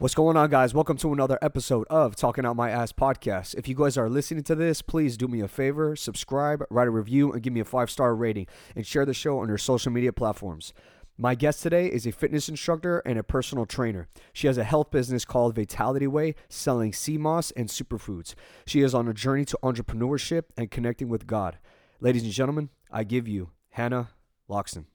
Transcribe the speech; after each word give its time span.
What's 0.00 0.14
going 0.14 0.36
on, 0.36 0.48
guys? 0.48 0.72
Welcome 0.74 0.96
to 0.98 1.12
another 1.12 1.40
episode 1.42 1.84
of 1.90 2.14
Talking 2.14 2.46
Out 2.46 2.54
My 2.54 2.70
Ass 2.70 2.92
podcast. 2.92 3.56
If 3.56 3.66
you 3.66 3.74
guys 3.74 3.98
are 3.98 4.08
listening 4.08 4.44
to 4.44 4.54
this, 4.54 4.80
please 4.80 5.16
do 5.16 5.26
me 5.26 5.40
a 5.40 5.48
favor, 5.48 5.96
subscribe, 5.96 6.64
write 6.70 6.86
a 6.86 6.92
review, 6.92 7.32
and 7.32 7.42
give 7.42 7.52
me 7.52 7.58
a 7.58 7.64
five 7.64 7.90
star 7.90 8.14
rating, 8.14 8.46
and 8.76 8.86
share 8.86 9.04
the 9.04 9.12
show 9.12 9.40
on 9.40 9.48
your 9.48 9.58
social 9.58 9.90
media 9.90 10.12
platforms. 10.12 10.72
My 11.16 11.34
guest 11.34 11.64
today 11.64 11.88
is 11.88 12.06
a 12.06 12.12
fitness 12.12 12.48
instructor 12.48 13.00
and 13.00 13.18
a 13.18 13.24
personal 13.24 13.66
trainer. 13.66 14.06
She 14.32 14.46
has 14.46 14.56
a 14.56 14.62
health 14.62 14.92
business 14.92 15.24
called 15.24 15.56
Vitality 15.56 16.06
Way, 16.06 16.36
selling 16.48 16.92
sea 16.92 17.18
moss 17.18 17.50
and 17.56 17.68
superfoods. 17.68 18.36
She 18.68 18.82
is 18.82 18.94
on 18.94 19.08
a 19.08 19.12
journey 19.12 19.46
to 19.46 19.58
entrepreneurship 19.64 20.44
and 20.56 20.70
connecting 20.70 21.08
with 21.08 21.26
God. 21.26 21.58
Ladies 21.98 22.22
and 22.22 22.30
gentlemen, 22.30 22.68
I 22.92 23.02
give 23.02 23.26
you 23.26 23.50
Hannah 23.70 24.10
Locsin. 24.46 24.86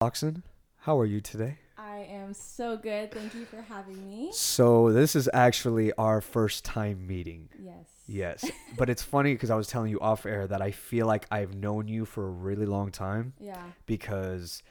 Locsin, 0.00 0.42
how 0.78 0.98
are 0.98 1.04
you 1.04 1.20
today? 1.20 1.58
I 1.78 2.08
am 2.10 2.34
so 2.34 2.76
good. 2.76 3.12
Thank 3.12 3.34
you 3.34 3.44
for 3.44 3.62
having 3.62 4.04
me. 4.04 4.30
So 4.32 4.92
this 4.92 5.14
is 5.14 5.30
actually 5.32 5.92
our 5.94 6.20
first 6.20 6.64
time 6.64 7.06
meeting. 7.06 7.48
Yes. 7.58 7.86
Yes, 8.10 8.50
but 8.78 8.88
it's 8.90 9.02
funny 9.02 9.34
because 9.34 9.50
I 9.50 9.54
was 9.54 9.68
telling 9.68 9.90
you 9.90 10.00
off 10.00 10.26
air 10.26 10.46
that 10.46 10.60
I 10.62 10.70
feel 10.72 11.06
like 11.06 11.26
I've 11.30 11.54
known 11.54 11.88
you 11.88 12.04
for 12.04 12.26
a 12.26 12.30
really 12.30 12.66
long 12.66 12.90
time 12.90 13.34
Yeah. 13.38 13.62
because 13.86 14.62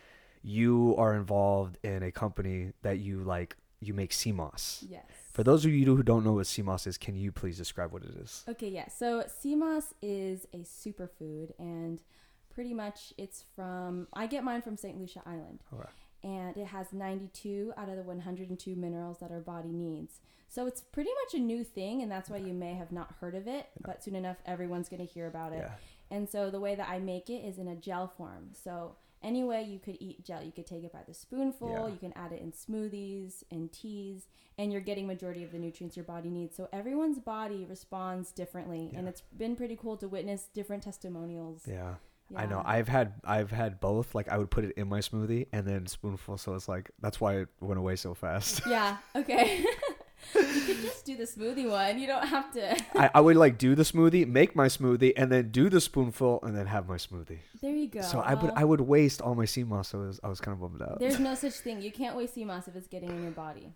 you 0.44 0.96
are 0.98 1.14
involved 1.16 1.78
in 1.84 2.04
a 2.04 2.12
company 2.12 2.74
that 2.82 3.00
you 3.00 3.20
like. 3.24 3.56
You 3.80 3.94
make 3.94 4.12
sea 4.12 4.32
moss. 4.32 4.84
Yes. 4.90 5.04
For 5.34 5.44
those 5.44 5.64
of 5.64 5.72
you 5.72 5.86
who 5.96 6.02
don't 6.02 6.26
know 6.26 6.34
what 6.34 6.48
sea 6.48 6.64
moss 6.64 6.88
is, 6.88 6.98
can 6.98 7.16
you 7.16 7.32
please 7.32 7.58
describe 7.60 7.94
what 7.94 8.02
it 8.02 8.16
is? 8.16 8.44
Okay, 8.50 8.70
yeah. 8.70 8.88
So 8.90 9.24
sea 9.40 9.54
moss 9.56 9.94
is 10.02 10.48
a 10.52 10.58
superfood 10.64 11.52
and 11.60 12.02
pretty 12.50 12.74
much 12.74 13.14
it's 13.20 13.44
from 13.56 14.08
I 14.14 14.26
get 14.26 14.44
mine 14.44 14.64
from 14.64 14.78
St. 14.78 15.00
Lucia 15.00 15.22
Island. 15.28 15.60
Okay. 15.72 15.88
And 16.24 16.58
it 16.58 16.68
has 16.68 16.92
92 16.92 17.74
out 17.78 17.90
of 17.90 17.96
the 17.96 18.04
102 18.04 18.76
minerals 18.76 19.20
that 19.20 19.32
our 19.32 19.40
body 19.40 19.72
needs. 19.72 20.20
So 20.50 20.66
it's 20.66 20.82
pretty 20.82 21.12
much 21.26 21.40
a 21.40 21.44
new 21.44 21.64
thing 21.64 22.02
and 22.02 22.12
that's 22.12 22.30
why 22.30 22.38
you 22.38 22.54
may 22.54 22.74
have 22.74 22.92
not 22.92 23.16
heard 23.20 23.36
of 23.36 23.48
it, 23.48 23.68
but 23.82 24.04
soon 24.04 24.16
enough 24.16 24.38
everyone's 24.46 24.90
going 24.90 25.06
to 25.06 25.14
hear 25.14 25.28
about 25.28 25.54
it. 25.54 25.59
Yeah. 25.59 25.72
And 26.09 26.28
so 26.30 26.50
the 26.50 26.59
way 26.59 26.76
that 26.76 26.90
I 26.90 27.00
make 27.00 27.30
it 27.30 27.46
is 27.46 27.58
in 27.58 27.68
a 27.68 27.76
gel 27.76 28.08
form. 28.08 28.50
So 28.54 28.96
any 29.24 29.44
way 29.44 29.64
you 29.64 29.80
could 29.80 29.98
eat 30.00 30.24
gel, 30.24 30.44
you 30.44 30.52
could 30.52 30.68
take 30.68 30.84
it 30.84 30.94
by 30.94 31.02
the 31.08 31.14
spoonful. 31.14 31.70
Yeah. 31.70 31.88
You 31.88 31.98
can 32.00 32.14
add 32.14 32.31
it 32.31 32.42
in 32.42 32.52
smoothies 32.52 33.44
and 33.52 33.72
teas, 33.72 34.28
and 34.58 34.72
you're 34.72 34.81
getting 34.81 35.08
majority 35.08 35.44
of 35.44 35.52
the 35.52 35.58
nutrients 35.58 35.98
your 35.98 36.06
body 36.06 36.30
needs. 36.30 36.56
So 36.56 36.70
everyone's 36.72 37.20
body 37.20 37.66
responds 37.68 38.31
differently, 38.31 38.92
and 38.96 39.08
it's 39.08 39.22
been 39.36 39.56
pretty 39.56 39.76
cool 39.76 39.98
to 39.98 40.08
witness 40.08 40.48
different 40.54 40.84
testimonials. 40.84 41.64
Yeah. 41.68 41.96
I 42.36 42.45
know. 42.45 42.61
I've 42.66 42.88
had 42.88 43.14
I've 43.23 43.52
had 43.52 43.80
both. 43.80 44.14
Like 44.14 44.30
I 44.30 44.38
would 44.38 44.52
put 44.52 44.66
it 44.66 44.73
in 44.78 44.88
my 44.89 45.00
smoothie 45.00 45.47
and 45.53 45.66
then 45.66 45.88
spoonful. 45.88 46.38
So 46.38 46.56
it's 46.56 46.67
like 46.67 46.92
that's 47.02 47.22
why 47.22 47.36
it 47.38 47.47
went 47.61 47.80
away 47.80 47.95
so 47.95 48.14
fast. 48.14 48.61
Yeah. 48.67 48.97
Okay. 49.16 49.64
you 50.36 50.61
could 50.66 50.81
just 50.81 51.06
do 51.06 51.16
the 51.16 51.23
smoothie 51.23 51.69
one. 51.69 52.00
You 52.00 52.08
don't 52.08 52.28
have 52.28 52.52
to. 52.53 52.75
I, 53.00 53.09
I 53.16 53.22
would 53.22 53.38
like 53.38 53.58
do 53.58 53.75
the 53.75 53.84
smoothie, 53.84 54.28
make 54.28 54.56
my 54.56 54.67
smoothie, 54.67 55.14
and 55.16 55.31
then 55.31 55.52
do 55.52 55.69
the 55.69 55.80
spoonful, 55.80 56.39
and 56.44 56.58
then 56.58 56.66
have 56.66 56.88
my 56.89 56.97
smoothie. 56.97 57.39
There 57.61 57.72
you 57.72 57.88
go. 57.88 58.02
So 58.02 58.19
I 58.19 58.34
would 58.34 58.52
I 58.56 58.64
would 58.66 58.81
waste 58.81 59.22
all 59.22 59.36
my 59.36 59.45
sea 59.45 59.64
moss. 59.64 59.89
So 59.89 60.02
it 60.02 60.08
was, 60.08 60.19
I 60.23 60.28
was 60.28 60.41
kind 60.41 60.53
of 60.53 60.59
bummed 60.59 60.81
out. 60.81 61.00
There's 61.00 61.19
no 61.19 61.34
such 61.45 61.53
thing. 61.53 61.81
You 61.81 61.91
can't 61.91 62.16
waste 62.17 62.34
sea 62.34 62.45
moss 62.45 62.67
if 62.67 62.75
it's 62.75 62.88
getting 62.88 63.09
in 63.09 63.22
your 63.23 63.31
body. 63.31 63.72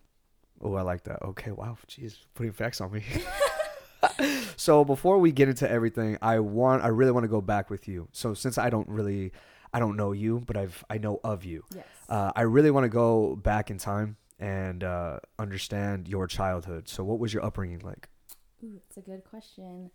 Oh, 0.63 0.75
I 0.75 0.81
like 0.83 1.03
that. 1.05 1.23
Okay, 1.23 1.51
wow, 1.51 1.77
jeez, 1.87 2.17
putting 2.35 2.51
facts 2.51 2.81
on 2.81 2.91
me. 2.91 3.03
so 4.55 4.83
before 4.83 5.19
we 5.19 5.31
get 5.31 5.49
into 5.49 5.69
everything, 5.69 6.17
I 6.21 6.39
want 6.39 6.83
I 6.83 6.87
really 6.87 7.11
want 7.11 7.23
to 7.23 7.29
go 7.29 7.41
back 7.41 7.69
with 7.69 7.87
you. 7.87 8.07
So 8.11 8.33
since 8.33 8.57
I 8.57 8.69
don't 8.69 8.87
really 8.87 9.31
I 9.73 9.79
don't 9.79 9.95
know 9.95 10.11
you, 10.11 10.41
but 10.45 10.57
I've 10.57 10.83
I 10.89 10.97
know 10.97 11.19
of 11.23 11.45
you. 11.45 11.63
Yes. 11.75 11.85
Uh, 12.09 12.31
I 12.35 12.41
really 12.41 12.71
want 12.71 12.83
to 12.85 12.89
go 12.89 13.35
back 13.35 13.71
in 13.71 13.77
time 13.77 14.17
and 14.39 14.83
uh, 14.83 15.19
understand 15.39 16.07
your 16.07 16.27
childhood. 16.27 16.89
So 16.89 17.03
what 17.03 17.19
was 17.19 17.33
your 17.33 17.45
upbringing 17.45 17.79
like? 17.79 18.09
Ooh, 18.63 18.81
it's 18.87 18.97
a 18.97 19.01
good 19.01 19.23
question. 19.23 19.91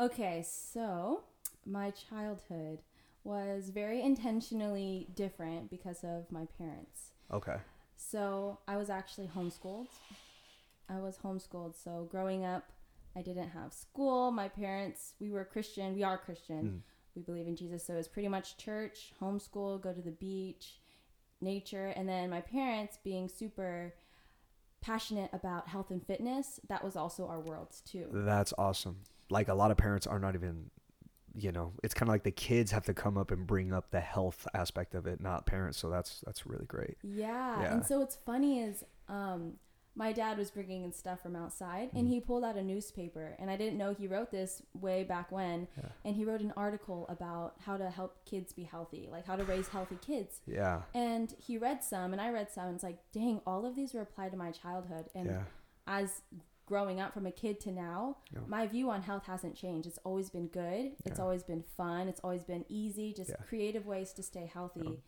Okay, 0.00 0.44
so 0.46 1.24
my 1.66 1.90
childhood 1.90 2.78
was 3.24 3.70
very 3.70 4.00
intentionally 4.00 5.08
different 5.14 5.70
because 5.70 6.04
of 6.04 6.30
my 6.30 6.46
parents. 6.56 7.12
Okay. 7.32 7.56
So 7.96 8.60
I 8.68 8.76
was 8.76 8.90
actually 8.90 9.26
homeschooled. 9.26 9.88
I 10.88 11.00
was 11.00 11.18
homeschooled. 11.18 11.74
So 11.82 12.08
growing 12.10 12.44
up, 12.44 12.70
I 13.18 13.22
didn't 13.22 13.48
have 13.50 13.72
school. 13.72 14.30
My 14.30 14.48
parents, 14.48 15.14
we 15.18 15.30
were 15.30 15.44
Christian. 15.44 15.94
We 15.94 16.04
are 16.04 16.16
Christian. 16.16 16.62
Mm. 16.62 16.80
We 17.16 17.22
believe 17.22 17.48
in 17.48 17.56
Jesus. 17.56 17.84
So 17.84 17.94
it's 17.94 18.06
pretty 18.06 18.28
much 18.28 18.56
church, 18.56 19.12
homeschool, 19.20 19.82
go 19.82 19.92
to 19.92 20.00
the 20.00 20.12
beach, 20.12 20.78
nature. 21.40 21.92
And 21.96 22.08
then 22.08 22.30
my 22.30 22.40
parents 22.40 22.98
being 23.02 23.28
super 23.28 23.94
passionate 24.80 25.30
about 25.32 25.66
health 25.66 25.90
and 25.90 26.04
fitness, 26.06 26.60
that 26.68 26.84
was 26.84 26.94
also 26.94 27.26
our 27.26 27.40
worlds 27.40 27.80
too. 27.80 28.06
That's 28.12 28.54
awesome. 28.56 28.98
Like 29.30 29.48
a 29.48 29.54
lot 29.54 29.72
of 29.72 29.76
parents 29.76 30.06
are 30.06 30.20
not 30.20 30.34
even 30.36 30.70
you 31.34 31.52
know, 31.52 31.72
it's 31.84 31.94
kind 31.94 32.08
of 32.08 32.12
like 32.12 32.24
the 32.24 32.32
kids 32.32 32.72
have 32.72 32.84
to 32.86 32.94
come 32.94 33.16
up 33.16 33.30
and 33.30 33.46
bring 33.46 33.72
up 33.72 33.90
the 33.92 34.00
health 34.00 34.48
aspect 34.54 34.94
of 34.94 35.06
it, 35.06 35.20
not 35.20 35.46
parents. 35.46 35.78
So 35.78 35.88
that's 35.88 36.22
that's 36.24 36.46
really 36.46 36.66
great. 36.66 36.96
Yeah. 37.02 37.60
Yeah. 37.62 37.74
And 37.74 37.84
so 37.84 38.00
what's 38.00 38.16
funny 38.16 38.60
is 38.60 38.84
um 39.08 39.54
my 39.98 40.12
dad 40.12 40.38
was 40.38 40.50
bringing 40.52 40.84
in 40.84 40.92
stuff 40.92 41.20
from 41.20 41.34
outside 41.34 41.90
and 41.92 42.06
Mhm. 42.06 42.10
he 42.10 42.20
pulled 42.20 42.44
out 42.44 42.56
a 42.56 42.62
newspaper 42.62 43.34
and 43.40 43.50
I 43.50 43.56
didn't 43.56 43.76
know 43.78 43.92
he 43.92 44.06
wrote 44.06 44.30
this 44.30 44.62
way 44.72 45.02
back 45.02 45.32
when 45.32 45.66
Yeah. 45.76 45.88
and 46.04 46.14
he 46.14 46.24
wrote 46.24 46.40
an 46.40 46.52
article 46.56 47.04
about 47.08 47.56
how 47.60 47.76
to 47.76 47.90
help 47.90 48.24
kids 48.24 48.52
be 48.52 48.62
healthy, 48.62 49.08
like 49.10 49.26
how 49.26 49.34
to 49.34 49.44
raise 49.44 49.68
healthy 49.68 49.96
kids. 50.00 50.40
Yeah. 50.46 50.82
And 50.94 51.32
he 51.38 51.58
read 51.58 51.82
some 51.82 52.12
and 52.12 52.20
I 52.22 52.30
read 52.30 52.48
some 52.50 52.66
and 52.66 52.74
it's 52.76 52.84
like, 52.84 53.00
dang, 53.10 53.40
all 53.44 53.66
of 53.66 53.74
these 53.74 53.92
were 53.92 54.00
applied 54.02 54.30
to 54.30 54.36
my 54.38 54.52
childhood 54.52 55.10
and 55.16 55.26
yeah. 55.26 55.44
as 55.88 56.22
growing 56.66 57.00
up 57.00 57.12
from 57.14 57.26
a 57.26 57.32
kid 57.32 57.58
to 57.60 57.72
now, 57.72 58.18
Yeah. 58.30 58.40
my 58.46 58.66
view 58.66 58.90
on 58.90 59.02
health 59.02 59.24
hasn't 59.24 59.56
changed. 59.56 59.88
It's 59.88 59.98
always 60.04 60.30
been 60.30 60.46
good. 60.48 60.94
It's 61.06 61.18
always 61.18 61.42
been 61.42 61.62
fun. 61.62 62.08
It's 62.08 62.20
always 62.20 62.44
been 62.44 62.64
easy, 62.68 63.12
just 63.14 63.32
creative 63.48 63.86
ways 63.86 64.12
to 64.12 64.22
stay 64.22 64.46
healthy. 64.46 65.02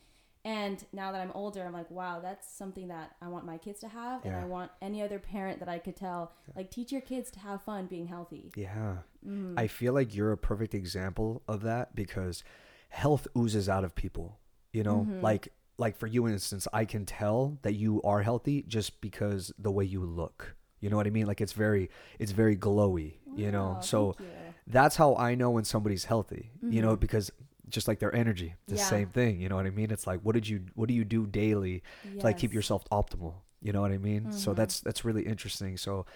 And 0.45 0.83
now 0.93 1.13
that 1.13 1.21
I'm 1.21 1.33
older, 1.33 1.63
I'm 1.63 1.73
like, 1.73 1.91
wow, 1.91 2.21
that's 2.21 2.51
something 2.51 2.89
that 2.89 3.13
I 3.21 3.29
want 3.29 3.45
my 3.45 3.59
kids 3.59 3.81
to 3.81 3.89
have. 3.89 4.25
And 4.25 4.35
I 4.35 4.45
want 4.47 4.71
any 4.81 5.03
other 5.03 5.19
parent 5.19 5.59
that 5.61 5.69
I 5.69 5.79
could 5.79 5.97
tell, 5.97 6.33
like, 6.57 6.71
teach 6.71 6.93
your 6.93 7.03
kids 7.03 7.31
to 7.33 7.41
have 7.41 7.63
fun 7.63 7.87
being 7.87 8.07
healthy. 8.07 8.51
Yeah. 8.57 8.99
Mm. 9.27 9.55
I 9.59 9.67
feel 9.67 9.93
like 9.93 10.15
you're 10.15 10.33
a 10.33 10.39
perfect 10.39 10.75
example 10.75 11.43
of 11.47 11.61
that 11.63 11.95
because 11.95 12.43
health 12.89 13.27
oozes 13.37 13.69
out 13.69 13.85
of 13.85 13.95
people. 13.95 14.39
You 14.73 14.83
know, 14.85 15.07
Mhm. 15.09 15.23
like 15.23 15.53
like 15.79 15.97
for 15.97 16.07
you 16.07 16.29
instance, 16.29 16.69
I 16.75 16.85
can 16.85 17.07
tell 17.07 17.59
that 17.63 17.73
you 17.75 18.03
are 18.03 18.23
healthy 18.23 18.63
just 18.69 19.01
because 19.01 19.51
the 19.59 19.71
way 19.73 19.85
you 19.85 20.05
look. 20.05 20.55
You 20.79 20.91
know 20.91 20.97
what 20.97 21.07
I 21.07 21.11
mean? 21.11 21.27
Like 21.27 21.41
it's 21.41 21.53
very 21.55 21.91
it's 22.19 22.33
very 22.33 22.57
glowy, 22.57 23.15
you 23.35 23.51
know. 23.51 23.79
So 23.81 24.15
you. 24.19 24.27
that's 24.67 24.97
how 24.97 25.17
I 25.17 25.35
know 25.35 25.51
when 25.51 25.65
somebody's 25.65 26.05
healthy. 26.05 26.53
You 26.63 26.83
know, 26.83 26.97
Mhm. 26.97 27.01
because 27.01 27.31
just 27.71 27.89
like 27.89 27.99
their 27.99 28.15
energy, 28.15 28.55
the 28.69 28.77
Yeah. 28.77 28.85
same 28.89 29.09
thing, 29.09 29.41
you 29.41 29.49
know 29.49 29.57
what 29.57 29.67
I 29.67 29.71
mean? 29.71 29.91
It's 29.91 30.07
like 30.07 30.21
what 30.23 30.35
did 30.35 30.49
you 30.49 30.67
what 30.75 30.89
do 30.89 30.95
you 30.95 31.05
do 31.05 31.27
daily 31.27 31.83
to 32.19 32.27
like 32.27 32.37
keep 32.37 32.53
yourself 32.55 32.85
optimal? 32.91 33.35
You 33.63 33.73
know 33.73 33.81
what 33.83 33.93
I 33.93 33.99
mean? 33.99 34.31
So 34.31 34.53
Mhm. 34.53 34.57
that's 34.57 34.81
that's 34.81 35.05
really 35.05 35.23
interesting. 35.27 35.77
So 35.77 36.07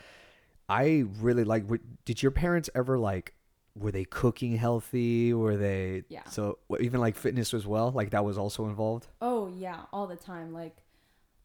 I 0.69 1.05
really 1.21 1.45
like 1.45 1.65
w- 1.65 1.83
did 2.05 2.23
your 2.23 2.33
parents 2.33 2.71
ever 2.75 2.99
like 2.99 3.35
were 3.77 3.91
they 3.91 4.05
cooking 4.05 4.57
healthy? 4.57 5.35
Were 5.35 5.57
they 5.57 6.05
Yeah. 6.09 6.23
So 6.29 6.59
even 6.81 7.01
like 7.01 7.17
fitness 7.17 7.55
as 7.55 7.67
well? 7.67 7.91
Like 7.91 8.11
that 8.11 8.25
was 8.25 8.39
also 8.39 8.67
involved? 8.67 9.09
Oh 9.21 9.49
yeah, 9.49 9.83
all 9.93 10.07
the 10.07 10.17
time. 10.17 10.53
Like, 10.53 10.77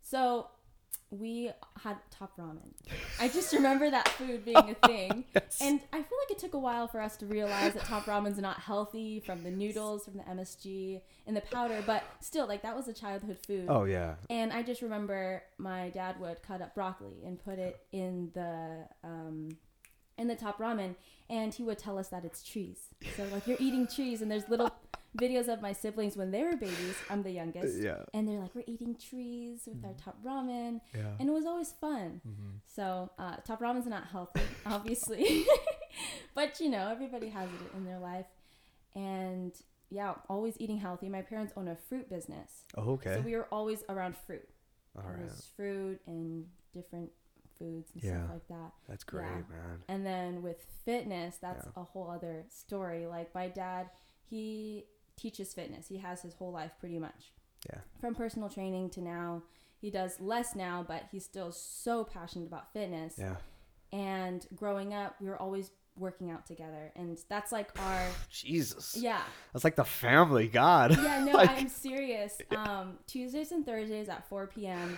so 0.02 0.48
we 1.12 1.52
had 1.82 1.98
top 2.12 2.38
ramen. 2.38 2.72
I 3.20 3.30
just 3.30 3.52
remember 3.54 3.90
that 3.90 4.08
food 4.10 4.46
being 4.46 4.58
a 4.58 4.76
thing, 4.88 5.26
and 5.62 5.80
I 5.92 5.98
feel 5.98 6.18
like 6.22 6.32
it 6.32 6.40
took 6.40 6.54
a 6.54 6.60
while 6.60 6.88
for 6.88 7.02
us 7.02 7.18
to 7.18 7.26
realize 7.26 7.74
that 7.74 7.84
top 7.86 8.06
ramen's 8.06 8.38
not 8.38 8.60
healthy 8.60 9.20
from 9.20 9.44
the 9.44 9.50
noodles, 9.50 10.06
from 10.06 10.18
the 10.18 10.24
MSG, 10.24 11.02
and 11.26 11.36
the 11.36 11.42
powder. 11.42 11.84
But 11.86 12.04
still, 12.20 12.48
like 12.48 12.62
that 12.62 12.76
was 12.76 12.88
a 12.88 12.94
childhood 12.94 13.38
food. 13.46 13.66
Oh 13.70 13.86
yeah. 13.86 14.16
And 14.30 14.54
I 14.54 14.62
just 14.62 14.82
remember 14.82 15.42
my 15.58 15.90
dad 15.90 16.20
would 16.20 16.44
cut 16.44 16.62
up 16.62 16.76
broccoli 16.76 17.24
and 17.26 17.44
put 17.44 17.58
it 17.58 17.80
in 17.92 18.30
the 18.36 18.86
um, 19.04 19.58
in 20.20 20.28
the 20.28 20.36
top 20.36 20.60
ramen, 20.60 20.96
and 21.30 21.54
he 21.54 21.64
would 21.64 21.78
tell 21.80 21.98
us 21.98 22.10
that 22.10 22.24
it's 22.26 22.44
trees. 22.44 22.80
So 23.18 23.24
like 23.32 23.48
you're 23.48 23.58
eating 23.60 23.88
trees, 23.88 24.22
and 24.22 24.30
there's 24.30 24.48
little 24.50 24.72
videos 25.20 25.48
of 25.48 25.62
my 25.62 25.74
siblings 25.74 26.16
when 26.18 26.30
they 26.32 26.44
were 26.44 26.56
babies. 26.56 26.96
I'm 27.10 27.24
the 27.24 27.32
youngest, 27.32 27.80
Yeah. 27.82 28.04
and 28.14 28.28
they're 28.28 28.40
like, 28.40 28.54
we're 28.54 28.64
eating 28.68 28.96
trees 28.96 29.62
with 29.66 29.84
our 29.86 29.94
top 29.94 30.18
ramen, 30.24 30.82
Yeah. 30.96 31.14
and 31.20 31.28
it 31.30 31.32
was 31.32 31.46
always 31.46 31.72
fun. 31.72 32.22
hmm 32.24 32.58
So 32.68 33.10
uh, 33.18 33.38
top 33.38 33.60
ramen's 33.62 33.88
not 33.88 34.06
healthy, 34.08 34.42
obviously, 34.66 35.46
but 36.36 36.60
you 36.60 36.70
know 36.70 36.90
everybody 36.92 37.30
has 37.30 37.50
it 37.50 37.76
in 37.78 37.86
their 37.86 38.00
life, 38.00 38.28
and 38.96 39.54
yeah, 39.90 40.14
always 40.30 40.56
eating 40.60 40.78
healthy. 40.78 41.10
My 41.10 41.22
parents 41.24 41.54
own 41.58 41.68
a 41.68 41.76
fruit 41.76 42.10
business, 42.10 42.66
Oh, 42.78 42.92
okay. 42.94 43.16
so 43.16 43.22
we 43.22 43.36
were 43.36 43.48
always 43.52 43.84
around 43.90 44.16
fruit. 44.18 44.48
All 44.98 45.04
right. 45.10 45.24
was 45.24 45.48
fruit 45.56 46.00
and 46.08 46.46
different 46.74 47.10
foods 47.60 47.92
and 47.94 48.04
Yeah. 48.04 48.18
stuff 48.24 48.30
like 48.32 48.48
that. 48.48 48.72
That's 48.88 49.04
great, 49.04 49.26
yeah. 49.26 49.56
man. 49.56 49.84
And 49.88 50.06
then 50.06 50.42
with 50.42 50.66
fitness, 50.86 51.38
that's 51.38 51.66
Yeah. 51.66 51.82
a 51.82 51.84
whole 51.84 52.10
other 52.10 52.46
story. 52.50 53.06
Like 53.06 53.36
my 53.36 53.48
dad, 53.50 53.90
he 54.30 54.86
teaches 55.16 55.54
fitness. 55.54 55.88
He 55.88 55.98
has 55.98 56.22
his 56.22 56.34
whole 56.34 56.52
life 56.52 56.72
pretty 56.80 56.98
much. 56.98 57.34
Yeah. 57.70 57.82
From 58.00 58.16
personal 58.16 58.50
training 58.50 58.90
to 58.92 59.02
now, 59.02 59.44
He 59.82 59.90
does 59.92 60.20
less 60.20 60.56
now, 60.56 60.84
but 60.86 61.04
he's 61.10 61.24
still 61.24 61.54
so 61.54 62.04
passionate 62.04 62.48
about 62.48 62.74
fitness. 62.74 63.16
Yeah. 63.18 63.38
And 63.94 64.46
growing 64.54 64.94
up, 64.94 65.16
we 65.22 65.28
were 65.30 65.38
always 65.42 65.72
working 65.96 66.30
out 66.32 66.46
together, 66.46 66.92
and 66.98 67.18
that's 67.30 67.54
like 67.54 67.72
our 67.80 68.08
Jesus. 68.30 68.98
yeah. 68.98 69.22
That's 69.54 69.64
like 69.64 69.78
the 69.78 69.86
family. 69.86 70.50
God. 70.50 70.98
Yeah, 71.02 71.24
no, 71.26 71.32
Like- 71.32 71.52
I'm 71.52 71.70
serious. 71.70 72.38
Um, 72.56 73.00
Tuesdays 73.08 73.54
and 73.54 73.66
Thursdays 73.66 74.10
at 74.10 74.28
4 74.28 74.48
p.m. 74.48 74.98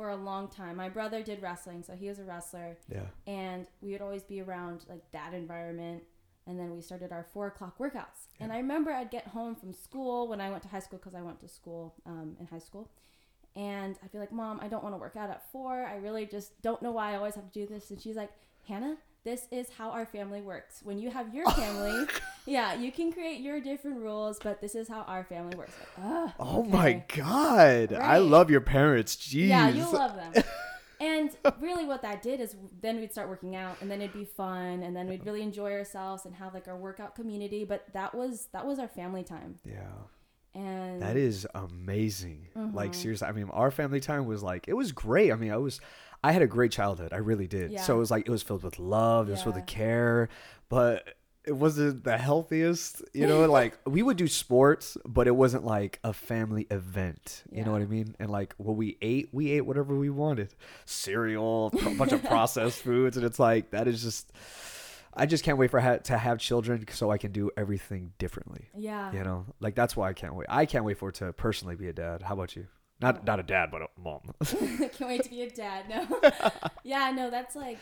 for 0.00 0.08
a 0.08 0.16
long 0.16 0.48
time. 0.48 0.76
My 0.76 0.88
brother 0.88 1.22
did 1.22 1.42
wrestling, 1.42 1.82
so 1.82 1.92
he 1.92 2.08
was 2.08 2.18
a 2.18 2.24
wrestler, 2.24 2.78
Yeah. 2.88 3.02
and 3.26 3.66
we 3.82 3.92
would 3.92 4.00
always 4.00 4.22
be 4.22 4.40
around 4.40 4.86
like 4.88 5.02
that 5.12 5.34
environment. 5.34 6.04
And 6.46 6.58
then 6.58 6.74
we 6.74 6.80
started 6.80 7.12
our 7.12 7.22
four 7.22 7.48
o'clock 7.48 7.76
workouts. 7.78 8.28
And 8.40 8.50
I 8.50 8.56
remember 8.56 8.90
I'd 8.92 9.10
get 9.10 9.26
home 9.26 9.54
from 9.54 9.74
school 9.74 10.26
when 10.26 10.40
I 10.40 10.48
went 10.50 10.62
to 10.62 10.70
high 10.70 10.78
school 10.80 10.98
because 10.98 11.14
I 11.14 11.20
went 11.20 11.38
to 11.40 11.48
school 11.48 11.94
um, 12.06 12.34
in 12.40 12.46
high 12.46 12.58
school. 12.60 12.90
And 13.54 13.98
I'd 14.02 14.10
be 14.10 14.18
like, 14.18 14.32
Mom, 14.32 14.58
I 14.62 14.68
don't 14.68 14.82
want 14.82 14.94
to 14.94 14.98
work 14.98 15.16
out 15.16 15.28
at 15.28 15.52
four. 15.52 15.84
I 15.84 15.96
really 15.96 16.24
just 16.24 16.62
don't 16.62 16.80
know 16.80 16.92
why 16.92 17.12
I 17.12 17.16
always 17.16 17.34
have 17.34 17.52
to 17.52 17.60
do 17.60 17.66
this. 17.66 17.90
And 17.90 18.00
she's 18.00 18.16
like, 18.16 18.30
Hannah, 18.66 18.96
this 19.24 19.46
is 19.50 19.68
how 19.76 19.90
our 19.90 20.06
family 20.06 20.40
works. 20.40 20.80
When 20.82 20.98
you 20.98 21.10
have 21.10 21.34
your 21.34 21.44
family, 21.52 22.06
yeah, 22.46 22.74
you 22.74 22.90
can 22.92 23.12
create 23.12 23.40
your 23.40 23.60
different 23.60 23.98
rules, 23.98 24.38
but 24.42 24.60
this 24.60 24.74
is 24.74 24.88
how 24.88 25.02
our 25.02 25.24
family 25.24 25.56
works. 25.56 25.72
Like, 25.98 26.06
"Ugh, 26.12 26.30
Oh 26.38 26.64
my 26.64 26.88
okay." 26.90 27.04
God. 27.20 27.92
I 27.92 28.18
love 28.18 28.50
your 28.50 28.60
parents. 28.62 29.16
Jeez. 29.16 29.48
Yeah, 29.48 29.68
you 29.68 29.90
love 29.92 30.14
them. 30.16 30.42
and 31.00 31.30
really, 31.60 31.84
what 31.84 32.02
that 32.02 32.22
did 32.22 32.40
is 32.40 32.56
then 32.80 32.98
we'd 33.00 33.12
start 33.12 33.28
working 33.28 33.56
out, 33.56 33.76
and 33.80 33.90
then 33.90 34.00
it'd 34.00 34.12
be 34.14 34.24
fun, 34.24 34.82
and 34.82 34.94
then 34.96 35.08
we'd 35.08 35.24
really 35.26 35.42
enjoy 35.42 35.72
ourselves 35.72 36.24
and 36.24 36.34
have 36.36 36.54
like 36.54 36.66
our 36.68 36.76
workout 36.76 37.14
community. 37.14 37.64
But 37.64 37.84
that 37.92 38.14
was 38.14 38.48
that 38.52 38.66
was 38.66 38.78
our 38.78 38.88
family 38.88 39.22
time, 39.24 39.58
yeah. 39.64 39.86
and 40.54 41.00
That 41.02 41.16
is 41.16 41.46
amazing. 41.54 42.48
Like 42.54 42.90
Mm-hmm. 42.92 43.00
seriously, 43.00 43.28
I 43.28 43.32
mean, 43.32 43.48
our 43.50 43.70
family 43.70 44.00
time 44.00 44.26
was 44.26 44.42
like 44.42 44.66
it 44.68 44.74
was 44.74 44.92
great. 44.92 45.32
I 45.32 45.36
mean, 45.36 45.50
I 45.52 45.56
was 45.56 45.80
I 46.22 46.32
had 46.32 46.42
a 46.42 46.46
great 46.46 46.70
childhood. 46.72 47.12
I 47.12 47.16
really 47.18 47.46
did. 47.46 47.72
Yeah. 47.72 47.82
So 47.82 47.96
it 47.96 47.98
was 47.98 48.10
like 48.10 48.26
it 48.26 48.30
was 48.30 48.42
filled 48.42 48.62
with 48.62 48.78
love, 48.78 49.28
it 49.28 49.32
was 49.32 49.42
filled 49.42 49.54
Yeah. 49.56 49.62
with 49.62 49.68
care, 49.68 50.28
but 50.68 51.14
it 51.46 51.52
wasn't 51.52 52.04
the 52.04 52.18
healthiest, 52.18 53.02
you 53.14 53.26
know, 53.26 53.46
like 53.50 53.78
we 53.86 54.02
would 54.02 54.18
do 54.18 54.28
sports, 54.28 54.98
but 55.06 55.26
it 55.26 55.34
wasn't 55.34 55.64
like 55.64 55.98
a 56.04 56.12
family 56.12 56.66
event. 56.70 57.42
You 57.50 57.64
know 57.64 57.72
what 57.72 57.80
I 57.80 57.86
mean? 57.86 58.14
And 58.20 58.30
like 58.30 58.54
what 58.58 58.76
we 58.76 58.98
ate, 59.00 59.30
we 59.32 59.50
ate 59.52 59.62
whatever 59.62 59.96
we 59.96 60.10
wanted. 60.10 60.54
Cereal, 60.84 61.72
a 61.86 61.94
bunch 61.94 62.12
of 62.12 62.22
processed 62.34 62.82
foods 62.82 63.16
and 63.16 63.24
it's 63.24 63.38
like 63.38 63.70
that 63.70 63.88
is 63.88 64.02
just 64.02 64.30
I 65.14 65.26
just 65.26 65.42
can't 65.42 65.56
wait 65.58 65.70
for 65.70 65.80
ha- 65.80 65.96
to 65.96 66.18
have 66.18 66.38
children 66.38 66.84
so 66.92 67.10
I 67.10 67.16
can 67.18 67.32
do 67.32 67.50
everything 67.56 68.12
differently. 68.18 68.68
yeah, 68.76 69.10
You 69.12 69.24
know, 69.24 69.46
like 69.58 69.74
that's 69.74 69.96
why 69.96 70.08
I 70.08 70.12
can't 70.12 70.34
wait. 70.34 70.46
I 70.48 70.66
can't 70.66 70.84
wait 70.84 70.98
for 70.98 71.08
it 71.08 71.16
to 71.16 71.32
personally 71.32 71.74
be 71.74 71.88
a 71.88 71.92
dad. 71.92 72.22
How 72.22 72.34
about 72.34 72.54
you? 72.54 72.66
Not 73.00 73.24
not 73.24 73.40
a 73.40 73.42
dad, 73.42 73.70
but 73.70 73.82
a 73.82 73.88
mom. 73.98 74.20
can't 74.44 75.00
wait 75.00 75.22
to 75.24 75.30
be 75.30 75.42
a 75.42 75.50
dad. 75.50 75.88
No, 75.88 76.20
yeah, 76.84 77.10
no, 77.10 77.30
that's 77.30 77.56
like 77.56 77.78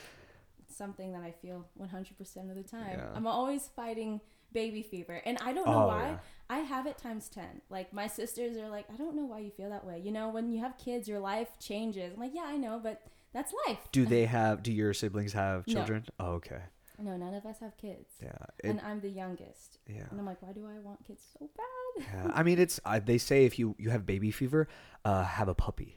something 0.69 1.13
that 1.13 1.23
I 1.23 1.33
feel 1.33 1.67
100% 1.81 2.51
of 2.51 2.57
the 2.57 2.63
time. 2.63 2.99
Yeah. 2.99 3.07
I'm 3.15 3.27
always 3.27 3.69
fighting 3.75 4.21
baby 4.53 4.83
fever, 4.83 5.21
and 5.27 5.37
I 5.39 5.53
don't 5.53 5.67
know 5.67 5.85
Oh, 5.85 5.89
why. 5.89 6.09
yeah. 6.11 6.19
I 6.51 6.59
have 6.61 6.87
it 6.87 6.97
times 6.99 7.29
10. 7.29 7.63
Like 7.69 7.93
my 7.93 8.07
sisters 8.07 8.57
are 8.57 8.69
like, 8.69 8.87
I 8.93 8.97
don't 8.97 9.15
know 9.17 9.25
why 9.25 9.41
you 9.41 9.51
feel 9.51 9.71
that 9.71 9.85
way. 9.85 10.01
You 10.03 10.13
know, 10.13 10.29
when 10.31 10.51
you 10.51 10.61
have 10.61 10.79
kids, 10.79 11.07
your 11.09 11.19
life 11.21 11.49
changes. 11.61 12.15
I'm 12.15 12.21
like, 12.21 12.33
yeah, 12.35 12.45
I 12.47 12.57
know, 12.57 12.81
but 12.83 13.03
that's 13.35 13.53
life. 13.67 13.79
do 13.93 14.07
they 14.07 14.25
have? 14.27 14.63
Do 14.63 14.73
your 14.73 14.95
siblings 14.95 15.33
have 15.35 15.67
No. 15.67 15.75
children? 15.75 16.07
Oh, 16.19 16.33
okay. 16.35 16.61
No, 17.01 17.17
none 17.17 17.35
of 17.35 17.47
us 17.47 17.61
have 17.61 17.77
kids. 17.77 18.11
Yeah. 18.23 18.33
It, 18.63 18.69
and 18.71 18.81
I'm 18.81 19.01
the 19.01 19.09
youngest. 19.11 19.79
yeah. 19.87 20.05
And 20.11 20.19
I'm 20.19 20.27
like, 20.27 20.43
why 20.43 20.53
do 20.53 20.67
I 20.67 20.79
want 20.81 21.05
kids 21.07 21.23
so 21.39 21.49
bad? 21.57 22.07
Yeah. 22.27 22.31
I 22.35 22.43
mean, 22.43 22.59
it's. 22.59 22.81
Uh, 22.85 22.99
they 23.05 23.19
say 23.19 23.45
if 23.45 23.59
you 23.59 23.77
you 23.79 23.91
have 23.91 24.05
baby 24.07 24.31
fever, 24.31 24.69
uh, 25.05 25.23
have 25.25 25.49
a 25.49 25.55
puppy. 25.55 25.97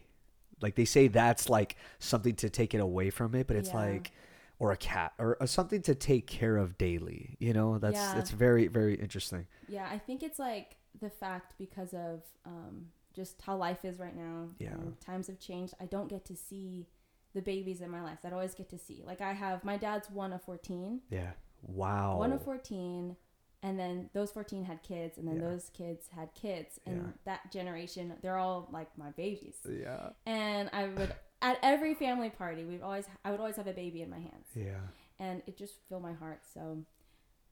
Like 0.62 0.76
they 0.76 0.86
say 0.86 1.08
that's 1.08 1.50
like 1.50 1.76
something 2.00 2.36
to 2.36 2.50
take 2.50 2.74
it 2.76 2.80
away 2.82 3.10
from 3.10 3.34
it, 3.36 3.48
but 3.48 3.56
it's 3.58 3.70
Yeah. 3.70 3.78
like, 3.78 4.12
or 4.60 4.72
a 4.72 4.78
cat 4.78 5.14
or, 5.18 5.38
or 5.42 5.48
something 5.48 5.82
to 5.84 5.96
take 5.96 6.28
care 6.28 6.56
of 6.58 6.78
daily. 6.78 7.36
You 7.40 7.54
know, 7.54 7.80
that's 7.80 7.96
Yeah. 7.98 8.14
that's 8.14 8.30
very 8.30 8.68
very 8.68 8.94
interesting. 8.96 9.48
Yeah, 9.68 9.88
I 9.92 9.98
think 9.98 10.22
it's 10.22 10.38
like 10.38 10.76
the 11.00 11.10
fact 11.10 11.54
because 11.58 11.94
of 11.96 12.22
um, 12.46 12.88
just 13.14 13.42
how 13.42 13.56
life 13.58 13.84
is 13.86 13.98
right 13.98 14.16
now. 14.16 14.50
Yeah. 14.60 14.76
times 15.04 15.28
have 15.28 15.40
changed. 15.40 15.74
I 15.80 15.86
don't 15.86 16.08
get 16.10 16.26
to 16.26 16.36
see 16.36 16.86
the 17.34 17.42
babies 17.42 17.82
in 17.82 17.90
my 17.90 18.02
life 18.02 18.20
that 18.24 18.32
I 18.32 18.36
always 18.36 18.54
get 18.56 18.70
to 18.70 18.78
see. 18.78 19.04
Like 19.06 19.22
I 19.22 19.34
have 19.34 19.64
my 19.64 19.78
dad's 19.78 20.10
one 20.10 20.34
of 20.34 20.42
14. 20.44 21.02
Yeah. 21.10 21.32
Wow. 21.62 22.18
One 22.18 22.32
of 22.34 22.44
14 22.44 23.16
and 23.64 23.80
then 23.80 24.10
those 24.14 24.32
14 24.32 24.64
had 24.66 24.82
kids 24.84 25.18
and 25.18 25.28
then 25.28 25.36
Yeah. 25.36 25.50
those 25.50 25.70
kids 25.70 26.08
had 26.10 26.34
kids 26.34 26.80
and 26.86 26.98
Yeah. 26.98 27.12
that 27.26 27.52
generation 27.52 28.14
they're 28.22 28.38
all 28.38 28.68
like 28.72 28.98
my 28.98 29.12
babies. 29.12 29.56
Yeah. 29.70 30.10
And 30.26 30.70
I 30.74 30.88
would 30.88 31.14
at 31.42 31.58
every 31.64 31.94
family 31.94 32.30
party, 32.30 32.66
we've 32.66 32.84
always 32.84 33.06
I 33.24 33.32
would 33.32 33.40
always 33.40 33.56
have 33.56 33.68
a 33.68 33.74
baby 33.74 34.02
in 34.02 34.10
my 34.10 34.20
hands. 34.20 34.48
Yeah. 34.56 34.80
and 35.20 35.44
it 35.46 35.56
just 35.58 35.76
filled 35.88 36.02
my 36.02 36.14
heart. 36.14 36.42
So, 36.52 36.84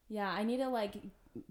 yeah, 0.07 0.29
I 0.31 0.43
need 0.43 0.57
to 0.57 0.69
like 0.69 0.95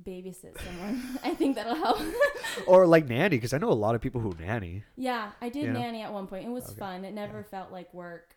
babysit 0.05 0.61
someone. 0.63 1.03
I 1.25 1.35
think 1.35 1.57
that'll 1.57 1.75
help. 1.75 2.01
Or 2.67 2.87
like 2.87 3.07
nanny, 3.09 3.37
because 3.37 3.53
I 3.53 3.59
know 3.59 3.71
a 3.71 3.73
lot 3.73 3.95
of 3.95 4.01
people 4.01 4.21
who 4.21 4.35
nanny. 4.39 4.85
yeah, 4.97 5.31
I 5.41 5.49
did 5.49 5.63
You 5.67 5.73
know? 5.73 5.81
nanny 5.81 6.03
at 6.03 6.13
one 6.13 6.27
point. 6.27 6.45
It 6.47 6.51
was 6.51 6.65
Okay. 6.71 6.79
fun. 6.79 7.05
It 7.05 7.15
never 7.15 7.43
felt 7.45 7.71
like 7.73 7.93
work, 7.95 8.37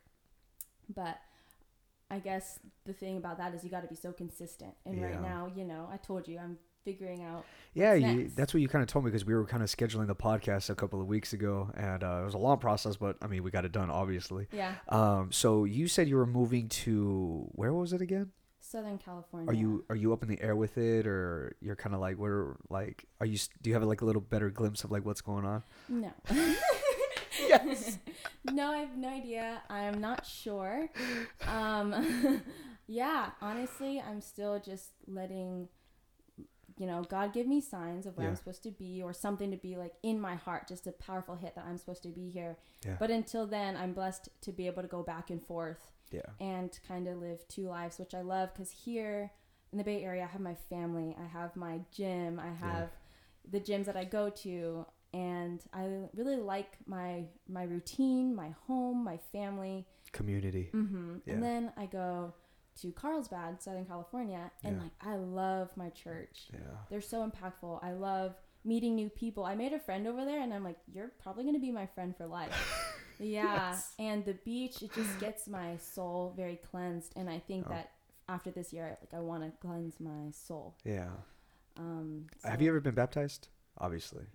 but 0.94 1.18
I 2.10 2.20
guess 2.20 2.60
the 2.86 2.94
thing 2.94 3.18
about 3.18 3.38
that 3.38 3.54
is 3.56 3.64
you 3.64 3.70
got 3.70 3.82
to 3.82 3.88
be 3.88 3.96
so 3.96 4.12
consistent. 4.12 4.74
And 4.86 4.98
Yeah. 4.98 5.06
right 5.06 5.22
now, 5.22 5.52
you 5.56 5.64
know, 5.64 5.88
I 5.92 5.98
told 5.98 6.28
you 6.28 6.38
I'm 6.38 6.58
figuring 6.84 7.24
out. 7.24 7.46
Yeah, 7.74 7.94
you, 7.94 8.30
that's 8.36 8.54
what 8.54 8.62
you 8.62 8.68
kind 8.68 8.82
of 8.84 8.88
told 8.90 9.06
me 9.06 9.12
because 9.12 9.24
we 9.26 9.34
were 9.34 9.46
kind 9.46 9.64
of 9.64 9.70
scheduling 9.70 10.08
the 10.08 10.16
podcast 10.16 10.70
a 10.70 10.76
couple 10.76 11.00
of 11.00 11.08
weeks 11.08 11.32
ago, 11.32 11.70
and 11.76 12.04
uh, 12.04 12.20
it 12.22 12.26
was 12.26 12.34
a 12.34 12.40
long 12.40 12.58
process, 12.58 12.98
but 12.98 13.18
I 13.22 13.28
mean, 13.28 13.44
we 13.44 13.52
got 13.52 13.66
it 13.66 13.72
done, 13.72 13.90
obviously. 13.90 14.48
Yeah, 14.52 14.76
Um, 14.90 15.32
so 15.32 15.64
you 15.64 15.88
said 15.88 16.08
you 16.10 16.16
were 16.18 16.26
moving 16.26 16.70
to 16.70 17.48
where 17.54 17.72
was 17.74 17.94
it 17.94 18.02
again? 18.02 18.32
Southern 18.71 18.97
California. 18.97 19.50
Are 19.50 19.53
you 19.53 19.83
are 19.89 19.95
you 19.95 20.13
up 20.13 20.23
in 20.23 20.29
the 20.29 20.41
air 20.41 20.56
with 20.56 20.77
it, 20.77 21.06
or 21.06 21.56
you're 21.62 21.75
kind 21.75 21.94
of 21.94 22.01
like 22.01 22.15
where 22.18 22.56
like 22.69 23.06
are 23.19 23.25
you? 23.25 23.38
Do 23.62 23.69
you 23.69 23.73
have 23.73 23.83
like 23.83 24.01
a 24.01 24.06
little 24.06 24.21
better 24.21 24.50
glimpse 24.50 24.83
of 24.83 24.91
like 24.91 25.06
what's 25.06 25.21
going 25.21 25.45
on? 25.45 25.63
No. 25.89 26.12
Yes. 27.47 27.97
no, 28.51 28.71
I 28.71 28.77
have 28.79 28.97
no 28.97 29.09
idea. 29.09 29.62
I'm 29.69 30.00
not 30.00 30.25
sure. 30.25 30.89
Um, 31.47 32.41
yeah, 32.88 33.31
honestly, 33.41 34.01
I'm 34.01 34.21
still 34.21 34.59
just 34.59 34.91
letting, 35.07 35.68
you 36.77 36.85
know, 36.88 37.03
God 37.09 37.33
give 37.33 37.47
me 37.47 37.62
signs 37.62 38.06
of 38.06 38.18
where 38.18 38.25
Yeah. 38.25 38.31
I'm 38.31 38.35
supposed 38.35 38.63
to 38.63 38.71
be 38.71 39.01
or 39.01 39.13
something 39.13 39.51
to 39.51 39.57
be 39.57 39.75
like 39.75 39.94
in 40.03 40.19
my 40.19 40.35
heart, 40.35 40.68
just 40.68 40.88
a 40.88 40.91
powerful 40.91 41.35
hit 41.35 41.56
that 41.56 41.65
I'm 41.65 41.77
supposed 41.77 42.03
to 42.03 42.09
be 42.09 42.29
here. 42.29 42.57
Yeah. 42.85 42.95
But 43.00 43.12
until 43.12 43.45
then, 43.47 43.75
I'm 43.75 43.94
blessed 43.94 44.29
to 44.41 44.51
be 44.51 44.68
able 44.68 44.81
to 44.81 44.88
go 44.88 45.03
back 45.03 45.29
and 45.29 45.41
forth 45.41 45.91
Yeah. 46.12 46.22
and 46.40 46.78
kind 46.88 47.08
of 47.08 47.18
live 47.18 47.48
two 47.48 47.68
lives, 47.68 48.00
which 48.00 48.14
I 48.14 48.21
love 48.21 48.54
because 48.54 48.71
here 48.71 49.31
in 49.71 49.78
the 49.78 49.83
Bay 49.83 50.04
Area, 50.04 50.24
I 50.24 50.28
have 50.28 50.42
my 50.42 50.56
family, 50.69 51.16
I 51.19 51.26
have 51.28 51.56
my 51.56 51.80
gym, 51.92 52.40
I 52.40 52.52
have 52.66 52.90
the 53.50 53.59
gyms 53.59 53.85
that 53.85 53.95
I 53.95 54.04
go 54.04 54.30
to, 54.30 54.85
and 55.14 55.62
I 55.74 55.88
really 56.14 56.35
like 56.38 56.78
my 56.85 57.26
my 57.47 57.64
routine, 57.64 58.35
my 58.35 58.50
home, 58.68 59.04
my 59.04 59.18
family. 59.31 59.88
Community. 60.12 60.69
hmm 60.71 61.18
Yeah. 61.26 61.33
And 61.33 61.44
then 61.44 61.71
I 61.78 61.85
go 61.85 62.33
to 62.81 62.92
Carlsbad, 62.92 63.62
Southern 63.62 63.85
California, 63.85 64.52
and 64.64 64.76
Yeah. 64.78 64.83
like 64.83 64.92
I 65.02 65.16
love 65.16 65.69
my 65.76 65.90
church. 65.90 66.50
Yeah. 66.54 66.59
They're 66.90 67.02
so 67.02 67.30
impactful. 67.30 67.80
I 67.83 67.92
love 67.94 68.35
meeting 68.64 68.95
new 68.95 69.09
people. 69.09 69.44
I 69.44 69.56
made 69.56 69.74
a 69.74 69.80
friend 69.80 70.06
over 70.07 70.24
there, 70.26 70.40
and 70.42 70.54
I'm 70.54 70.64
like, 70.64 70.78
you're 70.94 71.12
probably 71.24 71.44
gonna 71.45 71.59
be 71.59 71.71
my 71.71 71.88
friend 71.88 72.16
for 72.16 72.28
life. 72.28 72.54
Yeah, 73.21 73.71
Yes. 73.71 73.94
and 73.99 74.25
the 74.25 74.33
beach 74.33 74.81
it 74.81 74.94
just 74.94 75.19
gets 75.25 75.47
my 75.47 75.78
soul 75.78 76.33
very 76.35 76.56
cleansed, 76.69 77.13
and 77.16 77.30
I 77.30 77.40
think 77.40 77.66
Oh. 77.68 77.71
that 77.71 77.92
after 78.28 78.49
this 78.51 78.73
year, 78.73 78.97
like 79.01 79.13
I 79.13 79.19
want 79.19 79.44
to 79.44 79.51
cleanse 79.66 79.99
my 79.99 80.31
soul. 80.31 80.75
Yeah. 80.83 81.09
Um, 81.78 82.28
Have 82.44 82.61
you 82.61 82.69
ever 82.69 82.80
been 82.80 82.95
baptized? 82.95 83.47
Obviously. 83.78 84.25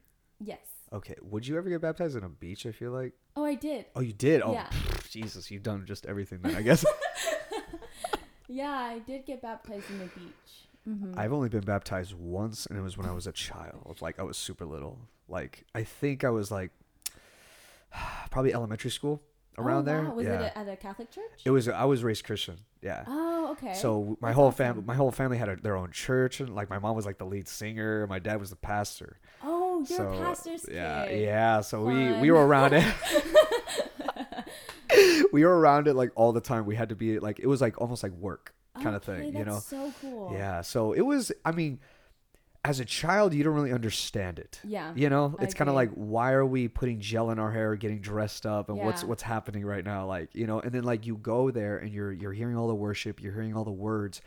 Yes. 0.41 0.61
Okay. 0.93 1.15
Would 1.23 1.47
you 1.47 1.57
ever 1.59 1.69
get 1.69 1.81
baptized 1.81 2.17
in 2.17 2.23
a 2.25 2.29
beach? 2.29 2.65
I 2.67 2.73
feel 2.73 2.93
like. 2.93 3.13
Oh, 3.37 3.45
I 3.45 3.55
did. 3.55 3.87
Oh, 3.97 4.01
you 4.01 4.13
did. 4.13 4.41
Oh, 4.43 4.53
Yeah. 4.53 4.69
pff, 4.71 5.11
Jesus, 5.11 5.51
you've 5.51 5.63
done 5.63 5.85
just 5.87 6.07
everything 6.07 6.41
then. 6.43 6.55
I 6.57 6.63
guess. 6.69 6.85
Yeah, 8.49 8.71
I 8.71 9.01
did 9.01 9.27
get 9.27 9.43
baptized 9.43 9.91
in 9.91 9.99
the 9.99 10.07
beach. 10.07 10.69
hmm 10.85 11.15
I've 11.19 11.33
only 11.33 11.49
been 11.49 11.65
baptized 11.65 12.15
once, 12.15 12.67
and 12.67 12.79
it 12.79 12.83
was 12.83 12.97
when 12.97 13.07
I 13.09 13.13
was 13.13 13.27
a 13.27 13.33
child. 13.33 13.99
Like 14.01 14.21
I 14.21 14.23
was 14.23 14.37
super 14.37 14.65
little. 14.65 14.99
Like 15.29 15.65
I 15.75 15.83
think 15.83 16.23
I 16.23 16.31
was 16.31 16.51
like 16.53 16.71
probably 18.31 18.55
elementary 18.55 18.91
school 18.91 19.23
around 19.59 19.83
oh, 19.83 19.93
there. 19.93 20.03
Wow. 20.03 20.15
Was 20.15 20.27
yeah. 20.27 20.43
it 20.43 20.53
at 20.55 20.69
a 20.69 20.77
Catholic 20.77 21.11
church? 21.11 21.43
It 21.45 21.51
was. 21.51 21.69
I 21.69 21.85
was 21.85 22.05
raised 22.05 22.25
Christian. 22.25 22.57
Yeah. 22.83 23.05
oh, 23.07 23.49
okay. 23.53 23.75
So 23.75 24.17
my 24.21 24.29
That's 24.29 24.37
whole 24.37 24.47
awesome. 24.49 24.57
family, 24.57 24.83
my 24.85 24.95
whole 24.95 25.11
family 25.11 25.39
had 25.39 25.49
a, 25.49 25.57
their 25.57 25.77
own 25.77 25.91
church, 25.91 26.41
and 26.41 26.55
like 26.55 26.71
my 26.71 26.79
mom 26.79 26.95
was 26.95 27.07
like 27.07 27.19
the 27.19 27.27
lead 27.27 27.49
singer, 27.49 28.07
my 28.07 28.19
dad 28.19 28.39
was 28.39 28.51
the 28.51 28.57
pastor. 28.57 29.19
oh, 29.43 29.85
you're 29.89 29.99
so 29.99 30.13
a 30.13 30.19
pastor's 30.19 30.65
kid. 30.65 30.75
yeah, 30.75 31.11
yeah. 31.11 31.61
So 31.61 31.83
we 31.83 32.13
we 32.21 32.31
were 32.31 32.47
around 32.47 32.75
it. 32.75 32.85
we 35.33 35.45
were 35.45 35.59
around 35.59 35.89
it 35.89 35.95
like 35.95 36.11
all 36.15 36.33
the 36.33 36.41
time. 36.41 36.67
We 36.67 36.77
had 36.77 36.91
to 36.91 36.97
be 36.97 37.19
like 37.19 37.39
it 37.39 37.47
was 37.47 37.61
like 37.61 37.81
almost 37.81 38.03
like 38.03 38.13
work 38.13 38.55
kind 38.83 38.95
of 38.95 39.09
Okay, 39.09 39.23
thing, 39.23 39.37
you 39.37 39.45
know. 39.45 39.59
So 39.59 39.93
cool. 40.01 40.31
Yeah. 40.33 40.61
So 40.61 40.93
it 40.93 41.03
was. 41.03 41.33
I 41.45 41.53
mean, 41.53 41.81
as 42.67 42.81
a 42.81 42.85
child 42.85 43.33
you 43.33 43.45
don't 43.45 43.55
really 43.55 43.73
understand 43.73 44.39
it. 44.39 44.61
Yeah. 44.65 44.93
You 44.97 45.09
know, 45.09 45.37
it's 45.41 45.55
kind 45.55 45.69
of 45.71 45.77
like 45.77 45.91
why 45.93 46.33
are 46.33 46.45
we 46.45 46.67
putting 46.69 46.99
gel 47.01 47.31
in 47.31 47.39
our 47.39 47.53
hair, 47.53 47.77
getting 47.77 48.01
dressed 48.01 48.45
up, 48.45 48.69
and 48.69 48.79
what's 48.79 49.03
Yeah. 49.03 49.09
what's 49.09 49.23
happening 49.23 49.65
right 49.65 49.85
now? 49.85 50.07
Like 50.07 50.35
you 50.35 50.47
know, 50.47 50.59
and 50.61 50.73
then 50.73 50.83
like 50.85 51.07
you 51.07 51.17
go 51.17 51.51
there 51.51 51.79
and 51.79 51.93
you're 51.93 52.13
you're 52.13 52.33
hearing 52.33 52.57
all 52.57 52.69
the 52.69 52.75
worship, 52.75 53.23
you're 53.23 53.33
hearing 53.33 53.55
all 53.57 53.65
the 53.65 53.71
words, 53.71 54.21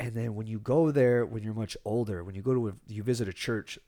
and 0.00 0.14
then 0.14 0.34
when 0.34 0.46
you 0.46 0.58
go 0.58 0.90
there 0.90 1.26
when 1.26 1.42
you're 1.42 1.54
much 1.54 1.76
older, 1.84 2.24
when 2.24 2.34
you 2.34 2.42
go 2.42 2.54
to 2.54 2.68
a, 2.68 2.72
you 2.86 3.02
visit 3.02 3.28
a 3.28 3.32
church, 3.32 3.78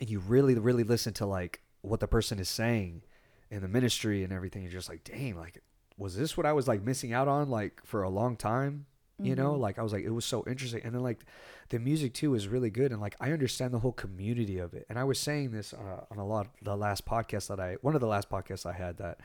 and 0.00 0.10
you 0.10 0.18
really 0.18 0.54
really 0.54 0.84
listen 0.84 1.12
to 1.14 1.26
like 1.26 1.60
what 1.82 2.00
the 2.00 2.08
person 2.08 2.38
is 2.40 2.48
saying, 2.48 3.02
in 3.50 3.62
the 3.62 3.68
ministry 3.68 4.24
and 4.24 4.32
everything, 4.32 4.62
you're 4.62 4.72
just 4.72 4.88
like, 4.88 5.04
dang, 5.04 5.36
like 5.36 5.62
was 5.98 6.16
this 6.16 6.36
what 6.36 6.44
I 6.44 6.52
was 6.52 6.66
like 6.66 6.82
missing 6.82 7.12
out 7.12 7.28
on 7.28 7.48
like 7.50 7.80
for 7.84 8.02
a 8.02 8.10
long 8.10 8.36
time? 8.36 8.86
You 9.18 9.34
know, 9.34 9.54
Mhm. 9.54 9.60
like 9.60 9.78
I 9.78 9.82
was 9.82 9.92
like, 9.94 10.04
it 10.04 10.10
was 10.10 10.26
so 10.26 10.44
interesting, 10.46 10.82
and 10.84 10.94
then 10.94 11.02
like 11.02 11.24
the 11.70 11.78
music 11.78 12.12
too 12.12 12.34
is 12.34 12.46
really 12.48 12.70
good 12.70 12.92
and 12.92 13.00
like 13.00 13.16
i 13.20 13.32
understand 13.32 13.72
the 13.74 13.78
whole 13.80 13.90
community 13.92 14.58
of 14.58 14.72
it 14.72 14.86
and 14.88 14.98
i 15.00 15.02
was 15.04 15.18
saying 15.18 15.50
this 15.50 15.72
uh, 15.74 16.04
on 16.12 16.18
a 16.18 16.24
lot 16.24 16.46
the 16.62 16.76
last 16.76 17.04
podcast 17.04 17.48
that 17.48 17.58
i 17.58 17.74
one 17.80 17.96
of 17.96 18.00
the 18.00 18.06
last 18.06 18.30
podcasts 18.30 18.64
i 18.66 18.72
had 18.72 18.98
that 18.98 19.18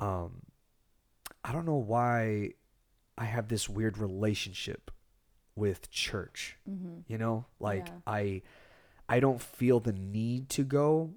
um 0.00 0.42
i 1.44 1.52
don't 1.52 1.64
know 1.64 1.76
why 1.76 2.50
i 3.16 3.24
have 3.24 3.46
this 3.46 3.68
weird 3.68 3.98
relationship 3.98 4.90
with 5.54 5.88
church 5.90 6.56
Mm-hmm. 6.68 7.00
you 7.06 7.18
know 7.18 7.44
like 7.60 7.86
Yeah. 7.86 7.94
i 8.08 8.42
i 9.08 9.20
don't 9.20 9.40
feel 9.40 9.78
the 9.78 9.92
need 9.92 10.48
to 10.50 10.64
go 10.64 11.12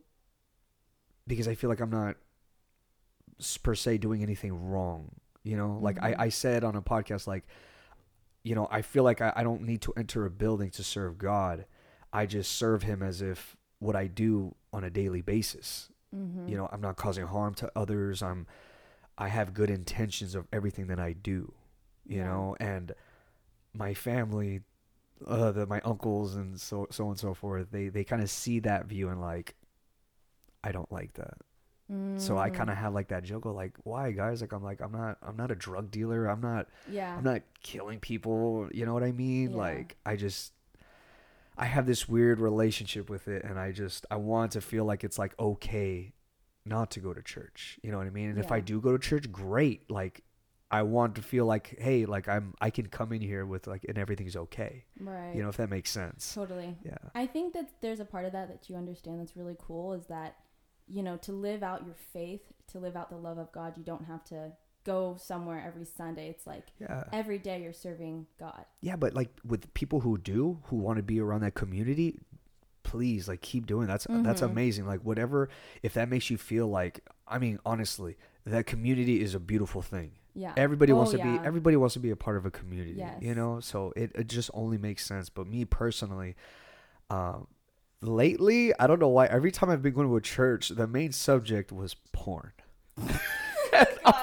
because 1.25 1.47
i 1.47 1.55
feel 1.55 1.69
like 1.71 1.79
i'm 1.79 1.89
not 1.89 2.15
per 3.63 3.73
se 3.73 3.97
doing 3.97 4.21
anything 4.21 4.53
wrong 4.69 5.09
you 5.43 5.57
know 5.57 5.79
like 5.81 5.95
Mhm. 5.97 6.03
I, 6.19 6.25
I 6.25 6.29
said 6.29 6.63
on 6.63 6.75
a 6.75 6.81
podcast 6.81 7.25
like 7.25 7.45
you 8.50 8.56
know 8.56 8.68
i 8.72 8.82
feel 8.91 9.03
like 9.10 9.22
I, 9.22 9.32
I 9.39 9.44
don't 9.48 9.62
need 9.72 9.82
to 9.88 9.94
enter 10.01 10.25
a 10.25 10.29
building 10.44 10.70
to 10.77 10.84
serve 10.84 11.18
god 11.18 11.65
i 12.20 12.25
just 12.25 12.51
serve 12.63 12.82
him 12.84 13.00
as 13.03 13.22
if 13.22 13.56
what 13.79 13.96
i 13.96 14.06
do 14.08 14.56
on 14.74 14.84
a 14.84 14.89
daily 15.01 15.22
basis 15.22 15.89
Mm-hmm. 16.15 16.48
you 16.50 16.58
know 16.58 16.68
i'm 16.74 16.82
not 16.82 16.96
causing 16.96 17.27
harm 17.27 17.53
to 17.62 17.72
others 17.75 18.24
i'm 18.29 18.48
i 19.25 19.27
have 19.27 19.53
good 19.53 19.70
intentions 19.70 20.34
of 20.34 20.48
everything 20.51 20.88
that 20.88 21.00
i 21.00 21.12
do 21.13 21.53
you 22.08 22.18
Yeah. 22.18 22.29
know 22.29 22.56
and 22.60 22.94
my 23.84 23.94
family 23.94 24.62
uh 25.27 25.51
the, 25.51 25.65
my 25.68 25.82
uncles 25.82 26.29
and 26.36 26.60
so 26.60 26.88
so 26.89 27.03
on 27.03 27.10
and 27.12 27.20
so 27.20 27.36
forth 27.36 27.68
they 27.70 27.89
they 27.89 28.03
kind 28.03 28.24
of 28.24 28.29
see 28.32 28.58
that 28.62 28.88
view 28.88 29.10
and 29.10 29.22
like 29.22 29.53
i 30.63 30.72
don't 30.72 30.91
like 30.91 31.13
that 31.13 31.36
so 32.17 32.38
i 32.38 32.50
mm. 32.50 32.53
kind 32.53 32.69
of 32.69 32.77
have 32.77 32.93
like 32.93 33.08
that 33.08 33.24
joke 33.24 33.46
of 33.46 33.55
like 33.55 33.74
why 33.84 34.12
guys? 34.12 34.41
Like 34.41 34.53
i'm 34.53 34.63
like 34.63 34.79
i'm 34.79 34.91
not 34.91 35.17
i'm 35.24 35.36
not 35.36 35.50
a 35.50 35.55
drug 35.55 35.89
dealer. 35.89 36.27
I'm 36.27 36.41
not 36.41 36.67
yeah. 36.89 37.15
i'm 37.17 37.24
not 37.24 37.41
killing 37.63 38.00
people. 38.00 38.69
You 38.72 38.86
know 38.86 38.93
what 38.93 39.03
i 39.03 39.12
mean? 39.12 39.51
Yeah. 39.51 39.58
like 39.58 39.98
i 40.05 40.15
just 40.15 40.53
i 41.58 41.65
have 41.65 41.88
this 41.88 42.08
weird 42.08 42.39
relationship 42.39 43.10
with 43.10 43.27
it 43.27 43.43
and 43.43 43.60
i 43.60 43.72
just 43.72 44.05
i 44.12 44.17
want 44.17 44.51
to 44.51 44.62
feel 44.62 44.86
like 44.86 45.03
it's 45.03 45.17
like 45.17 45.34
okay 45.39 46.13
not 46.63 46.91
to 46.91 47.00
go 47.00 47.12
to 47.13 47.24
church. 47.24 47.79
You 47.81 47.91
know 47.91 47.98
what 47.98 48.05
i 48.05 48.12
mean? 48.12 48.29
And 48.29 48.38
if 48.38 48.51
i 48.51 48.60
do 48.60 48.79
go 48.79 48.91
to 48.91 49.00
church 49.00 49.31
great. 49.31 49.89
Like 49.89 50.24
i 50.72 50.84
want 50.84 51.15
to 51.15 51.24
feel 51.24 51.48
like 51.48 51.75
hey 51.79 52.05
like 52.05 52.29
i'm 52.29 52.53
i 52.62 52.69
can 52.69 52.86
come 52.86 53.12
in 53.12 53.22
here 53.22 53.43
with 53.43 53.65
like 53.65 53.84
and 53.89 53.98
everything's 53.98 54.36
okay. 54.36 54.86
Right. 55.00 55.34
you 55.34 55.41
know 55.41 55.50
if 55.50 55.58
that 55.58 55.72
makes 55.72 55.89
sense. 55.89 56.36
Totally. 56.36 56.77
yeah. 56.86 56.98
I 57.15 57.25
think 57.25 57.53
that 57.53 57.72
there's 57.81 58.00
a 58.00 58.05
part 58.05 58.25
of 58.25 58.34
that 58.34 58.50
that 58.50 58.69
you 58.69 58.75
understand 58.75 59.19
that's 59.19 59.36
really 59.36 59.58
cool 59.60 59.93
is 59.93 60.05
that, 60.05 60.36
you 60.89 61.03
know, 61.03 61.17
to 61.17 61.31
live 61.31 61.62
out 61.63 61.86
your 61.86 61.96
faith, 62.13 62.41
to 62.67 62.79
live 62.79 62.96
out 62.96 63.10
the 63.10 63.15
love 63.17 63.38
of 63.38 63.51
God, 63.51 63.77
you 63.77 63.84
don't 63.84 64.05
have 64.05 64.24
to 64.25 64.51
go 64.86 65.15
somewhere 65.19 65.63
every 65.65 65.86
Sunday. 65.86 66.29
It's 66.29 66.48
like 66.48 66.67
yeah 66.79 67.03
every 67.13 67.38
day 67.38 67.62
you're 67.62 67.74
serving 67.74 68.25
God. 68.39 68.65
yeah 68.81 68.96
but 68.96 69.13
like 69.13 69.29
with 69.46 69.72
people 69.74 70.00
who 70.00 70.17
do 70.17 70.60
who 70.65 70.77
want 70.77 70.98
to 70.98 71.03
be 71.03 71.19
around 71.19 71.41
that 71.41 71.53
community 71.53 72.17
please 72.84 73.27
like 73.27 73.41
keep 73.41 73.67
doing 73.67 73.88
that's 73.88 74.08
that's 74.10 74.41
Mhm. 74.41 74.46
amazing 74.51 74.88
like 74.88 75.01
whatever 75.01 75.50
if 75.84 75.93
that 75.93 76.10
makes 76.10 76.29
you 76.31 76.38
feel 76.38 76.65
like 76.67 77.01
i 77.27 77.38
mean 77.38 77.60
honestly 77.65 78.17
that 78.46 78.65
community 78.65 79.22
is 79.22 79.36
a 79.36 79.39
beautiful 79.39 79.81
thing 79.81 80.13
Yeah. 80.34 80.53
everybody 80.58 80.93
wants 80.93 81.13
Oh, 81.13 81.17
to 81.17 81.19
yeah. 81.19 81.38
be 81.39 81.46
everybody 81.46 81.75
wants 81.75 81.93
to 81.93 82.00
be 82.00 82.10
a 82.10 82.15
part 82.15 82.38
of 82.38 82.46
a 82.48 82.51
community 82.51 82.93
Yes. 82.93 83.22
you 83.22 83.36
know 83.36 83.60
so 83.60 83.93
it, 83.96 84.12
it 84.15 84.27
just 84.27 84.50
only 84.55 84.77
makes 84.79 85.05
sense 85.05 85.29
but 85.29 85.46
me 85.46 85.65
personally 85.65 86.36
um 87.12 87.48
lately 88.01 88.74
i 88.79 88.88
don't 88.88 89.00
know 89.00 89.10
why 89.10 89.25
every 89.27 89.51
time 89.51 89.70
i've 89.70 89.82
been 89.82 89.94
going 89.94 90.08
to 90.08 90.15
a 90.15 90.22
church 90.22 90.70
the 90.70 90.88
main 90.88 91.12
subject 91.12 91.72
was 91.72 91.96
porn 92.13 92.51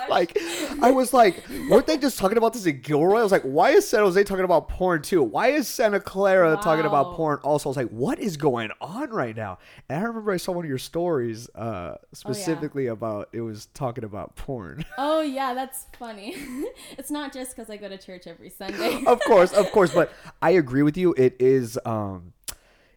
like 0.09 0.37
I 0.83 0.91
was 0.91 1.13
like, 1.13 1.43
weren't 1.69 1.87
they 1.87 1.99
just 1.99 2.19
talking 2.19 2.39
about 2.39 2.53
this 2.53 2.67
in 2.67 2.81
Gilroy? 2.81 3.21
I 3.21 3.23
was 3.23 3.33
like, 3.33 3.43
why 3.43 3.71
is 3.71 3.89
San 3.89 4.01
Jose 4.01 4.23
talking 4.25 4.45
about 4.45 4.69
porn 4.69 5.03
too? 5.03 5.23
Why 5.23 5.49
is 5.49 5.69
Santa 5.69 6.01
Clara 6.01 6.59
talking 6.63 6.85
about 6.85 7.15
porn 7.15 7.39
also? 7.43 7.69
I 7.69 7.71
was 7.71 7.77
like, 7.77 7.89
what 7.89 8.19
is 8.19 8.37
going 8.37 8.71
on 8.81 9.11
right 9.11 9.37
now? 9.37 9.59
And 9.89 10.01
I 10.01 10.03
remember 10.07 10.33
I 10.33 10.37
saw 10.37 10.53
one 10.53 10.65
of 10.65 10.69
your 10.69 10.79
stories 10.79 11.49
Oh, 11.55 11.61
uh, 11.61 11.97
specifically 12.13 12.87
about 12.87 13.29
it 13.33 13.41
was 13.41 13.67
talking 13.67 14.05
about 14.05 14.37
porn. 14.37 14.85
Oh 14.99 15.21
yeah, 15.21 15.53
that's 15.55 15.87
funny. 15.99 16.35
it's 16.99 17.11
not 17.11 17.33
just 17.33 17.55
because 17.55 17.71
I 17.71 17.77
go 17.77 17.89
to 17.89 17.99
church 17.99 18.27
every 18.27 18.49
Sunday. 18.51 19.05
of 19.07 19.21
course, 19.21 19.53
of 19.53 19.71
course, 19.71 19.93
but 19.93 20.13
I 20.41 20.51
agree 20.53 20.83
with 20.83 20.97
you. 20.97 21.15
It 21.17 21.37
is 21.39 21.79
um 21.85 22.33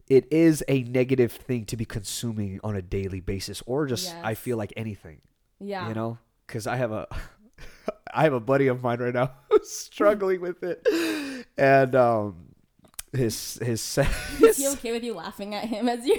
it 0.09 0.27
is 0.31 0.63
a 0.67 0.81
negative 0.83 1.31
thing 1.31 1.65
to 1.65 1.77
be 1.77 1.85
consuming 1.85 2.59
on 2.63 2.75
a 2.75 2.81
daily 2.81 3.19
basis 3.19 3.61
or 3.67 3.85
just 3.87 4.13
I 4.23 4.33
feel 4.33 4.57
like 4.57 4.73
anything. 4.75 5.21
yeah. 5.59 5.87
you 5.87 5.93
know 5.93 6.17
because 6.47 6.65
i 6.65 6.75
have 6.77 6.91
a 6.91 7.07
i 8.13 8.23
have 8.23 8.33
a 8.33 8.39
buddy 8.39 8.67
of 8.67 8.81
mine 8.81 8.99
right 8.99 9.13
now 9.13 9.31
who's 9.49 9.69
struggling 9.69 10.41
with 10.41 10.63
it 10.63 10.85
and 11.57 11.95
um 11.95 12.45
his 13.13 13.57
his, 13.61 13.97
Is 14.41 14.57
he 14.57 14.67
okay 14.67 14.91
with 14.91 15.03
you 15.03 15.13
laughing 15.15 15.53
at 15.55 15.65
him 15.65 15.89
as 15.89 16.05
you're 16.05 16.17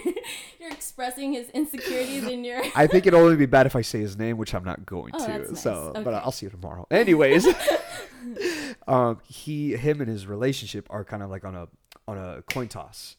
you're 0.58 0.70
expressing 0.72 1.32
his 1.32 1.48
insecurities 1.50 2.24
in 2.26 2.42
your? 2.44 2.60
i 2.74 2.86
think 2.86 3.06
it'll 3.06 3.20
only 3.20 3.36
be 3.36 3.46
bad 3.46 3.66
if 3.66 3.74
i 3.76 3.80
say 3.80 4.00
his 4.00 4.16
name 4.18 4.36
which 4.38 4.54
i'm 4.54 4.64
not 4.64 4.84
going 4.86 5.12
Oh, 5.14 5.24
to 5.26 5.38
nice. 5.50 5.60
so 5.62 5.92
but 5.94 6.12
i'll 6.14 6.32
see 6.32 6.46
you 6.46 6.50
tomorrow 6.50 6.86
anyways 6.90 7.46
um 8.88 9.20
he 9.26 9.76
him 9.76 10.00
and 10.00 10.08
his 10.10 10.26
relationship 10.26 10.86
are 10.90 11.04
kind 11.04 11.22
of 11.22 11.30
like 11.30 11.44
on 11.44 11.54
a 11.54 11.68
on 12.08 12.18
a 12.18 12.42
coin 12.52 12.68
toss 12.68 13.16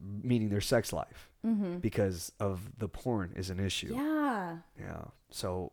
meaning 0.00 0.48
their 0.48 0.60
sex 0.60 0.92
life 0.92 1.26
Mm-hmm. 1.46 1.78
because 1.78 2.32
of 2.38 2.70
the 2.78 2.86
porn 2.86 3.32
is 3.34 3.48
an 3.48 3.58
issue 3.60 3.94
Yeah. 3.94 4.56
Yeah. 4.78 5.04
So 5.30 5.72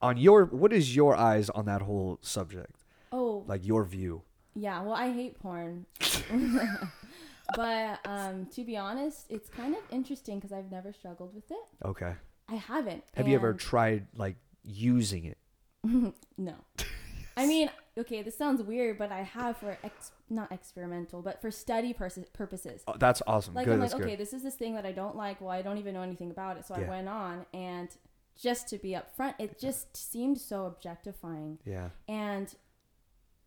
on 0.00 0.16
your 0.16 0.46
what 0.46 0.72
is 0.72 0.96
your 0.96 1.14
eyes 1.14 1.48
on 1.50 1.64
that 1.66 1.82
whole 1.82 2.18
subject? 2.22 2.82
Oh, 3.12 3.44
Like 3.46 3.64
your 3.64 3.84
view. 3.84 4.22
yeah. 4.56 4.82
Well, 4.82 4.94
I 4.94 5.12
hate 5.12 5.38
porn. 5.38 5.86
but 7.56 7.98
um, 8.04 8.46
to 8.54 8.64
be 8.64 8.76
honest, 8.76 9.26
it's 9.28 9.48
kind 9.48 9.74
of 9.74 9.82
interesting 9.90 10.38
because 10.38 10.52
I've 10.52 10.70
never 10.70 10.92
struggled 10.92 11.34
with 11.34 11.50
it. 11.50 11.64
Okay. 11.84 12.14
I 12.48 12.54
haven't. 12.56 13.04
Have 13.14 13.28
you 13.28 13.34
ever 13.36 13.54
tried 13.54 14.06
like 14.16 14.36
using 14.64 15.24
it? 15.24 15.38
no. 16.38 16.54
I 17.36 17.46
mean, 17.46 17.70
okay, 17.98 18.22
this 18.22 18.36
sounds 18.36 18.62
weird, 18.62 18.98
but 18.98 19.12
I 19.12 19.22
have 19.22 19.56
for 19.58 19.76
ex- 19.84 20.12
not 20.30 20.50
experimental, 20.52 21.22
but 21.22 21.40
for 21.40 21.50
study 21.50 21.92
pers- 21.92 22.18
purposes. 22.32 22.82
Oh, 22.86 22.94
that's 22.98 23.22
awesome. 23.26 23.54
Like 23.54 23.66
good. 23.66 23.74
I'm 23.74 23.80
like, 23.80 23.94
okay, 23.94 24.10
good. 24.10 24.18
this 24.18 24.32
is 24.32 24.42
this 24.42 24.54
thing 24.54 24.74
that 24.74 24.86
I 24.86 24.92
don't 24.92 25.16
like. 25.16 25.40
Well, 25.40 25.50
I 25.50 25.62
don't 25.62 25.78
even 25.78 25.94
know 25.94 26.02
anything 26.02 26.30
about 26.30 26.56
it, 26.56 26.64
so 26.66 26.76
Yeah. 26.76 26.86
I 26.86 26.88
went 26.88 27.08
on 27.08 27.46
and 27.52 27.88
just 28.40 28.68
to 28.70 28.78
be 28.78 28.90
upfront, 28.96 29.34
it 29.38 29.58
just 29.58 29.94
seemed 29.96 30.38
so 30.40 30.64
objectifying, 30.66 31.58
Yeah. 31.64 31.90
and 32.08 32.54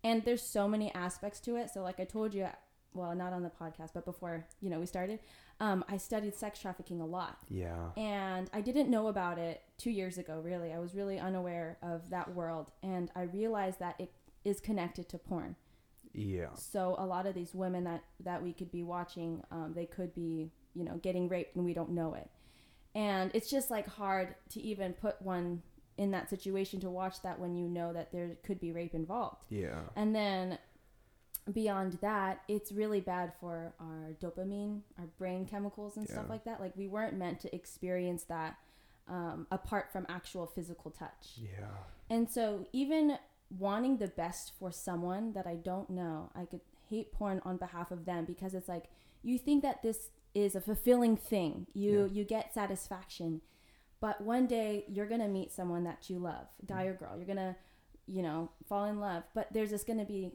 and 0.04 0.24
there's 0.24 0.44
so 0.44 0.68
many 0.68 0.94
aspects 0.94 1.40
to 1.42 1.56
it. 1.56 1.72
So 1.72 1.82
like 1.82 2.00
I 2.00 2.04
told 2.06 2.34
you, 2.36 2.48
well, 2.94 3.16
not 3.16 3.34
on 3.34 3.42
the 3.42 3.50
podcast, 3.50 3.90
but 3.94 4.06
before 4.06 4.46
you 4.62 4.70
know 4.70 4.80
we 4.80 4.86
started, 4.86 5.20
um, 5.60 5.84
I 5.90 5.98
studied 5.98 6.36
sex 6.36 6.60
trafficking 6.60 7.02
a 7.02 7.06
lot, 7.06 7.40
Yeah. 7.50 7.90
and 7.98 8.50
I 8.54 8.62
didn't 8.62 8.90
know 8.92 9.08
about 9.08 9.40
it 9.40 9.64
two 9.80 9.90
years 9.90 10.18
ago. 10.20 10.40
Really, 10.44 10.72
I 10.72 10.78
was 10.80 10.94
really 10.94 11.18
unaware 11.18 11.78
of 11.82 12.10
that 12.12 12.34
world, 12.36 12.72
and 12.84 13.10
I 13.16 13.24
realized 13.24 13.80
that 13.80 14.00
it 14.00 14.12
is 14.46 14.62
connected 14.62 15.10
to 15.10 15.18
porn. 15.18 15.56
Yeah. 16.14 16.54
So 16.56 16.96
a 16.98 17.06
lot 17.06 17.26
of 17.26 17.36
these 17.36 17.54
women 17.54 17.84
that 17.84 18.04
that 18.24 18.42
we 18.42 18.54
could 18.54 18.72
be 18.72 18.84
watching, 18.84 19.44
um, 19.52 19.74
they 19.76 19.86
could 19.86 20.16
be, 20.16 20.52
you 20.74 20.86
know, 20.86 20.96
getting 20.96 21.28
raped 21.28 21.56
and 21.56 21.66
we 21.66 21.74
don't 21.74 21.92
know 21.92 22.14
it. 22.14 22.30
And 22.94 23.32
it's 23.34 23.50
just 23.50 23.70
like 23.70 23.88
hard 23.88 24.36
to 24.52 24.62
even 24.62 24.94
put 24.94 25.22
one 25.22 25.62
in 25.98 26.12
that 26.12 26.30
situation 26.30 26.80
to 26.82 26.90
watch 26.90 27.22
that 27.24 27.40
when 27.40 27.56
you 27.56 27.68
know 27.68 27.92
that 27.92 28.12
there 28.14 28.38
could 28.44 28.60
be 28.60 28.72
rape 28.72 28.94
involved. 28.94 29.46
Yeah. 29.50 29.80
And 29.98 30.16
then 30.16 30.58
beyond 31.52 31.98
that, 32.02 32.42
it's 32.48 32.72
really 32.72 33.02
bad 33.02 33.34
for 33.40 33.74
our 33.80 34.16
dopamine, 34.22 34.82
our 34.98 35.06
brain 35.18 35.46
chemicals 35.46 35.98
and 35.98 36.08
stuff 36.08 36.26
like 36.30 36.46
that. 36.46 36.62
Like 36.62 36.76
we 36.78 36.88
weren't 36.88 37.18
meant 37.18 37.42
to 37.42 37.54
experience 37.54 38.24
that 38.24 38.56
um, 39.08 39.48
apart 39.52 39.92
from 39.92 40.06
actual 40.10 40.48
physical 40.48 40.92
touch. 40.92 41.38
Yeah. 41.38 41.68
And 42.10 42.30
so, 42.30 42.68
even 42.74 43.18
wanting 43.50 43.98
the 43.98 44.08
best 44.08 44.54
for 44.60 44.72
someone 44.72 45.34
that 45.34 45.48
I 45.48 45.56
don't 45.56 45.90
know, 45.90 46.32
I 46.36 46.46
could 46.46 46.62
hate 46.90 47.12
porn 47.12 47.42
on 47.46 47.58
behalf 47.58 47.92
of 47.92 48.06
them 48.06 48.26
because 48.26 48.54
it's 48.54 48.68
like 48.68 48.86
you 49.24 49.38
think 49.38 49.64
that 49.64 49.82
this 49.82 50.10
is 50.34 50.56
a 50.56 50.62
fulfilling 50.62 51.16
thing. 51.18 51.68
You 51.74 52.02
Yeah. 52.06 52.14
you 52.14 52.24
get 52.26 52.54
satisfaction, 52.54 53.42
but 54.00 54.22
one 54.22 54.48
day 54.48 54.86
you're 54.88 55.08
gonna 55.08 55.28
meet 55.28 55.52
someone 55.52 55.84
that 55.86 56.10
you 56.10 56.20
love, 56.20 56.48
guy 56.66 56.86
mm. 56.86 56.90
or 56.90 56.94
girl. 56.94 57.18
You're 57.18 57.26
gonna, 57.28 57.56
you 58.08 58.22
know, 58.22 58.52
fall 58.68 58.86
in 58.86 59.00
love. 59.00 59.24
But 59.34 59.52
there's 59.54 59.70
just 59.70 59.88
gonna 59.88 60.06
be 60.06 60.32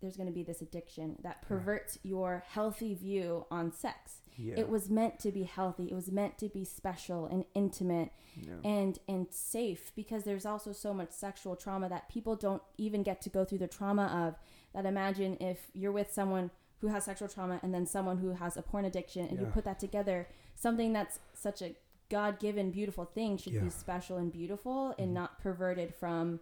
there's 0.00 0.16
going 0.16 0.28
to 0.28 0.32
be 0.32 0.42
this 0.42 0.62
addiction 0.62 1.16
that 1.22 1.42
perverts 1.42 1.98
your 2.02 2.42
healthy 2.48 2.94
view 2.94 3.46
on 3.50 3.72
sex. 3.72 4.20
Yeah. 4.36 4.54
It 4.56 4.68
was 4.68 4.88
meant 4.88 5.18
to 5.20 5.32
be 5.32 5.42
healthy. 5.42 5.84
It 5.90 5.94
was 5.94 6.12
meant 6.12 6.38
to 6.38 6.48
be 6.48 6.64
special 6.64 7.26
and 7.26 7.44
intimate 7.54 8.10
yeah. 8.36 8.54
and 8.64 8.98
and 9.08 9.26
safe 9.30 9.90
because 9.96 10.22
there's 10.22 10.46
also 10.46 10.72
so 10.72 10.94
much 10.94 11.10
sexual 11.10 11.56
trauma 11.56 11.88
that 11.88 12.08
people 12.08 12.36
don't 12.36 12.62
even 12.76 13.02
get 13.02 13.20
to 13.22 13.30
go 13.30 13.44
through 13.44 13.58
the 13.58 13.66
trauma 13.66 14.06
of. 14.28 14.38
That 14.74 14.86
imagine 14.86 15.36
if 15.40 15.70
you're 15.74 15.90
with 15.92 16.12
someone 16.12 16.50
who 16.80 16.86
has 16.88 17.04
sexual 17.04 17.26
trauma 17.28 17.58
and 17.64 17.74
then 17.74 17.84
someone 17.86 18.18
who 18.18 18.30
has 18.30 18.56
a 18.56 18.62
porn 18.62 18.84
addiction 18.84 19.26
and 19.26 19.40
you 19.40 19.46
put 19.46 19.64
that 19.64 19.80
together, 19.80 20.28
something 20.54 20.92
that's 20.92 21.18
such 21.34 21.60
a 21.62 21.74
God-given 22.08 22.70
beautiful 22.70 23.04
thing 23.04 23.36
should 23.38 23.54
Yeah. 23.54 23.62
be 23.62 23.70
special 23.70 24.18
and 24.18 24.32
beautiful 24.32 24.90
Mhm. 24.90 24.98
and 25.02 25.14
not 25.14 25.40
perverted 25.40 25.94
from 25.94 26.38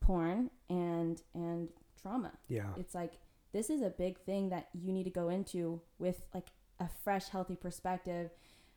porn 0.00 0.50
and 0.68 1.20
and 1.34 1.68
trauma 2.00 2.32
yeah. 2.48 2.68
it's 2.78 2.94
like 2.94 3.14
this 3.52 3.68
is 3.70 3.82
a 3.82 3.90
big 3.90 4.18
thing 4.20 4.48
that 4.50 4.68
you 4.72 4.92
need 4.92 5.04
to 5.04 5.10
go 5.10 5.28
into 5.28 5.80
with 5.98 6.22
like 6.34 6.48
a 6.78 6.88
fresh 7.04 7.28
healthy 7.28 7.56
perspective 7.56 8.30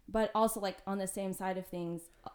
but 0.10 0.32
also 0.36 0.60
like 0.60 0.78
on 0.86 0.98
the 0.98 1.08
same 1.08 1.32
side 1.34 1.58
of 1.58 1.66
things 1.66 2.02
uh, 2.26 2.30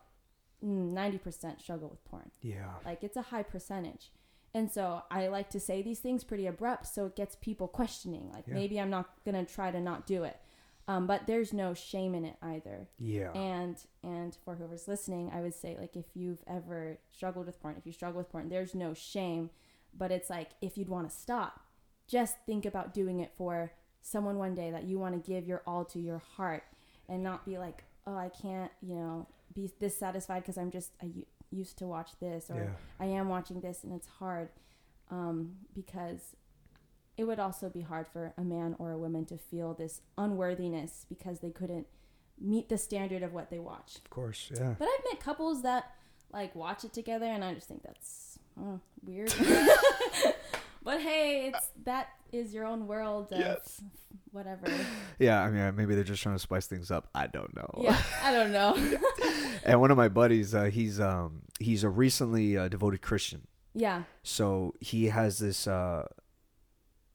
mm, 0.65 0.93
90% 0.93 1.61
struggle 1.61 1.89
with 1.89 2.05
porn 2.05 2.31
Yeah. 2.43 2.71
like 2.85 3.03
it's 3.05 3.17
a 3.17 3.23
high 3.23 3.43
percentage 3.43 4.11
and 4.55 4.71
so 4.71 5.03
i 5.11 5.29
like 5.29 5.51
to 5.51 5.61
say 5.61 5.83
these 5.83 5.99
things 5.99 6.25
pretty 6.25 6.47
abrupt 6.47 6.87
so 6.87 7.07
it 7.07 7.15
gets 7.17 7.37
people 7.37 7.69
questioning 7.69 8.31
like 8.33 8.45
Yeah. 8.47 8.55
maybe 8.55 8.81
i'm 8.81 8.91
not 8.91 9.11
gonna 9.25 9.45
try 9.45 9.71
to 9.71 9.81
not 9.81 10.07
do 10.07 10.25
it 10.25 10.37
um, 10.91 11.07
but 11.07 11.27
there's 11.27 11.53
no 11.53 11.75
shame 11.75 12.15
in 12.15 12.25
it 12.25 12.37
either 12.41 12.89
Yeah. 12.99 13.31
and 13.33 13.77
and 14.03 14.35
for 14.43 14.55
whoever's 14.55 14.89
listening 14.89 15.31
i 15.35 15.41
would 15.43 15.55
say 15.55 15.77
like 15.79 15.97
if 15.97 16.07
you've 16.15 16.43
ever 16.47 16.99
struggled 17.13 17.45
with 17.47 17.61
porn 17.61 17.75
if 17.77 17.85
you 17.85 17.93
struggle 17.93 18.17
with 18.19 18.31
porn 18.31 18.49
there's 18.49 18.75
no 18.75 18.95
shame 18.95 19.51
but 19.99 20.11
it's 20.11 20.31
like 20.31 20.51
if 20.61 20.79
you'd 20.79 20.89
want 20.89 21.09
to 21.09 21.15
stop 21.15 21.61
just 22.07 22.37
think 22.47 22.65
about 22.65 22.95
doing 22.95 23.21
it 23.21 23.33
for 23.37 23.73
someone 24.01 24.39
one 24.39 24.55
day 24.55 24.71
that 24.71 24.85
you 24.85 24.99
want 24.99 25.15
to 25.15 25.31
give 25.31 25.47
your 25.47 25.63
all 25.67 25.85
to 25.85 25.99
your 25.99 26.23
heart 26.37 26.63
and 27.09 27.23
not 27.23 27.45
be 27.45 27.59
like 27.59 27.85
oh 28.07 28.17
i 28.17 28.29
can't 28.29 28.71
you 28.81 28.95
know 28.95 29.27
be 29.55 29.71
this 29.81 29.97
satisfied 29.97 30.41
because 30.41 30.57
i'm 30.57 30.71
just 30.71 30.93
I 31.03 31.11
used 31.51 31.79
to 31.79 31.87
watch 31.87 32.11
this 32.21 32.51
or 32.51 32.57
yeah. 32.57 33.05
i 33.05 33.07
am 33.07 33.29
watching 33.29 33.61
this 33.61 33.83
and 33.83 33.93
it's 33.93 34.07
hard 34.19 34.49
um, 35.11 35.57
because 35.75 36.37
it 37.17 37.25
would 37.25 37.41
also 37.41 37.69
be 37.69 37.81
hard 37.81 38.07
for 38.07 38.33
a 38.39 38.43
man 38.43 38.77
or 38.79 38.93
a 38.93 38.99
woman 38.99 39.25
to 39.27 39.37
feel 39.37 39.75
this 39.75 40.01
unworthiness 40.17 41.05
because 41.09 41.41
they 41.41 41.51
couldn't 41.51 41.87
meet 42.41 42.69
the 42.69 42.79
standard 42.79 43.23
of 43.25 43.33
what 43.33 43.51
they 43.51 43.59
watch. 43.59 43.97
Of 43.97 44.11
course. 44.11 44.51
Yeah. 44.55 44.75
But 44.79 44.89
I've 44.89 45.05
met 45.13 45.21
couples 45.21 45.63
that 45.63 45.93
like 46.33 46.55
watch 46.55 46.85
it 46.85 46.93
together, 46.93 47.27
and 47.27 47.45
I 47.45 47.55
just 47.55 47.67
think 47.67 47.83
that's 47.83 48.28
oh, 48.61 48.81
weird. 49.05 49.33
but 50.83 51.01
hey, 51.01 51.49
it's 51.53 51.71
that 51.85 52.09
is 52.33 52.53
your 52.53 52.65
own 52.67 52.87
world 52.87 53.33
of 53.33 53.39
Yes. 53.41 53.81
whatever. 54.33 54.67
Yeah. 55.19 55.43
I 55.43 55.51
mean, 55.51 55.75
maybe 55.77 55.95
they're 55.95 56.05
just 56.05 56.23
trying 56.23 56.35
to 56.37 56.39
spice 56.41 56.67
things 56.67 56.91
up. 56.91 57.09
I 57.15 57.27
don't 57.27 57.55
know. 57.57 57.71
Yeah, 57.81 58.01
I 58.23 58.33
don't 58.33 58.53
know. 58.53 58.77
and 59.65 59.81
one 59.81 59.91
of 59.91 59.97
my 59.97 60.09
buddies, 60.09 60.55
uh, 60.55 60.65
he's 60.65 61.01
um 61.01 61.43
he's 61.59 61.83
a 61.85 61.89
recently 61.89 62.57
uh, 62.57 62.69
devoted 62.69 63.03
Christian. 63.03 63.47
yeah, 63.75 64.03
So 64.23 64.75
he 64.81 65.07
has 65.07 65.39
this. 65.39 65.67
Uh, 65.67 66.07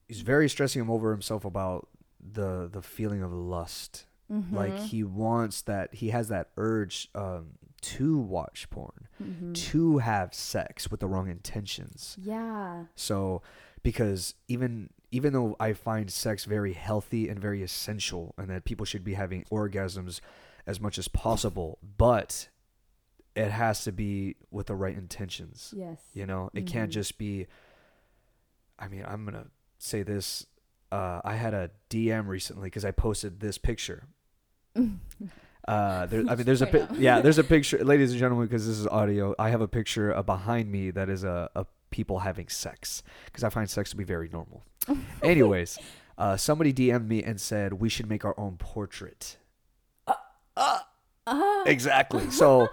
he's 0.07 0.21
very 0.21 0.50
stressing 0.50 0.81
him 0.81 0.89
over 0.91 1.12
himself 1.12 1.45
about 1.45 1.88
the 2.19 2.69
the 2.71 2.81
feeling 2.81 3.21
of 3.23 3.31
lust. 3.31 4.05
Mhm. 4.32 4.51
Like 4.53 4.77
he 4.77 5.03
wants 5.03 5.62
that. 5.63 5.94
He 5.96 6.10
has 6.10 6.27
that 6.30 6.50
urge 6.58 7.10
um, 7.15 7.58
to 7.82 8.18
watch 8.18 8.70
porn, 8.70 9.08
Mhm. 9.22 9.53
to 9.56 9.98
have 10.00 10.34
sex 10.34 10.89
with 10.89 11.00
the 11.01 11.08
wrong 11.08 11.27
intentions. 11.30 12.18
yeah, 12.22 12.86
So 12.96 13.42
because 13.84 14.36
even 14.48 14.89
even 15.12 15.32
though 15.34 15.56
I 15.60 15.74
find 15.74 16.12
sex 16.12 16.46
very 16.46 16.74
healthy 16.74 17.30
and 17.30 17.39
very 17.39 17.62
essential 17.62 18.34
and 18.38 18.50
that 18.50 18.65
people 18.65 18.84
should 18.86 19.03
be 19.03 19.13
having 19.13 19.44
orgasms 19.51 20.20
as 20.65 20.80
much 20.80 20.98
as 20.98 21.08
possible, 21.08 21.77
but 21.98 22.50
it 23.36 23.51
has 23.51 23.84
to 23.84 23.92
be 23.92 24.36
with 24.50 24.68
the 24.68 24.75
right 24.75 24.98
intentions. 24.98 25.72
yes, 25.77 26.00
You 26.13 26.25
know, 26.25 26.50
it 26.56 26.65
can't 26.65 26.89
Mhm. 26.89 26.94
just 26.94 27.18
be 27.20 27.46
I 28.80 28.88
mean, 28.88 29.03
I'm 29.08 29.24
going 29.24 29.36
to 29.36 29.51
say 29.77 30.01
this 30.01 30.48
uh, 30.93 31.22
I 31.24 31.35
had 31.35 31.53
a 31.53 31.72
DM 31.89 32.27
recently 32.27 32.68
because 32.68 32.85
I 32.85 32.91
posted 32.91 33.39
this 33.39 33.57
picture. 33.57 34.03
Uh, 35.65 36.05
there, 36.07 36.20
I 36.27 36.35
mean, 36.35 36.46
there's 36.46 36.61
a 36.61 36.68
pi- 36.68 36.87
yeah, 36.98 37.22
there's 37.22 37.37
a 37.37 37.44
picture, 37.55 37.81
ladies 37.85 38.11
and 38.11 38.20
gentlemen, 38.20 38.48
because 38.48 38.68
this 38.68 38.77
is 38.77 38.85
audio. 38.85 39.33
I 39.39 39.50
have 39.50 39.61
a 39.61 39.68
picture 39.68 40.13
uh, 40.13 40.22
behind 40.22 40.70
me 40.70 40.91
that 40.91 41.07
is 41.09 41.24
a, 41.24 41.50
a 41.55 41.65
people 41.89 42.20
having 42.20 42.50
sex 42.50 43.01
because 43.27 43.46
I 43.46 43.50
find 43.50 43.70
sex 43.70 43.89
to 43.91 43.96
be 43.96 44.03
very 44.03 44.27
normal. 44.27 44.65
Anyways, 45.24 45.79
uh, 46.18 46.35
somebody 46.35 46.74
DM'd 46.74 47.07
me 47.07 47.24
and 47.24 47.39
said 47.39 47.74
we 47.74 47.87
should 47.87 48.09
make 48.09 48.25
our 48.25 48.37
own 48.37 48.57
portrait. 48.57 49.37
Ah, 50.57 51.63
Exactly. 51.65 52.29
So 52.29 52.68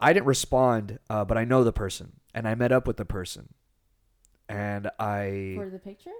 I 0.00 0.12
didn't 0.12 0.26
respond, 0.26 0.98
uh, 1.08 1.24
but 1.24 1.38
I 1.38 1.44
know 1.44 1.62
the 1.62 1.72
person, 1.72 2.14
and 2.34 2.48
I 2.48 2.56
met 2.56 2.72
up 2.72 2.88
with 2.88 2.96
the 2.96 3.04
person, 3.04 3.54
and 4.48 4.90
I 4.98 5.52
for 5.56 5.70
the 5.70 5.78
picture. 5.78 6.10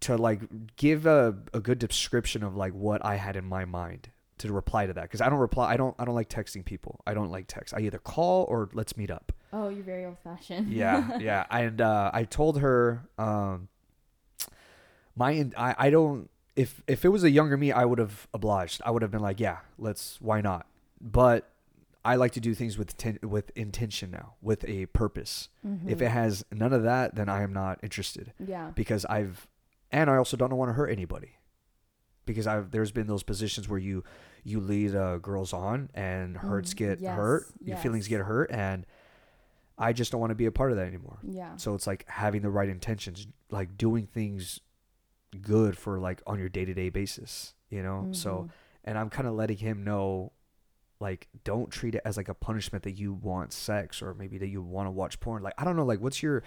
To 0.00 0.16
like 0.16 0.40
give 0.76 1.06
a, 1.06 1.36
a 1.52 1.60
good 1.60 1.78
description 1.78 2.42
of 2.42 2.56
like 2.56 2.72
what 2.72 3.04
I 3.04 3.16
had 3.16 3.36
in 3.36 3.44
my 3.44 3.64
mind 3.64 4.10
to 4.38 4.52
reply 4.52 4.86
to 4.86 4.92
that 4.92 5.02
because 5.02 5.20
I 5.20 5.28
don't 5.30 5.38
reply 5.38 5.72
I 5.72 5.76
don't 5.76 5.94
I 5.98 6.04
don't 6.04 6.14
like 6.14 6.28
texting 6.28 6.64
people. 6.64 7.00
I 7.06 7.14
don't 7.14 7.30
like 7.30 7.46
text. 7.48 7.72
I 7.74 7.80
either 7.80 7.98
call 7.98 8.44
or 8.44 8.68
let's 8.74 8.96
meet 8.96 9.10
up. 9.10 9.32
Oh, 9.52 9.68
you're 9.68 9.84
very 9.84 10.04
old 10.04 10.18
fashioned. 10.22 10.72
yeah 10.72 11.18
yeah. 11.18 11.46
And 11.50 11.80
uh, 11.80 12.10
I 12.12 12.24
told 12.24 12.60
her 12.60 13.08
um 13.18 13.68
my 15.14 15.48
I 15.56 15.74
I 15.78 15.90
don't 15.90 16.28
if 16.54 16.82
if 16.86 17.04
it 17.04 17.08
was 17.08 17.24
a 17.24 17.30
younger 17.30 17.56
me 17.56 17.72
I 17.72 17.84
would 17.84 17.98
have 17.98 18.28
obliged. 18.34 18.82
I 18.84 18.90
would 18.90 19.02
have 19.02 19.10
been 19.10 19.22
like 19.22 19.40
yeah 19.40 19.58
let's 19.78 20.20
why 20.20 20.40
not? 20.40 20.66
But 21.00 21.50
I 22.04 22.14
like 22.16 22.32
to 22.32 22.40
do 22.40 22.54
things 22.54 22.78
with 22.78 22.96
ten, 22.96 23.18
with 23.22 23.50
intention 23.56 24.10
now 24.10 24.34
with 24.42 24.64
a 24.68 24.86
purpose. 24.86 25.48
If 25.86 26.00
it 26.00 26.08
has 26.08 26.44
none 26.52 26.72
of 26.72 26.82
that 26.84 27.14
then 27.14 27.28
I 27.28 27.42
am 27.42 27.52
not 27.52 27.80
interested. 27.82 28.32
Yeah, 28.38 28.70
because 28.74 29.04
I've 29.06 29.48
and 29.92 30.10
I 30.10 30.16
also 30.16 30.36
don't 30.36 30.54
want 30.56 30.68
to 30.70 30.72
hurt 30.74 30.88
anybody 30.88 31.32
because 32.24 32.46
I've 32.46 32.70
there's 32.70 32.92
been 32.92 33.06
those 33.06 33.22
positions 33.22 33.68
where 33.68 33.78
you 33.78 34.02
you 34.44 34.60
lead 34.60 34.94
uh, 34.94 35.18
girls 35.18 35.52
on 35.52 35.90
and 35.94 36.36
hurts 36.36 36.72
Mm, 36.74 36.76
get 36.76 37.00
yes, 37.00 37.16
hurt, 37.16 37.46
your 37.64 37.76
feelings 37.82 38.08
get 38.08 38.20
hurt, 38.20 38.50
and 38.50 38.86
I 39.78 39.92
just 39.92 40.10
don't 40.12 40.20
want 40.20 40.30
to 40.30 40.34
be 40.36 40.46
a 40.46 40.52
part 40.52 40.70
of 40.70 40.76
that 40.78 40.86
anymore. 40.86 41.18
yeah, 41.22 41.56
So 41.56 41.74
it's 41.74 41.86
like 41.86 42.04
having 42.08 42.42
the 42.42 42.50
right 42.50 42.68
intentions, 42.68 43.26
like 43.50 43.76
doing 43.76 44.06
things 44.06 44.60
good 45.42 45.76
for 45.76 45.98
like 45.98 46.22
on 46.26 46.38
your 46.38 46.48
day 46.48 46.64
to 46.64 46.72
day 46.74 46.88
basis, 46.88 47.54
you 47.68 47.82
know. 47.82 48.08
So 48.12 48.44
Mhm. 48.44 48.50
and 48.84 48.98
I'm 48.98 49.10
kind 49.10 49.26
of 49.28 49.34
letting 49.34 49.58
him 49.58 49.84
know 49.84 50.32
like 50.98 51.28
don't 51.44 51.70
treat 51.70 51.94
it 51.94 52.00
as 52.06 52.16
like 52.16 52.28
a 52.30 52.34
punishment 52.34 52.84
that 52.84 52.92
you 52.92 53.12
want 53.12 53.52
sex 53.52 54.00
or 54.00 54.14
maybe 54.14 54.38
that 54.38 54.46
you 54.48 54.62
want 54.62 54.86
to 54.86 54.90
watch 54.90 55.20
porn 55.20 55.42
like 55.42 55.52
i 55.58 55.64
don't 55.64 55.76
know 55.76 55.84
like 55.84 56.00
what's 56.00 56.22
your 56.22 56.42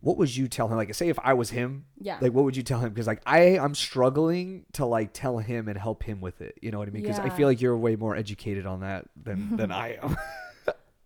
what 0.00 0.16
would 0.16 0.34
you 0.36 0.48
tell 0.48 0.68
him 0.68 0.76
like 0.76 0.94
say 0.94 1.08
if 1.08 1.18
i 1.20 1.32
was 1.32 1.50
him 1.50 1.84
yeah, 1.98 2.18
like 2.20 2.32
what 2.32 2.44
would 2.44 2.56
you 2.56 2.62
tell 2.62 2.78
him 2.80 2.90
because 2.90 3.06
like 3.06 3.22
i 3.26 3.58
i'm 3.58 3.74
struggling 3.74 4.64
to 4.72 4.84
like 4.84 5.10
tell 5.12 5.38
him 5.38 5.68
and 5.68 5.78
help 5.78 6.02
him 6.02 6.20
with 6.20 6.40
it 6.40 6.58
you 6.62 6.70
know 6.70 6.78
what 6.78 6.88
i 6.88 6.90
mean 6.90 7.02
because 7.02 7.18
i 7.18 7.28
feel 7.30 7.48
like 7.48 7.60
you're 7.60 7.76
way 7.76 7.96
more 7.96 8.14
educated 8.14 8.66
on 8.66 8.80
that 8.80 9.06
than 9.22 9.56
than 9.56 9.70
i 9.72 9.98
am 10.02 10.16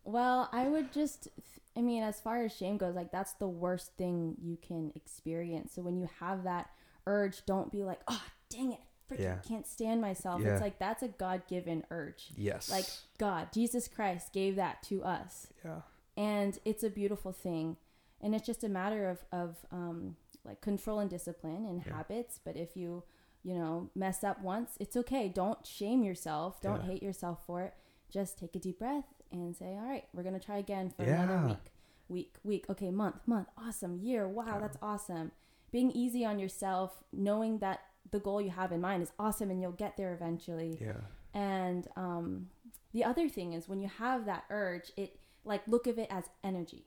Well, 0.05 0.49
I 0.53 0.69
would 0.69 0.91
just, 0.91 1.29
I 1.77 1.83
mean, 1.83 2.03
as 2.03 2.19
far 2.19 2.43
as 2.43 2.57
shame 2.57 2.79
goes, 2.79 2.95
like 2.95 3.13
that's 3.13 3.35
the 3.35 3.47
worst 3.47 3.93
thing 3.99 4.37
you 4.41 4.57
can 4.67 4.91
experience. 4.95 5.75
So 5.75 5.83
when 5.83 5.99
you 5.99 6.09
have 6.21 6.45
that 6.45 6.71
urge, 7.07 7.45
don't 7.45 7.71
be 7.71 7.85
like, 7.85 8.01
oh, 8.09 8.23
dang 8.49 8.73
it, 8.73 8.79
freaking 9.11 9.21
Yeah. 9.21 9.37
can't 9.47 9.67
stand 9.67 10.01
myself. 10.01 10.41
Yeah. 10.41 10.53
It's 10.55 10.63
like 10.63 10.79
that's 10.79 11.03
a 11.03 11.09
God 11.09 11.43
given 11.47 11.85
urge. 11.91 12.29
yes 12.37 12.71
Like 12.71 12.87
God, 13.19 13.49
Jesus 13.53 13.87
Christ 13.87 14.33
gave 14.33 14.57
that 14.57 14.83
to 14.85 15.05
us. 15.05 15.49
yeah 15.63 15.81
And 16.17 16.59
it's 16.65 16.83
a 16.83 16.89
beautiful 16.91 17.33
thing. 17.33 17.77
And 18.21 18.35
it's 18.35 18.47
just 18.47 18.65
a 18.65 18.69
matter 18.69 19.09
of, 19.09 19.25
of 19.33 19.57
um, 19.71 20.17
like 20.45 20.61
control 20.61 20.99
and 20.99 21.09
discipline 21.11 21.65
and 21.67 21.83
Yeah. 21.87 21.97
habits. 21.97 22.41
But 22.45 22.57
if 22.57 22.77
you, 22.77 23.05
you 23.43 23.55
know, 23.55 23.91
mess 23.95 24.25
up 24.25 24.43
once, 24.43 24.77
it's 24.81 24.97
okay. 24.97 25.29
Don't 25.29 25.65
shame 25.67 26.03
yourself. 26.03 26.61
Don't 26.61 26.81
Yeah. 26.83 26.87
hate 26.93 27.03
yourself 27.03 27.45
for 27.47 27.63
it. 27.63 27.75
Just 28.11 28.39
take 28.39 28.57
a 28.57 28.59
deep 28.59 28.79
breath 28.79 29.05
and 29.31 29.55
say, 29.55 29.75
all 29.77 29.83
right, 29.87 30.05
we're 30.15 30.23
going 30.23 30.39
to 30.39 30.45
try 30.45 30.57
again 30.59 30.91
for 30.91 31.03
another 31.05 31.47
week. 31.49 31.73
Week, 32.09 32.37
week. 32.43 32.71
Okay, 32.71 32.91
month, 32.91 33.17
month. 33.27 33.49
Awesome. 33.59 33.99
Year. 33.99 34.27
Wow, 34.27 34.45
Yeah. 34.47 34.59
that's 34.61 34.79
awesome. 34.81 35.31
Being 35.71 35.91
easy 35.91 36.25
on 36.25 36.39
yourself, 36.39 37.05
knowing 37.13 37.59
that 37.59 37.81
the 38.11 38.19
goal 38.19 38.41
you 38.41 38.49
have 38.51 38.73
in 38.73 38.81
mind 38.81 39.03
is 39.03 39.13
awesome 39.19 39.51
and 39.51 39.61
you'll 39.61 39.73
get 39.73 39.99
there 39.99 40.15
eventually. 40.15 40.79
yeah 40.81 40.95
And 41.35 41.87
um, 41.97 42.49
the 42.93 43.05
other 43.05 43.29
thing 43.29 43.53
is 43.53 43.69
when 43.69 43.81
you 43.81 43.89
have 43.89 44.25
that 44.25 44.45
urge, 44.49 44.91
it 44.97 45.21
like 45.45 45.69
look 45.69 45.87
of 45.87 45.99
it 45.99 46.09
as 46.11 46.25
energy. 46.43 46.87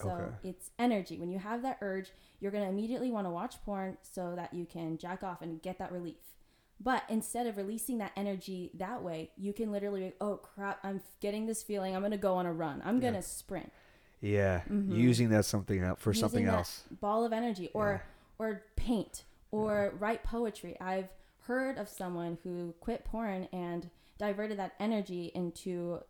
So 0.00 0.10
Okay. 0.10 0.30
it's 0.42 0.70
energy. 0.78 1.18
When 1.18 1.30
you 1.30 1.38
have 1.38 1.62
that 1.62 1.78
urge, 1.80 2.10
you're 2.40 2.50
gonna 2.52 2.68
immediately 2.68 3.10
want 3.10 3.26
to 3.26 3.30
watch 3.30 3.62
porn 3.64 3.98
so 4.02 4.34
that 4.36 4.52
you 4.54 4.64
can 4.66 4.98
jack 4.98 5.22
off 5.22 5.42
and 5.42 5.60
get 5.62 5.78
that 5.78 5.92
relief. 5.92 6.16
But 6.82 7.02
instead 7.10 7.46
of 7.46 7.56
releasing 7.58 7.98
that 7.98 8.12
energy 8.16 8.70
that 8.74 9.02
way, 9.02 9.32
you 9.36 9.52
can 9.52 9.70
literally, 9.70 10.00
be, 10.00 10.12
oh 10.20 10.36
crap, 10.36 10.78
I'm 10.82 11.02
getting 11.20 11.44
this 11.46 11.62
feeling. 11.62 11.94
I'm 11.94 12.02
gonna 12.02 12.16
go 12.16 12.34
on 12.36 12.46
a 12.46 12.52
run. 12.52 12.80
I'm 12.84 12.96
Yeah. 13.02 13.10
gonna 13.10 13.22
sprint. 13.22 13.70
yeah 14.22 14.60
Mhm. 14.68 14.94
using 14.94 15.30
that 15.30 15.46
something 15.46 15.82
out 15.82 15.98
for 15.98 16.10
Using 16.10 16.20
something 16.20 16.44
that 16.44 16.52
else 16.52 16.84
ball 17.00 17.24
of 17.24 17.32
energy, 17.32 17.70
or 17.72 18.02
or 18.38 18.62
paint 18.76 19.24
or 19.50 19.94
write 19.98 20.22
poetry. 20.22 20.78
I've 20.80 21.08
heard 21.44 21.78
of 21.78 21.88
someone 21.88 22.36
who 22.42 22.74
quit 22.80 23.02
porn 23.04 23.48
and 23.52 23.88
diverted 24.18 24.58
that 24.58 24.74
energy 24.78 25.32
into 25.34 26.00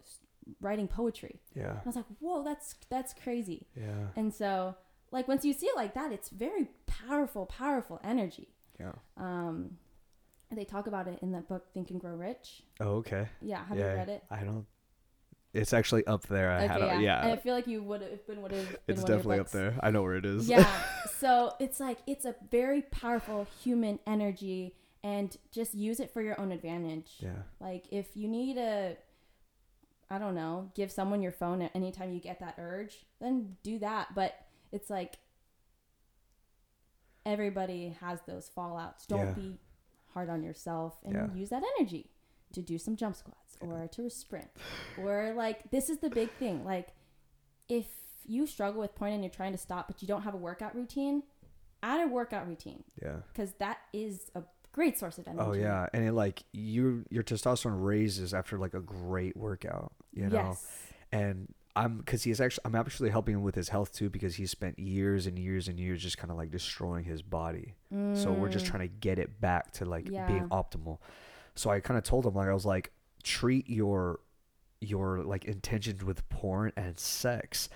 writing 0.60 0.88
poetry. 0.88 1.40
Yeah. 1.54 1.72
I 1.72 1.86
was 1.86 1.96
like, 1.96 2.06
whoa, 2.18 2.42
that's 2.42 2.74
that's 2.88 3.14
crazy. 3.14 3.66
Yeah. 3.76 4.08
And 4.16 4.32
so, 4.32 4.74
like 5.10 5.28
once 5.28 5.44
you 5.44 5.52
see 5.52 5.66
it 5.66 5.76
like 5.76 5.94
that, 5.94 6.12
it's 6.12 6.28
very 6.30 6.68
powerful, 6.86 7.46
powerful 7.46 8.00
energy. 8.04 8.48
Yeah. 8.78 8.92
Um, 9.16 9.78
they 10.50 10.64
talk 10.64 10.86
about 10.86 11.06
it 11.06 11.18
in 11.22 11.32
that 11.32 11.48
book, 11.48 11.72
Think 11.72 11.90
and 11.90 12.00
Grow 12.00 12.14
Rich. 12.14 12.62
Oh, 12.80 12.96
okay. 12.96 13.28
Yeah, 13.40 13.64
have 13.64 13.78
yeah. 13.78 13.92
you 13.92 13.96
read 13.96 14.08
it? 14.08 14.24
I 14.30 14.40
don't. 14.40 14.66
It's 15.52 15.72
actually 15.72 16.06
up 16.06 16.26
there. 16.26 16.50
I 16.50 16.66
had. 16.66 16.80
yeah. 16.80 16.98
A, 16.98 17.00
yeah. 17.00 17.22
And 17.22 17.32
I 17.32 17.36
feel 17.36 17.54
like 17.54 17.66
you 17.66 17.82
would 17.82 18.02
have 18.02 18.26
been 18.26 18.42
would 18.42 18.52
have. 18.52 18.76
it's 18.86 19.02
definitely 19.02 19.40
up 19.40 19.50
there. 19.50 19.74
I 19.82 19.90
know 19.90 20.02
where 20.02 20.16
it 20.16 20.24
is. 20.24 20.48
Yeah. 20.48 20.68
so 21.18 21.54
it's 21.58 21.80
like 21.80 21.98
it's 22.06 22.24
a 22.24 22.34
very 22.50 22.82
powerful 22.82 23.46
human 23.62 23.98
energy, 24.06 24.74
and 25.02 25.36
just 25.52 25.74
use 25.74 25.98
it 26.00 26.12
for 26.12 26.22
your 26.22 26.40
own 26.40 26.52
advantage. 26.52 27.10
yeah. 27.20 27.42
Like 27.60 27.84
if 27.90 28.16
you 28.16 28.28
need 28.28 28.58
a, 28.58 28.96
I 30.10 30.18
don't 30.18 30.34
know, 30.34 30.70
give 30.74 30.90
someone 30.90 31.22
your 31.22 31.30
phone 31.32 31.62
anytime 31.62 32.12
you 32.12 32.18
get 32.20 32.40
that 32.40 32.56
urge, 32.58 33.06
then 33.20 33.56
do 33.62 33.78
that. 33.78 34.14
But 34.14 34.34
it's 34.72 34.90
like 34.90 35.18
everybody 37.24 37.90
has 38.00 38.20
those 38.26 38.50
fallouts. 38.54 39.06
Don't 39.06 39.26
Yeah. 39.26 39.32
be 39.32 39.58
hard 40.08 40.28
on 40.28 40.42
yourself 40.42 40.98
and 41.04 41.14
Yeah. 41.14 41.32
use 41.34 41.50
that 41.50 41.62
energy 41.78 42.10
to 42.52 42.62
do 42.62 42.78
some 42.78 42.96
jump 42.96 43.14
squats 43.14 43.56
or 43.60 43.86
to 43.88 44.10
sprint. 44.10 44.50
Or 44.98 45.32
like 45.34 45.70
this 45.70 45.88
is 45.88 45.98
the 45.98 46.10
big 46.10 46.30
thing. 46.32 46.64
Like 46.64 46.94
if 47.68 47.86
you 48.24 48.46
struggle 48.46 48.80
with 48.80 48.94
porn 48.94 49.12
and 49.12 49.22
you're 49.22 49.30
trying 49.30 49.52
to 49.52 49.58
stop 49.58 49.86
but 49.86 50.02
you 50.02 50.08
don't 50.08 50.22
have 50.22 50.34
a 50.34 50.38
workout 50.38 50.74
routine, 50.74 51.22
add 51.82 52.00
a 52.00 52.08
workout 52.08 52.46
routine 52.48 52.82
Yeah. 53.00 53.20
because 53.28 53.52
that 53.54 53.78
is 53.92 54.30
a 54.34 54.42
great 54.72 54.98
source 54.98 55.18
of 55.18 55.26
energy. 55.28 55.42
Oh 55.48 55.52
yeah, 55.52 55.86
and 55.92 56.04
it 56.04 56.12
like 56.12 56.42
you 56.52 57.04
your 57.10 57.22
testosterone 57.22 57.82
raises 57.84 58.32
after 58.34 58.58
like 58.58 58.74
a 58.74 58.80
great 58.80 59.36
workout, 59.36 59.92
you 60.12 60.28
know. 60.28 60.50
Yes. 60.50 60.66
And 61.12 61.52
I'm 61.76 61.98
because 61.98 62.22
he's 62.24 62.40
actually 62.40 62.62
I'm 62.64 62.74
actually 62.74 63.10
helping 63.10 63.34
him 63.36 63.42
with 63.42 63.54
his 63.54 63.68
health 63.68 63.92
too 63.92 64.10
because 64.10 64.34
he 64.36 64.46
spent 64.46 64.78
years 64.78 65.26
and 65.26 65.38
years 65.38 65.68
and 65.68 65.78
years 65.78 66.02
just 66.02 66.18
kind 66.18 66.30
of 66.30 66.36
like 66.36 66.50
destroying 66.50 67.04
his 67.04 67.22
body. 67.22 67.74
So 68.14 68.32
we're 68.32 68.48
just 68.48 68.66
Mm. 68.66 68.70
trying 68.70 68.88
to 68.88 68.94
get 68.94 69.18
it 69.18 69.40
back 69.40 69.72
to 69.72 69.84
like 69.84 70.08
Yeah. 70.08 70.26
being 70.26 70.48
optimal. 70.50 70.98
So 71.54 71.70
I 71.70 71.80
kind 71.80 71.96
of 71.98 72.04
told 72.04 72.26
him 72.26 72.34
like 72.34 72.48
I 72.48 72.52
was 72.54 72.66
like 72.66 72.92
treat 73.22 73.68
your 73.68 74.20
your 74.80 75.22
like 75.24 75.44
intentions 75.44 76.02
with 76.02 76.26
porn 76.30 76.72
and 76.76 76.98
sex 76.98 77.68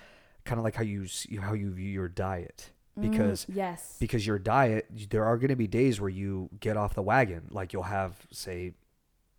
kind 0.43 0.57
of 0.59 0.63
like 0.63 0.75
how 0.75 0.83
you 0.83 1.05
how 1.39 1.53
you 1.53 1.71
view 1.71 1.89
your 1.89 2.07
diet 2.07 2.71
because 2.99 3.45
Mm, 3.45 3.55
yes. 3.55 3.97
because 3.99 4.25
your 4.25 4.39
diet 4.39 4.87
there 5.09 5.25
are 5.25 5.37
going 5.37 5.49
to 5.49 5.55
be 5.55 5.67
days 5.67 5.99
where 5.99 6.09
you 6.09 6.49
get 6.59 6.77
off 6.77 6.93
the 6.93 7.01
wagon 7.01 7.47
like 7.51 7.73
you'll 7.73 7.83
have 7.83 8.15
say 8.31 8.73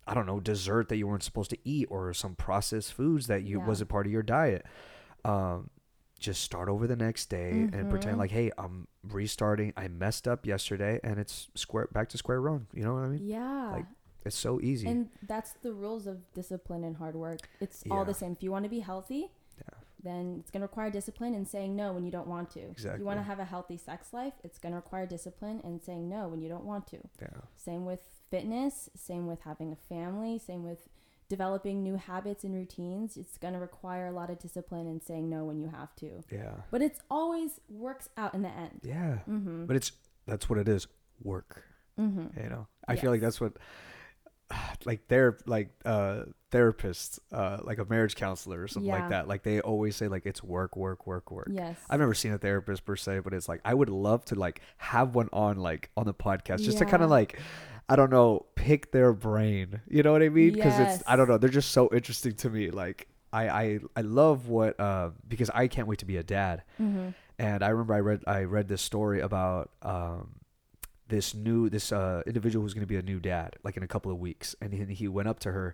i 0.05 0.13
don't 0.13 0.25
know 0.27 0.39
dessert 0.39 0.89
that 0.89 0.97
you 0.97 1.07
weren't 1.07 1.23
supposed 1.23 1.49
to 1.49 1.57
eat 1.63 1.87
or 1.89 2.13
some 2.13 2.35
processed 2.35 2.93
foods 2.93 3.27
that 3.27 3.43
you 3.43 3.59
Yeah. 3.59 3.65
wasn't 3.65 3.89
part 3.89 4.05
of 4.05 4.11
your 4.11 4.21
diet 4.23 4.65
um 5.25 5.69
just 6.19 6.41
start 6.41 6.67
over 6.69 6.87
the 6.87 6.95
next 6.95 7.29
day 7.29 7.67
and 7.73 7.89
pretend 7.89 8.15
Mhm. 8.15 8.19
like 8.19 8.31
hey 8.31 8.51
i'm 8.57 8.87
restarting 9.03 9.73
i 9.77 9.87
messed 9.87 10.27
up 10.27 10.45
yesterday 10.45 10.99
and 11.03 11.19
it's 11.19 11.47
square 11.55 11.87
back 11.91 12.09
to 12.09 12.17
square 12.17 12.41
one 12.41 12.67
you 12.73 12.83
know 12.83 12.93
what 12.95 13.03
i 13.03 13.07
mean 13.07 13.25
yeah. 13.25 13.71
like, 13.71 13.85
it's 14.25 14.35
so 14.35 14.59
easy 14.61 14.87
and 14.87 15.09
that's 15.27 15.53
the 15.61 15.73
rules 15.73 16.05
of 16.05 16.17
discipline 16.33 16.83
and 16.83 16.97
hard 16.97 17.15
work. 17.15 17.39
It's 17.61 17.83
all 17.89 18.03
the 18.03 18.13
same. 18.13 18.33
If 18.33 18.43
you 18.43 18.51
want 18.51 18.65
to 18.65 18.69
be 18.69 18.79
healthy, 18.81 19.19
Yeah. 19.21 19.27
Then 20.07 20.37
it's 20.39 20.49
going 20.51 20.61
to 20.61 20.67
require 20.67 20.89
discipline 20.89 21.33
and 21.35 21.47
saying 21.47 21.75
no 21.75 21.91
when 21.93 22.03
you 22.05 22.11
don't 22.11 22.27
want 22.27 22.49
to. 22.51 22.61
Exactly. 22.61 22.99
you 23.01 23.05
want 23.05 23.19
to 23.19 23.23
have 23.23 23.39
a 23.39 23.45
healthy 23.45 23.77
sex 23.77 24.13
life, 24.13 24.33
it's 24.43 24.57
going 24.57 24.71
to 24.71 24.77
require 24.77 25.05
discipline 25.05 25.61
and 25.63 25.81
saying 25.81 26.07
no 26.09 26.27
when 26.29 26.41
you 26.41 26.49
don't 26.49 26.65
want 26.65 26.87
to. 26.87 26.97
yeah 27.21 27.27
Same 27.55 27.85
with 27.85 27.99
fitness, 28.31 28.89
same 28.95 29.27
with 29.27 29.41
having 29.41 29.71
a 29.71 29.75
family, 29.93 30.39
same 30.39 30.63
with 30.63 30.87
developing 31.29 31.83
new 31.83 31.95
habits 31.97 32.43
and 32.45 32.53
routines. 32.55 33.17
It's 33.17 33.37
going 33.37 33.53
to 33.53 33.59
require 33.59 34.07
a 34.07 34.11
lot 34.11 34.29
of 34.29 34.39
discipline 34.39 34.87
and 34.87 35.03
saying 35.03 35.29
no 35.29 35.43
when 35.45 35.59
you 35.59 35.67
have 35.69 35.93
to. 35.97 36.23
yeah 36.31 36.53
But 36.71 36.81
it's 36.81 36.99
always 37.11 37.59
works 37.69 38.07
out 38.17 38.33
in 38.33 38.41
the 38.43 38.49
end. 38.65 38.79
yeah 38.83 39.19
Mhm. 39.27 39.67
but 39.67 39.75
it's 39.75 39.91
that's 40.25 40.49
what 40.49 40.57
it 40.59 40.67
is 40.69 40.87
work 41.23 41.63
Mhm. 41.99 42.25
you 42.43 42.49
know 42.49 42.67
i 42.87 42.95
feel 42.95 43.09
like 43.11 43.21
that's 43.21 43.41
what 43.41 43.53
like 44.85 45.07
they're 45.07 45.37
like 45.45 45.69
uh 45.85 46.23
therapists 46.51 47.19
uh 47.33 47.57
like 47.63 47.77
a 47.77 47.85
marriage 47.85 48.15
counselor 48.15 48.61
or 48.63 48.67
something 48.67 48.87
Yeah. 48.89 48.99
like 48.99 49.09
that. 49.09 49.27
Like 49.27 49.43
they 49.43 49.59
always 49.61 49.95
say 49.95 50.07
like 50.07 50.25
it's 50.25 50.43
work 50.43 50.75
work 50.77 51.05
work 51.05 51.29
work. 51.31 51.49
Yes. 51.51 51.77
i've 51.89 51.99
never 51.99 52.13
seen 52.13 52.31
a 52.33 52.37
therapist 52.37 52.85
per 52.85 52.95
se 52.95 53.19
but 53.19 53.33
it's 53.33 53.49
like 53.49 53.59
i 53.65 53.73
would 53.73 53.89
love 53.89 54.23
to 54.25 54.35
like 54.35 54.61
have 54.77 55.13
one 55.15 55.29
on 55.33 55.57
like 55.57 55.89
on 55.97 56.05
the 56.05 56.13
podcast 56.13 56.61
just 56.61 56.77
to 56.77 56.85
kind 56.85 57.03
of 57.03 57.09
like 57.09 57.39
i 57.89 57.95
don't 57.95 58.09
know 58.11 58.45
pick 58.55 58.91
their 58.91 59.13
brain. 59.13 59.81
You 59.89 60.03
know 60.03 60.11
what 60.13 60.21
i 60.23 60.29
mean? 60.29 60.53
Because 60.53 60.79
it's 60.79 61.03
i 61.07 61.15
don't 61.15 61.27
know 61.27 61.37
they're 61.37 61.49
just 61.49 61.71
so 61.71 61.89
interesting 61.93 62.33
to 62.35 62.49
me. 62.49 62.71
Like 62.71 63.07
i 63.33 63.49
i 63.49 63.79
i 63.97 64.01
love 64.01 64.47
what 64.47 64.79
uh 64.79 65.09
because 65.27 65.49
i 65.53 65.67
can't 65.67 65.87
wait 65.87 65.99
to 65.99 66.05
be 66.05 66.15
a 66.17 66.23
dad. 66.23 66.63
Mhm. 66.79 67.13
and 67.39 67.61
I 67.63 67.69
remember 67.69 67.93
I 67.93 67.99
read 67.99 68.23
I 68.25 68.43
read 68.43 68.67
this 68.69 68.81
story 68.81 69.19
about 69.19 69.69
um, 69.81 70.29
this 71.09 71.33
new 71.33 71.69
this 71.69 71.91
uh, 71.91 72.21
individual 72.27 72.63
who's 72.63 72.73
going 72.73 72.81
to 72.83 72.87
be 72.87 72.97
a 72.97 73.01
new 73.01 73.19
dad 73.19 73.55
like 73.63 73.77
in 73.77 73.83
a 73.83 73.87
couple 73.87 74.11
of 74.11 74.19
weeks, 74.19 74.55
and 74.61 74.73
he, 74.73 74.83
he 74.93 75.07
went 75.07 75.27
up 75.27 75.39
to 75.39 75.51
her 75.51 75.73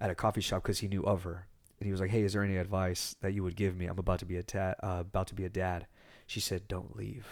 at 0.00 0.10
a 0.10 0.14
coffee 0.14 0.40
shop 0.40 0.62
because 0.62 0.78
he 0.78 0.88
knew 0.88 1.02
of 1.04 1.22
her, 1.24 1.46
and 1.80 1.86
he 1.86 1.92
was 1.92 2.00
like, 2.00 2.10
"Hey, 2.10 2.22
is 2.22 2.32
there 2.32 2.42
any 2.44 2.56
advice 2.56 3.16
that 3.20 3.32
you 3.32 3.42
would 3.42 3.56
give 3.56 3.76
me? 3.76 3.86
I'm 3.86 3.98
about 3.98 4.18
to 4.20 4.26
be 4.26 4.36
a 4.36 4.42
dad. 4.42 4.76
Uh, 4.82 4.98
about 5.00 5.26
to 5.28 5.34
be 5.34 5.44
a 5.44 5.48
dad." 5.48 5.86
She 6.26 6.40
said, 6.40 6.68
"Don't 6.68 6.94
leave." 6.96 7.26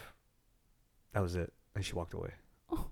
That 1.13 1.21
was 1.21 1.35
it, 1.37 1.53
and 1.75 1.85
she 1.85 1.95
walked 1.95 2.15
away. 2.15 2.31
Oh. 2.71 2.87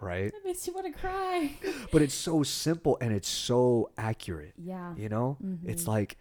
Right, 0.00 0.32
That 0.32 0.44
makes 0.46 0.66
you 0.66 0.72
want 0.72 0.86
to 0.86 0.98
cry. 0.98 1.52
but 1.92 2.00
it's 2.02 2.14
so 2.14 2.42
simple 2.42 2.96
and 3.02 3.12
it's 3.12 3.28
so 3.28 3.90
accurate. 3.98 4.54
yeah. 4.56 4.94
You 4.96 5.08
know, 5.10 5.36
it's 5.64 5.84
Mhm. 5.84 5.88
like 5.88 6.16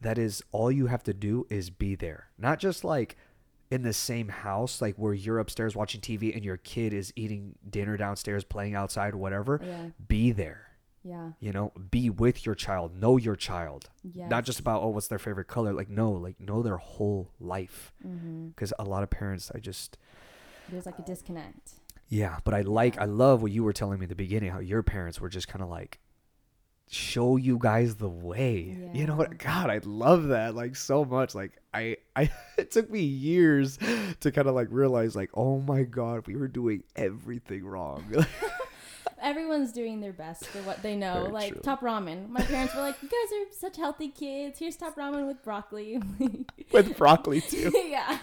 that 0.00 0.18
is 0.18 0.40
all 0.52 0.70
you 0.70 0.86
have 0.86 1.02
to 1.04 1.12
do 1.12 1.44
is 1.50 1.68
be 1.70 1.96
there. 1.96 2.28
Not 2.38 2.60
just 2.60 2.84
like 2.84 3.16
in 3.70 3.82
the 3.82 3.92
same 3.92 4.28
house, 4.28 4.80
like 4.80 4.96
where 4.96 5.12
you're 5.12 5.38
upstairs 5.38 5.76
watching 5.76 6.00
TV 6.00 6.34
and 6.34 6.44
your 6.44 6.56
kid 6.56 6.92
is 6.92 7.12
eating 7.16 7.54
dinner 7.68 7.96
downstairs, 7.96 8.44
playing 8.44 8.74
outside, 8.74 9.14
whatever. 9.14 9.60
Yeah. 9.62 9.88
Be 10.06 10.32
there. 10.32 10.64
Yeah. 11.04 11.30
You 11.40 11.52
know, 11.52 11.72
be 11.90 12.10
with 12.10 12.44
your 12.44 12.54
child. 12.54 12.96
Know 12.96 13.16
your 13.16 13.36
child. 13.36 13.88
Yeah. 14.02 14.28
Not 14.28 14.44
just 14.44 14.58
about 14.60 14.82
oh, 14.82 14.88
what's 14.88 15.08
their 15.08 15.18
favorite 15.18 15.46
color. 15.48 15.72
Like 15.72 15.88
no, 15.88 16.12
like 16.12 16.40
know 16.40 16.62
their 16.62 16.76
whole 16.78 17.30
life. 17.40 17.92
Mm-hmm. 18.06 18.48
Because 18.48 18.72
a 18.78 18.84
lot 18.84 19.02
of 19.02 19.10
parents, 19.10 19.50
I 19.54 19.58
just 19.58 19.96
There's 20.68 20.86
like 20.86 20.98
a 20.98 21.02
disconnect. 21.02 21.72
yeah. 22.08 22.38
But 22.44 22.54
I 22.54 22.62
like, 22.62 22.98
I 22.98 23.04
love 23.04 23.42
what 23.42 23.52
you 23.52 23.64
were 23.64 23.72
telling 23.72 23.98
me 24.00 24.04
in 24.04 24.08
the 24.08 24.14
beginning. 24.16 24.50
How 24.50 24.60
your 24.60 24.82
parents 24.82 25.20
were 25.20 25.28
just 25.28 25.48
kind 25.48 25.62
of 25.62 25.68
like 25.68 25.98
show 26.90 27.36
you 27.36 27.58
guys 27.60 27.96
the 27.96 28.08
way. 28.08 28.76
You 28.92 29.06
know 29.06 29.16
what? 29.16 29.38
God, 29.38 29.70
I 29.70 29.80
love 29.84 30.28
that 30.28 30.54
like 30.54 30.76
so 30.76 31.04
much. 31.04 31.34
Like 31.34 31.52
I, 31.72 31.96
I, 32.16 32.30
it 32.58 32.70
took 32.70 32.90
me 32.90 33.00
years 33.00 33.78
to 34.20 34.32
kind 34.32 34.48
of 34.48 34.54
like 34.54 34.68
realize 34.70 35.14
like, 35.14 35.30
oh 35.34 35.60
my 35.60 35.82
God, 35.82 36.26
we 36.26 36.36
were 36.36 36.48
doing 36.48 36.82
everything 36.96 37.64
wrong. 37.64 38.04
Everyone's 39.20 39.72
doing 39.72 40.00
their 40.00 40.12
best 40.12 40.46
for 40.46 40.58
what 40.62 40.80
they 40.82 40.94
know. 40.94 41.22
Very 41.22 41.32
like 41.32 41.52
true. 41.52 41.60
top 41.62 41.80
ramen. 41.80 42.28
My 42.28 42.40
parents 42.40 42.72
were 42.72 42.82
like, 42.82 43.02
"You 43.02 43.08
guys 43.08 43.32
are 43.32 43.52
such 43.52 43.76
healthy 43.76 44.10
kids. 44.10 44.60
Here's 44.60 44.76
top 44.76 44.94
ramen 44.94 45.26
with 45.26 45.42
broccoli." 45.42 46.00
With 46.70 46.96
broccoli 46.96 47.40
too. 47.40 47.72
yeah. 47.74 48.18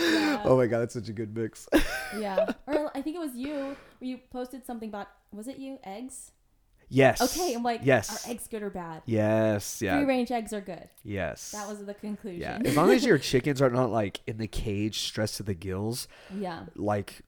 yeah. 0.00 0.42
Oh 0.44 0.56
my 0.56 0.66
God, 0.66 0.80
that's 0.80 0.94
such 0.94 1.08
a 1.10 1.12
good 1.12 1.36
mix. 1.36 1.68
Yeah. 2.18 2.54
Or 2.66 2.90
I 2.96 3.02
think 3.02 3.16
it 3.16 3.20
was 3.20 3.34
you 3.36 3.54
where 3.54 3.76
you 4.00 4.18
posted 4.32 4.66
something 4.66 4.88
about 4.88 5.08
was 5.30 5.46
it 5.46 5.58
you 5.58 5.78
eggs? 5.84 6.32
Yes. 6.88 7.20
Okay, 7.20 7.54
I'm 7.54 7.62
like, 7.62 7.80
yes. 7.84 8.26
are 8.26 8.30
eggs 8.30 8.46
good 8.48 8.62
or 8.62 8.70
bad? 8.70 9.02
Yes. 9.06 9.78
Free 9.78 9.88
range 10.04 10.30
eggs 10.30 10.52
are 10.52 10.60
good. 10.60 10.88
Yes. 11.02 11.50
That 11.52 11.68
was 11.68 11.84
the 11.84 11.94
conclusion. 11.94 12.40
Yeah. 12.40 12.60
As 12.64 12.76
long 12.76 12.90
as 12.90 13.04
your 13.04 13.18
chickens 13.18 13.60
are 13.62 13.70
not 13.70 13.90
like 13.90 14.20
in 14.26 14.38
the 14.38 14.48
cage, 14.48 15.00
stressed 15.00 15.36
to 15.38 15.42
the 15.42 15.54
gills, 15.54 16.08
yeah. 16.34 16.64
like 16.74 17.22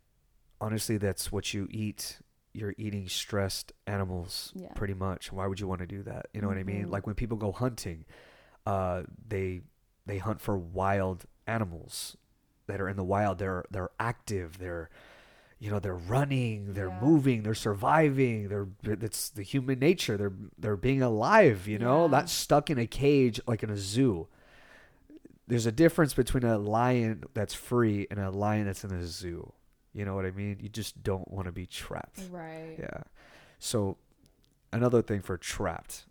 honestly 0.60 0.96
that's 0.98 1.30
what 1.30 1.54
you 1.54 1.68
eat 1.70 2.18
you're 2.52 2.74
eating 2.78 3.06
stressed 3.08 3.72
animals 3.86 4.52
Yeah. 4.56 4.72
pretty 4.74 4.94
much 4.94 5.30
why 5.32 5.46
would 5.46 5.60
you 5.60 5.68
want 5.68 5.80
to 5.82 5.86
do 5.86 6.02
that 6.02 6.26
you 6.34 6.40
know 6.40 6.48
what 6.48 6.58
i 6.58 6.64
mean 6.64 6.86
Mhm. 6.86 6.90
like 6.90 7.06
when 7.06 7.14
people 7.14 7.36
go 7.36 7.52
hunting 7.52 8.04
uh 8.66 9.04
they 9.28 9.60
they 10.06 10.18
hunt 10.18 10.40
for 10.40 10.58
wild 10.58 11.26
animals 11.46 12.16
that 12.66 12.80
are 12.80 12.88
in 12.88 12.96
the 12.96 13.04
wild 13.04 13.38
they're 13.38 13.64
they're 13.70 13.90
active 14.00 14.58
they're 14.58 14.90
you 15.60 15.70
know 15.70 15.78
they're 15.80 15.94
running 15.94 16.74
they're 16.74 16.88
Yeah. 16.88 17.00
moving 17.00 17.42
they're 17.42 17.54
surviving 17.54 18.48
they're 18.48 18.68
it's 18.84 19.30
the 19.30 19.42
human 19.42 19.78
nature. 19.78 20.16
They're 20.16 20.32
they're 20.58 20.76
being 20.76 21.02
alive 21.02 21.66
you 21.66 21.78
know 21.78 22.04
Yeah. 22.04 22.10
not 22.12 22.28
stuck 22.30 22.70
in 22.70 22.78
a 22.78 22.86
cage 22.86 23.40
like 23.46 23.62
in 23.62 23.70
a 23.70 23.76
zoo. 23.76 24.28
There's 25.46 25.66
a 25.66 25.72
difference 25.72 26.12
between 26.14 26.44
a 26.44 26.58
lion 26.58 27.24
that's 27.34 27.54
free 27.54 28.06
and 28.10 28.20
a 28.20 28.30
lion 28.30 28.66
that's 28.66 28.84
in 28.84 28.92
a 28.92 29.04
zoo. 29.06 29.52
You 29.94 30.04
know 30.04 30.14
what 30.14 30.26
i 30.26 30.30
mean? 30.30 30.58
You 30.60 30.68
just 30.68 31.02
don't 31.02 31.28
want 31.30 31.46
to 31.46 31.52
be 31.52 31.66
trapped. 31.66 32.20
Right. 32.30 32.76
yeah. 32.78 33.02
So 33.58 33.96
another 34.72 35.02
thing 35.02 35.22
for 35.22 35.36
trapped. 35.38 36.04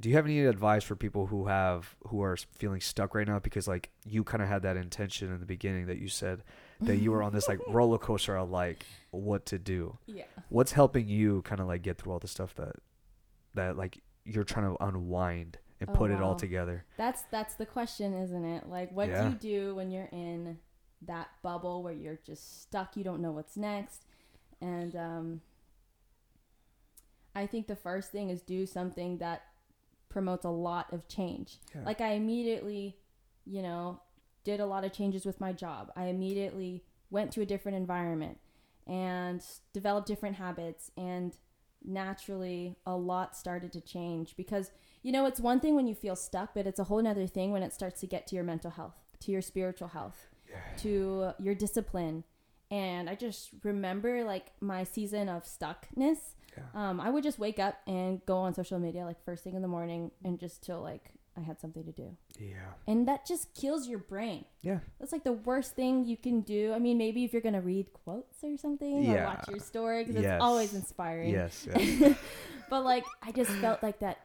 Do 0.00 0.08
you 0.08 0.14
have 0.16 0.24
any 0.24 0.40
advice 0.46 0.82
for 0.84 0.96
people 0.96 1.26
who 1.26 1.46
have 1.48 1.94
who 2.08 2.22
are 2.22 2.36
feeling 2.52 2.80
stuck 2.80 3.14
right 3.14 3.26
now? 3.26 3.38
Because 3.40 3.68
like 3.68 3.90
you 4.06 4.24
kind 4.24 4.42
of 4.42 4.48
had 4.48 4.62
that 4.62 4.76
intention 4.76 5.32
in 5.32 5.40
the 5.40 5.46
beginning 5.46 5.86
that 5.86 5.98
you 5.98 6.08
said 6.08 6.42
that 6.86 6.96
you 6.98 7.10
were 7.12 7.22
on 7.22 7.32
this 7.32 7.48
like 7.48 7.60
roller 7.68 7.98
coaster 7.98 8.36
of 8.36 8.50
like 8.50 8.84
what 9.10 9.46
to 9.46 9.58
do 9.58 9.98
Yeah. 10.06 10.24
what's 10.48 10.72
helping 10.72 11.08
you 11.08 11.42
kind 11.42 11.60
of 11.60 11.66
like 11.66 11.82
get 11.82 11.98
through 11.98 12.12
all 12.12 12.18
the 12.18 12.28
stuff 12.28 12.54
that 12.56 12.76
that 13.54 13.76
like 13.76 14.02
you're 14.24 14.44
trying 14.44 14.74
to 14.76 14.82
unwind 14.84 15.58
and 15.80 15.90
Oh, 15.90 15.94
put 15.94 16.10
it 16.10 16.20
all 16.22 16.34
together 16.36 16.84
That's 16.96 17.22
that's 17.30 17.54
the 17.56 17.66
question, 17.66 18.14
isn't 18.14 18.44
it? 18.44 18.68
Like 18.68 18.92
what 18.92 19.08
Yeah. 19.08 19.22
do 19.24 19.28
you 19.30 19.34
do 19.34 19.74
when 19.74 19.90
you're 19.90 20.08
in 20.12 20.58
that 21.02 21.28
bubble 21.42 21.82
where 21.82 21.92
you're 21.92 22.20
just 22.24 22.62
stuck, 22.62 22.96
you 22.96 23.02
don't 23.04 23.20
know 23.20 23.32
what's 23.32 23.56
next? 23.56 24.04
And 24.60 24.94
um 24.96 25.40
I 27.34 27.46
think 27.46 27.66
the 27.66 27.76
first 27.76 28.10
thing 28.12 28.30
is 28.30 28.42
do 28.42 28.66
something 28.66 29.18
that 29.18 29.42
promotes 30.08 30.44
a 30.44 30.50
lot 30.50 30.92
of 30.92 31.08
change. 31.08 31.58
Yeah. 31.74 31.82
Like 31.84 32.00
I 32.00 32.12
immediately, 32.12 32.96
you 33.46 33.62
know, 33.62 34.00
did 34.44 34.60
a 34.60 34.66
lot 34.66 34.84
of 34.84 34.92
changes 34.92 35.24
with 35.24 35.40
my 35.40 35.52
job. 35.52 35.90
I 35.96 36.06
immediately 36.06 36.82
went 37.10 37.32
to 37.32 37.40
a 37.42 37.46
different 37.46 37.76
environment 37.76 38.38
and 38.86 39.44
developed 39.72 40.06
different 40.08 40.36
habits 40.36 40.90
and 40.96 41.36
naturally 41.84 42.76
a 42.86 42.96
lot 42.96 43.36
started 43.36 43.72
to 43.72 43.80
change 43.80 44.36
because 44.36 44.70
you 45.02 45.12
know 45.12 45.26
it's 45.26 45.40
one 45.40 45.60
thing 45.60 45.74
when 45.74 45.86
you 45.86 45.94
feel 45.94 46.16
stuck 46.16 46.54
but 46.54 46.66
it's 46.66 46.78
a 46.78 46.84
whole 46.84 47.02
nother 47.02 47.26
thing 47.26 47.50
when 47.52 47.62
it 47.62 47.72
starts 47.72 48.00
to 48.00 48.06
get 48.06 48.26
to 48.26 48.34
your 48.36 48.44
mental 48.44 48.70
health 48.70 48.94
to 49.20 49.30
your 49.32 49.42
spiritual 49.42 49.88
health 49.88 50.28
to 50.78 51.32
your 51.40 51.54
discipline 51.54 52.22
and 52.70 53.10
i 53.10 53.14
just 53.14 53.50
remember 53.64 54.22
like 54.24 54.52
my 54.60 54.84
season 54.84 55.28
of 55.28 55.44
stuckness 55.44 56.34
Yeah. 56.56 56.64
um, 56.74 57.00
i 57.00 57.10
would 57.10 57.24
just 57.24 57.38
wake 57.38 57.58
up 57.58 57.76
and 57.86 58.24
go 58.26 58.36
on 58.38 58.54
social 58.54 58.78
media 58.78 59.04
like 59.04 59.22
first 59.24 59.42
thing 59.44 59.54
in 59.54 59.62
the 59.62 59.68
morning 59.68 60.10
and 60.24 60.38
just 60.38 60.62
till 60.62 60.80
like 60.80 61.10
i 61.36 61.40
had 61.40 61.60
something 61.60 61.84
to 61.84 61.92
do 61.92 62.16
yeah 62.38 62.54
and 62.86 63.08
that 63.08 63.26
just 63.26 63.54
kills 63.54 63.88
your 63.88 63.98
brain 63.98 64.44
yeah 64.62 64.78
that's 65.00 65.12
like 65.12 65.24
the 65.24 65.32
worst 65.32 65.74
thing 65.74 66.04
you 66.04 66.16
can 66.16 66.40
do 66.40 66.72
i 66.74 66.78
mean 66.78 66.98
maybe 66.98 67.24
if 67.24 67.32
you're 67.32 67.42
gonna 67.42 67.60
read 67.60 67.86
quotes 67.92 68.42
or 68.44 68.56
something 68.56 69.08
or 69.10 69.24
watch 69.24 69.48
your 69.48 69.58
story 69.58 70.04
because 70.04 70.22
Yes. 70.22 70.34
it's 70.34 70.42
always 70.42 70.74
inspiring 70.74 71.30
yes, 71.30 71.66
yes. 71.74 72.16
but 72.70 72.84
like 72.84 73.04
I 73.22 73.32
just 73.32 73.50
felt 73.52 73.82
like 73.82 73.98
that 74.00 74.18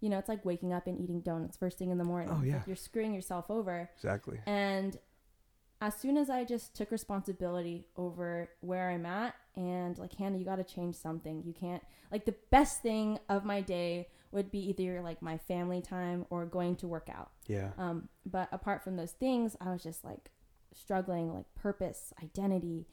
you 0.00 0.08
know, 0.08 0.18
it's 0.18 0.28
like 0.28 0.44
waking 0.44 0.72
up 0.72 0.88
and 0.88 0.98
eating 1.00 1.20
donuts 1.20 1.56
first 1.56 1.78
thing 1.78 1.90
in 1.92 1.96
the 1.96 2.02
morning. 2.02 2.28
Oh, 2.36 2.42
yeah. 2.42 2.56
like 2.56 2.66
you're 2.66 2.74
screwing 2.74 3.14
yourself 3.14 3.44
over. 3.48 3.88
exactly 3.94 4.40
And 4.46 4.96
as 5.80 5.94
soon 5.94 6.16
as 6.16 6.28
I 6.28 6.42
just 6.42 6.74
took 6.74 6.90
responsibility 6.90 7.86
over 7.96 8.48
where 8.62 8.90
I'm 8.90 9.06
at 9.06 9.36
and 9.54 9.96
like 9.98 10.12
Hannah, 10.16 10.38
you 10.38 10.44
gotta 10.44 10.64
change 10.64 10.96
something. 10.96 11.44
You 11.46 11.52
can't 11.52 11.82
like 12.10 12.24
the 12.24 12.34
best 12.50 12.82
thing 12.82 13.20
of 13.28 13.44
my 13.44 13.60
day 13.60 14.08
would 14.32 14.50
be 14.50 14.58
either 14.70 15.00
like 15.02 15.20
my 15.22 15.38
family 15.38 15.80
time 15.80 16.26
or 16.30 16.44
going 16.46 16.76
to 16.76 16.88
work 16.88 17.08
out. 17.12 17.30
yeah 17.46 17.70
Um, 17.78 18.08
but 18.26 18.48
apart 18.52 18.82
from 18.82 18.96
those 18.96 19.12
things, 19.12 19.56
I 19.60 19.70
was 19.70 19.82
just 19.82 20.04
like 20.04 20.30
struggling, 20.74 21.32
like 21.34 21.46
purpose, 21.54 22.12
identity. 22.22 22.86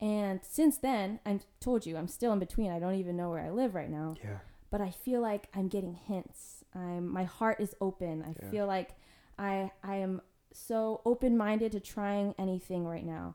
And 0.00 0.40
since 0.42 0.76
then, 0.78 1.20
I 1.24 1.40
told 1.60 1.86
you 1.86 1.96
I'm 1.96 2.08
still 2.08 2.32
in 2.32 2.38
between. 2.38 2.70
I 2.70 2.78
don't 2.78 2.96
even 2.96 3.16
know 3.16 3.30
where 3.30 3.40
I 3.40 3.50
live 3.50 3.74
right 3.74 3.90
now 3.90 4.14
yeah 4.22 4.38
but 4.70 4.80
I 4.80 4.90
feel 4.90 5.20
like 5.20 5.48
I'm 5.54 5.68
getting 5.68 5.92
hints. 5.94 6.64
I'm 6.74 7.06
my 7.06 7.24
heart 7.24 7.60
is 7.60 7.74
open. 7.80 8.22
I 8.22 8.34
Yeah. 8.42 8.50
feel 8.50 8.66
like 8.66 8.94
I 9.38 9.70
I 9.82 9.96
am 9.96 10.22
so 10.54 11.02
open-minded 11.04 11.72
to 11.72 11.80
trying 11.80 12.34
anything 12.38 12.86
right 12.86 13.04
now. 13.04 13.34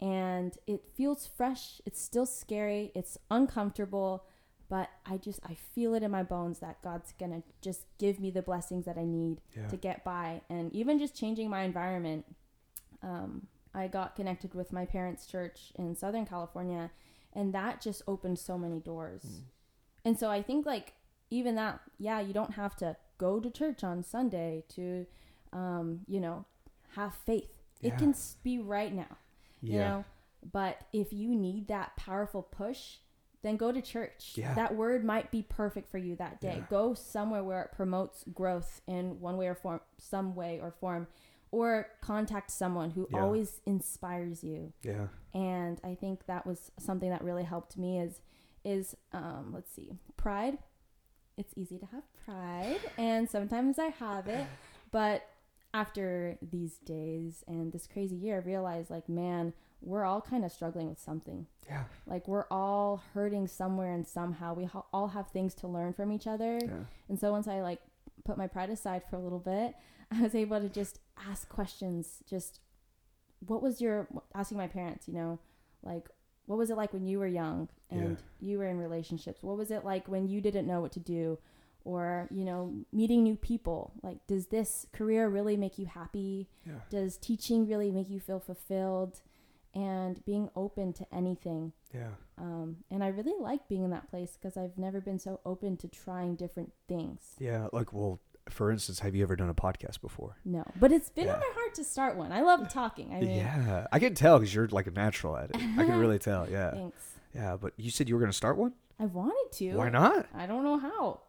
And 0.00 0.56
it 0.66 0.84
feels 0.94 1.26
fresh. 1.26 1.80
It's 1.86 2.00
still 2.02 2.26
scary. 2.26 2.92
It's 2.94 3.16
uncomfortable, 3.30 4.26
but 4.68 4.90
I 5.06 5.18
just 5.18 5.40
I 5.44 5.54
feel 5.54 5.94
it 5.94 6.02
in 6.02 6.10
my 6.10 6.22
bones 6.22 6.60
that 6.60 6.82
God's 6.82 7.12
to 7.18 7.42
just 7.60 7.86
give 7.98 8.20
me 8.20 8.30
the 8.30 8.42
blessings 8.42 8.84
that 8.86 8.96
I 8.98 9.04
need 9.04 9.40
yeah. 9.56 9.68
to 9.68 9.76
get 9.76 10.04
by. 10.04 10.42
And 10.48 10.72
even 10.74 10.98
just 10.98 11.14
changing 11.16 11.50
my 11.50 11.62
environment 11.62 12.24
um, 13.04 13.46
i 13.74 13.86
got 13.86 14.16
connected 14.16 14.54
with 14.54 14.72
my 14.72 14.84
parents 14.84 15.26
church 15.26 15.72
in 15.76 15.94
southern 15.94 16.24
california 16.24 16.90
and 17.32 17.52
that 17.52 17.80
just 17.80 18.02
opened 18.06 18.38
so 18.38 18.56
many 18.56 18.80
doors. 18.80 19.22
Mm. 19.24 19.40
and 20.04 20.18
so 20.18 20.30
i 20.30 20.42
think 20.42 20.64
like 20.64 20.94
even 21.30 21.54
that 21.56 21.80
yeah 21.98 22.20
you 22.20 22.32
don't 22.32 22.52
have 22.54 22.74
to 22.76 22.96
go 23.18 23.40
to 23.40 23.50
church 23.50 23.84
on 23.84 24.02
sunday 24.02 24.64
to 24.68 25.06
um, 25.52 26.00
you 26.08 26.18
know 26.18 26.44
have 26.96 27.14
faith. 27.26 27.48
Yeah. 27.80 27.94
it 27.94 27.98
can 27.98 28.14
be 28.42 28.58
right 28.58 28.92
now 28.92 29.18
you 29.60 29.78
know? 29.78 30.04
But 30.52 30.80
if 30.92 31.12
you 31.12 31.34
need 31.34 31.68
that 31.68 31.96
powerful 31.96 32.42
push 32.42 32.96
then 33.44 33.56
go 33.56 33.70
to 33.70 33.80
church 33.80 34.32
Yeah. 34.36 34.54
that 34.54 34.74
word 34.74 35.04
might 35.04 35.30
be 35.30 35.42
perfect 35.42 35.88
for 35.90 35.98
you 35.98 36.16
that 36.16 36.40
day 36.40 36.56
Yeah. 36.58 36.66
go 36.68 36.94
somewhere 36.94 37.44
where 37.44 37.62
it 37.62 37.70
promotes 37.72 38.24
growth 38.34 38.80
in 38.88 39.20
one 39.20 39.36
way 39.36 39.46
or 39.46 39.54
form 39.54 39.80
some 39.98 40.34
way 40.34 40.58
or 40.60 40.72
form 40.72 41.06
or 41.52 41.86
contact 42.00 42.50
someone 42.50 42.90
who 42.90 43.06
Yeah. 43.12 43.22
always 43.22 43.60
inspires 43.66 44.42
you 44.42 44.72
yeah 44.82 45.06
and 45.34 45.80
i 45.84 45.94
think 45.94 46.26
that 46.26 46.46
was 46.46 46.72
something 46.78 47.10
that 47.10 47.22
really 47.22 47.44
helped 47.44 47.76
me 47.76 48.00
is 48.00 48.20
is 48.64 48.96
um 49.12 49.52
let's 49.54 49.70
see 49.72 49.92
pride 50.16 50.58
it's 51.36 51.52
easy 51.56 51.78
to 51.78 51.86
have 51.86 52.04
pride 52.24 52.80
and 52.98 53.28
sometimes 53.28 53.78
i 53.78 53.86
have 53.88 54.26
it 54.26 54.46
but 54.90 55.28
after 55.74 56.38
these 56.40 56.78
days 56.78 57.42
and 57.48 57.72
this 57.72 57.86
crazy 57.86 58.14
year 58.16 58.36
i 58.36 58.46
realized 58.46 58.90
like 58.90 59.08
man 59.08 59.52
we're 59.84 60.04
all 60.04 60.20
kind 60.20 60.44
of 60.44 60.50
struggling 60.52 60.88
with 60.88 60.98
something 60.98 61.46
yeah 61.66 61.84
like 62.06 62.26
we're 62.26 62.46
all 62.50 63.02
hurting 63.14 63.46
somewhere 63.46 63.92
and 63.92 64.06
somehow 64.06 64.54
we 64.54 64.64
ha- 64.64 64.84
all 64.92 65.08
have 65.08 65.28
things 65.28 65.54
to 65.54 65.66
learn 65.66 65.92
from 65.92 66.10
each 66.10 66.26
other 66.26 66.58
yeah 66.62 66.84
and 67.08 67.18
so 67.18 67.30
once 67.30 67.46
I 67.48 67.60
like 67.60 67.80
put 68.24 68.38
my 68.38 68.46
pride 68.46 68.70
aside 68.70 69.02
for 69.08 69.16
a 69.16 69.20
little 69.20 69.38
bit, 69.38 69.74
I 70.10 70.22
was 70.22 70.34
able 70.34 70.58
to 70.60 70.68
just 70.68 70.98
ask 71.30 71.46
questions. 71.48 72.22
Just 72.28 72.60
what 73.46 73.62
was 73.62 73.80
your 73.80 74.08
asking 74.34 74.56
my 74.58 74.66
parents, 74.68 75.06
you 75.06 75.14
know, 75.14 75.38
like 75.82 76.08
what 76.46 76.58
was 76.58 76.70
it 76.70 76.76
like 76.76 76.92
when 76.94 77.04
you 77.06 77.18
were 77.18 77.26
young 77.26 77.68
and 77.90 78.16
you 78.40 78.58
were 78.58 78.66
in 78.66 78.78
relationships? 78.78 79.42
What 79.42 79.56
was 79.58 79.70
it 79.70 79.84
like 79.84 80.08
when 80.08 80.26
you 80.28 80.40
didn't 80.40 80.66
know 80.66 80.80
what 80.80 80.92
to 80.92 81.00
do? 81.00 81.38
Or, 81.84 82.28
you 82.30 82.46
know, 82.46 82.72
meeting 82.94 83.22
new 83.24 83.36
people. 83.36 83.92
Like, 84.02 84.26
does 84.26 84.46
this 84.46 84.86
career 84.94 85.28
really 85.28 85.56
make 85.58 85.78
you 85.78 85.84
happy? 85.84 86.48
yeah 86.66 86.80
Does 86.88 87.18
teaching 87.18 87.68
really 87.68 87.90
make 87.90 88.08
you 88.08 88.20
feel 88.20 88.40
fulfilled? 88.40 89.20
And 89.74 90.24
being 90.24 90.48
open 90.54 90.92
to 90.94 91.06
anything. 91.12 91.72
yeah 91.92 92.10
Um, 92.38 92.76
and 92.90 93.02
I 93.02 93.08
really 93.08 93.34
like 93.40 93.68
being 93.68 93.84
in 93.84 93.90
that 93.90 94.08
place 94.08 94.36
because 94.40 94.56
I've 94.56 94.78
never 94.78 95.00
been 95.00 95.18
so 95.18 95.40
open 95.44 95.76
to 95.78 95.88
trying 95.88 96.36
different 96.36 96.72
things. 96.88 97.20
yeah 97.38 97.66
like 97.72 97.92
well 97.92 98.20
for 98.50 98.70
instance 98.70 99.00
have 99.00 99.14
you 99.16 99.22
ever 99.22 99.36
done 99.36 99.48
a 99.48 99.54
podcast 99.54 100.00
before 100.02 100.36
No, 100.44 100.64
but 100.78 100.92
it's 100.92 101.08
been 101.10 101.26
Yeah. 101.26 101.34
on 101.34 101.40
my 101.40 101.50
heart 101.54 101.74
to 101.76 101.84
start 101.84 102.16
one. 102.16 102.30
I 102.30 102.42
love 102.42 102.68
talking. 102.68 103.12
I 103.14 103.20
mean, 103.20 103.36
yeah 103.38 103.86
i 103.90 103.98
can 103.98 104.14
tell 104.14 104.38
because 104.38 104.54
you're 104.54 104.68
like 104.68 104.86
a 104.86 104.90
natural 104.92 105.36
at 105.36 105.50
it 105.50 105.56
i 105.56 105.84
can 105.84 105.98
really 105.98 106.18
tell 106.30 106.48
yeah 106.50 106.70
thanks. 106.72 107.02
yeah 107.34 107.56
but 107.56 107.72
you 107.76 107.90
said 107.90 108.08
you 108.08 108.14
were 108.14 108.20
gonna 108.20 108.32
start 108.44 108.56
one 108.58 108.72
I 109.00 109.06
wanted 109.06 109.48
to. 109.58 109.74
why 109.74 109.88
not 109.90 110.26
I 110.34 110.46
don't 110.46 110.62
know 110.62 110.78
how. 110.78 111.20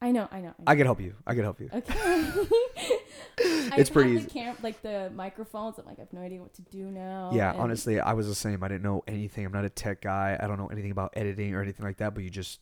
I 0.00 0.12
know. 0.12 0.28
I 0.30 0.40
know. 0.40 0.48
I 0.48 0.50
know. 0.50 0.54
i 0.66 0.76
can 0.76 0.86
help 0.86 1.00
you 1.00 1.14
i 1.26 1.34
can 1.34 1.42
help 1.42 1.60
you 1.60 1.68
okay. 1.72 2.30
It's 3.76 3.90
pretty 3.90 4.12
easy. 4.12 4.24
The 4.24 4.30
cam- 4.30 4.56
like 4.62 4.82
the 4.82 5.10
microphones. 5.14 5.78
I'm 5.78 5.86
like, 5.86 5.98
I 5.98 6.02
have 6.02 6.12
no 6.12 6.20
idea 6.20 6.40
what 6.40 6.54
to 6.54 6.62
do 6.62 6.84
now. 6.90 7.30
yeah 7.32 7.52
and- 7.52 7.60
honestly 7.60 8.00
i 8.00 8.12
was 8.12 8.26
the 8.26 8.34
same 8.34 8.62
i 8.64 8.68
didn't 8.68 8.82
know 8.82 9.02
anything 9.06 9.44
i'm 9.46 9.52
not 9.52 9.64
a 9.64 9.70
tech 9.70 10.00
guy 10.00 10.36
i 10.40 10.46
don't 10.46 10.58
know 10.58 10.66
anything 10.68 10.90
about 10.90 11.12
editing 11.16 11.54
or 11.54 11.62
anything 11.62 11.84
like 11.84 11.98
that 11.98 12.14
but 12.14 12.24
you 12.24 12.30
just 12.30 12.60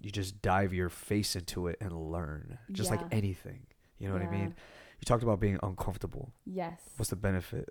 you 0.00 0.10
just 0.10 0.40
dive 0.42 0.72
your 0.72 0.88
face 0.88 1.34
into 1.36 1.66
it 1.66 1.76
and 1.80 1.92
learn 1.92 2.58
just 2.72 2.90
like 2.90 3.00
anything 3.10 3.66
you 3.98 4.06
know 4.08 4.14
what 4.14 4.22
i 4.22 4.30
mean 4.30 4.54
you 5.00 5.04
talked 5.04 5.22
about 5.22 5.38
being 5.40 5.58
uncomfortable 5.62 6.32
Yes. 6.46 6.80
what's 6.96 7.10
the 7.10 7.16
benefit 7.16 7.68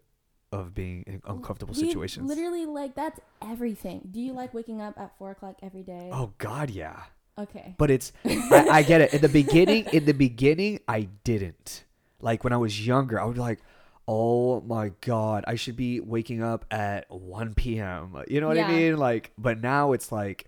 of 0.51 0.73
being 0.73 1.03
in 1.07 1.21
uncomfortable 1.25 1.73
We 1.77 1.87
situations 1.87 2.25
Literally, 2.29 2.65
like 2.65 2.95
that's 2.95 3.19
everything. 3.41 4.07
Do 4.11 4.21
you 4.21 4.31
like 4.31 4.53
waking 4.53 4.79
up 4.81 4.97
at 4.97 5.11
four 5.17 5.31
o'clock 5.31 5.57
every 5.61 5.83
day? 5.83 6.09
oh 6.13 6.31
god 6.37 6.69
yeah 6.69 7.03
Okay. 7.39 7.75
but 7.77 7.91
it's 7.91 8.11
I, 8.25 8.65
I 8.69 8.83
get 8.83 9.01
it 9.01 9.13
in 9.13 9.21
the 9.21 9.29
beginning 9.29 9.85
in 9.91 10.05
the 10.05 10.13
beginning 10.13 10.79
i 10.87 11.07
didn't 11.23 11.83
like 12.19 12.43
when 12.43 12.51
i 12.53 12.57
was 12.57 12.85
younger 12.85 13.19
i 13.21 13.25
would 13.25 13.35
be 13.35 13.39
like 13.39 13.59
oh 14.07 14.61
my 14.61 14.91
god 15.01 15.43
i 15.47 15.55
should 15.55 15.75
be 15.75 15.99
waking 15.99 16.41
up 16.41 16.65
at 16.71 17.09
1 17.11 17.53
p.m 17.55 18.15
you 18.27 18.41
know 18.41 18.47
what 18.47 18.57
i 18.57 18.67
mean 18.67 18.97
like 18.97 19.31
but 19.37 19.59
now 19.61 19.91
it's 19.91 20.11
like 20.11 20.47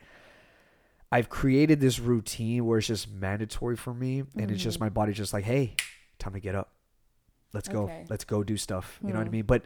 i've 1.12 1.30
created 1.30 1.80
this 1.80 2.00
routine 2.00 2.66
where 2.66 2.78
it's 2.80 2.88
just 2.88 3.10
mandatory 3.12 3.76
for 3.76 3.94
me 3.94 4.24
and 4.38 4.50
it's 4.52 4.64
just 4.64 4.78
Mhm. 4.78 4.82
my 4.82 4.90
body 4.90 5.14
just 5.14 5.34
like 5.34 5.44
hey 5.44 5.76
time 6.20 6.34
to 6.34 6.40
get 6.40 6.56
up 6.56 6.72
let's 7.54 7.68
go 7.68 7.84
Okay. 7.84 8.06
let's 8.10 8.24
go 8.24 8.44
do 8.44 8.58
stuff 8.58 9.00
you 9.04 9.10
know 9.14 9.20
what 9.20 9.24
i 9.24 9.26
Hmm. 9.26 9.32
mean 9.32 9.46
but 9.46 9.64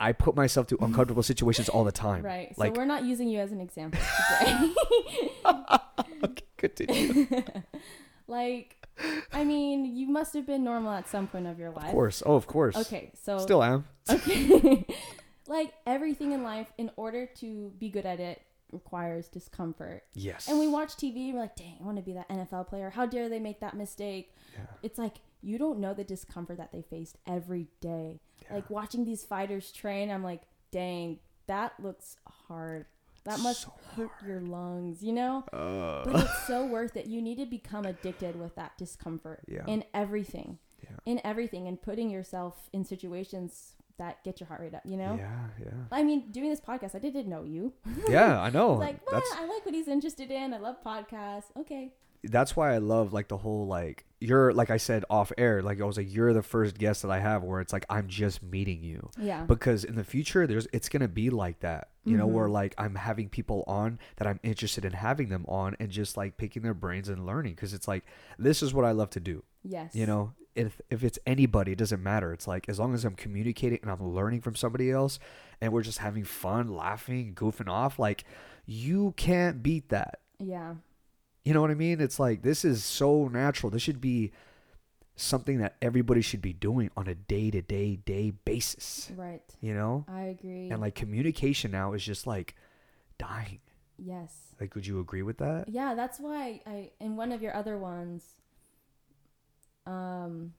i 0.00 0.12
put 0.12 0.34
myself 0.36 0.66
to 0.68 0.76
uncomfortable 0.80 1.22
situations 1.22 1.68
all 1.68 1.84
the 1.84 1.92
time 1.92 2.22
Right. 2.24 2.52
like 2.58 2.74
so 2.74 2.80
we're 2.80 2.86
not 2.86 3.04
using 3.04 3.28
you 3.28 3.38
as 3.40 3.52
an 3.52 3.60
example 3.60 4.00
today. 4.40 4.74
okay, 6.24 6.42
continue 6.62 7.26
like, 8.26 8.86
I 9.32 9.44
mean, 9.44 9.96
you 9.96 10.06
must 10.08 10.34
have 10.34 10.46
been 10.46 10.64
normal 10.64 10.92
at 10.92 11.08
some 11.08 11.26
point 11.26 11.46
of 11.46 11.58
your 11.58 11.70
life. 11.70 11.86
of 11.86 11.92
course 11.92 12.22
oh 12.24 12.34
of 12.34 12.46
course 12.46 12.76
Okay, 12.76 13.10
so 13.22 13.38
still 13.38 13.62
am 13.62 13.84
okay, 14.08 14.86
like 15.46 15.72
everything 15.86 16.32
in 16.32 16.42
life, 16.42 16.72
in 16.78 16.90
order 16.96 17.26
to 17.36 17.72
be 17.78 17.88
good 17.90 18.06
at 18.06 18.20
it, 18.20 18.42
requires 18.72 19.28
discomfort. 19.28 20.02
Yes. 20.14 20.48
And 20.48 20.58
we 20.58 20.66
watch 20.66 20.96
TV 20.96 21.26
and 21.26 21.34
we're 21.34 21.40
like, 21.40 21.56
dang, 21.56 21.76
I 21.80 21.84
want 21.84 21.98
to 21.98 22.02
be 22.02 22.14
that 22.14 22.28
NFL 22.28 22.68
player. 22.68 22.90
How 22.90 23.04
dare 23.06 23.28
they 23.28 23.38
make 23.38 23.60
that 23.60 23.76
mistake? 23.76 24.34
Yeah. 24.54 24.60
It's 24.82 24.98
like 24.98 25.16
you 25.42 25.58
don't 25.58 25.78
know 25.80 25.92
the 25.92 26.04
discomfort 26.04 26.56
that 26.58 26.72
they 26.72 26.82
faced 26.82 27.18
every 27.26 27.68
day. 27.80 28.20
Yeah. 28.44 28.54
Like 28.56 28.70
watching 28.70 29.04
these 29.04 29.24
fighters 29.24 29.72
train, 29.72 30.10
I'm 30.10 30.22
like, 30.22 30.42
dang, 30.70 31.18
that 31.48 31.74
looks 31.82 32.16
hard. 32.48 32.86
That 33.24 33.38
must 33.40 33.62
So 33.62 33.72
hurt 33.96 34.10
your 34.26 34.40
lungs, 34.40 35.02
you 35.02 35.12
know? 35.12 35.44
Uh, 35.52 36.02
But 36.04 36.24
it's 36.24 36.46
so 36.46 36.66
worth 36.66 36.96
it. 36.96 37.06
You 37.06 37.22
need 37.22 37.36
to 37.38 37.46
become 37.46 37.84
addicted 37.84 38.34
with 38.38 38.54
that 38.56 38.76
discomfort 38.78 39.44
Yeah. 39.46 39.64
in 39.66 39.84
everything. 39.94 40.58
Yeah. 40.82 40.96
In 41.06 41.20
everything 41.24 41.68
and 41.68 41.80
putting 41.80 42.10
yourself 42.10 42.68
in 42.72 42.84
situations 42.84 43.76
that 43.98 44.24
get 44.24 44.40
your 44.40 44.48
heart 44.48 44.60
rate 44.60 44.74
up, 44.74 44.82
you 44.84 44.96
know? 44.96 45.14
yeah, 45.16 45.46
yeah. 45.60 45.70
I 45.92 46.02
mean, 46.02 46.30
doing 46.32 46.50
this 46.50 46.60
podcast, 46.60 46.96
I 46.96 46.98
didn't 46.98 47.28
know 47.28 47.44
you. 47.44 47.72
Yeah, 48.08 48.40
I 48.40 48.50
know. 48.58 48.72
like, 48.72 48.98
well, 49.10 49.22
I 49.36 49.44
like 49.46 49.64
what 49.64 49.74
he's 49.74 49.86
interested 49.86 50.30
in. 50.32 50.52
I 50.52 50.58
love 50.58 50.82
podcasts. 50.84 51.54
Okay. 51.56 51.92
That's 52.24 52.54
why 52.56 52.72
I 52.74 52.78
love 52.78 53.12
like 53.12 53.28
the 53.28 53.36
whole 53.38 53.66
like 53.66 54.04
you're 54.20 54.52
like 54.52 54.70
I 54.70 54.76
said 54.76 55.04
off 55.10 55.32
air 55.36 55.60
like 55.62 55.80
I 55.80 55.84
was 55.84 55.96
like 55.96 56.12
you're 56.14 56.32
the 56.32 56.42
first 56.42 56.78
guest 56.78 57.02
that 57.02 57.10
I 57.10 57.18
have 57.18 57.42
where 57.42 57.60
it's 57.60 57.72
like 57.72 57.84
I'm 57.90 58.06
just 58.06 58.42
meeting 58.42 58.82
you 58.84 59.10
Yeah. 59.18 59.42
because 59.44 59.82
in 59.84 59.96
the 59.96 60.04
future 60.04 60.46
there's 60.46 60.68
it's 60.72 60.88
gonna 60.88 61.08
be 61.08 61.30
like 61.30 61.58
that 61.60 61.88
you 62.04 62.16
know 62.16 62.26
where 62.28 62.46
Mhm. 62.48 62.52
like 62.52 62.74
I'm 62.78 62.94
having 62.94 63.28
people 63.28 63.64
on 63.66 63.98
that 64.16 64.28
I'm 64.28 64.38
interested 64.44 64.84
in 64.84 64.92
having 64.92 65.28
them 65.30 65.44
on 65.48 65.74
and 65.80 65.90
just 65.90 66.16
like 66.16 66.36
picking 66.36 66.62
their 66.62 66.74
brains 66.74 67.08
and 67.08 67.26
learning 67.26 67.54
because 67.54 67.74
it's 67.74 67.88
like 67.88 68.04
this 68.38 68.62
is 68.62 68.72
what 68.72 68.84
I 68.84 68.92
love 68.92 69.10
to 69.10 69.20
do 69.20 69.42
yes. 69.64 69.92
you 69.94 70.06
know 70.06 70.32
if 70.54 70.80
if 70.90 71.02
it's 71.02 71.18
anybody 71.26 71.72
it 71.72 71.78
doesn't 71.78 72.02
matter 72.02 72.32
it's 72.32 72.46
like 72.46 72.68
as 72.68 72.78
long 72.78 72.94
as 72.94 73.04
I'm 73.04 73.14
communicating 73.16 73.80
and 73.82 73.90
I'm 73.90 74.02
learning 74.06 74.42
from 74.42 74.54
somebody 74.54 74.90
else 74.92 75.18
and 75.60 75.72
we're 75.72 75.82
just 75.82 75.98
having 75.98 76.22
fun 76.22 76.68
laughing 76.68 77.34
goofing 77.34 77.68
off 77.68 77.98
like 77.98 78.22
you 78.66 79.14
can't 79.16 79.62
beat 79.64 79.88
that 79.88 80.20
Yeah. 80.38 80.74
You 81.44 81.52
know 81.54 81.60
what 81.60 81.70
I 81.70 81.74
mean? 81.74 82.00
It's 82.00 82.18
like 82.20 82.42
this 82.42 82.64
is 82.64 82.84
so 82.84 83.28
natural. 83.28 83.70
This 83.70 83.82
should 83.82 84.00
be 84.00 84.32
something 85.16 85.58
that 85.58 85.76
everybody 85.82 86.20
should 86.22 86.40
be 86.40 86.52
doing 86.52 86.90
on 86.96 87.06
a 87.06 87.14
day 87.14 87.50
to 87.50 87.60
day 87.62 87.96
day 87.96 88.32
basis. 88.44 89.10
Right. 89.16 89.42
You 89.60 89.74
know? 89.74 90.04
I 90.08 90.22
agree. 90.22 90.70
And 90.70 90.80
like 90.80 90.94
communication 90.94 91.70
now 91.70 91.92
is 91.92 92.04
just 92.04 92.26
like 92.26 92.54
dying. 93.18 93.60
yes. 93.98 94.34
Like 94.60 94.74
would 94.74 94.86
you 94.86 95.00
agree 95.00 95.22
with 95.22 95.38
that? 95.38 95.68
Yeah, 95.68 95.94
that's 95.94 96.18
why 96.20 96.60
I 96.66 96.90
in 97.00 97.16
one 97.16 97.32
of 97.32 97.42
your 97.42 97.54
other 97.56 97.76
ones, 97.78 98.24
um, 99.86 100.52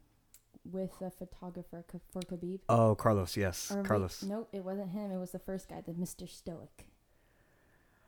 with 0.69 0.91
the 0.99 1.09
photographer 1.09 1.83
for 2.11 2.19
Khabib. 2.21 2.59
Oh, 2.69 2.95
Carlos, 2.95 3.35
yes. 3.37 3.71
Or 3.71 3.83
Carlos. 3.83 4.23
nope, 4.23 4.49
it 4.53 4.63
wasn't 4.63 4.91
him. 4.91 5.11
It 5.11 5.17
was 5.17 5.31
the 5.31 5.39
first 5.39 5.69
guy, 5.69 5.81
the 5.85 5.93
Mister 5.93 6.27
Stoic. 6.27 6.85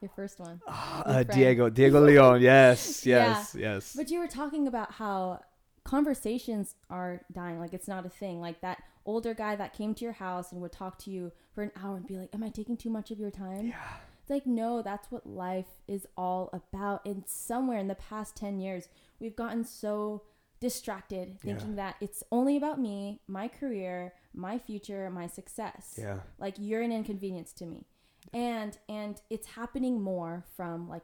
Your 0.02 0.12
first 0.16 0.40
one. 0.40 0.62
Ah, 0.68 1.04
uh. 1.06 1.24
Diego, 1.24 1.70
Diego 1.70 2.00
Leon. 2.02 2.42
Yes, 2.42 3.06
Yeah. 3.12 3.28
yes, 3.38 3.56
yes. 3.58 3.94
But 3.96 4.10
you 4.12 4.20
were 4.20 4.28
talking 4.28 4.68
about 4.68 4.94
how 4.94 5.42
conversations 5.84 6.76
are 6.90 7.22
dying. 7.32 7.60
Like 7.60 7.74
it's 7.74 7.88
not 7.88 8.06
a 8.06 8.10
thing. 8.10 8.42
Like 8.42 8.62
that 8.62 8.84
older 9.06 9.34
guy 9.34 9.56
that 9.56 9.74
came 9.74 9.94
to 9.96 10.04
your 10.04 10.14
house 10.14 10.52
and 10.52 10.62
would 10.62 10.72
talk 10.72 10.98
to 11.00 11.12
you 11.12 11.32
for 11.54 11.64
an 11.64 11.72
hour 11.82 11.96
and 11.98 12.08
be 12.08 12.18
like, 12.18 12.30
"Am 12.34 12.44
I 12.44 12.50
taking 12.50 12.76
too 12.78 12.90
much 12.90 13.12
of 13.12 13.20
your 13.20 13.32
time?" 13.32 13.68
Yeah. 13.68 13.76
It's 14.22 14.30
like, 14.32 14.48
no, 14.48 14.82
that's 14.82 15.12
what 15.12 15.28
life 15.28 15.68
is 15.88 16.08
all 16.18 16.50
about. 16.52 17.06
And 17.06 17.24
somewhere 17.28 17.78
in 17.78 17.88
the 17.88 17.94
past 17.94 18.36
10 18.36 18.60
years, 18.60 18.90
we've 19.20 19.36
gotten 19.36 19.64
so 19.64 20.24
distracted 20.60 21.38
Yeah. 21.44 21.54
thinking 21.54 21.76
that 21.76 21.96
it's 22.02 22.24
only 22.32 22.58
about 22.58 22.80
me, 22.80 23.22
my 23.28 23.48
career, 23.48 24.14
my 24.34 24.58
future, 24.58 25.12
my 25.12 25.28
success. 25.28 25.94
Yeah. 26.02 26.22
Like 26.40 26.56
you're 26.58 26.82
an 26.82 26.92
inconvenience 26.92 27.54
to 27.54 27.68
me. 27.68 27.86
And 28.34 28.78
and 28.90 29.22
it's 29.30 29.48
happening 29.48 30.02
more 30.02 30.46
from 30.56 30.90
like 30.90 31.04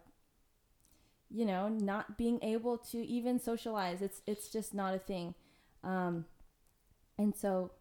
you 1.34 1.46
know, 1.46 1.70
not 1.70 2.18
being 2.18 2.40
able 2.44 2.78
to 2.78 2.98
even 3.06 3.40
socialize. 3.40 4.02
It's 4.02 4.22
it's 4.28 4.50
just 4.50 4.74
not 4.74 4.94
a 4.94 5.00
thing. 5.00 5.34
Um 5.84 6.26
and 7.18 7.36
so 7.36 7.72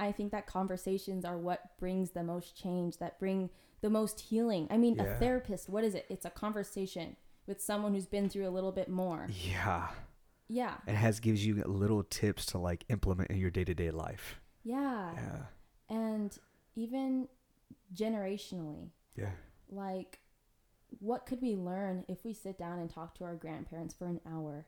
I 0.00 0.10
think 0.12 0.32
that 0.32 0.46
conversations 0.46 1.24
are 1.24 1.38
what 1.38 1.78
brings 1.78 2.10
the 2.10 2.22
most 2.24 2.56
change, 2.56 2.98
that 2.98 3.18
bring 3.20 3.50
the 3.82 3.90
most 3.90 4.20
healing. 4.20 4.66
I 4.70 4.76
mean, 4.76 4.96
Yeah. 4.96 5.04
a 5.04 5.18
therapist, 5.18 5.68
what 5.68 5.84
is 5.84 5.94
it? 5.94 6.06
It's 6.10 6.24
a 6.26 6.30
conversation 6.30 7.16
with 7.46 7.60
someone 7.60 7.94
who's 7.94 8.06
been 8.06 8.28
through 8.28 8.46
a 8.48 8.50
little 8.50 8.72
bit 8.72 8.88
more. 8.88 9.28
Yeah. 9.30 9.88
Yeah. 10.48 10.74
it 10.86 10.94
has 10.94 11.20
gives 11.20 11.46
you 11.46 11.54
little 11.64 12.02
tips 12.02 12.44
to 12.46 12.58
like 12.58 12.84
implement 12.90 13.30
in 13.30 13.38
your 13.38 13.50
day 13.50 13.64
to 13.64 13.74
day 13.74 13.90
life. 13.90 14.40
Yeah. 14.62 15.12
Yeah. 15.14 15.42
And 15.88 16.36
even 16.74 17.28
generationally, 17.94 18.90
Yeah. 19.16 19.30
like 19.68 20.20
what 20.98 21.24
could 21.26 21.40
we 21.40 21.56
learn 21.56 22.04
if 22.08 22.24
we 22.24 22.34
sit 22.34 22.58
down 22.58 22.78
and 22.78 22.90
talk 22.90 23.14
to 23.16 23.24
our 23.24 23.34
grandparents 23.34 23.94
for 23.94 24.06
an 24.06 24.20
hour? 24.30 24.66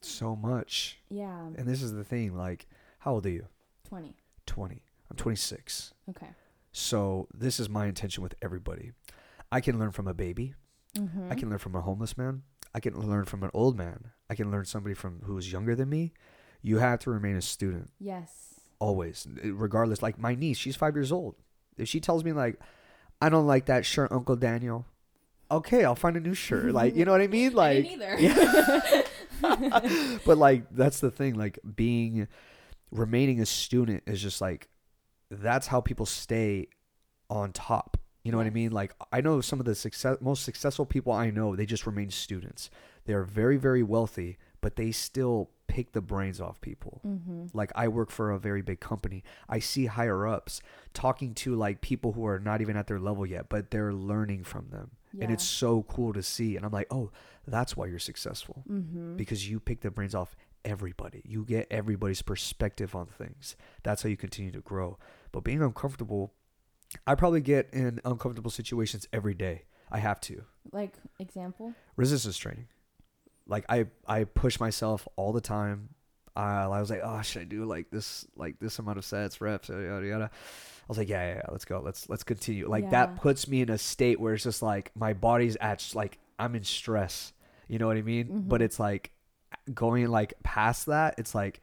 So 0.00 0.34
much. 0.34 0.98
Yeah. 1.08 1.46
And 1.56 1.68
this 1.68 1.82
is 1.82 1.92
the 1.92 2.02
thing, 2.04 2.34
like, 2.36 2.66
how 3.00 3.12
old 3.14 3.26
are 3.26 3.30
you? 3.30 3.46
20. 3.84 4.16
20. 4.46 4.82
I'm 5.10 5.16
26. 5.16 5.92
Okay. 6.08 6.28
So 6.72 7.28
this 7.32 7.60
is 7.60 7.68
my 7.68 7.86
intention 7.86 8.22
with 8.22 8.34
everybody. 8.42 8.92
I 9.52 9.60
can 9.60 9.78
learn 9.78 9.90
from 9.92 10.08
a 10.08 10.14
baby. 10.14 10.54
Mm-hmm. 10.96 11.30
I 11.30 11.34
can 11.36 11.48
learn 11.50 11.58
from 11.58 11.76
a 11.76 11.80
homeless 11.80 12.16
man. 12.18 12.42
I 12.74 12.80
can 12.80 12.94
learn 12.98 13.24
from 13.24 13.42
an 13.42 13.50
old 13.54 13.76
man. 13.76 14.10
I 14.28 14.34
can 14.34 14.50
learn 14.50 14.64
somebody 14.64 14.94
from 14.94 15.20
who's 15.24 15.52
younger 15.52 15.74
than 15.76 15.88
me. 15.88 16.12
You 16.62 16.78
have 16.78 16.98
to 17.00 17.10
remain 17.10 17.36
a 17.36 17.42
student 17.42 17.90
Yes. 17.98 18.60
always, 18.80 19.26
regardless. 19.44 20.02
Like 20.02 20.18
my 20.18 20.34
niece, 20.34 20.58
she's 20.58 20.76
five 20.76 20.94
years 20.96 21.12
old. 21.12 21.36
If 21.80 21.88
she 21.88 22.00
tells 22.00 22.24
me 22.24 22.32
like, 22.32 22.60
I 23.20 23.28
don't 23.28 23.46
like 23.46 23.66
that 23.66 23.84
shirt, 23.84 24.12
Uncle 24.12 24.36
Daniel. 24.36 24.86
Okay, 25.50 25.84
I'll 25.84 25.96
find 25.96 26.16
a 26.16 26.20
new 26.20 26.34
shirt. 26.34 26.72
Like 26.72 26.94
you 26.94 27.04
know 27.04 27.12
what 27.12 27.20
I 27.20 27.26
mean? 27.26 27.52
Like, 27.54 27.98
but 30.24 30.38
like 30.38 30.64
that's 30.70 31.00
the 31.00 31.10
thing. 31.10 31.34
Like 31.34 31.58
being, 31.76 32.28
remaining 32.90 33.40
a 33.40 33.46
student 33.46 34.02
is 34.06 34.22
just 34.22 34.40
like, 34.40 34.68
that's 35.30 35.66
how 35.68 35.80
people 35.80 36.06
stay 36.06 36.68
on 37.28 37.52
top. 37.52 37.96
You 38.22 38.32
know 38.32 38.38
what 38.38 38.46
I 38.46 38.50
mean? 38.50 38.70
Like 38.70 38.92
I 39.12 39.20
know 39.20 39.40
some 39.40 39.60
of 39.60 39.66
the 39.66 39.74
success, 39.74 40.18
most 40.20 40.44
successful 40.44 40.86
people 40.86 41.12
I 41.12 41.30
know, 41.30 41.56
they 41.56 41.66
just 41.66 41.86
remain 41.86 42.10
students. 42.10 42.70
They 43.06 43.14
are 43.14 43.24
very, 43.24 43.56
very 43.56 43.82
wealthy, 43.82 44.38
but 44.60 44.76
they 44.76 44.92
still 44.92 45.50
pick 45.70 45.92
the 45.92 46.00
brains 46.00 46.40
off 46.40 46.60
people. 46.60 47.00
mm-hmm. 47.06 47.46
Like 47.54 47.70
I 47.76 47.86
work 47.86 48.10
for 48.10 48.32
a 48.32 48.38
very 48.38 48.60
big 48.60 48.80
company. 48.80 49.22
I 49.48 49.60
see 49.60 49.86
higher 49.86 50.26
ups 50.26 50.60
talking 50.94 51.32
to 51.34 51.54
like 51.54 51.80
people 51.80 52.12
who 52.12 52.26
are 52.26 52.40
not 52.40 52.60
even 52.60 52.76
at 52.76 52.88
their 52.88 52.98
level 52.98 53.24
yet, 53.24 53.48
but 53.48 53.70
they're 53.70 53.92
learning 53.92 54.42
from 54.44 54.68
them. 54.70 54.90
And 55.20 55.32
it's 55.32 55.44
so 55.44 55.82
cool 55.88 56.12
to 56.12 56.22
see. 56.22 56.56
And 56.56 56.64
I'm 56.64 56.70
like, 56.70 56.86
oh, 56.90 57.10
that's 57.46 57.76
why 57.76 57.86
you're 57.86 57.98
successful. 57.98 58.62
Mm-hmm. 58.70 59.16
Because 59.16 59.48
you 59.48 59.58
pick 59.58 59.80
the 59.80 59.90
brains 59.90 60.14
off 60.14 60.36
everybody. 60.64 61.22
You 61.24 61.44
get 61.44 61.66
everybody's 61.70 62.22
perspective 62.22 62.94
on 62.94 63.06
things. 63.06 63.56
That's 63.82 64.02
how 64.02 64.08
you 64.08 64.16
continue 64.16 64.52
to 64.52 64.60
grow. 64.60 64.98
But 65.32 65.42
being 65.42 65.62
uncomfortable, 65.62 66.32
I 67.06 67.14
probably 67.16 67.40
get 67.40 67.68
in 67.72 68.00
uncomfortable 68.04 68.50
situations 68.50 69.08
every 69.12 69.34
day. 69.34 69.64
I 69.90 69.98
have 69.98 70.20
to. 70.22 70.44
Like 70.72 70.94
example. 71.18 71.74
Resistance 71.96 72.36
training. 72.36 72.68
Like 73.46 73.64
I 73.68 73.86
I 74.06 74.24
push 74.24 74.60
myself 74.60 75.06
all 75.16 75.32
the 75.32 75.40
time. 75.40 75.90
I, 76.36 76.62
I 76.64 76.80
was 76.80 76.90
like, 76.90 77.00
oh, 77.02 77.20
should 77.22 77.42
I 77.42 77.44
do 77.44 77.64
like 77.64 77.90
this 77.90 78.26
like 78.36 78.60
this 78.60 78.78
amount 78.78 78.98
of 78.98 79.04
sets, 79.04 79.40
reps, 79.40 79.68
yada 79.68 80.06
yada. 80.06 80.30
I 80.32 80.86
was 80.88 80.98
like, 80.98 81.08
yeah, 81.08 81.28
yeah, 81.28 81.34
yeah, 81.36 81.42
let's 81.50 81.64
go. 81.64 81.80
Let's 81.84 82.08
let's 82.08 82.22
continue. 82.24 82.68
Like 82.68 82.84
Yeah. 82.84 82.90
that 82.90 83.16
puts 83.16 83.48
me 83.48 83.60
in 83.62 83.70
a 83.70 83.78
state 83.78 84.20
where 84.20 84.34
it's 84.34 84.44
just 84.44 84.62
like 84.62 84.90
my 84.94 85.12
body's 85.12 85.56
at 85.56 85.84
like 85.94 86.18
I'm 86.38 86.54
in 86.54 86.64
stress. 86.64 87.32
You 87.68 87.78
know 87.78 87.86
what 87.86 87.96
I 87.96 88.02
mean? 88.02 88.44
But 88.48 88.60
Mhm. 88.60 88.64
it's 88.64 88.80
like 88.80 89.10
going 89.74 90.06
like 90.08 90.34
past 90.42 90.86
that, 90.86 91.14
it's 91.18 91.34
like 91.34 91.60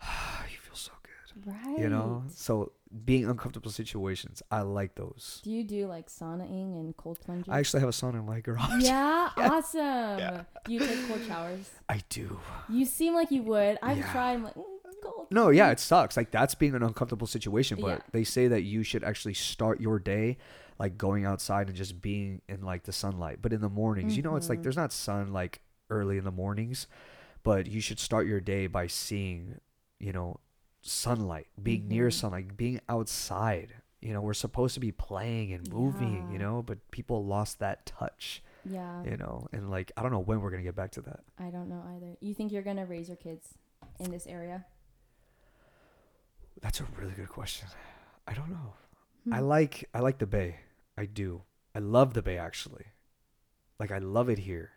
you 0.50 0.58
feel 0.58 0.74
so 0.74 0.92
good. 1.02 1.25
Right. 1.44 1.78
You 1.78 1.88
know? 1.88 2.24
So 2.28 2.72
being 3.04 3.28
uncomfortable 3.28 3.70
situations, 3.70 4.42
I 4.50 4.62
like 4.62 4.94
those. 4.94 5.40
Do 5.44 5.50
you 5.50 5.64
do 5.64 5.86
like 5.86 6.08
saunaing 6.08 6.78
and 6.80 6.96
cold 6.96 7.20
plunging? 7.20 7.52
I 7.52 7.58
actually 7.58 7.80
have 7.80 7.88
a 7.88 7.92
sauna 7.92 8.14
in 8.14 8.26
my 8.26 8.40
garage. 8.40 8.70
yeah, 8.82 9.30
Yeah. 9.36 9.50
awesome. 9.50 10.46
Do 10.64 10.72
you 10.72 10.80
take 10.80 11.06
cold 11.06 11.22
showers? 11.24 11.68
I 11.88 12.00
do. 12.08 12.38
You 12.68 12.84
seem 12.86 13.14
like 13.14 13.30
you 13.30 13.42
would. 13.42 13.78
I've 13.82 13.98
Yeah. 13.98 14.12
tried. 14.12 14.34
I'm 14.34 14.44
like, 14.44 14.54
mm, 14.54 14.62
cold. 15.02 15.26
No, 15.30 15.50
yeah, 15.50 15.70
it 15.70 15.80
sucks. 15.80 16.16
Like 16.16 16.30
that's 16.30 16.54
being 16.54 16.74
an 16.74 16.82
uncomfortable 16.82 17.26
situation, 17.26 17.78
but 17.80 17.88
Yeah. 17.88 17.98
they 18.12 18.24
say 18.24 18.48
that 18.48 18.62
you 18.62 18.82
should 18.82 19.04
actually 19.04 19.34
start 19.34 19.80
your 19.80 19.98
day 19.98 20.38
like 20.78 20.96
going 20.96 21.24
outside 21.24 21.68
and 21.68 21.76
just 21.76 22.00
being 22.00 22.40
in 22.48 22.62
like 22.62 22.84
the 22.84 22.92
sunlight. 22.92 23.38
But 23.42 23.52
in 23.52 23.60
the 23.60 23.68
mornings, 23.68 24.16
you 24.16 24.22
know, 24.22 24.36
it's 24.36 24.48
like 24.48 24.60
Mhm. 24.60 24.62
there's 24.62 24.76
not 24.76 24.92
sun 24.92 25.32
like 25.32 25.60
early 25.90 26.16
in 26.18 26.24
the 26.24 26.30
mornings, 26.32 26.86
but 27.42 27.66
you 27.66 27.80
should 27.80 27.98
start 27.98 28.26
your 28.26 28.40
day 28.40 28.66
by 28.66 28.86
seeing, 28.86 29.60
you 29.98 30.12
know, 30.12 30.40
sunlight, 30.86 31.48
being 31.62 31.88
near 31.88 32.08
Mhm. 32.08 32.12
sunlight, 32.12 32.56
being 32.56 32.80
outside. 32.88 33.74
You 34.00 34.12
know, 34.12 34.20
we're 34.20 34.34
supposed 34.34 34.74
to 34.74 34.80
be 34.80 34.92
playing 34.92 35.52
and 35.52 35.68
moving, 35.72 36.30
you 36.30 36.38
know, 36.38 36.62
but 36.62 36.78
people 36.90 37.24
lost 37.24 37.58
that 37.58 37.86
touch, 37.86 38.42
Yeah, 38.64 39.02
you 39.02 39.16
know, 39.16 39.48
and 39.52 39.70
like 39.70 39.90
I 39.96 40.02
don't 40.02 40.12
know 40.12 40.20
when 40.20 40.40
we're 40.40 40.50
gonna 40.50 40.62
get 40.62 40.76
back 40.76 40.92
to 40.92 41.00
that. 41.02 41.20
I 41.38 41.50
don't 41.50 41.68
know 41.68 41.82
either. 41.94 42.16
You 42.20 42.34
think 42.34 42.52
you're 42.52 42.62
gonna 42.62 42.86
raise 42.86 43.08
your 43.08 43.16
kids 43.16 43.54
in 43.98 44.10
this 44.10 44.26
area? 44.26 44.64
That's 46.60 46.80
a 46.80 46.84
really 46.98 47.12
good 47.14 47.28
question. 47.28 47.68
I 48.26 48.34
don't 48.34 48.50
know. 48.50 48.74
I 49.32 49.38
Hmm. 49.40 49.46
like 49.46 49.88
I 49.92 50.00
like 50.00 50.18
the 50.18 50.26
Bay. 50.26 50.60
I 50.96 51.06
do. 51.06 51.42
I 51.74 51.80
love 51.80 52.14
the 52.14 52.22
Bay 52.22 52.38
actually. 52.38 52.86
Like 53.80 53.90
I 53.90 53.98
love 53.98 54.28
it 54.28 54.38
here 54.38 54.72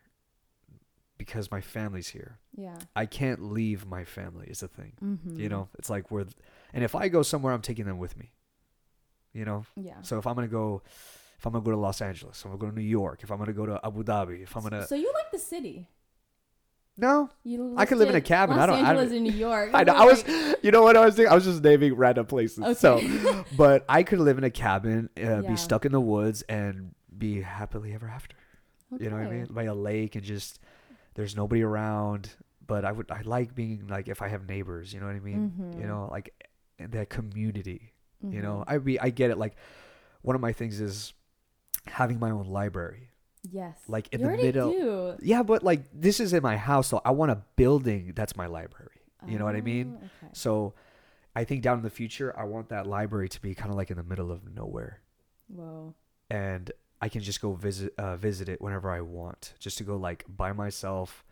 because 1.20 1.50
my 1.50 1.60
family's 1.60 2.08
here. 2.08 2.38
Yeah. 2.56 2.78
I 2.96 3.04
can't 3.04 3.52
leave 3.52 3.84
my 3.86 4.04
family 4.04 4.46
is 4.48 4.60
the 4.60 4.68
thing. 4.68 4.94
Mm-hmm. 5.04 5.38
You 5.38 5.50
know, 5.50 5.68
it's 5.78 5.90
like 5.90 6.10
we're, 6.10 6.24
and 6.72 6.82
if 6.82 6.94
I 6.94 7.08
go 7.08 7.20
somewhere, 7.22 7.52
I'm 7.52 7.60
taking 7.60 7.84
them 7.84 7.98
with 7.98 8.16
me. 8.16 8.32
You 9.34 9.44
know, 9.44 9.66
Yeah. 9.76 10.00
so 10.00 10.18
if 10.18 10.26
I'm 10.26 10.34
gonna 10.34 10.48
go, 10.48 10.80
if 11.38 11.44
I'm 11.44 11.52
gonna 11.52 11.62
go 11.64 11.72
to 11.72 11.76
Los 11.76 12.00
Angeles, 12.00 12.38
if 12.38 12.46
I'm 12.46 12.52
gonna 12.52 12.60
go 12.62 12.70
to 12.70 12.74
New 12.80 12.86
York, 12.88 13.20
if 13.22 13.30
I'm 13.30 13.36
gonna 13.38 13.52
go 13.52 13.66
to 13.66 13.78
Abu 13.84 14.02
Dhabi, 14.02 14.42
if 14.42 14.56
I'm 14.56 14.62
gonna 14.62 14.86
So 14.86 14.94
you 14.94 15.12
like 15.14 15.30
the 15.30 15.38
city? 15.38 15.88
no, 16.96 17.28
You 17.44 17.74
I 17.76 17.84
could 17.86 17.98
live 17.98 18.08
in 18.08 18.14
a 18.14 18.20
cabin. 18.22 18.56
Los 18.56 18.62
I 18.62 18.66
don't- 18.66 18.76
I 18.84 18.92
don't- 18.94 19.02
Angeles 19.02 19.12
in 19.12 19.22
New 19.22 19.32
York. 19.32 19.70
I 19.74 19.84
know. 19.84 19.92
You're 19.94 20.02
I 20.02 20.04
was, 20.06 20.24
you 20.62 20.70
know 20.70 20.82
what 20.82 20.96
I 20.96 21.04
was 21.04 21.14
thinking? 21.16 21.30
I 21.32 21.34
was 21.34 21.44
just 21.44 21.62
naming 21.62 21.94
random 21.94 22.24
places. 22.26 22.58
Okay. 22.64 22.74
So, 22.74 23.44
but 23.58 23.84
I 23.88 24.02
could 24.02 24.20
live 24.20 24.38
in 24.38 24.44
a 24.44 24.50
cabin, 24.50 25.10
uh, 25.18 25.20
Yeah. 25.20 25.40
be 25.42 25.56
stuck 25.56 25.84
in 25.84 25.92
the 25.92 26.00
woods, 26.00 26.42
and 26.48 26.94
be 27.16 27.42
happily 27.42 27.92
ever 27.92 28.08
after. 28.08 28.36
You 28.98 29.08
know 29.08 29.16
what 29.16 29.26
I 29.26 29.30
mean? 29.30 29.46
By 29.50 29.62
a 29.64 29.74
lake 29.74 30.16
and 30.16 30.24
just 30.24 30.58
there's 31.14 31.36
nobody 31.36 31.62
around. 31.62 32.30
But 32.66 32.84
I 32.84 32.92
would 32.92 33.10
I 33.10 33.22
like 33.22 33.54
being 33.54 33.86
like 33.88 34.08
if 34.08 34.22
I 34.22 34.28
have 34.28 34.48
neighbors. 34.48 34.92
You 34.94 35.00
know 35.00 35.06
what 35.06 35.16
I 35.16 35.20
mean? 35.20 35.52
Mhm. 35.58 35.80
You 35.80 35.86
know, 35.86 36.08
like 36.10 36.32
that 36.78 37.10
community. 37.10 37.92
You 38.22 38.42
know, 38.42 38.58
Mhm. 38.66 38.72
I 38.72 38.78
be 38.78 39.00
I 39.00 39.10
get 39.10 39.30
it. 39.30 39.38
Like 39.38 39.56
one 40.22 40.36
of 40.36 40.42
my 40.42 40.52
things 40.52 40.80
is 40.80 41.12
having 41.86 42.18
my 42.18 42.30
own 42.30 42.46
library. 42.46 43.06
yes. 43.50 43.78
like, 43.88 44.06
in 44.12 44.20
you 44.20 44.26
the 44.26 44.36
middle- 44.36 44.70
Do. 44.70 45.16
Yeah, 45.22 45.42
but 45.42 45.62
like 45.62 45.84
this 45.94 46.20
is 46.20 46.34
in 46.34 46.42
my 46.42 46.58
house, 46.58 46.88
so 46.88 47.00
I 47.06 47.10
want 47.12 47.30
a 47.32 47.42
building 47.56 48.12
that's 48.14 48.36
my 48.36 48.46
library. 48.46 49.00
You 49.26 49.38
know 49.38 49.46
what 49.46 49.56
I 49.56 49.62
mean? 49.62 49.96
Oh, 49.98 50.04
Okay. 50.04 50.32
So 50.34 50.74
I 51.34 51.44
think 51.44 51.62
down 51.62 51.78
in 51.78 51.82
the 51.82 51.88
future, 51.90 52.38
I 52.38 52.44
want 52.44 52.68
that 52.68 52.86
library 52.86 53.30
to 53.30 53.40
be 53.40 53.54
kind 53.54 53.70
of 53.70 53.76
like 53.76 53.90
in 53.90 53.96
the 53.96 54.02
middle 54.02 54.30
of 54.30 54.40
nowhere, 54.54 55.00
Whoa. 55.48 55.94
and 56.28 56.70
I 57.00 57.08
can 57.08 57.22
just 57.22 57.40
go 57.40 57.52
visit 57.52 57.94
uh, 57.98 58.16
visit 58.16 58.48
it 58.48 58.60
whenever 58.60 58.90
I 58.90 59.00
want. 59.00 59.54
Just 59.58 59.78
to 59.78 59.84
go 59.84 59.96
like 59.96 60.24
by 60.28 60.52
myself. 60.52 61.24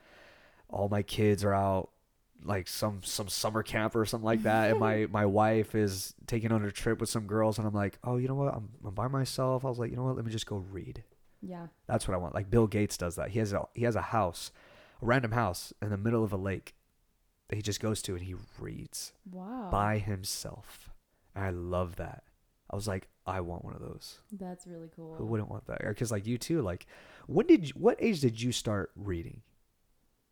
All 0.71 0.89
my 0.89 1.03
kids 1.03 1.45
are 1.45 1.55
out, 1.55 1.91
like 2.45 2.69
some 2.69 3.01
some 3.03 3.29
summer 3.29 3.63
camp 3.63 3.97
or 3.97 4.05
something 4.05 4.25
like 4.27 4.43
that, 4.43 4.71
and 4.71 4.81
my 4.81 5.07
my 5.11 5.25
wife 5.27 5.75
is 5.75 6.15
taking 6.27 6.53
on 6.53 6.65
a 6.65 6.71
trip 6.71 7.01
with 7.01 7.09
some 7.09 7.27
girls, 7.27 7.59
and 7.59 7.67
I'm 7.67 7.75
like, 7.75 7.99
oh, 8.05 8.17
you 8.19 8.29
know 8.29 8.35
what? 8.35 8.55
I'm 8.55 8.69
I'm 8.85 8.95
by 8.95 9.09
myself. 9.09 9.65
I 9.65 9.69
was 9.69 9.79
like, 9.79 9.91
you 9.91 9.97
know 9.97 10.05
what? 10.05 10.17
Let 10.17 10.25
me 10.25 10.33
just 10.33 10.47
go 10.47 10.57
read. 10.57 11.05
Yeah. 11.41 11.69
That's 11.87 12.09
what 12.09 12.15
I 12.15 12.19
want. 12.19 12.35
Like 12.35 12.51
Bill 12.51 12.67
Gates 12.67 12.97
does 12.97 13.17
that. 13.17 13.31
He 13.31 13.39
has 13.39 13.53
a 13.53 13.67
he 13.75 13.85
has 13.85 13.97
a 13.97 14.03
house, 14.03 14.51
a 15.03 15.07
random 15.07 15.33
house 15.33 15.73
in 15.81 15.91
the 15.91 15.97
middle 15.97 16.25
of 16.25 16.33
a 16.33 16.37
lake 16.37 16.75
that 17.49 17.57
he 17.57 17.63
just 17.63 17.81
goes 17.81 18.03
to 18.03 18.15
and 18.15 18.25
he 18.25 18.35
reads 18.59 19.13
Wow. 19.31 19.69
by 19.71 19.99
himself. 19.99 20.91
And 21.35 21.45
I 21.45 21.51
love 21.51 21.97
that. 21.97 22.25
I 22.71 22.77
was 22.77 22.87
like, 22.87 23.09
I 23.29 23.41
want 23.41 23.65
one 23.65 23.75
of 23.75 23.81
those. 23.81 24.19
That's 24.33 24.67
really 24.67 24.89
cool. 24.97 25.15
Who 25.17 25.27
wouldn't 25.27 25.51
want 25.51 25.67
that? 25.67 25.79
Because 25.87 26.11
like 26.11 26.27
you 26.27 26.39
too. 26.39 26.63
Like, 26.63 26.87
when 27.27 27.47
did 27.47 27.67
you, 27.69 27.73
what 27.77 27.97
age 28.03 28.21
did 28.21 28.41
you 28.41 28.51
start 28.53 28.91
reading? 28.97 29.43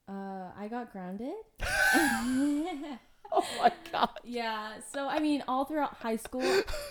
Uh, 0.09 0.51
I 0.59 0.69
got 0.71 0.93
grounded. 0.93 1.35
Oh 3.33 3.45
my 3.61 3.73
god. 3.91 4.21
Yeah, 4.23 4.75
so 4.93 5.09
I 5.09 5.19
mean, 5.19 5.43
all 5.49 5.65
throughout 5.65 5.95
high 5.95 6.15
school, 6.15 6.63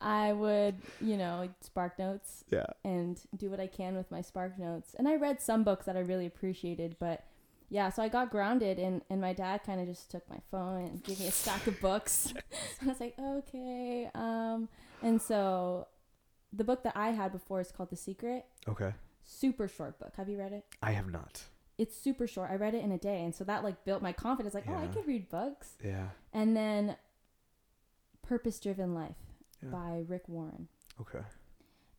I 0.00 0.32
would, 0.32 0.76
you 1.00 1.16
know, 1.16 1.48
spark 1.60 1.98
notes 1.98 2.44
Yeah. 2.50 2.66
and 2.84 3.20
do 3.36 3.48
what 3.48 3.60
I 3.60 3.66
can 3.68 3.96
with 3.96 4.10
my 4.10 4.22
spark 4.22 4.58
notes. 4.58 4.94
And 4.98 5.06
I 5.06 5.14
read 5.16 5.40
some 5.40 5.62
books 5.62 5.86
that 5.86 5.96
I 5.96 6.00
really 6.00 6.26
appreciated, 6.26 6.96
but 6.98 7.22
yeah, 7.70 7.88
so 7.90 8.02
I 8.02 8.08
got 8.08 8.30
grounded, 8.30 8.78
and, 8.78 9.00
and 9.08 9.20
my 9.20 9.32
dad 9.32 9.62
kind 9.64 9.80
of 9.80 9.86
just 9.86 10.10
took 10.10 10.28
my 10.28 10.38
phone 10.50 10.84
and 10.86 11.02
gave 11.04 11.20
me 11.20 11.28
a 11.28 11.30
stack 11.30 11.66
of 11.66 11.80
books. 11.80 12.34
I 12.82 12.86
was 12.86 13.00
like, 13.00 13.14
okay. 13.18 14.10
Um, 14.14 14.68
and 15.02 15.22
so 15.22 15.86
the 16.52 16.64
book 16.64 16.82
that 16.82 16.96
I 16.96 17.10
had 17.10 17.30
before 17.32 17.60
is 17.60 17.70
called 17.70 17.90
The 17.90 17.96
Secret. 17.96 18.44
Okay. 18.68 18.92
Super 19.24 19.68
short 19.68 19.98
book. 20.00 20.12
Have 20.16 20.28
you 20.28 20.36
read 20.38 20.52
it? 20.52 20.64
I 20.82 20.90
have 20.92 21.10
not. 21.10 21.44
It's 21.78 21.96
super 21.96 22.26
short. 22.26 22.50
I 22.50 22.56
read 22.56 22.74
it 22.74 22.82
in 22.84 22.90
a 22.92 22.98
day, 22.98 23.22
and 23.24 23.34
so 23.34 23.44
that 23.44 23.62
like 23.64 23.84
built 23.84 24.02
my 24.02 24.12
confidence. 24.12 24.54
Like, 24.54 24.68
oh, 24.68 24.74
I 24.74 24.86
could 24.88 25.06
read 25.06 25.30
books. 25.30 25.76
Yeah. 25.82 26.08
And 26.32 26.56
then 26.56 26.96
Purpose 28.22 28.58
Driven 28.60 28.94
Life 28.94 29.16
Yeah. 29.62 29.70
by 29.70 30.02
Rick 30.06 30.28
Warren. 30.28 30.68
Okay. 31.00 31.24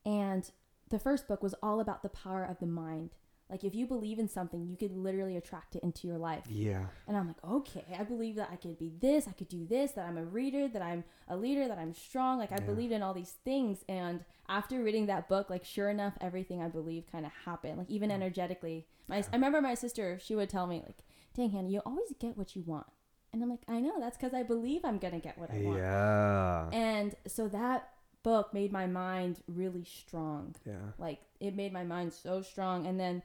And 0.06 0.50
the 0.90 1.00
first 1.00 1.28
book 1.28 1.42
was 1.42 1.56
all 1.64 1.80
about 1.80 2.04
the 2.04 2.10
power 2.10 2.44
of 2.44 2.60
the 2.60 2.66
mind. 2.68 3.12
Like 3.52 3.64
if 3.66 3.76
you 3.76 3.86
believe 3.86 4.18
in 4.18 4.28
something, 4.30 4.66
you 4.66 4.78
could 4.78 4.96
literally 4.96 5.36
attract 5.36 5.76
it 5.76 5.84
into 5.84 6.08
your 6.08 6.18
life. 6.18 6.46
Yeah. 6.50 6.86
And 7.08 7.18
I'm 7.18 7.28
like, 7.28 7.44
okay, 7.44 7.84
I 8.00 8.04
believe 8.04 8.36
that 8.38 8.50
I 8.52 8.56
could 8.56 8.80
be 8.80 8.94
this, 9.00 9.28
I 9.28 9.34
could 9.34 9.50
do 9.50 9.66
this, 9.66 9.92
that 9.92 10.06
I'm 10.08 10.18
a 10.18 10.24
reader, 10.24 10.70
that 10.70 10.82
I'm 10.82 11.04
a 11.28 11.36
leader, 11.36 11.68
that 11.68 11.78
I'm 11.78 11.94
strong. 11.94 12.40
Like 12.40 12.52
I 12.54 12.56
Yeah. 12.56 12.66
believed 12.66 12.94
in 12.94 13.04
all 13.04 13.14
these 13.14 13.36
things. 13.44 13.84
And 13.90 14.24
after 14.48 14.82
reading 14.82 15.08
that 15.08 15.28
book, 15.28 15.50
like 15.50 15.66
sure 15.66 15.90
enough, 15.90 16.14
everything 16.22 16.62
I 16.62 16.70
believe 16.70 17.06
kind 17.12 17.26
of 17.26 17.34
happened. 17.46 17.78
Like 17.78 17.90
even 17.90 18.10
energetically. 18.10 18.88
My 19.08 19.18
I 19.18 19.26
remember 19.34 19.62
my 19.62 19.74
sister, 19.74 20.18
she 20.20 20.36
would 20.36 20.50
tell 20.50 20.66
me 20.66 20.82
like, 20.86 21.04
dang 21.36 21.52
Hannah, 21.52 21.70
you 21.70 21.82
always 21.86 22.14
get 22.20 22.38
what 22.38 22.56
you 22.56 22.64
want. 22.66 22.88
And 23.34 23.42
I'm 23.44 23.50
like, 23.50 23.64
I 23.68 23.80
know, 23.80 24.00
that's 24.00 24.18
because 24.18 24.34
I 24.34 24.44
believe 24.44 24.82
I'm 24.84 24.98
gonna 24.98 25.20
get 25.20 25.38
what 25.38 25.52
I 25.52 25.62
want. 25.62 25.78
Yeah. 25.78 26.70
And 26.72 27.16
so 27.28 27.48
that 27.50 27.90
book 28.24 28.54
made 28.54 28.72
my 28.72 28.88
mind 28.88 29.42
really 29.48 29.84
strong. 29.84 30.56
Yeah. 30.66 30.76
Like 30.98 31.20
it 31.40 31.56
made 31.56 31.74
my 31.74 31.84
mind 31.84 32.14
so 32.14 32.42
strong. 32.42 32.86
And 32.88 33.00
then 33.00 33.24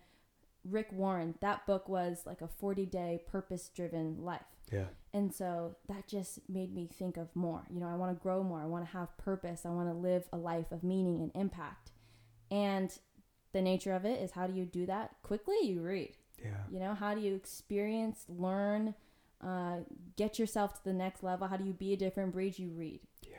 Rick 0.69 0.89
Warren, 0.93 1.35
that 1.41 1.67
book 1.67 1.89
was 1.89 2.23
like 2.27 2.41
a 2.43 2.49
40 2.49 2.87
day 2.87 3.21
purpose 3.27 3.71
driven 3.75 4.23
life. 4.25 4.41
Yeah. 4.73 4.87
And 5.15 5.33
so 5.35 5.77
that 5.89 6.07
just 6.09 6.41
made 6.49 6.75
me 6.75 6.89
think 6.93 7.17
of 7.17 7.35
more. 7.35 7.65
You 7.71 7.81
know, 7.81 7.89
I 7.89 7.95
want 7.95 8.17
to 8.17 8.21
grow 8.23 8.43
more. 8.43 8.61
I 8.61 8.67
want 8.67 8.85
to 8.85 8.91
have 8.93 9.17
purpose. 9.19 9.65
I 9.65 9.71
want 9.71 9.89
to 9.89 9.95
live 9.95 10.25
a 10.33 10.37
life 10.37 10.73
of 10.73 10.83
meaning 10.83 11.21
and 11.23 11.31
impact. 11.35 11.93
And 12.51 12.97
the 13.53 13.63
nature 13.63 13.93
of 13.95 14.05
it 14.05 14.21
is 14.21 14.33
how 14.33 14.47
do 14.47 14.53
you 14.55 14.65
do 14.65 14.87
that? 14.87 15.15
Quickly, 15.23 15.57
you 15.63 15.81
read. 15.81 16.15
Yeah. 16.43 16.51
You 16.71 16.81
know, 16.81 16.95
how 16.95 17.15
do 17.15 17.21
you 17.21 17.35
experience, 17.35 18.25
learn, 18.29 18.95
uh, 19.43 19.79
get 20.17 20.39
yourself 20.39 20.75
to 20.75 20.85
the 20.85 20.93
next 20.93 21.23
level? 21.23 21.47
How 21.49 21.57
do 21.57 21.65
you 21.65 21.73
be 21.73 21.93
a 21.93 21.97
different 21.97 22.33
breed? 22.33 22.59
You 22.59 22.71
read 22.71 23.01
Yeah. 23.23 23.37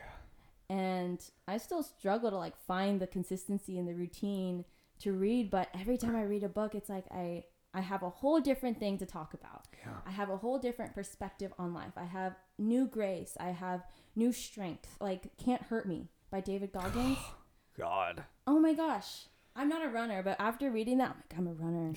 and 0.70 1.24
I 1.48 1.58
still 1.58 1.84
struggle 1.84 2.30
to 2.32 2.38
like 2.38 2.58
find 2.58 3.00
the 3.00 3.08
consistency 3.08 3.78
and 3.78 3.88
the 3.88 3.94
routine 3.94 4.66
to 5.00 5.14
read. 5.14 5.50
But 5.50 5.70
every 5.80 5.98
time 5.98 6.16
I 6.16 6.24
read 6.24 6.44
a 6.44 6.50
book, 6.50 6.76
it's 6.76 6.90
like 6.90 7.06
I 7.12 7.46
I 7.74 7.82
have 7.82 8.02
a 8.04 8.10
whole 8.10 8.40
different 8.40 8.80
thing 8.80 8.98
to 8.98 9.06
talk 9.06 9.34
about. 9.34 9.68
Yeah. 9.86 9.94
I 10.06 10.12
have 10.12 10.30
a 10.30 10.38
whole 10.38 10.58
different 10.58 10.96
perspective 10.96 11.54
on 11.60 11.74
life. 11.74 11.94
I 11.96 12.06
have 12.06 12.36
new 12.58 12.88
grace. 12.88 13.38
I 13.40 13.50
have 13.50 13.84
new 14.16 14.32
strength. 14.32 14.98
Like 15.00 15.38
Can't 15.38 15.62
Hurt 15.64 15.88
Me 15.88 16.10
by 16.32 16.42
David 16.42 16.72
Goggins. 16.72 17.18
God. 17.78 18.24
oh 18.48 18.60
my 18.60 18.74
gosh. 18.74 19.26
I'm 19.56 19.70
not 19.70 19.86
a 19.86 19.90
runner, 19.90 20.24
but 20.24 20.38
after 20.40 20.72
reading 20.72 21.00
that, 21.00 21.16
I'm 21.16 21.18
like, 21.18 21.38
I'm 21.38 21.48
a 21.48 21.54
runner. 21.54 21.94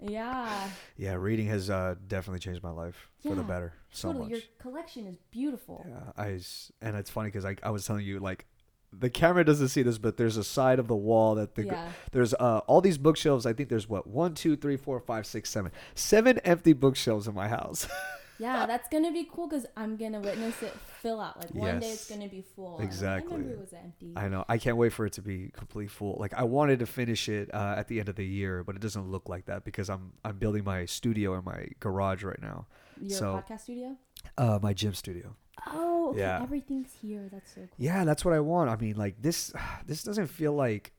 yeah. 0.00 0.68
Yeah. 0.96 1.14
Reading 1.14 1.46
has 1.48 1.70
uh, 1.70 1.96
definitely 2.06 2.40
changed 2.40 2.62
my 2.62 2.70
life 2.70 3.08
for 3.22 3.34
the 3.34 3.42
better. 3.42 3.72
So 3.90 4.08
totally. 4.08 4.30
much. 4.30 4.32
Your 4.32 4.40
collection 4.58 5.06
is 5.06 5.16
beautiful. 5.30 5.84
Yeah, 5.88 6.12
I 6.16 6.40
and 6.80 6.96
it's 6.96 7.10
funny 7.10 7.28
because 7.28 7.44
I, 7.44 7.56
I 7.62 7.70
was 7.70 7.84
telling 7.84 8.04
you 8.04 8.20
like 8.20 8.46
the 8.92 9.10
camera 9.10 9.44
doesn't 9.44 9.68
see 9.68 9.82
this, 9.82 9.98
but 9.98 10.16
there's 10.16 10.36
a 10.36 10.44
side 10.44 10.78
of 10.78 10.88
the 10.88 10.96
wall 10.96 11.34
that 11.36 11.54
the 11.54 11.66
yeah. 11.66 11.88
there's 12.12 12.34
uh 12.34 12.60
all 12.66 12.80
these 12.80 12.98
bookshelves. 12.98 13.46
I 13.46 13.52
think 13.52 13.68
there's 13.68 13.88
what 13.88 14.06
one, 14.06 14.34
two, 14.34 14.56
three, 14.56 14.76
four, 14.76 15.00
five, 15.00 15.26
six, 15.26 15.50
seven, 15.50 15.72
seven 15.94 16.38
empty 16.38 16.72
bookshelves 16.72 17.28
in 17.28 17.34
my 17.34 17.48
house. 17.48 17.86
Yeah, 18.38 18.66
that's 18.66 18.88
gonna 18.88 19.12
be 19.12 19.28
cool 19.30 19.48
because 19.48 19.66
I'm 19.76 19.96
gonna 19.96 20.20
witness 20.20 20.62
it 20.62 20.72
fill 21.02 21.20
out. 21.20 21.38
Like 21.38 21.54
one 21.54 21.80
day 21.80 21.90
it's 21.90 22.08
gonna 22.08 22.28
be 22.28 22.42
full. 22.54 22.78
Exactly. 22.80 23.32
I 23.32 23.36
remember 23.36 23.60
was 23.60 23.72
empty. 23.72 24.12
I 24.16 24.28
know. 24.28 24.44
I 24.48 24.58
can't 24.58 24.76
wait 24.76 24.92
for 24.92 25.06
it 25.06 25.14
to 25.14 25.22
be 25.22 25.50
complete 25.52 25.90
full. 25.90 26.16
Like 26.20 26.34
I 26.34 26.44
wanted 26.44 26.78
to 26.78 26.86
finish 26.86 27.28
it 27.28 27.52
uh, 27.52 27.74
at 27.76 27.88
the 27.88 27.98
end 27.98 28.08
of 28.08 28.14
the 28.14 28.24
year, 28.24 28.62
but 28.62 28.76
it 28.76 28.80
doesn't 28.80 29.10
look 29.10 29.28
like 29.28 29.46
that 29.46 29.64
because 29.64 29.90
I'm 29.90 30.12
I'm 30.24 30.38
building 30.38 30.64
my 30.64 30.84
studio 30.84 31.36
in 31.36 31.44
my 31.44 31.66
garage 31.80 32.22
right 32.22 32.40
now. 32.40 32.66
Your 33.00 33.18
so- 33.18 33.44
podcast 33.44 33.62
studio? 33.62 33.96
Uh, 34.36 34.58
my 34.62 34.72
gym 34.72 34.94
studio. 34.94 35.34
Oh, 35.66 36.10
okay. 36.10 36.20
Yeah. 36.20 36.42
Everything's 36.42 36.92
here. 37.02 37.28
That's 37.30 37.50
so 37.54 37.60
cool. 37.62 37.68
Yeah, 37.76 38.04
that's 38.04 38.24
what 38.24 38.34
I 38.34 38.40
want. 38.40 38.70
I 38.70 38.76
mean, 38.76 38.96
like 38.96 39.20
this 39.20 39.52
this 39.86 40.02
doesn't 40.02 40.28
feel 40.28 40.52
like 40.52 40.92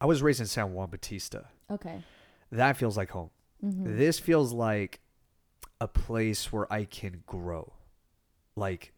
I 0.00 0.06
was 0.06 0.22
raised 0.22 0.40
in 0.40 0.46
San 0.46 0.72
Juan 0.72 0.90
Bautista. 0.90 1.46
Okay. 1.70 2.02
That 2.50 2.76
feels 2.76 2.96
like 2.96 3.10
home. 3.10 3.30
Mm-hmm. 3.64 3.96
This 3.96 4.18
feels 4.18 4.52
like 4.52 5.00
a 5.80 5.86
place 5.88 6.52
where 6.52 6.70
I 6.72 6.84
can 6.84 7.22
grow, 7.26 7.72
like 8.56 8.92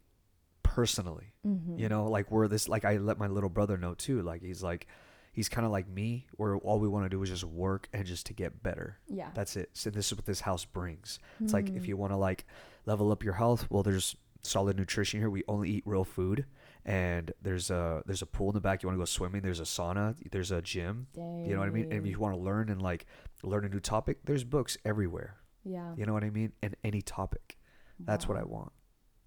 personally. 0.63 1.33
mm-hmm. 1.45 1.77
You 1.77 1.89
know, 1.89 2.05
like 2.05 2.31
where 2.31 2.47
this, 2.47 2.67
like 2.67 2.85
I 2.85 2.97
let 2.97 3.17
my 3.17 3.27
little 3.27 3.49
brother 3.49 3.77
know 3.77 3.93
too. 3.93 4.21
Like 4.21 4.41
he's 4.41 4.63
like, 4.63 4.87
he's 5.31 5.47
kind 5.49 5.65
of 5.65 5.71
like 5.71 5.87
me, 5.87 6.25
where 6.33 6.57
all 6.57 6.79
we 6.79 6.87
want 6.87 7.05
to 7.05 7.09
do 7.09 7.21
is 7.21 7.29
just 7.29 7.43
work 7.43 7.87
and 7.93 8.05
just 8.05 8.25
to 8.27 8.33
get 8.33 8.61
better. 8.63 8.97
Yeah. 9.07 9.29
That's 9.33 9.55
it. 9.55 9.69
So 9.73 9.89
this 9.89 10.07
is 10.07 10.15
what 10.15 10.25
this 10.25 10.41
house 10.41 10.65
brings. 10.65 11.19
It's 11.41 11.53
like 11.53 11.69
if 11.69 11.83
Mhm. 11.83 11.87
you 11.87 11.97
want 11.97 12.11
to 12.13 12.17
like 12.17 12.45
level 12.85 13.11
up 13.11 13.23
your 13.23 13.33
health, 13.35 13.67
well, 13.69 13.83
there's 13.83 14.15
solid 14.45 14.77
nutrition 14.77 15.19
here. 15.19 15.29
We 15.29 15.43
only 15.47 15.69
eat 15.69 15.83
real 15.85 16.03
food, 16.03 16.45
and 16.85 17.31
there's 17.41 17.69
a 17.69 18.03
there's 18.05 18.21
a 18.21 18.25
pool 18.25 18.49
in 18.49 18.53
the 18.55 18.61
back. 18.61 18.83
You 18.83 18.87
want 18.87 18.97
to 18.97 19.01
go 19.01 19.05
swimming? 19.05 19.41
There's 19.41 19.59
a 19.59 19.63
sauna. 19.63 20.15
There's 20.31 20.51
a 20.51 20.61
gym. 20.61 21.07
You 21.15 21.53
know 21.53 21.59
what 21.59 21.67
I 21.67 21.71
mean? 21.71 21.91
And 21.91 22.05
if 22.05 22.05
you 22.07 22.19
want 22.19 22.35
to 22.35 22.39
learn 22.41 22.69
and 22.69 22.81
like 22.81 23.05
learn 23.43 23.65
a 23.65 23.69
new 23.69 23.79
topic, 23.79 24.19
there's 24.25 24.43
books 24.43 24.77
everywhere. 24.85 25.37
Yeah. 25.63 25.93
You 25.97 26.05
know 26.05 26.13
what 26.13 26.23
I 26.23 26.29
mean? 26.29 26.53
And 26.61 26.75
any 26.83 27.01
topic. 27.01 27.57
That's 27.99 28.27
what 28.27 28.37
I 28.37 28.43
want. 28.43 28.71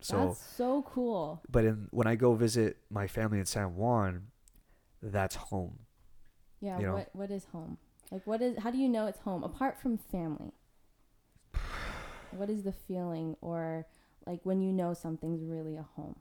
So, 0.01 0.29
That's 0.29 0.41
so 0.57 0.83
cool. 0.83 1.43
but 1.51 1.64
in 1.64 1.89
when 1.91 2.07
I 2.07 2.14
go 2.14 2.35
visit 2.35 2.77
my 2.91 3.09
family 3.09 3.41
in 3.41 3.47
San 3.47 3.75
Juan, 3.75 4.29
that's 5.03 5.35
home. 5.35 5.81
Yeah. 6.61 6.79
You 6.79 6.87
know? 6.87 6.95
What 6.95 7.09
What 7.12 7.31
is 7.31 7.45
home? 7.53 7.79
Like, 8.12 8.27
what 8.27 8.41
is? 8.41 8.57
How 8.59 8.71
do 8.71 8.79
you 8.79 8.89
know 8.89 9.07
it's 9.07 9.19
home 9.21 9.43
apart 9.43 9.81
from 9.81 9.99
family? 9.99 10.53
What 12.31 12.51
is 12.51 12.62
the 12.62 12.73
feeling, 12.73 13.37
or 13.41 13.87
like 14.29 14.41
when 14.45 14.61
you 14.61 14.72
know 14.72 14.95
something's 14.95 15.43
really 15.43 15.76
a 15.76 15.87
home? 15.97 16.16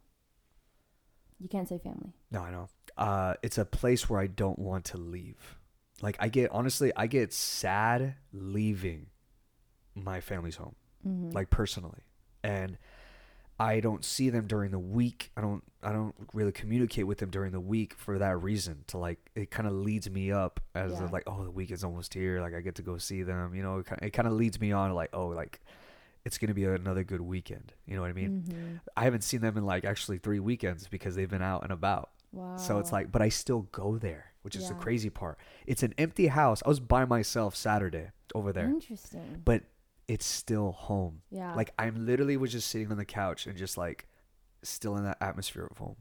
You 1.39 1.47
can't 1.47 1.67
say 1.69 1.77
family. 1.77 2.13
No, 2.31 2.41
I 2.41 2.51
know. 2.51 2.69
Uh, 2.97 3.33
it's 3.43 3.57
a 3.59 3.65
place 3.65 4.09
where 4.09 4.19
I 4.19 4.25
don't 4.27 4.57
want 4.57 4.85
to 4.85 4.97
leave. 4.97 5.57
Like 6.01 6.17
I 6.19 6.29
get 6.29 6.51
honestly, 6.51 6.91
I 6.95 7.07
get 7.07 7.33
sad 7.33 8.15
leaving 8.33 9.07
my 9.95 10.19
family's 10.21 10.55
home, 10.55 10.75
Mm-hmm. 11.07 11.29
like 11.31 11.49
personally, 11.49 12.01
and 12.43 12.77
I 13.59 13.79
don't 13.79 14.03
see 14.05 14.29
them 14.29 14.45
during 14.47 14.71
the 14.71 14.79
week. 14.79 15.31
I 15.37 15.41
don't. 15.41 15.63
I 15.81 15.91
don't 15.91 16.13
really 16.33 16.51
communicate 16.51 17.07
with 17.07 17.17
them 17.19 17.29
during 17.29 17.51
the 17.51 17.59
week 17.59 17.93
for 17.95 18.17
that 18.19 18.41
reason. 18.41 18.83
To 18.87 18.97
like, 18.97 19.19
it 19.35 19.49
kind 19.51 19.67
of 19.67 19.73
leads 19.73 20.09
me 20.09 20.31
up 20.31 20.59
as 20.75 20.91
Yeah. 20.93 21.07
like, 21.11 21.23
oh, 21.27 21.43
the 21.43 21.51
week 21.51 21.71
is 21.71 21.83
almost 21.83 22.13
here. 22.13 22.41
Like 22.41 22.53
I 22.53 22.61
get 22.61 22.75
to 22.75 22.81
go 22.83 22.97
see 22.97 23.23
them. 23.23 23.55
You 23.55 23.63
know, 23.63 23.83
it 24.01 24.11
kind 24.13 24.27
of 24.27 24.33
leads 24.33 24.59
me 24.59 24.71
on 24.71 24.93
like, 24.93 25.09
oh, 25.13 25.27
like 25.27 25.59
it's 26.27 26.37
gonna 26.37 26.53
be 26.53 26.65
another 26.65 27.05
good 27.05 27.21
weekend. 27.21 27.71
You 27.85 27.95
know 27.95 28.01
what 28.01 28.09
I 28.09 28.13
mean? 28.13 28.43
Mm-hmm. 28.45 28.75
I 28.97 29.05
haven't 29.05 29.23
seen 29.23 29.39
them 29.39 29.57
in 29.57 29.65
like 29.65 29.85
actually 29.85 30.17
three 30.17 30.39
weekends 30.39 30.89
because 30.89 31.15
they've 31.15 31.29
been 31.29 31.41
out 31.41 31.63
and 31.63 31.71
about. 31.71 32.09
Wow. 32.33 32.57
So 32.57 32.79
it's 32.79 32.91
like, 32.91 33.13
but 33.13 33.21
I 33.21 33.29
still 33.29 33.61
go 33.71 33.97
there, 33.97 34.33
which 34.41 34.57
is 34.57 34.67
the 34.67 34.75
crazy 34.75 35.09
part. 35.09 35.37
It's 35.65 35.83
an 35.83 35.93
empty 35.97 36.27
house. 36.27 36.61
I 36.65 36.67
was 36.67 36.81
by 36.81 37.05
myself 37.05 37.55
Saturday 37.55 38.11
over 38.35 38.51
there, 38.51 38.65
Interesting. 38.65 39.41
but 39.45 39.63
it's 40.09 40.25
still 40.25 40.73
home. 40.73 41.21
Yeah. 41.31 41.55
Like 41.55 41.71
I'm 41.79 42.05
literally 42.05 42.35
was 42.35 42.51
just 42.51 42.67
sitting 42.69 42.91
on 42.91 42.97
the 42.97 43.05
couch 43.05 43.47
and 43.47 43.57
just 43.57 43.77
like 43.77 44.05
still 44.63 44.97
in 44.97 45.05
that 45.05 45.17
atmosphere 45.21 45.69
of 45.71 45.77
home. 45.77 45.95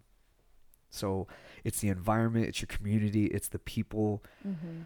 So 0.90 1.28
it's 1.62 1.78
the 1.78 1.88
environment, 1.88 2.46
it's 2.46 2.60
your 2.60 2.66
community, 2.66 3.26
it's 3.26 3.46
the 3.48 3.60
people. 3.60 4.24
Mm-hmm. 4.46 4.82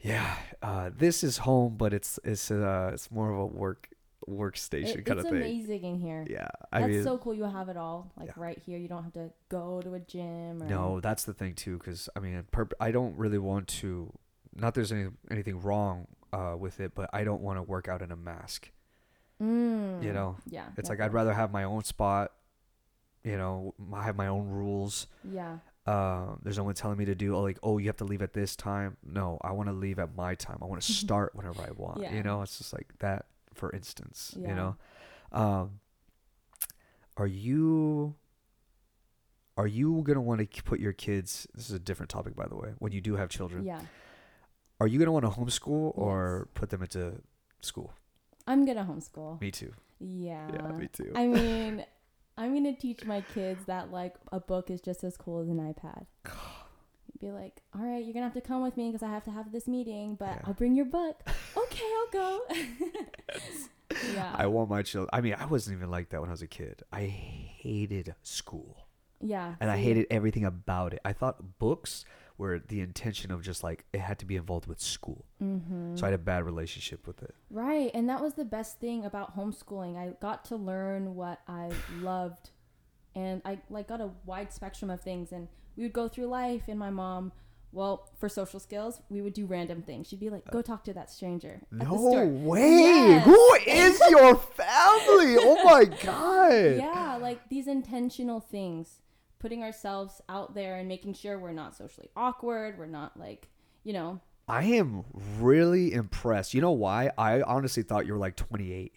Yeah, 0.00 0.34
uh, 0.62 0.90
this 0.94 1.22
is 1.22 1.38
home, 1.38 1.76
but 1.76 1.94
it's 1.94 2.18
it's 2.24 2.50
uh 2.50 2.90
it's 2.92 3.10
more 3.12 3.32
of 3.32 3.38
a 3.38 3.46
work 3.46 3.88
workstation 4.28 4.96
It, 4.98 5.04
kind 5.04 5.18
it's 5.20 5.26
of 5.26 5.32
thing. 5.32 5.42
amazing 5.42 5.84
in 5.84 5.98
here. 5.98 6.24
Yeah, 6.28 6.48
I 6.72 6.80
That's 6.80 6.92
mean, 6.92 7.02
so 7.04 7.18
cool. 7.18 7.34
You 7.34 7.44
have 7.44 7.68
it 7.68 7.76
all, 7.76 8.12
like 8.16 8.28
Yeah. 8.28 8.32
right 8.36 8.58
here. 8.64 8.78
You 8.78 8.88
don't 8.88 9.04
have 9.04 9.12
to 9.14 9.30
go 9.48 9.80
to 9.82 9.94
a 9.94 10.00
gym 10.00 10.62
or 10.62 10.66
No, 10.66 11.00
that's 11.00 11.24
the 11.24 11.34
thing 11.34 11.54
too, 11.54 11.78
because 11.78 12.08
I 12.16 12.20
mean, 12.20 12.44
perp- 12.52 12.72
I 12.80 12.90
don't 12.90 13.16
really 13.16 13.38
want 13.38 13.68
to. 13.68 14.12
Not 14.54 14.74
there's 14.74 14.92
any 14.92 15.08
anything 15.30 15.60
wrong 15.60 16.06
uh, 16.32 16.54
with 16.58 16.80
it, 16.80 16.94
but 16.94 17.10
I 17.12 17.24
don't 17.24 17.42
want 17.42 17.58
to 17.58 17.62
work 17.62 17.88
out 17.88 18.02
in 18.02 18.10
a 18.12 18.16
mask. 18.16 18.70
Mm. 19.42 20.02
You 20.02 20.12
know, 20.12 20.36
Yeah. 20.46 20.66
it's 20.76 20.88
yeah, 20.88 20.92
like 20.92 21.00
I'd 21.00 21.12
rather 21.12 21.32
have 21.32 21.52
my 21.52 21.64
own 21.64 21.84
spot. 21.84 22.32
You 23.24 23.36
know, 23.36 23.74
I 23.92 24.02
have 24.04 24.16
my 24.16 24.26
own 24.28 24.48
rules. 24.48 25.06
Yeah. 25.24 25.58
Uh, 25.86 26.36
there's 26.42 26.56
no 26.56 26.64
one 26.64 26.74
telling 26.74 26.96
me 26.96 27.04
to 27.04 27.14
do 27.14 27.34
oh, 27.36 27.40
like, 27.42 27.58
oh, 27.62 27.78
you 27.78 27.86
have 27.88 27.96
to 27.98 28.04
leave 28.04 28.22
at 28.22 28.32
this 28.32 28.56
time. 28.56 28.96
No, 29.04 29.38
I 29.42 29.52
want 29.52 29.68
to 29.68 29.72
leave 29.74 29.98
at 29.98 30.14
my 30.16 30.34
time. 30.34 30.58
I 30.62 30.66
want 30.66 30.80
to 30.82 30.92
start 31.04 31.34
whenever 31.34 31.62
I 31.62 31.70
want. 31.76 32.00
Yeah. 32.00 32.14
You 32.14 32.22
know, 32.22 32.42
it's 32.42 32.58
just 32.58 32.72
like 32.72 32.92
that. 33.00 33.26
For 33.54 33.70
instance, 33.72 34.34
Yeah. 34.36 34.48
you 34.48 34.54
know, 34.54 34.76
um, 35.32 35.80
are 37.16 37.26
you 37.26 38.14
are 39.56 39.66
you 39.68 40.02
gonna 40.02 40.20
want 40.20 40.40
to 40.50 40.62
put 40.64 40.80
your 40.80 40.92
kids? 40.92 41.46
This 41.54 41.68
is 41.70 41.74
a 41.76 41.78
different 41.78 42.10
topic, 42.10 42.34
by 42.34 42.46
the 42.48 42.56
way. 42.56 42.74
When 42.78 42.92
you 42.92 43.00
do 43.00 43.14
have 43.16 43.28
children, 43.28 43.64
Yeah. 43.64 43.80
are 44.80 44.86
you 44.88 44.98
gonna 44.98 45.12
want 45.12 45.24
to 45.24 45.30
homeschool 45.30 45.96
or 45.96 46.48
put 46.54 46.70
them 46.70 46.82
into 46.82 47.20
school? 47.60 47.92
I'm 48.46 48.64
gonna 48.66 48.84
homeschool. 48.84 49.40
Me 49.40 49.50
too. 49.52 49.72
Yeah. 50.00 50.50
Yeah, 50.52 50.72
me 50.72 50.88
too. 50.88 51.12
I 51.14 51.26
mean, 51.28 51.84
I'm 52.36 52.52
gonna 52.52 52.74
teach 52.76 53.04
my 53.04 53.20
kids 53.32 53.64
that 53.66 53.92
like 53.92 54.16
a 54.32 54.40
book 54.40 54.70
is 54.70 54.80
just 54.80 55.04
as 55.04 55.16
cool 55.16 55.40
as 55.40 55.48
an 55.48 55.58
iPad. 55.58 56.06
Be 57.20 57.30
like, 57.30 57.62
all 57.74 57.82
right, 57.82 58.04
you're 58.04 58.12
gonna 58.12 58.26
have 58.26 58.34
to 58.34 58.40
come 58.40 58.62
with 58.62 58.76
me 58.76 58.90
because 58.90 59.02
I 59.02 59.10
have 59.10 59.24
to 59.24 59.30
have 59.30 59.52
this 59.52 59.66
meeting, 59.68 60.16
but 60.16 60.26
Yeah. 60.28 60.40
I'll 60.44 60.54
bring 60.54 60.74
your 60.74 60.84
book. 60.86 61.20
okay, 61.56 61.84
I'll 61.96 62.10
go. 62.12 62.40
yeah. 64.14 64.32
I 64.34 64.46
want 64.46 64.68
my 64.70 64.82
children. 64.82 65.08
I 65.12 65.20
mean, 65.20 65.34
I 65.38 65.46
wasn't 65.46 65.76
even 65.76 65.90
like 65.90 66.10
that 66.10 66.20
when 66.20 66.28
I 66.30 66.32
was 66.32 66.42
a 66.42 66.46
kid. 66.46 66.82
I 66.92 67.02
hated 67.04 68.14
school. 68.22 68.86
yeah. 69.20 69.54
and 69.60 69.70
I 69.70 69.78
hated 69.78 70.06
everything 70.10 70.44
about 70.44 70.92
it. 70.92 71.00
I 71.04 71.12
thought 71.14 71.58
books 71.58 72.04
were 72.36 72.58
the 72.58 72.80
intention 72.80 73.30
of 73.30 73.42
just 73.42 73.62
like 73.62 73.84
it 73.92 74.00
had 74.00 74.18
to 74.18 74.26
be 74.26 74.34
involved 74.36 74.66
with 74.66 74.80
school. 74.80 75.24
Mhm. 75.40 75.96
So 75.98 76.04
I 76.04 76.10
had 76.10 76.14
a 76.14 76.22
bad 76.22 76.44
relationship 76.44 77.06
with 77.06 77.22
it. 77.22 77.34
Right, 77.48 77.90
and 77.94 78.08
that 78.10 78.20
was 78.20 78.34
the 78.34 78.44
best 78.44 78.80
thing 78.80 79.04
about 79.04 79.36
homeschooling. 79.36 79.96
I 79.96 80.14
got 80.20 80.44
to 80.46 80.56
learn 80.56 81.14
what 81.14 81.40
I 81.46 81.70
loved, 82.00 82.50
and 83.14 83.40
I 83.44 83.60
like 83.70 83.86
got 83.88 84.00
a 84.00 84.10
wide 84.26 84.52
spectrum 84.52 84.90
of 84.90 85.00
things. 85.00 85.30
And 85.32 85.46
we 85.76 85.82
would 85.84 85.92
go 85.92 86.08
through 86.08 86.26
life, 86.26 86.62
and 86.68 86.78
my 86.78 86.90
mom, 86.90 87.32
well, 87.72 88.08
for 88.18 88.28
social 88.28 88.60
skills, 88.60 89.00
we 89.08 89.20
would 89.20 89.34
do 89.34 89.46
random 89.46 89.82
things. 89.82 90.06
She'd 90.08 90.20
be 90.20 90.30
like, 90.30 90.48
"Go 90.50 90.62
talk 90.62 90.84
to 90.84 90.92
that 90.94 91.10
stranger 91.10 91.60
at 91.72 91.78
the 91.78 91.84
No 91.84 91.96
store." 91.96 92.26
way! 92.26 92.60
Yes. 92.70 93.24
Who 93.24 93.54
is 93.66 94.00
your 94.10 94.36
family? 94.36 95.36
Oh 95.38 95.60
my 95.64 95.84
god! 95.84 96.76
Yeah, 96.76 97.18
like 97.20 97.48
these 97.48 97.66
intentional 97.66 98.40
things, 98.40 99.00
putting 99.38 99.62
ourselves 99.62 100.20
out 100.28 100.54
there 100.54 100.76
and 100.76 100.88
making 100.88 101.14
sure 101.14 101.38
we're 101.38 101.52
not 101.52 101.74
socially 101.76 102.08
awkward. 102.16 102.78
We're 102.78 102.86
not 102.86 103.18
like, 103.18 103.48
you 103.82 103.92
know, 103.92 104.20
I 104.46 104.64
am 104.64 105.04
really 105.40 105.92
impressed. 105.92 106.54
You 106.54 106.60
know 106.60 106.72
why? 106.72 107.10
I 107.18 107.42
honestly 107.42 107.82
thought 107.82 108.06
you 108.06 108.12
were 108.12 108.18
like 108.18 108.36
28. 108.36 108.92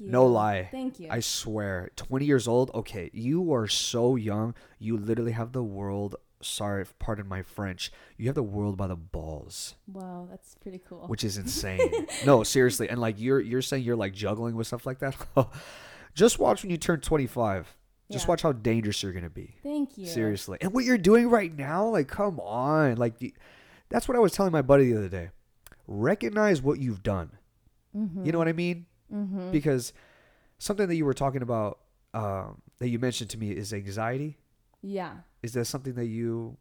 You. 0.00 0.10
No 0.10 0.26
lie. 0.26 0.68
Thank 0.70 0.98
you. 1.00 1.08
I 1.10 1.20
swear, 1.20 1.90
20 1.96 2.24
years 2.24 2.48
old. 2.48 2.70
Okay, 2.74 3.10
you 3.12 3.52
are 3.52 3.66
so 3.68 4.16
young. 4.16 4.54
You 4.78 4.96
literally 4.96 5.32
have 5.32 5.52
the 5.52 5.62
world. 5.62 6.16
Sorry, 6.42 6.86
pardon 6.98 7.28
my 7.28 7.42
French. 7.42 7.92
You 8.16 8.26
have 8.28 8.34
the 8.34 8.42
world 8.42 8.76
by 8.78 8.86
the 8.86 8.96
balls. 8.96 9.74
wow, 9.86 10.26
that's 10.30 10.54
pretty 10.54 10.80
cool. 10.88 11.04
which 11.06 11.22
is 11.22 11.36
insane. 11.36 12.06
no, 12.24 12.42
seriously, 12.42 12.88
and 12.88 12.98
like 12.98 13.20
you're 13.20 13.40
you're 13.40 13.60
saying 13.62 13.82
you're 13.84 13.94
like 13.96 14.14
juggling 14.14 14.56
with 14.56 14.66
stuff 14.66 14.86
like 14.86 15.00
that. 15.00 15.14
Just 16.14 16.38
watch 16.38 16.62
when 16.62 16.70
you 16.70 16.76
turn 16.78 17.00
25. 17.00 17.76
Just 18.10 18.24
Yeah. 18.24 18.28
watch 18.30 18.42
how 18.42 18.52
dangerous 18.52 19.02
you're 19.02 19.12
gonna 19.12 19.28
be. 19.30 19.54
Thank 19.62 19.98
you. 19.98 20.06
Seriously, 20.06 20.56
and 20.62 20.72
what 20.72 20.84
you're 20.84 20.98
doing 20.98 21.28
right 21.28 21.54
now, 21.56 21.86
like, 21.86 22.08
come 22.08 22.40
on, 22.40 22.96
like, 22.96 23.14
that's 23.90 24.08
what 24.08 24.16
I 24.16 24.20
was 24.20 24.32
telling 24.32 24.50
my 24.50 24.62
buddy 24.62 24.90
the 24.90 24.98
other 24.98 25.08
day. 25.08 25.28
Recognize 25.86 26.62
what 26.62 26.78
you've 26.80 27.02
done. 27.02 27.30
Mm-hmm. 27.96 28.24
You 28.24 28.32
know 28.32 28.38
what 28.38 28.48
I 28.48 28.52
mean? 28.52 28.86
Mm-hmm. 29.12 29.50
Because 29.50 29.92
something 30.58 30.88
that 30.88 30.96
you 30.96 31.04
were 31.04 31.14
talking 31.14 31.42
about 31.42 31.78
um, 32.14 32.60
that 32.78 32.88
you 32.88 32.98
mentioned 32.98 33.30
to 33.30 33.38
me 33.38 33.50
is 33.50 33.72
anxiety. 33.72 34.36
Yeah. 34.82 35.18
Is 35.42 35.52
that 35.54 35.66
something 35.66 35.94
that 35.94 36.06
you 36.06 36.56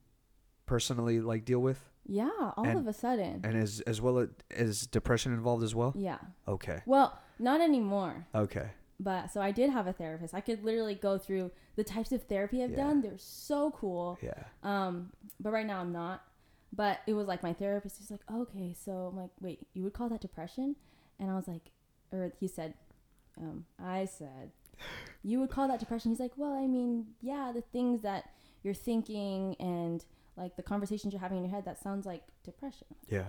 personally 0.66 1.20
like 1.20 1.46
deal 1.46 1.60
with, 1.60 1.84
Yeah, 2.06 2.30
all 2.58 2.66
And- 2.66 2.80
of 2.80 2.88
a 2.88 2.94
sudden. 2.94 3.42
and 3.44 3.56
as 3.58 3.82
as 3.82 4.02
well 4.02 4.28
as 4.52 4.86
depression 4.88 5.34
involved 5.34 5.64
as 5.64 5.74
well? 5.76 5.94
yeah. 5.96 6.20
Okay. 6.48 6.82
Well, 6.86 7.18
not 7.40 7.62
anymore. 7.62 8.28
Okay. 8.36 8.72
But 9.00 9.32
so 9.32 9.42
I 9.42 9.52
did 9.52 9.70
have 9.70 9.88
a 9.88 9.94
therapist. 9.94 10.34
I 10.34 10.42
could 10.42 10.64
literally 10.64 10.96
go 10.96 11.18
through 11.18 11.52
the 11.76 11.84
types 11.84 12.12
of 12.12 12.24
therapy 12.24 12.62
I've 12.64 12.72
Yeah. 12.72 12.84
done. 12.84 13.02
They're 13.02 13.18
so 13.18 13.72
cool. 13.72 14.18
Yeah. 14.22 14.44
Um, 14.64 15.12
but 15.40 15.52
right 15.52 15.66
now 15.66 15.80
I'm 15.82 15.92
not. 15.94 16.22
But 16.74 17.00
it 17.08 17.14
was 17.14 17.28
like 17.28 17.42
my 17.42 17.54
therapist 17.54 18.00
was 18.00 18.12
like, 18.12 18.22
okay, 18.32 18.74
so 18.74 18.92
I'm 19.10 19.18
like, 19.18 19.32
wait, 19.42 19.66
you 19.74 19.84
would 19.84 19.94
call 19.94 20.10
that 20.10 20.22
depression? 20.22 20.76
And 21.20 21.32
I 21.32 21.36
was 21.36 21.48
like, 21.48 21.72
or 22.12 22.32
he 22.40 22.48
said, 22.48 22.74
um, 23.38 23.66
I 23.84 24.06
said, 24.06 24.52
you 25.24 25.40
would 25.40 25.50
call 25.50 25.68
that 25.68 25.80
depression? 25.80 26.12
He's 26.12 26.20
like, 26.20 26.34
well, 26.36 26.54
I 26.54 26.68
mean, 26.68 27.08
yeah, 27.22 27.52
the 27.54 27.62
things 27.62 28.02
that 28.02 28.32
you're 28.64 28.74
thinking 28.74 29.56
and 29.60 30.04
like 30.36 30.56
the 30.56 30.64
conversations 30.64 31.14
you're 31.14 31.22
having 31.22 31.38
in 31.38 31.44
your 31.44 31.54
head, 31.54 31.66
that 31.66 31.82
sounds 31.82 32.06
like 32.06 32.24
depression. 32.44 32.88
Yeah. 33.08 33.26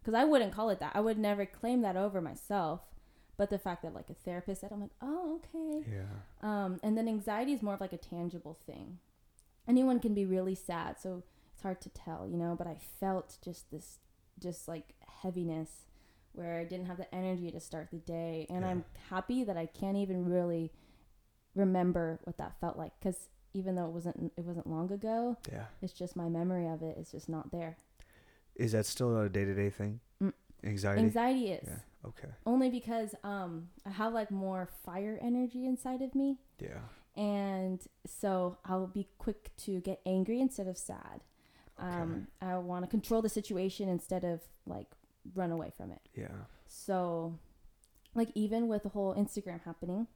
Because 0.00 0.14
I 0.14 0.24
wouldn't 0.24 0.52
call 0.52 0.70
it 0.70 0.78
that. 0.80 0.92
I 0.94 1.00
would 1.00 1.18
never 1.18 1.44
claim 1.44 1.82
that 1.82 1.96
over 1.96 2.20
myself. 2.20 2.80
But 3.36 3.50
the 3.50 3.58
fact 3.58 3.82
that 3.82 3.94
like 3.94 4.08
a 4.08 4.14
therapist 4.14 4.60
said, 4.60 4.72
I'm 4.72 4.80
like, 4.80 4.94
oh, 5.02 5.40
okay. 5.40 5.86
Yeah. 5.92 6.04
Um, 6.42 6.80
and 6.82 6.96
then 6.96 7.08
anxiety 7.08 7.52
is 7.52 7.62
more 7.62 7.74
of 7.74 7.80
like 7.80 7.92
a 7.92 7.98
tangible 7.98 8.56
thing. 8.66 8.98
Anyone 9.68 9.98
can 9.98 10.14
be 10.14 10.24
really 10.24 10.54
sad, 10.54 11.00
so 11.00 11.24
it's 11.52 11.62
hard 11.62 11.80
to 11.82 11.90
tell, 11.90 12.26
you 12.30 12.36
know. 12.36 12.54
But 12.56 12.68
I 12.68 12.76
felt 13.00 13.36
just 13.44 13.70
this, 13.70 13.98
just 14.40 14.68
like 14.68 14.94
heaviness, 15.22 15.70
where 16.36 16.58
I 16.60 16.64
didn't 16.64 16.86
have 16.86 16.98
the 16.98 17.12
energy 17.14 17.50
to 17.50 17.60
start 17.60 17.90
the 17.90 17.98
day, 17.98 18.46
and 18.50 18.60
Yeah. 18.62 18.70
I'm 18.70 18.84
happy 19.10 19.44
that 19.44 19.56
I 19.56 19.66
can't 19.66 19.96
even 19.96 20.24
really 20.24 20.72
remember 21.54 22.20
what 22.24 22.36
that 22.38 22.58
felt 22.60 22.76
like, 22.76 22.92
because 22.98 23.28
even 23.54 23.74
though 23.74 23.86
it 23.86 23.92
wasn't 23.92 24.32
it 24.36 24.44
wasn't 24.44 24.66
long 24.66 24.92
ago, 24.92 25.36
Yeah. 25.50 25.66
it's 25.80 25.92
just 25.92 26.14
my 26.16 26.28
memory 26.28 26.66
of 26.66 26.82
it 26.82 26.98
is 26.98 27.10
just 27.10 27.28
not 27.28 27.50
there. 27.50 27.76
Is 28.54 28.72
that 28.72 28.86
still 28.86 29.18
a 29.20 29.28
day 29.28 29.44
to 29.44 29.54
day 29.54 29.70
thing? 29.70 30.00
Mm. 30.22 30.32
Anxiety. 30.64 31.02
Anxiety 31.02 31.52
is 31.52 31.68
Yeah. 31.68 31.78
Okay. 32.08 32.28
only 32.44 32.70
because 32.70 33.14
um 33.24 33.70
I 33.86 33.90
have 33.90 34.12
like 34.12 34.30
more 34.30 34.66
fire 34.84 35.18
energy 35.22 35.64
inside 35.66 36.02
of 36.02 36.14
me. 36.14 36.38
Yeah. 36.58 36.80
and 37.18 37.80
so 38.04 38.58
I'll 38.66 38.86
be 38.86 39.08
quick 39.16 39.50
to 39.64 39.80
get 39.80 40.02
angry 40.04 40.38
instead 40.38 40.66
of 40.66 40.76
sad. 40.76 41.24
Um, 41.78 42.26
I 42.42 42.58
want 42.58 42.84
to 42.84 42.90
control 42.90 43.22
the 43.22 43.30
situation 43.30 43.88
instead 43.88 44.22
of 44.22 44.42
like 44.66 44.88
run 45.34 45.50
away 45.50 45.72
from 45.76 45.90
it. 45.90 46.00
Yeah. 46.14 46.28
So, 46.66 47.38
like 48.14 48.28
even 48.34 48.68
with 48.68 48.82
the 48.82 48.88
whole 48.90 49.14
Instagram 49.14 49.62
happening, 49.64 50.06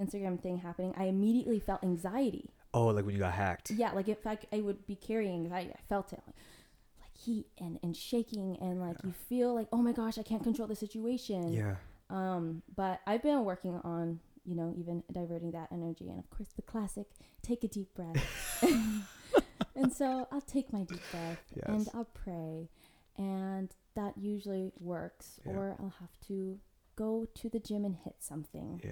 Instagram 0.00 0.40
thing 0.40 0.58
happening, 0.58 0.94
I 0.96 1.04
immediately 1.04 1.60
felt 1.60 1.82
anxiety. 1.82 2.50
Oh, 2.74 2.86
like 2.86 3.06
when 3.06 3.14
you 3.14 3.20
got 3.20 3.32
hacked. 3.32 3.70
Yeah, 3.70 3.92
like 3.92 4.08
if 4.08 4.26
I, 4.26 4.38
I 4.52 4.60
would 4.60 4.86
be 4.86 4.96
carrying 4.96 5.44
anxiety, 5.44 5.72
I 5.72 5.80
felt 5.88 6.12
it. 6.12 6.20
Like, 6.26 6.36
like 7.00 7.16
heat 7.16 7.46
and, 7.58 7.78
and 7.82 7.96
shaking 7.96 8.58
and 8.60 8.80
like 8.80 8.96
you 9.04 9.12
feel 9.28 9.54
like 9.54 9.68
oh 9.72 9.78
my 9.78 9.92
gosh 9.92 10.18
I 10.18 10.22
can't 10.22 10.42
control 10.42 10.68
the 10.68 10.76
situation. 10.76 11.52
Yeah. 11.52 11.76
Um, 12.10 12.62
but 12.74 13.00
I've 13.06 13.22
been 13.22 13.44
working 13.44 13.80
on, 13.82 14.20
you 14.44 14.54
know, 14.54 14.74
even 14.78 15.02
diverting 15.10 15.50
that 15.52 15.68
energy. 15.72 16.08
And 16.08 16.18
of 16.18 16.30
course, 16.30 16.50
the 16.54 16.62
classic 16.62 17.06
take 17.42 17.64
a 17.64 17.68
deep 17.68 17.94
breath. 17.94 18.62
and 19.74 19.92
so 19.92 20.28
I'll 20.30 20.40
take 20.40 20.72
my 20.72 20.82
deep 20.84 21.00
breath 21.10 21.42
and 21.64 21.88
I'll 21.94 22.08
pray. 22.12 22.68
And 23.16 23.74
that 23.96 24.16
usually 24.16 24.72
works. 24.78 25.40
Yeah. 25.44 25.52
Or 25.52 25.76
I'll 25.80 25.94
have 26.00 26.16
to 26.28 26.58
go 26.94 27.26
to 27.34 27.48
the 27.48 27.58
gym 27.58 27.84
and 27.84 27.96
hit 28.04 28.16
something. 28.20 28.80
Yeah. 28.84 28.90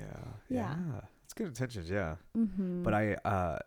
Yeah. 0.48 0.74
Yeah. 0.76 1.00
It's 1.24 1.32
good 1.32 1.46
intentions. 1.46 1.88
Yeah. 1.88 2.16
Mm-hmm. 2.36 2.82
But 2.82 2.94
I, 2.94 3.14
uh, 3.24 3.58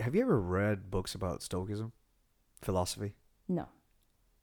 have 0.00 0.14
you 0.14 0.22
ever 0.22 0.38
read 0.40 0.90
books 0.90 1.14
about 1.14 1.42
Stoicism, 1.42 1.92
philosophy? 2.62 3.14
No. 3.48 3.66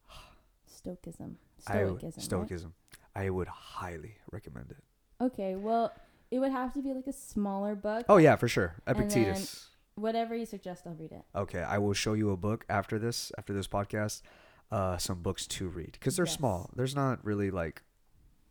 Stoicism. 0.66 1.38
I 1.68 1.84
Stoicism. 1.84 2.12
right? 2.16 2.22
Stoicism. 2.24 2.74
I 3.16 3.30
would 3.30 3.48
highly 3.48 4.16
recommend 4.32 4.72
it. 4.72 4.84
Okay, 5.22 5.56
well, 5.56 5.94
it 6.32 6.40
would 6.40 6.52
have 6.52 6.74
to 6.74 6.82
be 6.82 6.94
like 6.94 7.08
a 7.08 7.14
smaller 7.14 7.76
book. 7.76 8.06
Oh 8.10 8.18
yeah, 8.18 8.36
for 8.36 8.48
sure. 8.48 8.76
Epictetus. 8.88 9.70
Whatever 9.96 10.36
you 10.36 10.48
suggest, 10.48 10.88
I'll 10.88 10.96
read 10.96 11.12
it. 11.12 11.22
Okay, 11.36 11.62
I 11.62 11.78
will 11.78 11.94
show 11.94 12.14
you 12.14 12.32
a 12.32 12.38
book 12.38 12.66
after 12.68 12.98
this, 12.98 13.32
after 13.38 13.54
this 13.54 13.68
podcast, 13.68 14.24
uh, 14.74 14.98
some 14.98 15.22
books 15.22 15.46
to 15.46 15.68
read 15.70 15.92
because 15.94 16.16
they're 16.16 16.26
Yes. 16.26 16.36
small. 16.36 16.70
There's 16.76 16.96
not 16.96 17.24
really 17.24 17.52
like, 17.52 17.84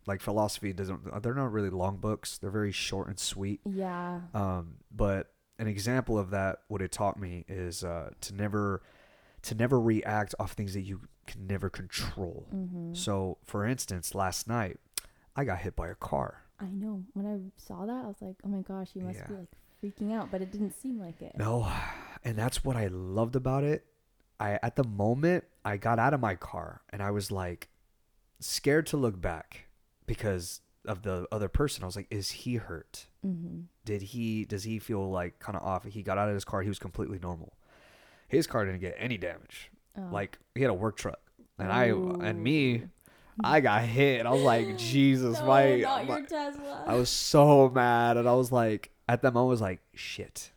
like 0.07 0.21
philosophy 0.21 0.73
doesn't. 0.73 1.23
They're 1.23 1.35
not 1.35 1.51
really 1.53 1.71
long 1.71 1.97
books. 1.97 2.39
They're 2.39 2.51
very 2.51 2.73
short 2.73 3.09
and 3.09 3.19
sweet. 3.19 3.61
Yeah. 3.65 4.21
Um, 4.33 4.77
but 4.91 5.33
an 5.59 5.67
example 5.67 6.17
of 6.19 6.31
that, 6.31 6.61
what 6.69 6.81
it 6.81 6.93
taught 6.93 7.19
me 7.19 7.45
is 7.49 7.83
uh, 7.83 8.11
to 8.21 8.35
never, 8.35 8.83
to 9.43 9.55
never 9.55 9.81
react 9.81 10.35
off 10.39 10.53
things 10.53 10.75
that 10.75 10.83
you 10.83 11.01
can 11.27 11.47
never 11.47 11.69
control. 11.69 12.47
Mm-hmm. 12.55 12.95
So, 12.95 13.39
for 13.45 13.67
instance, 13.67 14.15
last 14.15 14.47
night, 14.49 14.79
I 15.35 15.45
got 15.45 15.59
hit 15.59 15.75
by 15.75 15.89
a 15.89 15.95
car. 15.95 16.43
I 16.61 16.67
know. 16.67 17.03
When 17.15 17.27
I 17.27 17.39
saw 17.61 17.85
that, 17.87 18.05
I 18.05 18.07
was 18.07 18.21
like, 18.21 18.37
"Oh 18.45 18.49
my 18.49 18.61
gosh, 18.63 18.91
you 18.95 19.03
must 19.03 19.27
be 19.27 19.35
like 19.35 19.49
freaking 19.83 20.13
out," 20.13 20.31
but 20.31 20.41
it 20.43 20.53
didn't 20.53 20.81
seem 20.81 21.01
like 21.01 21.21
it. 21.21 21.33
No, 21.37 21.69
and 22.25 22.37
that's 22.37 22.63
what 22.65 22.77
I 22.77 22.87
loved 22.89 23.35
about 23.35 23.65
it. 23.65 23.85
I 24.43 24.59
at 24.63 24.77
the 24.77 24.85
moment 24.85 25.45
I 25.65 25.77
got 25.77 25.99
out 25.99 26.15
of 26.15 26.21
my 26.21 26.35
car 26.35 26.83
and 26.91 27.01
I 27.01 27.13
was 27.13 27.31
like 27.31 27.69
scared 28.41 28.87
to 28.89 28.97
look 28.97 29.21
back 29.21 29.69
because 30.07 30.61
of 30.85 31.03
the 31.03 31.29
other 31.31 31.49
person. 31.49 31.85
I 31.85 31.87
was 31.87 31.95
like, 31.95 32.09
is 32.11 32.31
he 32.31 32.57
hurt? 32.57 33.07
Mm-hmm. 33.25 33.61
Did 33.85 34.03
he 34.03 34.45
does 34.45 34.65
he 34.65 34.81
feel 34.81 35.09
like 35.11 35.39
kind 35.39 35.57
of 35.57 35.63
off? 35.63 35.85
He 35.85 36.03
got 36.03 36.19
out 36.19 36.29
of 36.29 36.35
his 36.35 36.45
car, 36.45 36.63
he 36.63 36.69
was 36.69 36.81
completely 36.81 37.21
normal. 37.21 37.53
His 38.27 38.47
car 38.47 38.65
didn't 38.65 38.81
get 38.81 38.97
any 38.99 39.17
damage. 39.17 39.71
Oh. 39.97 40.09
Like 40.11 40.39
he 40.55 40.63
had 40.63 40.71
a 40.71 40.75
work 40.75 40.97
truck. 40.97 41.21
And 41.59 41.71
I 41.71 41.85
and 41.85 42.43
me, 42.43 42.85
I 43.45 43.61
got 43.61 43.85
hit. 43.85 44.27
I 44.27 44.31
was 44.31 44.43
like, 44.43 44.77
Jesus, 44.77 45.39
no, 45.39 45.47
my, 45.47 45.77
not 45.77 46.07
my 46.09 46.19
your 46.19 46.27
Tesla. 46.27 46.83
I 46.85 46.95
was 46.97 47.09
so 47.09 47.69
mad, 47.69 48.17
and 48.17 48.29
I 48.29 48.33
was 48.33 48.51
like, 48.51 48.91
at 49.09 49.23
that 49.23 49.33
moment, 49.33 49.49
I 49.49 49.51
was 49.51 49.61
like, 49.61 49.81
shit. 49.95 50.51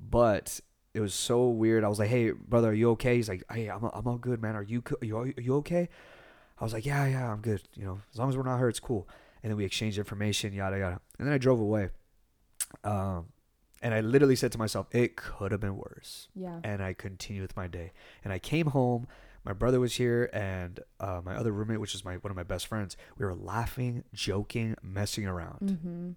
But 0.00 0.60
it 0.94 1.00
was 1.00 1.14
so 1.14 1.48
weird. 1.48 1.84
I 1.84 1.88
was 1.88 1.98
like, 1.98 2.10
hey, 2.10 2.30
brother, 2.30 2.70
are 2.70 2.74
you 2.74 2.90
okay? 2.90 3.16
He's 3.16 3.28
like, 3.28 3.44
hey, 3.50 3.68
I'm, 3.68 3.84
I'm 3.92 4.06
all 4.06 4.18
good, 4.18 4.42
man. 4.42 4.56
Are 4.56 4.62
you, 4.62 4.82
are 5.00 5.04
you, 5.04 5.16
are 5.18 5.40
you 5.40 5.54
okay? 5.56 5.88
I 6.58 6.64
was 6.64 6.72
like, 6.72 6.84
yeah, 6.84 7.06
yeah, 7.06 7.32
I'm 7.32 7.40
good. 7.40 7.62
You 7.74 7.84
know, 7.84 8.00
as 8.12 8.18
long 8.18 8.28
as 8.28 8.36
we're 8.36 8.42
not 8.42 8.58
hurt, 8.58 8.70
it's 8.70 8.80
cool. 8.80 9.08
And 9.42 9.50
then 9.50 9.56
we 9.56 9.64
exchanged 9.64 9.98
information, 9.98 10.52
yada 10.52 10.78
yada. 10.78 11.00
And 11.18 11.26
then 11.26 11.34
I 11.34 11.38
drove 11.38 11.60
away. 11.60 11.88
Um, 12.84 13.26
and 13.82 13.92
I 13.92 14.00
literally 14.00 14.36
said 14.36 14.52
to 14.52 14.58
myself, 14.58 14.86
it 14.92 15.16
could 15.16 15.50
have 15.50 15.60
been 15.60 15.76
worse 15.76 16.28
yeah. 16.34 16.60
and 16.62 16.82
I 16.82 16.92
continued 16.92 17.42
with 17.42 17.56
my 17.56 17.66
day. 17.66 17.92
And 18.22 18.32
I 18.32 18.38
came 18.38 18.66
home. 18.66 19.08
My 19.44 19.52
brother 19.52 19.80
was 19.80 19.94
here, 19.94 20.30
and 20.32 20.78
uh, 21.00 21.20
my 21.24 21.34
other 21.34 21.50
roommate, 21.50 21.80
which 21.80 21.96
is 21.96 22.04
my 22.04 22.14
one 22.14 22.30
of 22.30 22.36
my 22.36 22.44
best 22.44 22.68
friends. 22.68 22.96
We 23.18 23.26
were 23.26 23.34
laughing, 23.34 24.04
joking, 24.14 24.76
messing 24.84 25.26
around. 25.26 25.58
Mm-hmm. 25.64 26.10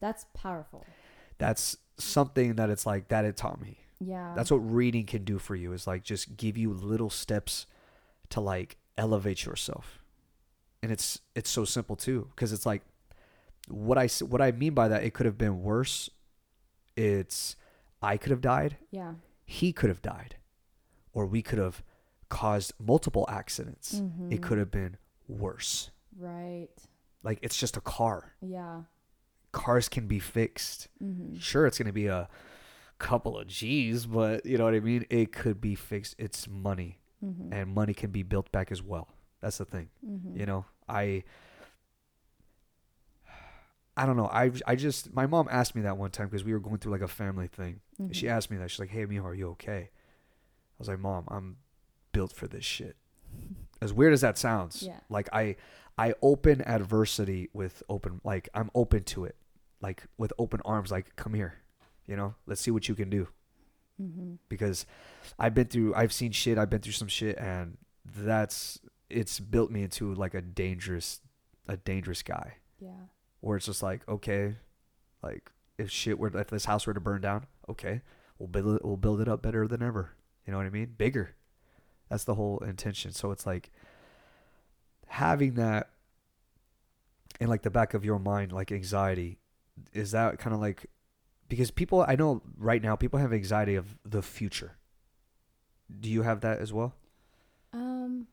That's 0.00 0.24
powerful. 0.32 0.86
That's 1.36 1.76
something 1.98 2.54
that 2.54 2.70
it's 2.70 2.86
like 2.86 3.08
that. 3.08 3.26
It 3.26 3.36
taught 3.36 3.60
me. 3.60 3.80
Yeah. 4.00 4.32
That's 4.36 4.50
what 4.50 4.58
reading 4.58 5.06
can 5.06 5.24
do 5.24 5.38
for 5.38 5.54
you. 5.56 5.72
Is 5.72 5.86
like 5.86 6.02
just 6.04 6.36
give 6.36 6.56
you 6.58 6.72
little 6.72 7.10
steps 7.10 7.66
to 8.30 8.40
like 8.40 8.76
elevate 8.98 9.44
yourself, 9.44 10.02
and 10.82 10.90
it's 10.92 11.20
it's 11.34 11.50
so 11.50 11.64
simple 11.64 11.96
too. 11.96 12.28
Because 12.34 12.52
it's 12.52 12.66
like 12.66 12.82
what 13.68 13.96
I 13.98 14.06
what 14.24 14.40
I 14.42 14.52
mean 14.52 14.74
by 14.74 14.88
that. 14.88 15.02
It 15.04 15.14
could 15.14 15.26
have 15.26 15.38
been 15.38 15.62
worse. 15.62 16.10
It's 16.96 17.56
I 18.02 18.16
could 18.16 18.30
have 18.30 18.40
died. 18.40 18.76
yeah. 18.90 19.14
he 19.44 19.72
could 19.72 19.88
have 19.90 20.02
died 20.02 20.36
or 21.12 21.24
we 21.26 21.40
could 21.40 21.58
have 21.58 21.82
caused 22.28 22.72
multiple 22.78 23.24
accidents 23.28 23.96
Mm-hmm. 24.00 24.32
it 24.32 24.42
could 24.42 24.58
have 24.58 24.70
been 24.70 24.96
worse 25.28 25.90
Right. 26.18 26.68
like 27.22 27.38
it's 27.42 27.56
just 27.56 27.76
a 27.76 27.80
car 27.80 28.32
Yeah. 28.42 28.82
cars 29.52 29.88
can 29.88 30.06
be 30.08 30.18
fixed 30.18 30.88
Mm-hmm. 31.02 31.36
sure 31.38 31.66
it's 31.66 31.78
going 31.78 31.86
to 31.86 31.92
be 31.92 32.06
a 32.06 32.28
couple 32.98 33.38
of 33.38 33.46
g's 33.46 34.06
but 34.06 34.44
you 34.46 34.56
know 34.56 34.64
what 34.64 34.74
i 34.74 34.80
mean 34.80 35.04
it 35.10 35.30
could 35.32 35.60
be 35.60 35.74
fixed 35.74 36.14
it's 36.18 36.48
money 36.48 36.98
Mm-hmm. 37.24 37.50
and 37.52 37.74
money 37.74 37.94
can 37.94 38.10
be 38.10 38.22
built 38.22 38.52
back 38.52 38.70
as 38.70 38.82
well 38.82 39.08
that's 39.40 39.56
the 39.56 39.64
thing 39.64 39.88
mm-hmm. 40.06 40.38
you 40.38 40.44
know 40.44 40.66
i 40.86 41.24
i 43.96 44.04
don't 44.04 44.16
know 44.18 44.26
i 44.26 44.50
i 44.66 44.74
just 44.76 45.12
my 45.14 45.26
mom 45.26 45.48
asked 45.50 45.74
me 45.74 45.80
that 45.82 45.96
one 45.96 46.10
time 46.10 46.26
because 46.26 46.44
we 46.44 46.52
were 46.52 46.60
going 46.60 46.76
through 46.78 46.92
like 46.92 47.00
a 47.00 47.08
family 47.08 47.48
thing 47.48 47.80
Mm-hmm. 47.98 48.12
She 48.12 48.28
asked 48.28 48.50
me 48.50 48.58
that. 48.58 48.70
She's 48.70 48.78
like, 48.78 48.90
"Hey, 48.90 49.06
Miho, 49.06 49.24
are 49.24 49.32
you 49.34 49.48
okay?" 49.52 49.88
I 49.88 50.74
was 50.78 50.86
like, 50.86 50.98
"Mom, 50.98 51.24
I'm 51.28 51.56
built 52.12 52.30
for 52.30 52.46
this 52.46 52.62
shit." 52.62 52.94
As 53.80 53.90
weird 53.90 54.12
as 54.12 54.20
that 54.20 54.36
sounds, 54.36 54.82
Yeah. 54.82 55.00
like 55.08 55.30
I, 55.32 55.56
I 55.96 56.12
open 56.20 56.60
adversity 56.68 57.48
with 57.54 57.82
open, 57.88 58.20
like 58.22 58.50
I'm 58.52 58.70
open 58.74 59.02
to 59.04 59.24
it, 59.24 59.36
like 59.80 60.02
with 60.18 60.30
open 60.38 60.60
arms. 60.66 60.90
Like, 60.90 61.16
come 61.16 61.32
here, 61.32 61.54
you 62.06 62.16
know, 62.16 62.34
let's 62.46 62.60
see 62.60 62.70
what 62.70 62.88
you 62.88 62.94
can 62.94 63.10
do. 63.10 63.28
Mm-hmm. 64.00 64.34
Because 64.48 64.86
I've 65.38 65.54
been 65.54 65.68
through, 65.68 65.94
I've 65.94 66.12
seen 66.12 66.32
shit, 66.32 66.58
I've 66.58 66.70
been 66.70 66.80
through 66.80 66.92
some 66.92 67.08
shit, 67.08 67.38
and 67.38 67.78
that's 68.04 68.78
it's 69.08 69.40
built 69.40 69.70
me 69.70 69.82
into 69.82 70.14
like 70.14 70.34
a 70.34 70.42
dangerous, 70.42 71.20
a 71.68 71.76
dangerous 71.76 72.22
guy. 72.22 72.54
Yeah. 72.80 72.90
Where 73.40 73.56
it's 73.56 73.66
just 73.66 73.82
like, 73.82 74.06
okay, 74.08 74.56
like 75.22 75.50
if 75.78 75.90
shit 75.90 76.18
were 76.18 76.36
if 76.36 76.48
this 76.48 76.64
house 76.66 76.86
were 76.86 76.94
to 76.94 77.00
burn 77.00 77.20
down, 77.20 77.46
okay, 77.68 78.02
we'll 78.38 78.48
build 78.48 78.76
it 78.76 78.84
we'll 78.84 78.96
build 78.96 79.20
it 79.20 79.28
up 79.28 79.42
better 79.42 79.66
than 79.66 79.82
ever. 79.82 80.12
You 80.46 80.52
know 80.52 80.58
what 80.58 80.66
I 80.66 80.70
mean? 80.70 80.94
Bigger. 80.96 81.34
That's 82.08 82.24
the 82.24 82.34
whole 82.34 82.58
intention. 82.58 83.12
So 83.12 83.32
it's 83.32 83.46
like 83.46 83.70
having 85.08 85.54
that 85.54 85.90
in 87.40 87.48
like 87.48 87.62
the 87.62 87.70
back 87.70 87.94
of 87.94 88.04
your 88.04 88.18
mind, 88.18 88.52
like 88.52 88.70
anxiety, 88.70 89.38
is 89.92 90.12
that 90.12 90.38
kind 90.38 90.54
of 90.54 90.60
like 90.60 90.86
because 91.48 91.70
people 91.70 92.04
I 92.06 92.16
know 92.16 92.42
right 92.56 92.82
now 92.82 92.96
people 92.96 93.18
have 93.18 93.32
anxiety 93.32 93.74
of 93.76 93.98
the 94.04 94.22
future. 94.22 94.76
Do 96.00 96.08
you 96.10 96.22
have 96.22 96.40
that 96.40 96.58
as 96.58 96.72
well? 96.72 96.94
Um, 97.72 98.26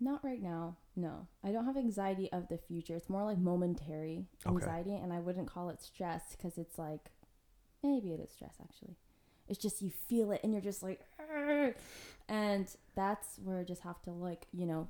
not 0.00 0.24
right 0.24 0.42
now. 0.42 0.76
No, 0.96 1.26
I 1.42 1.52
don't 1.52 1.64
have 1.64 1.76
anxiety 1.76 2.30
of 2.32 2.48
the 2.48 2.58
future. 2.58 2.94
It's 2.96 3.08
more 3.08 3.24
like 3.24 3.38
momentary 3.38 4.26
Okay. 4.46 4.54
anxiety, 4.54 4.94
and 4.96 5.12
I 5.12 5.20
wouldn't 5.20 5.48
call 5.48 5.70
it 5.70 5.80
stress 5.80 6.34
because 6.36 6.58
it's 6.58 6.78
like 6.78 7.10
maybe 7.82 8.12
it 8.12 8.20
is 8.20 8.30
stress 8.32 8.56
actually. 8.62 8.96
It's 9.48 9.58
just 9.58 9.82
you 9.82 9.90
feel 9.90 10.32
it, 10.32 10.40
and 10.42 10.52
you're 10.52 10.62
just 10.62 10.82
like, 10.82 11.00
"Argh." 11.20 11.74
and 12.28 12.66
that's 12.94 13.38
where 13.38 13.58
I 13.58 13.64
just 13.64 13.82
have 13.82 14.00
to 14.02 14.10
like 14.10 14.46
you 14.52 14.66
know 14.66 14.88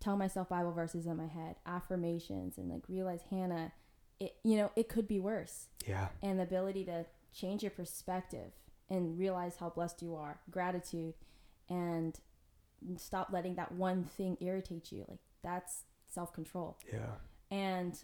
tell 0.00 0.16
myself 0.16 0.48
Bible 0.48 0.72
verses 0.72 1.06
in 1.06 1.16
my 1.16 1.26
head, 1.26 1.56
affirmations, 1.64 2.58
and 2.58 2.68
like 2.70 2.82
realize 2.88 3.20
Hannah, 3.30 3.72
it 4.20 4.36
you 4.44 4.56
know 4.56 4.70
it 4.76 4.88
could 4.88 5.06
be 5.08 5.20
worse, 5.20 5.66
Yeah. 5.86 6.08
and 6.22 6.38
the 6.38 6.42
ability 6.44 6.84
to 6.86 7.06
change 7.32 7.62
your 7.62 7.70
perspective 7.70 8.52
and 8.88 9.18
realize 9.18 9.56
how 9.56 9.68
blessed 9.70 10.00
you 10.02 10.14
are, 10.14 10.40
gratitude, 10.50 11.14
and 11.68 12.18
stop 12.96 13.28
letting 13.32 13.54
that 13.56 13.72
one 13.72 14.04
thing 14.04 14.36
irritate 14.40 14.92
you. 14.92 15.04
Like 15.08 15.18
that's 15.42 15.84
self 16.06 16.32
control. 16.32 16.78
Yeah. 16.92 17.14
And 17.50 17.98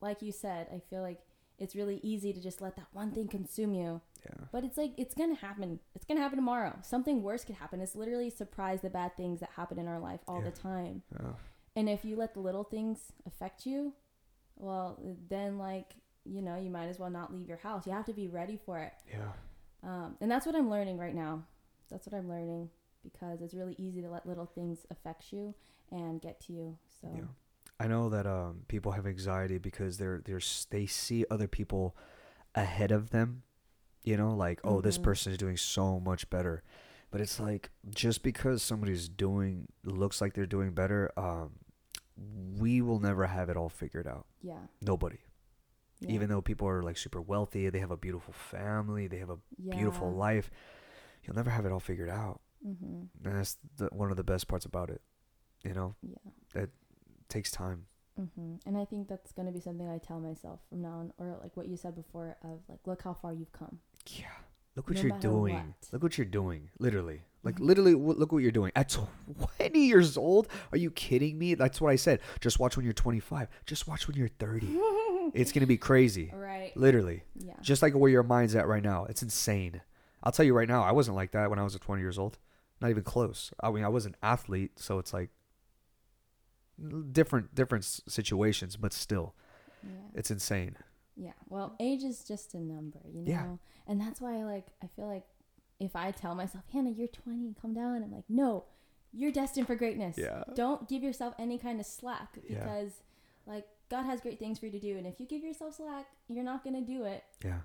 like 0.00 0.22
you 0.22 0.32
said, 0.32 0.68
I 0.74 0.80
feel 0.90 1.02
like 1.02 1.20
it's 1.58 1.76
really 1.76 2.00
easy 2.02 2.32
to 2.32 2.40
just 2.40 2.60
let 2.60 2.74
that 2.76 2.88
one 2.92 3.12
thing 3.12 3.28
consume 3.28 3.74
you. 3.74 4.00
Yeah. 4.26 4.44
But 4.52 4.64
it's 4.64 4.76
like 4.76 4.92
it's 4.98 5.14
gonna 5.14 5.36
happen. 5.36 5.78
It's 5.94 6.04
gonna 6.04 6.20
happen 6.20 6.36
tomorrow. 6.36 6.76
Something 6.82 7.22
worse 7.22 7.44
could 7.44 7.54
happen. 7.56 7.80
It's 7.80 7.94
literally 7.94 8.28
surprise 8.30 8.80
the 8.82 8.90
bad 8.90 9.16
things 9.16 9.40
that 9.40 9.50
happen 9.56 9.78
in 9.78 9.86
our 9.86 10.00
life 10.00 10.20
all 10.26 10.38
Yeah. 10.42 10.50
the 10.50 10.56
time. 10.56 11.02
Yeah. 11.12 11.32
And 11.76 11.88
if 11.88 12.04
you 12.04 12.16
let 12.16 12.34
the 12.34 12.40
little 12.40 12.64
things 12.64 13.12
affect 13.26 13.66
you, 13.66 13.94
well, 14.56 14.98
then 15.28 15.58
like 15.58 15.94
you 16.26 16.40
know, 16.40 16.56
you 16.56 16.70
might 16.70 16.86
as 16.86 16.98
well 16.98 17.10
not 17.10 17.32
leave 17.34 17.46
your 17.48 17.58
house. 17.58 17.86
You 17.86 17.92
have 17.92 18.06
to 18.06 18.14
be 18.14 18.28
ready 18.28 18.58
for 18.64 18.78
it. 18.78 18.92
Yeah. 19.10 19.32
Um, 19.82 20.16
and 20.22 20.30
that's 20.30 20.46
what 20.46 20.54
I'm 20.56 20.70
learning 20.70 20.96
right 20.96 21.14
now. 21.14 21.44
That's 21.90 22.06
what 22.06 22.16
I'm 22.18 22.28
learning 22.30 22.70
because 23.02 23.42
it's 23.42 23.52
really 23.52 23.74
easy 23.76 24.00
to 24.00 24.08
let 24.08 24.24
little 24.26 24.46
things 24.46 24.86
affect 24.90 25.32
you 25.34 25.54
and 25.92 26.22
get 26.22 26.40
to 26.46 26.54
you. 26.54 26.78
So 27.02 27.08
Yeah. 27.14 27.24
I 27.78 27.88
know 27.88 28.08
that 28.08 28.26
um, 28.26 28.62
people 28.68 28.92
have 28.92 29.06
anxiety 29.06 29.58
because 29.58 29.98
they're 29.98 30.22
they're 30.24 30.40
they 30.70 30.86
see 30.86 31.26
other 31.30 31.46
people 31.48 31.94
ahead 32.54 32.90
of 32.90 33.10
them. 33.10 33.42
You 34.02 34.16
know, 34.16 34.34
like, 34.34 34.60
oh, 34.64 34.80
this 34.80 34.96
Mhm. 34.98 35.02
person 35.02 35.32
is 35.32 35.38
doing 35.38 35.56
so 35.58 36.00
much 36.00 36.30
better. 36.30 36.62
But 37.10 37.20
it's 37.20 37.38
like 37.38 37.70
just 37.90 38.22
because 38.22 38.62
somebody's 38.62 39.08
doing 39.10 39.68
looks 39.84 40.20
like 40.22 40.32
they're 40.32 40.46
doing 40.46 40.72
better, 40.72 41.12
um, 41.18 41.52
we 42.16 42.80
will 42.80 43.00
never 43.00 43.26
have 43.26 43.48
it 43.48 43.56
all 43.56 43.68
figured 43.68 44.06
out. 44.06 44.26
Yeah. 44.42 44.58
Nobody. 44.80 45.18
yeah. 46.00 46.12
Even 46.12 46.28
though 46.28 46.40
people 46.42 46.68
are 46.68 46.82
like 46.82 46.96
super 46.96 47.20
wealthy, 47.20 47.68
they 47.70 47.80
have 47.80 47.90
a 47.90 47.96
beautiful 47.96 48.32
family, 48.32 49.06
they 49.06 49.18
have 49.18 49.30
a 49.30 49.38
yeah. 49.58 49.74
beautiful 49.76 50.12
life. 50.12 50.50
You'll 51.24 51.36
never 51.36 51.50
have 51.50 51.64
it 51.66 51.72
all 51.72 51.80
figured 51.80 52.10
out. 52.10 52.40
Mm-hmm. 52.66 53.26
And 53.26 53.36
that's 53.36 53.56
the, 53.76 53.86
one 53.86 54.10
of 54.10 54.16
the 54.16 54.24
best 54.24 54.46
parts 54.48 54.64
about 54.64 54.90
it. 54.90 55.00
You 55.64 55.72
know, 55.74 55.94
Yeah. 56.02 56.62
it 56.62 56.70
takes 57.28 57.50
time. 57.50 57.86
Mm-hmm. 58.20 58.56
And 58.66 58.76
I 58.78 58.84
think 58.84 59.08
that's 59.08 59.32
going 59.32 59.46
to 59.46 59.52
be 59.52 59.60
something 59.60 59.88
I 59.88 59.98
tell 59.98 60.20
myself 60.20 60.60
from 60.68 60.82
now 60.82 60.98
on, 60.98 61.12
or 61.18 61.36
like 61.42 61.56
what 61.56 61.66
you 61.66 61.76
said 61.76 61.96
before 61.96 62.36
of 62.44 62.60
like, 62.68 62.80
look 62.86 63.02
how 63.02 63.12
far 63.14 63.32
you've 63.32 63.52
come. 63.52 63.78
Yeah. 64.06 64.26
Look 64.76 64.88
what 64.88 64.96
No 64.98 65.02
you're 65.02 65.18
doing. 65.18 65.54
what. 65.54 65.64
Look 65.92 66.02
what 66.02 66.18
you're 66.18 66.24
doing. 66.26 66.70
Literally. 66.78 67.22
Like, 67.44 67.60
literally, 67.60 67.92
w- 67.92 68.18
look 68.18 68.32
what 68.32 68.38
you're 68.42 68.50
doing. 68.50 68.72
At 68.74 68.96
20 69.58 69.78
years 69.78 70.16
old? 70.16 70.48
Are 70.72 70.78
you 70.78 70.90
kidding 70.90 71.38
me? 71.38 71.54
That's 71.54 71.80
what 71.80 71.90
I 71.90 71.96
said. 71.96 72.20
Just 72.40 72.58
watch 72.58 72.76
when 72.76 72.84
you're 72.84 72.92
25. 72.94 73.48
Just 73.66 73.86
watch 73.86 74.08
when 74.08 74.16
you're 74.16 74.28
30. 74.28 74.66
it's 75.34 75.52
going 75.52 75.60
to 75.60 75.66
be 75.66 75.76
crazy. 75.76 76.32
right. 76.34 76.72
Literally. 76.76 77.22
Yeah. 77.36 77.52
Just 77.60 77.82
like 77.82 77.94
where 77.94 78.10
your 78.10 78.22
mind's 78.22 78.54
at 78.56 78.66
right 78.66 78.82
now. 78.82 79.04
It's 79.04 79.22
insane. 79.22 79.82
I'll 80.22 80.32
tell 80.32 80.46
you 80.46 80.54
right 80.54 80.66
now, 80.68 80.82
I 80.82 80.92
wasn't 80.92 81.16
like 81.16 81.32
that 81.32 81.50
when 81.50 81.58
I 81.58 81.62
was 81.62 81.74
20 81.76 82.00
years 82.02 82.18
old. 82.18 82.38
Not 82.80 82.90
even 82.90 83.02
close. 83.04 83.52
I 83.60 83.70
mean, 83.70 83.84
I 83.84 83.88
was 83.88 84.06
an 84.06 84.16
athlete, 84.22 84.78
so 84.78 84.98
it's 84.98 85.12
like 85.12 85.30
different 87.12 87.54
different 87.54 87.84
situations, 87.84 88.76
but 88.76 88.92
still, 88.92 89.34
Yeah. 89.82 89.90
it's 90.14 90.30
insane. 90.30 90.76
Yeah. 91.16 91.32
Well, 91.48 91.76
age 91.78 92.02
is 92.02 92.24
just 92.24 92.54
a 92.54 92.58
number, 92.58 92.98
you 93.12 93.22
know? 93.22 93.30
Yeah. 93.30 93.46
And 93.86 94.00
that's 94.00 94.20
why 94.20 94.42
like 94.44 94.66
I 94.82 94.88
feel 94.96 95.06
like 95.06 95.22
if 95.80 95.94
I 95.96 96.10
tell 96.10 96.34
myself, 96.34 96.64
"Hannah, 96.72 96.90
you're 96.90 97.08
20, 97.08 97.54
calm 97.60 97.74
down." 97.74 98.02
I'm 98.02 98.12
like, 98.12 98.24
"No. 98.28 98.64
You're 99.16 99.30
destined 99.30 99.68
for 99.68 99.76
greatness. 99.76 100.18
Yeah. 100.18 100.42
Don't 100.56 100.88
give 100.88 101.02
yourself 101.04 101.34
any 101.38 101.56
kind 101.56 101.78
of 101.78 101.86
slack 101.86 102.36
Yeah. 102.48 102.58
because 102.64 102.92
like 103.46 103.64
God 103.88 104.04
has 104.04 104.20
great 104.20 104.40
things 104.40 104.58
for 104.58 104.66
you 104.66 104.72
to 104.72 104.80
do 104.80 104.96
and 104.98 105.06
if 105.06 105.20
you 105.20 105.26
give 105.26 105.44
yourself 105.44 105.74
slack, 105.76 106.06
you're 106.28 106.42
not 106.44 106.64
going 106.64 106.74
to 106.74 106.80
do 106.92 107.04
it." 107.04 107.22
Yeah. 107.44 107.60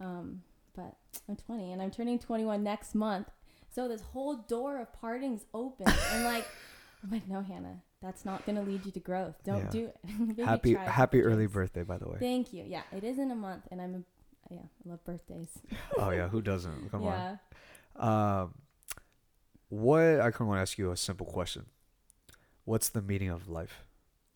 Um, 0.00 0.42
but 0.76 0.96
I'm 1.28 1.36
20 1.36 1.72
and 1.72 1.82
I'm 1.82 1.90
turning 1.90 2.18
21 2.20 2.62
next 2.62 2.94
month. 2.94 3.28
So 3.70 3.88
this 3.88 4.02
whole 4.02 4.36
door 4.36 4.78
of 4.80 4.92
parting's 4.92 5.44
open 5.52 5.86
and 6.12 6.24
like 6.24 6.46
I'm 7.02 7.10
like, 7.10 7.28
"No, 7.28 7.42
Hannah. 7.42 7.82
That's 8.00 8.24
not 8.24 8.44
going 8.46 8.56
to 8.56 8.62
lead 8.62 8.84
you 8.86 8.92
to 8.92 9.00
growth. 9.00 9.34
Don't 9.44 9.64
Yeah. 9.64 9.70
do 9.70 9.86
it." 10.38 10.38
Happy 10.44 10.74
happy 10.74 11.22
early 11.22 11.46
birthday, 11.46 11.82
by 11.82 11.98
the 11.98 12.08
way. 12.08 12.18
Thank 12.20 12.52
you. 12.52 12.64
Yeah, 12.66 12.82
it 12.92 13.02
is 13.02 13.18
in 13.18 13.30
a 13.30 13.34
month, 13.34 13.64
and 13.72 13.80
I'm, 13.82 13.94
a, 13.96 14.02
yeah, 14.50 14.58
I 14.58 14.90
love 14.90 15.04
birthdays. 15.04 15.50
oh 15.98 16.10
yeah, 16.10 16.28
who 16.28 16.42
doesn't? 16.42 16.90
Come 16.90 17.02
yeah. 17.02 17.36
on. 17.96 18.42
Um, 18.42 18.54
what 19.68 20.20
I 20.20 20.30
kind 20.30 20.42
of 20.42 20.46
want 20.48 20.58
to 20.58 20.62
ask 20.62 20.78
you 20.78 20.90
a 20.90 20.96
simple 20.96 21.26
question. 21.26 21.66
What's 22.64 22.88
the 22.88 23.02
meaning 23.02 23.30
of 23.30 23.48
life? 23.48 23.84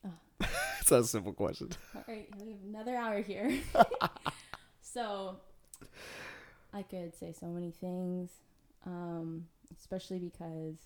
Oh. 0.07 0.11
it's 0.81 0.91
a 0.91 1.05
simple 1.05 1.33
question. 1.33 1.71
All 1.95 2.05
right, 2.07 2.29
we 2.41 2.51
have 2.51 2.61
another 2.69 2.97
hour 2.97 3.23
here. 3.23 3.59
so, 4.83 5.37
I 6.73 6.83
could 6.83 7.15
say 7.15 7.33
so 7.39 7.47
many 7.47 7.71
things, 7.71 8.31
um, 8.85 9.47
especially 9.79 10.19
because 10.19 10.77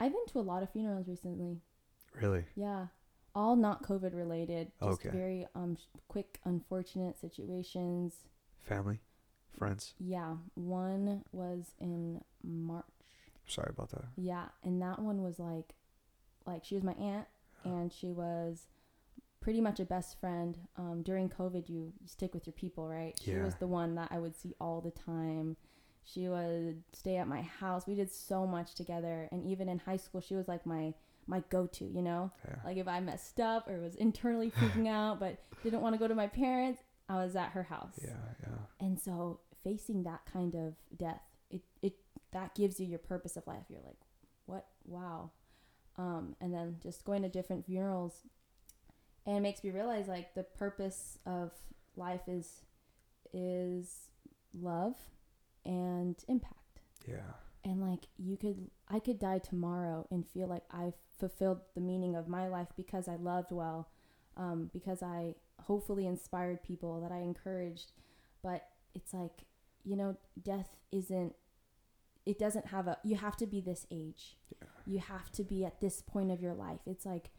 I've 0.00 0.12
been 0.12 0.26
to 0.32 0.38
a 0.38 0.40
lot 0.40 0.62
of 0.62 0.70
funerals 0.70 1.08
recently. 1.08 1.60
Really? 2.20 2.44
Yeah, 2.56 2.86
all 3.34 3.56
not 3.56 3.82
COVID 3.82 4.14
related. 4.14 4.70
Just 4.82 5.00
Okay. 5.00 5.10
very 5.10 5.46
um 5.54 5.76
quick, 6.08 6.38
unfortunate 6.44 7.18
situations. 7.18 8.14
Family, 8.62 9.00
friends. 9.58 9.94
Yeah, 9.98 10.36
one 10.54 11.24
was 11.32 11.72
in 11.78 12.22
March. 12.42 12.84
Sorry 13.46 13.70
about 13.70 13.90
that. 13.90 14.04
Yeah, 14.16 14.46
and 14.62 14.80
that 14.80 15.00
one 15.00 15.22
was 15.22 15.38
like, 15.38 15.74
like 16.46 16.64
she 16.64 16.74
was 16.74 16.84
my 16.84 16.94
aunt, 16.94 17.26
and 17.64 17.92
she 17.92 18.10
was 18.10 18.66
pretty 19.40 19.60
much 19.60 19.80
a 19.80 19.84
best 19.84 20.18
friend. 20.18 20.56
Um, 20.76 21.02
during 21.02 21.28
COVID, 21.28 21.68
you, 21.68 21.92
you 22.00 22.06
stick 22.08 22.32
with 22.32 22.46
your 22.46 22.54
people, 22.54 22.88
right? 22.88 23.18
She 23.22 23.32
Yeah. 23.32 23.44
was 23.44 23.56
the 23.56 23.66
one 23.66 23.94
that 23.96 24.08
I 24.10 24.18
would 24.18 24.34
see 24.34 24.54
all 24.58 24.80
the 24.80 24.90
time. 24.90 25.56
She 26.04 26.28
would 26.28 26.82
stay 26.94 27.16
at 27.16 27.28
my 27.28 27.42
house. 27.42 27.86
We 27.86 27.94
did 27.94 28.10
so 28.10 28.46
much 28.46 28.74
together, 28.74 29.28
and 29.30 29.44
even 29.44 29.68
in 29.68 29.78
high 29.80 29.98
school, 29.98 30.22
she 30.22 30.34
was 30.34 30.48
like 30.48 30.64
my 30.64 30.94
my 31.26 31.42
go-to. 31.50 31.84
You 31.86 32.02
know, 32.02 32.30
Yeah. 32.46 32.56
like 32.64 32.76
if 32.76 32.88
I 32.88 33.00
messed 33.00 33.40
up 33.40 33.68
or 33.68 33.80
was 33.80 33.94
internally 33.96 34.50
freaking 34.58 34.88
out, 34.88 35.20
but 35.20 35.38
didn't 35.62 35.80
want 35.80 35.94
to 35.94 35.98
go 35.98 36.08
to 36.08 36.14
my 36.14 36.26
parents, 36.26 36.82
I 37.08 37.16
was 37.24 37.36
at 37.36 37.50
her 37.50 37.62
house. 37.64 37.98
Yeah. 38.02 38.16
Yeah. 38.42 38.58
And 38.86 38.98
so 39.00 39.40
facing 39.62 40.02
that 40.04 40.20
kind 40.32 40.54
of 40.54 40.74
death, 40.96 41.22
it, 41.50 41.62
it 41.82 41.94
that 42.32 42.54
gives 42.54 42.80
you 42.80 42.86
your 42.86 42.98
purpose 42.98 43.36
of 43.36 43.46
life. 43.46 43.64
You're 43.68 43.82
like, 43.84 43.98
what? 44.46 44.66
Wow. 44.84 45.30
Um, 45.96 46.34
and 46.40 46.52
then 46.52 46.76
just 46.82 47.04
going 47.04 47.22
to 47.22 47.28
different 47.28 47.64
funerals, 47.66 48.14
and 49.26 49.36
it 49.36 49.40
makes 49.40 49.62
me 49.62 49.70
realize 49.70 50.08
like 50.08 50.34
the 50.34 50.42
purpose 50.42 51.18
of 51.24 51.52
life 51.96 52.22
is 52.26 52.62
is 53.32 54.08
love 54.52 54.96
and 55.64 56.16
impact. 56.28 56.80
Yeah. 57.08 57.34
And 57.64 57.80
like 57.80 58.06
you 58.18 58.36
could, 58.36 58.70
I 58.88 58.98
could 58.98 59.18
die 59.18 59.38
tomorrow 59.38 60.06
and 60.10 60.26
feel 60.26 60.46
like 60.48 60.64
I've 60.70 60.94
fulfilled 61.18 61.60
the 61.74 61.80
meaning 61.80 62.14
of 62.14 62.28
my 62.28 62.46
life 62.48 62.68
because 62.76 63.08
I 63.08 63.16
loved 63.16 63.52
well, 63.52 63.88
um, 64.36 64.70
because 64.72 65.02
I 65.02 65.34
hopefully 65.62 66.06
inspired 66.06 66.62
people 66.62 67.00
that 67.00 67.12
I 67.12 67.20
encouraged. 67.20 67.92
But 68.42 68.68
it's 68.94 69.14
like, 69.14 69.46
you 69.82 69.96
know, 69.96 70.16
death 70.42 70.76
isn't, 70.92 71.34
it 72.26 72.38
doesn't 72.38 72.66
have 72.66 72.86
a, 72.86 72.98
you 73.02 73.16
have 73.16 73.36
to 73.38 73.46
be 73.46 73.60
this 73.60 73.86
age. 73.90 74.36
You 74.86 74.98
have 74.98 75.32
to 75.32 75.42
be 75.42 75.64
at 75.64 75.80
this 75.80 76.02
point 76.02 76.30
of 76.30 76.42
your 76.42 76.54
life. 76.54 76.80
It's 76.86 77.06
like 77.06 77.30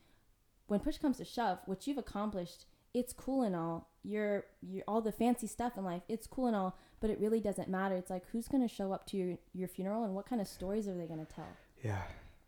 when 0.67 0.79
push 0.79 0.97
comes 0.97 1.17
to 1.17 1.25
shove, 1.25 1.59
what 1.65 1.85
you've 1.85 1.97
accomplished, 1.97 2.65
it's 2.93 3.13
cool 3.13 3.43
and 3.43 3.55
all. 3.55 3.89
You're, 4.05 4.45
you're 4.61 4.83
all 4.87 5.01
the 5.01 5.11
fancy 5.11 5.47
stuff 5.47 5.77
in 5.77 5.83
life. 5.83 6.03
It's 6.07 6.27
cool 6.27 6.47
and 6.47 6.55
all, 6.55 6.77
but 6.99 7.09
it 7.09 7.19
really 7.19 7.39
doesn't 7.39 7.67
matter. 7.69 7.95
It's 7.95 8.09
like 8.09 8.23
who's 8.31 8.47
going 8.47 8.67
to 8.67 8.73
show 8.73 8.91
up 8.93 9.05
to 9.07 9.17
your, 9.17 9.37
your 9.53 9.67
funeral 9.67 10.03
and 10.03 10.13
what 10.13 10.25
kind 10.27 10.41
of 10.41 10.47
stories 10.47 10.87
are 10.87 10.95
they 10.95 11.05
going 11.07 11.25
to 11.25 11.31
tell? 11.33 11.47
Yeah. 11.83 12.01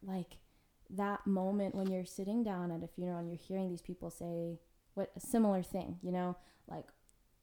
Like 0.06 0.38
that 0.92 1.26
moment 1.28 1.76
when 1.76 1.88
you're 1.92 2.06
sitting 2.06 2.44
down 2.44 2.72
at 2.72 2.84
a 2.84 2.88
funeral 2.88 3.18
and 3.20 3.28
you're 3.28 3.38
hearing 3.38 3.70
these 3.70 3.82
people 3.82 4.10
say 4.10 4.60
what 4.94 5.12
a 5.16 5.20
similar 5.20 5.62
thing, 5.64 5.98
you 6.02 6.12
know, 6.12 6.36
like 6.68 6.86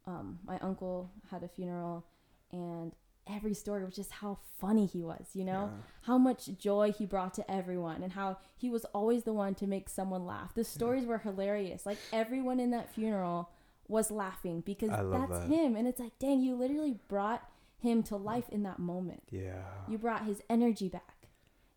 um, 0.06 0.38
my 0.46 0.58
uncle 0.58 1.10
had 1.30 1.42
a 1.42 1.48
funeral 1.48 2.04
and 2.52 2.92
every 3.26 3.54
story 3.54 3.84
was 3.84 3.94
just 3.94 4.10
how 4.10 4.38
funny 4.60 4.84
he 4.86 5.02
was, 5.02 5.28
you 5.34 5.44
know, 5.44 5.70
Yeah. 5.72 5.80
how 6.02 6.18
much 6.18 6.48
joy 6.58 6.92
he 6.92 7.06
brought 7.06 7.32
to 7.34 7.50
everyone 7.50 8.02
and 8.02 8.12
how 8.12 8.36
he 8.56 8.68
was 8.70 8.84
always 8.86 9.24
the 9.24 9.32
one 9.32 9.54
to 9.56 9.66
make 9.66 9.88
someone 9.88 10.26
laugh. 10.26 10.52
The 10.54 10.64
stories 10.64 11.06
were 11.06 11.18
hilarious. 11.18 11.86
Like 11.86 11.98
everyone 12.12 12.60
in 12.60 12.70
that 12.72 12.92
funeral 12.94 13.48
was 13.88 14.10
laughing 14.10 14.60
because 14.60 14.90
that's 14.90 15.40
that. 15.40 15.48
him. 15.48 15.76
And 15.76 15.86
it's 15.86 16.00
like, 16.00 16.18
dang, 16.18 16.40
you 16.40 16.54
literally 16.54 16.96
brought 17.08 17.48
him 17.78 18.02
to 18.04 18.16
life 18.16 18.48
in 18.50 18.62
that 18.62 18.78
moment. 18.78 19.22
Yeah. 19.30 19.62
You 19.88 19.98
brought 19.98 20.24
his 20.24 20.40
energy 20.48 20.88
back. 20.88 21.28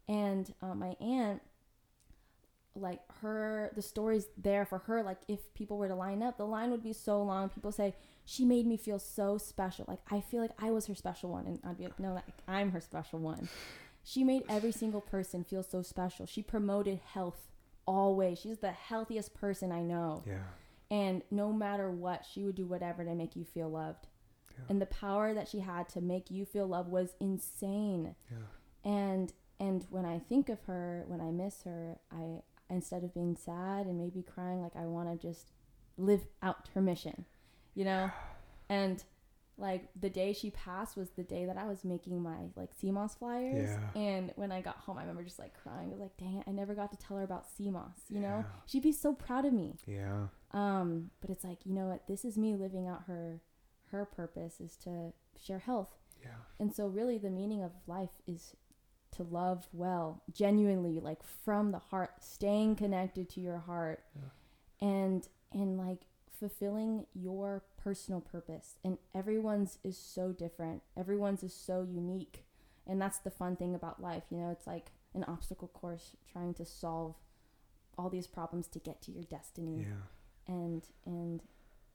And 0.07 0.53
uh, 0.61 0.73
my 0.73 0.95
aunt, 1.01 1.41
like 2.75 3.01
her, 3.21 3.71
the 3.75 3.81
stories 3.81 4.27
there 4.37 4.65
for 4.65 4.79
her, 4.79 5.03
like 5.03 5.17
if 5.27 5.53
people 5.53 5.77
were 5.77 5.87
to 5.87 5.95
line 5.95 6.23
up, 6.23 6.37
the 6.37 6.45
line 6.45 6.71
would 6.71 6.83
be 6.83 6.93
so 6.93 7.21
long. 7.21 7.49
People 7.49 7.71
say, 7.71 7.93
she 8.23 8.45
made 8.45 8.65
me 8.65 8.77
feel 8.77 8.99
so 8.99 9.37
special. 9.37 9.85
Like 9.87 9.99
I 10.09 10.21
feel 10.21 10.41
like 10.41 10.51
I 10.59 10.71
was 10.71 10.85
her 10.87 10.95
special 10.95 11.31
one. 11.31 11.45
And 11.45 11.59
I'd 11.65 11.77
be 11.77 11.85
like, 11.85 11.99
no, 11.99 12.13
like, 12.13 12.23
I'm 12.47 12.71
her 12.71 12.81
special 12.81 13.19
one. 13.19 13.49
She 14.03 14.23
made 14.23 14.43
every 14.47 14.71
single 14.71 15.01
person 15.01 15.43
feel 15.43 15.63
so 15.63 15.81
special. 15.81 16.25
She 16.25 16.41
promoted 16.41 17.01
health 17.13 17.47
always. 17.85 18.39
She's 18.39 18.59
the 18.59 18.71
healthiest 18.71 19.33
person 19.33 19.71
I 19.71 19.81
know. 19.81 20.23
Yeah. 20.25 20.35
And 20.89 21.21
no 21.31 21.51
matter 21.51 21.91
what, 21.91 22.25
she 22.31 22.43
would 22.43 22.55
do 22.55 22.65
whatever 22.65 23.03
to 23.03 23.15
make 23.15 23.35
you 23.35 23.43
feel 23.43 23.69
loved. 23.69 24.07
Yeah. 24.51 24.65
And 24.69 24.81
the 24.81 24.85
power 24.85 25.33
that 25.33 25.47
she 25.47 25.59
had 25.59 25.89
to 25.89 26.01
make 26.01 26.31
you 26.31 26.45
feel 26.45 26.67
loved 26.67 26.89
was 26.89 27.15
insane. 27.19 28.15
Yeah. 28.31 28.89
And 28.89 29.33
and 29.59 29.85
when 29.89 30.05
I 30.05 30.19
think 30.19 30.49
of 30.49 30.61
her, 30.63 31.03
when 31.07 31.19
I 31.19 31.31
miss 31.31 31.63
her, 31.63 31.97
I 32.11 32.41
instead 32.69 33.03
of 33.03 33.13
being 33.13 33.35
sad 33.35 33.85
and 33.85 33.97
maybe 33.97 34.21
crying, 34.21 34.61
like 34.61 34.75
I 34.75 34.85
want 34.85 35.09
to 35.09 35.27
just 35.27 35.51
live 35.97 36.21
out 36.41 36.69
her 36.73 36.81
mission, 36.81 37.25
you 37.73 37.85
know. 37.85 38.11
And 38.69 39.01
like 39.57 39.87
the 39.99 40.09
day 40.09 40.33
she 40.33 40.51
passed 40.51 40.97
was 40.97 41.09
the 41.11 41.23
day 41.23 41.45
that 41.45 41.57
I 41.57 41.65
was 41.65 41.83
making 41.83 42.21
my 42.21 42.35
like 42.55 42.69
sea 42.79 42.91
moss 42.91 43.15
flyers. 43.15 43.69
Yeah. 43.69 44.01
And 44.01 44.31
when 44.35 44.51
I 44.51 44.61
got 44.61 44.77
home, 44.77 44.97
I 44.97 45.01
remember 45.01 45.23
just 45.23 45.39
like 45.39 45.53
crying. 45.63 45.87
I 45.87 45.91
was 45.91 45.99
like, 45.99 46.17
dang 46.17 46.35
it, 46.37 46.43
I 46.47 46.51
never 46.51 46.75
got 46.75 46.91
to 46.91 46.97
tell 46.97 47.17
her 47.17 47.23
about 47.23 47.47
sea 47.49 47.71
moss. 47.71 47.97
You 48.09 48.19
know, 48.19 48.45
she'd 48.65 48.83
be 48.83 48.91
so 48.91 49.13
proud 49.13 49.45
of 49.45 49.53
me. 49.53 49.75
Yeah. 49.87 50.27
Um, 50.51 51.11
but 51.21 51.29
it's 51.29 51.43
like, 51.43 51.65
you 51.65 51.73
know 51.73 51.87
what? 51.87 52.07
This 52.07 52.23
is 52.23 52.37
me 52.37 52.55
living 52.55 52.87
out 52.87 53.03
her 53.07 53.41
her 53.91 54.05
purpose 54.05 54.59
is 54.59 54.75
to 54.75 55.13
share 55.41 55.59
health. 55.59 55.95
Yeah. 56.21 56.29
And 56.59 56.73
so 56.73 56.87
really 56.87 57.17
the 57.17 57.29
meaning 57.29 57.63
of 57.63 57.71
life 57.85 58.21
is 58.27 58.55
to 59.11 59.23
love 59.23 59.67
well, 59.71 60.23
genuinely, 60.33 60.99
like 60.99 61.23
from 61.23 61.71
the 61.71 61.79
heart, 61.79 62.11
staying 62.21 62.75
connected 62.75 63.29
to 63.29 63.41
your 63.41 63.59
heart. 63.59 64.03
And 64.81 65.27
and 65.53 65.77
like 65.77 66.01
fulfilling 66.39 67.05
your 67.13 67.63
personal 67.77 68.21
purpose. 68.21 68.75
And 68.83 68.97
everyone's 69.15 69.79
is 69.83 69.97
so 69.97 70.31
different. 70.31 70.83
Everyone's 70.95 71.43
is 71.43 71.53
so 71.53 71.87
unique. 71.89 72.45
And 72.85 73.01
that's 73.01 73.19
the 73.19 73.31
fun 73.31 73.55
thing 73.55 73.75
about 73.75 74.01
life. 74.01 74.23
You 74.29 74.37
know, 74.37 74.49
it's 74.51 74.67
like 74.67 74.91
an 75.13 75.23
obstacle 75.23 75.67
course 75.69 76.15
trying 76.31 76.53
to 76.55 76.65
solve 76.65 77.15
all 77.97 78.09
these 78.09 78.27
problems 78.27 78.67
to 78.67 78.79
get 78.79 79.01
to 79.03 79.11
your 79.11 79.23
destiny. 79.23 79.85
Yeah. 79.87 79.95
And 80.47 80.83
and 81.05 81.41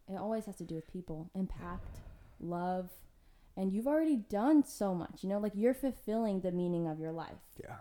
it 0.08 0.16
always 0.16 0.46
has 0.46 0.56
to 0.56 0.64
do 0.64 0.74
with 0.74 0.86
people, 0.92 1.30
impact, 1.34 2.00
love. 2.40 2.90
And 3.56 3.72
you've 3.72 3.86
already 3.86 4.16
done 4.16 4.64
so 4.64 4.94
much. 4.94 5.22
You 5.22 5.28
know, 5.28 5.38
like 5.38 5.52
you're 5.54 5.74
fulfilling 5.74 6.40
the 6.40 6.52
meaning 6.52 6.86
of 6.88 6.98
your 6.98 7.12
life 7.12 7.38
Yeah. 7.62 7.76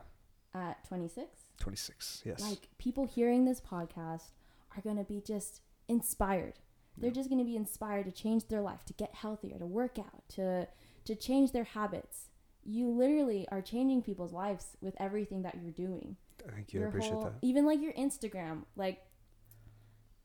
at 0.54 0.84
26 0.88 1.28
26. 1.58 2.24
Yes. 2.26 2.42
like 2.42 2.68
people 2.78 3.06
hearing 3.06 3.46
this 3.46 3.62
podcast 3.62 4.32
are 4.76 4.82
going 4.82 4.98
to 4.98 5.04
be 5.04 5.22
just 5.22 5.62
inspired 5.88 6.56
they're 6.98 7.10
Yeah. 7.10 7.14
just 7.14 7.30
going 7.30 7.40
to 7.40 7.46
be 7.46 7.56
inspired 7.56 8.06
to 8.06 8.12
change 8.12 8.48
their 8.48 8.62
life 8.62 8.84
to 8.86 8.94
get 8.94 9.14
healthier 9.16 9.58
to 9.60 9.66
work 9.66 9.98
out 10.00 10.28
to 10.30 10.68
to 11.06 11.16
change 11.16 11.52
their 11.52 11.64
habits 11.64 12.30
you 12.64 12.90
literally 12.90 13.48
are 13.50 13.62
changing 13.62 14.02
people's 14.02 14.34
lives 14.34 14.76
with 14.82 14.96
everything 15.00 15.42
that 15.44 15.56
you're 15.62 15.72
doing 15.72 16.18
Thank 16.50 16.74
you. 16.74 16.84
I 16.84 16.88
appreciate 16.88 17.14
whole 17.14 17.24
that. 17.24 17.34
even 17.42 17.66
like 17.66 17.80
your 17.82 17.94
instagram 17.94 18.64
like 18.76 19.00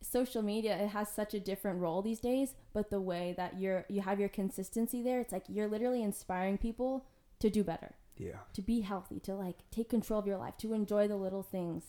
social 0.03 0.43
media 0.43 0.77
it 0.77 0.89
has 0.89 1.09
such 1.11 1.35
a 1.35 1.41
different 1.41 1.81
role 1.81 2.03
these 2.03 2.21
days 2.21 2.55
but 2.73 2.91
the 2.91 3.01
way 3.01 3.35
that 3.37 3.59
you're 3.59 3.85
you 3.89 4.01
have 4.03 4.21
your 4.21 4.29
consistency 4.29 5.03
there 5.03 5.21
it's 5.21 5.33
like 5.33 5.45
you're 5.49 5.69
literally 5.69 6.03
inspiring 6.03 6.59
people 6.59 7.07
to 7.41 7.49
do 7.51 7.65
better 7.65 7.95
Yeah. 8.17 8.39
to 8.55 8.63
be 8.63 8.81
healthy, 8.83 9.21
to 9.21 9.35
like 9.35 9.59
take 9.71 9.89
control 9.91 10.19
of 10.21 10.27
your 10.27 10.39
life, 10.39 10.57
to 10.59 10.73
enjoy 10.73 11.07
the 11.09 11.17
little 11.17 11.43
things. 11.43 11.85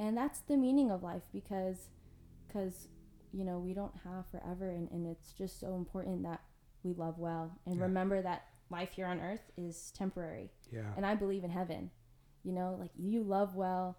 And 0.00 0.16
that's 0.16 0.40
the 0.40 0.56
meaning 0.56 0.90
of 0.90 1.02
life 1.02 1.22
because 1.32 1.90
cuz 2.52 2.88
you 3.32 3.44
know, 3.44 3.58
we 3.60 3.72
don't 3.74 3.94
have 4.02 4.26
forever 4.26 4.70
and, 4.70 4.90
and 4.90 5.06
it's 5.06 5.32
just 5.32 5.60
so 5.60 5.76
important 5.76 6.24
that 6.24 6.40
we 6.82 6.92
love 6.94 7.18
well 7.18 7.58
and 7.66 7.76
Yeah. 7.76 7.82
remember 7.84 8.20
that 8.22 8.42
life 8.70 8.92
here 8.92 9.06
on 9.06 9.20
earth 9.20 9.50
is 9.56 9.92
temporary. 9.92 10.50
Yeah. 10.72 10.92
And 10.96 11.04
I 11.06 11.14
believe 11.14 11.44
in 11.44 11.50
heaven. 11.50 11.90
You 12.42 12.52
know, 12.52 12.76
like 12.80 12.90
you 12.96 13.22
love 13.22 13.54
well 13.54 13.96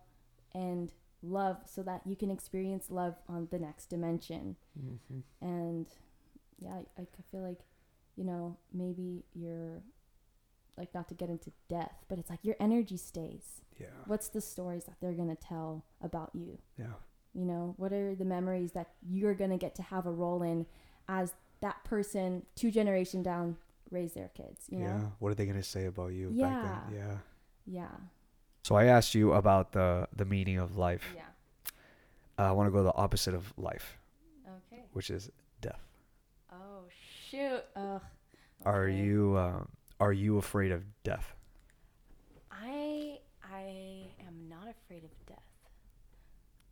and 0.54 0.92
love 1.24 1.58
so 1.66 1.84
that 1.84 2.02
you 2.06 2.16
can 2.16 2.32
experience 2.32 2.90
love 2.90 3.16
on 3.30 3.48
the 3.52 3.60
next 3.60 3.88
dimension 3.88 4.56
hmm 4.80 5.20
and 5.42 5.88
yeah 6.60 6.82
I 6.98 7.06
feel 7.32 7.42
like 7.42 7.60
you 8.16 8.24
know 8.24 8.58
maybe 8.74 9.24
you're 9.34 9.84
like 10.78 10.94
not 10.96 11.08
to 11.10 11.14
get 11.14 11.30
into 11.30 11.52
death 11.70 12.06
but 12.08 12.18
it's 12.20 12.30
like 12.30 12.40
your 12.44 12.56
energy 12.60 12.98
stays 12.98 13.62
Yeah. 13.80 13.88
what's 14.06 14.30
the 14.30 14.42
stories 14.42 14.86
that 14.86 14.96
they're 15.00 15.14
going 15.14 15.30
to 15.30 15.36
tell 15.36 15.86
about 16.02 16.32
you 16.34 16.58
Yeah. 16.78 16.94
you 17.34 17.46
know 17.46 17.76
what 17.78 17.94
are 17.94 18.16
the 18.16 18.26
memories 18.26 18.72
that 18.72 18.90
you're 19.08 19.36
going 19.36 19.52
to 19.52 19.58
get 19.58 19.76
to 19.76 19.82
have 19.84 20.06
a 20.08 20.12
role 20.12 20.42
in 20.44 20.66
as 21.08 21.34
that 21.62 21.84
person 21.84 22.46
two 22.56 22.72
generation 22.72 23.22
down 23.22 23.58
raise 23.92 24.14
their 24.14 24.30
kids 24.30 24.66
you 24.70 24.80
yeah. 24.80 24.98
know 24.98 25.14
What 25.20 25.32
are 25.32 25.36
they 25.36 25.46
gonna 25.46 25.62
say 25.62 25.86
about 25.86 26.14
you 26.14 26.32
Yeah. 26.34 26.48
back 26.50 26.64
then? 26.90 26.98
Yeah. 27.00 27.18
yeah 27.66 27.96
So 28.64 28.76
I 28.76 28.86
asked 28.86 29.16
you 29.16 29.34
about 29.34 29.72
the 29.72 30.08
the 30.16 30.26
meaning 30.26 30.58
of 30.60 30.78
life. 30.78 31.06
yeah 31.16 31.26
Uh, 32.40 32.50
I 32.50 32.52
want 32.52 32.68
to 32.68 32.72
go 32.72 32.84
the 32.84 32.94
opposite 32.96 33.34
of 33.34 33.54
life, 33.58 33.98
okay 34.48 34.84
which 34.94 35.10
is 35.10 35.30
death. 35.62 35.82
oh 36.52 36.84
shoot 37.30 37.64
Ugh. 37.76 38.02
Are 38.66 38.86
Okay. 38.86 38.98
you 38.98 39.38
um, 39.38 39.68
are 40.00 40.14
you 40.14 40.38
afraid 40.38 40.72
of 40.72 40.84
death? 41.04 41.34
I 42.52 43.20
I 43.44 44.06
am 44.28 44.48
not 44.50 44.68
afraid 44.68 45.04
of 45.04 45.12
death. 45.26 45.38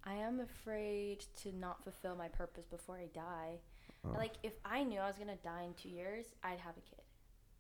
I 0.04 0.14
am 0.14 0.40
afraid 0.40 1.26
to 1.44 1.52
not 1.56 1.84
fulfill 1.84 2.16
my 2.16 2.28
purpose 2.30 2.66
before 2.66 2.98
I 2.98 3.08
die. 3.14 3.60
Oh. 4.06 4.10
Like 4.18 4.34
if 4.44 4.54
I 4.64 4.84
knew 4.84 5.00
I 5.00 5.08
was 5.08 5.18
gonna 5.18 5.36
die 5.44 5.64
in 5.64 5.74
two 5.74 5.90
years, 5.90 6.26
I'd 6.44 6.60
have 6.60 6.78
a 6.78 6.82
kid. 6.82 7.04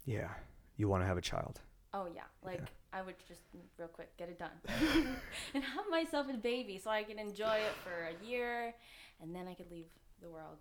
Yeah. 0.06 0.30
You 0.78 0.88
want 0.88 1.04
to 1.04 1.08
have 1.08 1.18
a 1.18 1.22
child. 1.22 1.60
Oh 1.94 2.08
yeah, 2.14 2.24
like 2.44 2.60
Yeah. 2.60 3.00
I 3.00 3.02
would 3.02 3.16
just 3.28 3.42
mm, 3.56 3.62
real 3.78 3.88
quick 3.88 4.16
get 4.18 4.30
it 4.30 4.40
done 4.40 4.52
and 5.54 5.64
have 5.64 5.86
myself 5.90 6.28
a 6.30 6.38
baby 6.38 6.78
so 6.78 6.90
I 6.90 7.04
can 7.04 7.20
enjoy 7.20 7.56
it 7.56 7.74
for 7.84 8.10
a 8.10 8.26
year, 8.26 8.74
and 9.22 9.36
then 9.36 9.48
I 9.48 9.54
could 9.54 9.72
leave 9.72 9.88
the 10.22 10.30
world. 10.30 10.58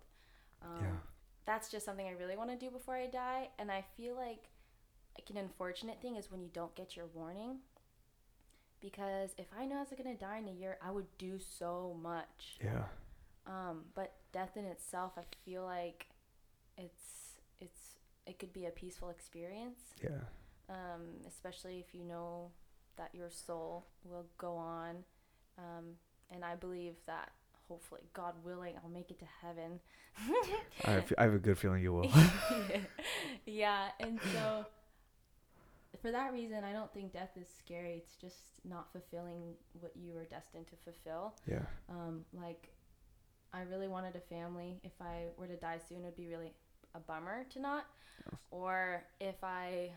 Um, 0.61 0.81
Yeah. 0.81 0.97
That's 1.45 1.69
just 1.69 1.83
something 1.85 2.07
I 2.07 2.11
really 2.11 2.35
want 2.37 2.51
to 2.51 2.55
do 2.55 2.69
before 2.69 2.95
I 2.95 3.07
die, 3.07 3.49
and 3.57 3.71
I 3.71 3.83
feel 3.97 4.15
like 4.15 4.49
like 5.17 5.29
an 5.31 5.37
unfortunate 5.37 6.01
thing 6.01 6.15
is 6.15 6.31
when 6.31 6.41
you 6.41 6.49
don't 6.53 6.73
get 6.75 6.95
your 6.95 7.07
warning. 7.13 7.57
Because 8.81 9.31
if 9.37 9.47
I 9.59 9.65
know 9.65 9.75
I 9.77 9.79
was 9.79 9.89
gonna 9.97 10.15
die 10.15 10.37
in 10.37 10.47
a 10.47 10.51
year, 10.53 10.77
I 10.81 10.91
would 10.91 11.07
do 11.17 11.37
so 11.39 11.97
much. 12.01 12.57
Yeah. 12.63 12.83
Um, 13.45 13.85
but 13.95 14.13
death 14.31 14.55
in 14.55 14.65
itself, 14.65 15.13
I 15.17 15.23
feel 15.43 15.63
like 15.63 16.07
it's 16.77 17.39
it's 17.59 17.95
it 18.25 18.39
could 18.39 18.53
be 18.53 18.65
a 18.67 18.71
peaceful 18.71 19.09
experience 19.09 19.79
Yeah. 20.01 20.21
Um, 20.69 21.01
especially 21.27 21.79
if 21.79 21.93
you 21.93 22.03
know 22.03 22.51
that 22.97 23.09
your 23.13 23.29
soul 23.29 23.87
will 24.03 24.25
go 24.37 24.55
on. 24.55 24.97
Um, 25.57 25.95
and 26.31 26.45
I 26.45 26.55
believe 26.55 26.95
that 27.07 27.31
hopefully, 27.67 28.01
God 28.13 28.33
willing, 28.43 28.75
I'll 28.83 28.89
make 28.89 29.11
it 29.11 29.19
to 29.19 29.25
heaven. 29.41 29.79
I 30.85 30.91
have, 30.91 31.13
I 31.17 31.23
have 31.23 31.33
a 31.33 31.39
good 31.39 31.57
feeling 31.57 31.81
you 31.81 31.93
will. 31.93 32.11
yeah, 33.45 33.89
and 33.99 34.19
so 34.33 34.65
for 36.01 36.11
that 36.11 36.33
reason, 36.33 36.63
I 36.63 36.71
don't 36.71 36.91
think 36.93 37.13
death 37.13 37.31
is 37.39 37.47
scary. 37.57 37.93
It's 38.03 38.15
just 38.15 38.37
not 38.67 38.91
fulfilling 38.91 39.53
what 39.79 39.91
you 39.95 40.13
were 40.13 40.25
destined 40.25 40.67
to 40.67 40.75
fulfill. 40.83 41.35
yeah. 41.47 41.65
Um, 41.89 42.25
like, 42.33 42.69
I 43.53 43.61
really 43.61 43.87
wanted 43.87 44.15
a 44.15 44.19
family. 44.19 44.79
If 44.83 44.93
I 45.01 45.25
were 45.37 45.47
to 45.47 45.57
die 45.57 45.79
soon, 45.87 45.99
it 45.99 46.05
would 46.05 46.17
be 46.17 46.27
really 46.27 46.53
a 46.95 46.99
bummer 46.99 47.45
to 47.51 47.59
not. 47.59 47.85
Or 48.51 49.03
if 49.19 49.43
I 49.43 49.91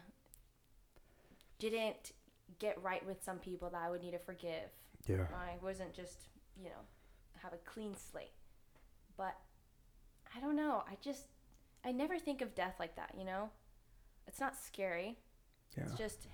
didn't 1.71 2.13
get 2.59 2.83
right 2.83 3.05
with 3.07 3.23
some 3.23 3.39
people 3.39 3.71
that 3.71 3.81
I 3.81 3.91
would 3.91 4.03
need 4.03 4.13
to 4.13 4.19
forgive. 4.19 4.71
Yeah. 5.07 5.27
I 5.35 5.57
wasn't 5.63 5.95
just, 5.95 6.29
you 6.57 6.65
know, 6.65 6.83
have 7.43 7.53
a 7.53 7.59
clean 7.59 7.95
slate. 7.95 8.33
But 9.17 9.37
I 10.37 10.41
don't 10.41 10.57
know. 10.57 10.83
I 10.89 10.97
just, 11.01 11.27
I 11.85 11.93
never 11.93 12.19
think 12.19 12.43
of 12.43 12.55
death 12.55 12.75
like 12.79 12.97
that, 12.97 13.15
you 13.17 13.25
know? 13.25 13.51
It's 14.27 14.41
not 14.41 14.57
scary. 14.57 15.19
Yeah. 15.77 15.85
It's 15.85 15.95
just 15.95 16.29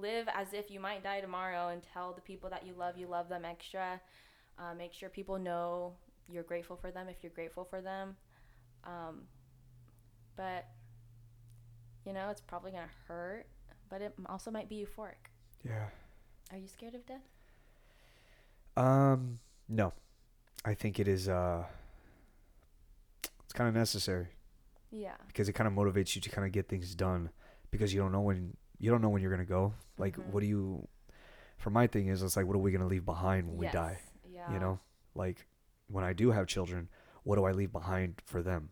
live 0.00 0.28
as 0.34 0.52
if 0.52 0.70
you 0.70 0.80
might 0.80 1.02
die 1.02 1.20
tomorrow 1.20 1.68
and 1.68 1.82
tell 1.82 2.12
the 2.12 2.20
people 2.20 2.48
that 2.50 2.66
you 2.66 2.74
love 2.78 2.96
you 2.96 3.06
love 3.06 3.28
them 3.28 3.44
extra. 3.44 4.00
Uh, 4.58 4.74
make 4.76 4.92
sure 4.92 5.08
people 5.08 5.38
know 5.38 5.94
you're 6.28 6.42
grateful 6.42 6.76
for 6.76 6.90
them 6.90 7.08
if 7.08 7.16
you're 7.22 7.32
grateful 7.32 7.64
for 7.64 7.80
them. 7.80 8.16
Um, 8.84 9.22
but, 10.36 10.66
you 12.06 12.12
know, 12.12 12.28
it's 12.30 12.40
probably 12.40 12.70
going 12.70 12.84
to 12.84 13.12
hurt, 13.12 13.46
but 13.92 14.00
it 14.00 14.14
also 14.24 14.50
might 14.50 14.70
be 14.70 14.76
euphoric. 14.82 15.28
Yeah. 15.62 15.88
Are 16.50 16.56
you 16.56 16.66
scared 16.66 16.94
of 16.94 17.04
death? 17.04 17.20
Um. 18.74 19.38
No. 19.68 19.92
I 20.64 20.72
think 20.72 20.98
it 20.98 21.06
is. 21.06 21.28
Uh. 21.28 21.64
It's 23.44 23.52
kind 23.52 23.68
of 23.68 23.74
necessary 23.74 24.28
Yeah. 24.90 25.16
because 25.26 25.46
it 25.50 25.52
kind 25.52 25.68
of 25.68 25.74
motivates 25.74 26.14
you 26.14 26.22
to 26.22 26.30
kind 26.30 26.46
of 26.46 26.52
get 26.52 26.68
things 26.68 26.94
done 26.94 27.28
because 27.70 27.92
you 27.92 28.00
don't 28.00 28.12
know 28.12 28.22
when 28.22 28.56
you 28.78 28.90
don't 28.90 29.02
know 29.02 29.10
when 29.10 29.20
you're 29.20 29.30
gonna 29.30 29.44
go. 29.44 29.74
Like, 29.98 30.16
Mhm. 30.16 30.26
what 30.32 30.40
do 30.40 30.46
you? 30.46 30.88
For 31.58 31.68
my 31.68 31.86
thing 31.86 32.06
is, 32.08 32.22
it's 32.22 32.34
like, 32.34 32.46
what 32.46 32.56
are 32.56 32.60
we 32.60 32.72
gonna 32.72 32.86
leave 32.86 33.04
behind 33.04 33.46
when 33.46 33.58
we 33.58 33.68
die? 33.68 34.00
Yeah. 34.26 34.50
You 34.54 34.58
know, 34.58 34.80
like 35.14 35.46
when 35.88 36.02
I 36.02 36.14
do 36.14 36.30
have 36.30 36.46
children, 36.46 36.88
what 37.24 37.36
do 37.36 37.44
I 37.44 37.52
leave 37.52 37.72
behind 37.72 38.22
for 38.24 38.42
them? 38.42 38.70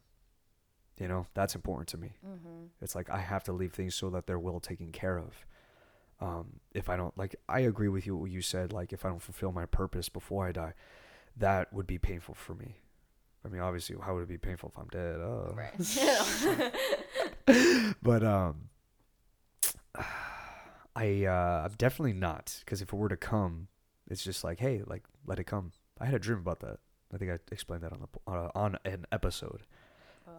You 1.00 1.08
know, 1.08 1.26
that's 1.32 1.54
important 1.54 1.88
to 1.88 1.96
me. 1.96 2.12
Mm-hmm. 2.26 2.66
It's 2.82 2.94
like 2.94 3.08
I 3.08 3.18
have 3.18 3.42
to 3.44 3.52
leave 3.52 3.72
things 3.72 3.94
so 3.94 4.10
that 4.10 4.26
they're 4.26 4.38
well 4.38 4.60
taken 4.60 4.92
care 4.92 5.16
of. 5.16 5.46
Um, 6.20 6.60
if 6.74 6.90
I 6.90 6.96
don't 6.96 7.16
like, 7.16 7.36
I 7.48 7.60
agree 7.60 7.88
with 7.88 8.06
you 8.06 8.14
what 8.14 8.30
you 8.30 8.42
said. 8.42 8.74
Like, 8.74 8.92
if 8.92 9.06
I 9.06 9.08
don't 9.08 9.22
fulfill 9.22 9.50
my 9.50 9.64
purpose 9.64 10.10
before 10.10 10.46
I 10.46 10.52
die, 10.52 10.74
that 11.38 11.72
would 11.72 11.86
be 11.86 11.96
painful 11.96 12.34
for 12.34 12.54
me. 12.54 12.76
I 13.42 13.48
mean, 13.48 13.62
obviously, 13.62 13.96
how 14.02 14.14
would 14.14 14.24
it 14.24 14.28
be 14.28 14.36
painful 14.36 14.72
if 14.74 14.78
I'm 14.78 14.88
dead? 14.88 15.16
Oh. 15.16 15.56
Right. 15.56 15.72
but 18.02 18.22
um, 18.22 18.68
I 20.94 21.24
uh, 21.24 21.62
I'm 21.64 21.74
definitely 21.78 22.12
not 22.12 22.58
because 22.60 22.82
if 22.82 22.92
it 22.92 22.96
were 22.96 23.08
to 23.08 23.16
come, 23.16 23.68
it's 24.10 24.22
just 24.22 24.44
like, 24.44 24.60
hey, 24.60 24.82
like 24.86 25.04
let 25.26 25.38
it 25.38 25.44
come. 25.44 25.72
I 25.98 26.04
had 26.04 26.14
a 26.14 26.18
dream 26.18 26.40
about 26.40 26.60
that. 26.60 26.78
I 27.12 27.16
think 27.16 27.30
I 27.30 27.38
explained 27.50 27.82
that 27.84 27.92
on 27.92 28.00
the 28.00 28.30
uh, 28.30 28.50
on 28.54 28.76
an 28.84 29.06
episode. 29.10 29.62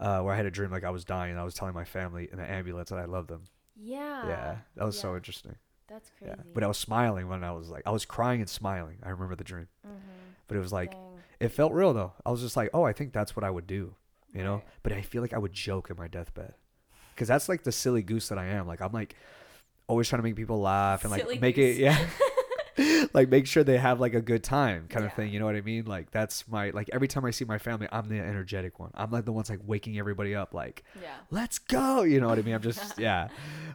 Uh, 0.02 0.20
where 0.22 0.34
I 0.34 0.38
had 0.38 0.46
a 0.46 0.52
dream 0.52 0.72
like 0.72 0.84
I 0.84 0.90
was 0.90 1.06
dying. 1.06 1.32
And 1.32 1.40
I 1.40 1.44
was 1.44 1.54
telling 1.54 1.74
my 1.74 1.86
family 1.86 2.28
in 2.32 2.38
the 2.38 2.50
ambulance 2.50 2.90
that 2.90 3.00
I 3.00 3.06
love 3.06 3.28
them. 3.28 3.44
yeah. 3.82 4.28
yeah, 4.28 4.56
that 4.76 4.84
was 4.84 5.00
so 5.00 5.16
interesting. 5.16 5.56
That's 5.88 6.10
crazy. 6.18 6.34
Yeah, 6.38 6.44
but 6.54 6.64
I 6.64 6.68
was 6.68 6.78
smiling 6.78 7.28
when 7.28 7.44
I 7.44 7.52
was 7.52 7.70
like, 7.70 7.84
I 7.86 7.92
was 7.92 8.06
crying 8.06 8.40
and 8.40 8.50
smiling. 8.50 8.98
I 9.04 9.10
remember 9.10 9.36
the 9.36 9.44
dream, 9.44 9.68
mm-hmm. 9.86 9.98
but 10.48 10.58
it 10.58 10.60
was 10.62 10.72
like, 10.72 10.92
Dang. 10.92 11.20
it 11.40 11.50
felt 11.50 11.74
real 11.74 11.94
though. 11.94 12.14
I 12.26 12.32
was 12.32 12.42
just 12.42 12.56
like, 12.58 12.70
oh, 12.74 12.84
I 12.84 12.94
think 12.94 13.14
that's 13.14 13.36
what 13.36 13.44
I 13.44 13.50
would 13.50 13.68
do, 13.68 13.94
you 14.34 14.44
know. 14.44 14.56
Right. 14.56 14.66
But 14.84 14.94
I 14.94 15.02
feel 15.02 15.22
like 15.22 15.34
I 15.34 15.38
would 15.38 15.52
joke 15.54 15.90
in 15.90 15.98
my 15.98 16.08
deathbed, 16.08 16.54
because 17.14 17.28
that's 17.28 17.50
like 17.50 17.64
the 17.64 17.74
silly 17.74 18.04
goose 18.04 18.30
that 18.30 18.38
I 18.38 18.46
am. 18.46 18.68
Like 18.68 18.82
I'm 18.82 18.94
like 18.94 19.16
always 19.88 20.08
trying 20.08 20.20
to 20.20 20.24
make 20.24 20.38
people 20.38 20.62
laugh 20.62 21.04
and 21.04 21.12
like 21.12 21.24
Silly 21.24 21.40
make 21.40 21.56
goose. 21.56 21.76
it, 21.78 21.82
yeah, 21.82 21.98
like 23.14 23.30
make 23.30 23.46
sure 23.48 23.64
they 23.64 23.78
have 23.78 24.00
like 24.00 24.14
a 24.14 24.22
good 24.22 24.44
time 24.44 24.88
kind 24.90 25.06
of 25.06 25.12
Yeah. 25.12 25.16
thing 25.16 25.34
you 25.34 25.40
know 25.40 25.46
what 25.46 25.56
i 25.56 25.62
mean? 25.62 25.86
Like 25.86 26.12
that's 26.12 26.48
my 26.48 26.70
like 26.72 26.90
every 26.94 27.08
time 27.08 27.26
i 27.26 27.32
see 27.32 27.46
my 27.46 27.58
family 27.58 27.88
i'm 27.92 28.08
the 28.08 28.20
energetic 28.20 28.80
one. 28.80 28.92
I'm 28.94 29.12
like 29.12 29.26
the 29.26 29.32
one's 29.32 29.50
like 29.50 29.60
waking 29.66 29.98
everybody 30.00 30.36
up 30.36 30.54
like 30.54 30.84
Yeah. 31.02 31.10
let's 31.32 31.60
go 31.60 32.04
you 32.04 32.20
know 32.22 32.28
what 32.30 32.40
i 32.40 32.42
mean? 32.42 32.56
I'm 32.56 32.62
just 32.62 32.98
yeah. 33.08 33.28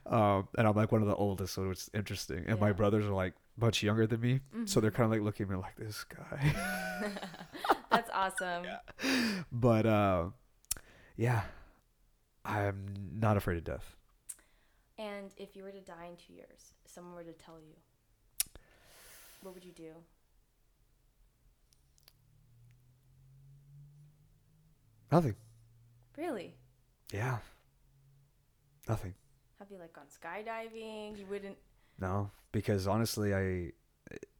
Um 0.06 0.48
and 0.56 0.66
i'm 0.66 0.74
like 0.74 0.92
one 0.92 1.02
of 1.02 1.08
the 1.08 1.14
oldest 1.16 1.54
so 1.54 1.70
it's 1.70 1.90
interesting. 1.94 2.44
And 2.46 2.58
my 2.60 2.72
brothers 2.72 3.04
are 3.04 3.10
like 3.12 3.34
much 3.58 3.82
younger 3.82 4.06
than 4.06 4.20
me 4.20 4.40
so 4.66 4.80
they're 4.80 4.90
kind 4.90 5.04
of 5.06 5.10
like 5.10 5.22
looking 5.22 5.44
at 5.44 5.50
me 5.50 5.56
like 5.56 5.76
this 5.76 6.04
guy. 6.04 6.54
That's 7.90 8.10
awesome. 8.12 8.64
but 9.52 9.86
uh 9.86 10.24
yeah 11.16 11.42
i'm 12.44 12.94
not 13.18 13.36
afraid 13.36 13.56
of 13.58 13.64
death. 13.64 13.96
And 14.98 15.32
if 15.36 15.54
you 15.56 15.62
were 15.62 15.72
to 15.72 15.80
die 15.80 16.06
in 16.10 16.16
two 16.16 16.32
years, 16.32 16.72
someone 16.86 17.14
were 17.14 17.22
to 17.24 17.32
tell 17.32 17.58
you, 17.60 17.74
what 19.42 19.54
would 19.54 19.64
you 19.64 19.72
do? 19.72 19.92
nothing 25.12 25.34
Really? 26.16 26.54
yeah 27.12 27.38
nothing 28.88 29.14
Have 29.58 29.70
you 29.70 29.78
like 29.78 29.92
gone 29.92 30.06
skydiving? 30.06 31.18
You 31.18 31.26
wouldn't. 31.26 31.56
No, 31.98 32.30
because 32.52 32.86
honestly, 32.86 33.34
I 33.34 33.72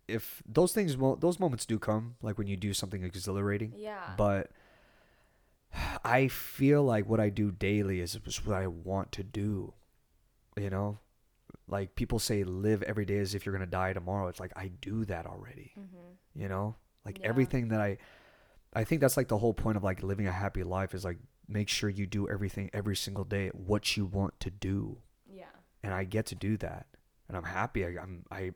if 0.08 0.42
those 0.46 0.72
things 0.72 0.96
mo- 0.96 1.16
those 1.16 1.40
moments 1.40 1.64
do 1.66 1.78
come, 1.78 2.16
like 2.22 2.36
when 2.38 2.46
you 2.46 2.56
do 2.56 2.72
something 2.74 3.02
exhilarating, 3.02 3.72
Yeah. 3.76 4.14
but 4.16 4.50
I 6.04 6.28
feel 6.28 6.84
like 6.84 7.08
what 7.08 7.18
I 7.18 7.28
do 7.30 7.50
daily 7.50 8.00
is 8.00 8.14
what 8.44 8.54
I 8.56 8.66
want 8.66 9.10
to 9.12 9.22
do. 9.24 9.72
You 10.56 10.70
know, 10.70 10.98
like 11.68 11.94
people 11.96 12.18
say, 12.18 12.44
live 12.44 12.82
every 12.84 13.04
day 13.04 13.18
as 13.18 13.34
if 13.34 13.44
you're 13.44 13.52
gonna 13.54 13.66
die 13.66 13.92
tomorrow. 13.92 14.28
It's 14.28 14.40
like 14.40 14.52
I 14.56 14.68
do 14.80 15.04
that 15.06 15.26
already. 15.26 15.72
mm-hmm. 15.78 16.40
You 16.40 16.48
know, 16.48 16.76
like 17.04 17.18
Yeah. 17.20 17.26
everything 17.28 17.68
that 17.68 17.80
I, 17.80 17.98
I 18.74 18.84
think 18.84 19.00
that's 19.00 19.16
like 19.16 19.28
the 19.28 19.38
whole 19.38 19.54
point 19.54 19.76
of 19.76 19.82
like 19.84 20.02
living 20.02 20.26
a 20.26 20.32
happy 20.32 20.62
life 20.62 20.94
is 20.94 21.04
like 21.04 21.18
make 21.48 21.68
sure 21.68 21.88
you 21.88 22.06
do 22.06 22.28
everything 22.28 22.68
every 22.72 22.96
single 22.96 23.24
day 23.24 23.48
what 23.50 23.96
you 23.96 24.04
want 24.06 24.38
to 24.40 24.50
do 24.50 24.98
Yeah. 25.28 25.44
and 25.82 25.94
I 25.94 26.04
get 26.04 26.26
to 26.26 26.34
do 26.34 26.56
that, 26.58 26.86
and 27.28 27.36
I'm 27.36 27.44
happy. 27.44 27.84
I, 27.84 28.00
I'm 28.02 28.24
I, 28.30 28.52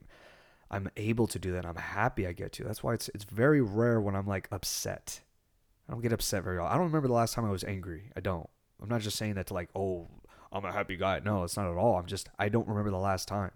I'm 0.71 0.89
able 0.97 1.27
to 1.29 1.39
do 1.39 1.53
that. 1.53 1.65
I'm 1.67 1.77
happy 1.77 2.27
I 2.27 2.33
get 2.33 2.53
to. 2.55 2.65
That's 2.65 2.83
why 2.83 2.95
it's 2.95 3.09
it's 3.15 3.25
very 3.25 3.61
rare 3.61 4.01
when 4.01 4.15
I'm 4.15 4.27
like 4.27 4.47
upset. 4.53 5.21
I 5.89 5.93
don't 5.93 6.01
get 6.03 6.13
upset 6.13 6.45
very 6.45 6.59
often. 6.59 6.73
I 6.73 6.77
don't 6.77 6.87
remember 6.87 7.09
the 7.09 7.15
last 7.15 7.35
time 7.35 7.45
I 7.45 7.51
was 7.51 7.65
angry. 7.65 8.13
I 8.17 8.21
don't. 8.21 8.49
I'm 8.81 8.89
not 8.89 9.01
just 9.01 9.17
saying 9.19 9.35
that 9.35 9.49
to 9.49 9.55
like, 9.55 9.69
oh, 9.75 10.09
I'm 10.53 10.64
a 10.64 10.72
happy 10.72 10.96
guy. 10.96 11.20
No, 11.24 11.44
it's 11.44 11.57
not 11.57 11.70
at 11.70 11.76
all. 11.76 11.96
I'm 11.96 12.07
just 12.07 12.28
I 12.38 12.48
don't 12.48 12.66
remember 12.68 12.90
the 12.90 12.98
last 12.98 13.28
time 13.28 13.53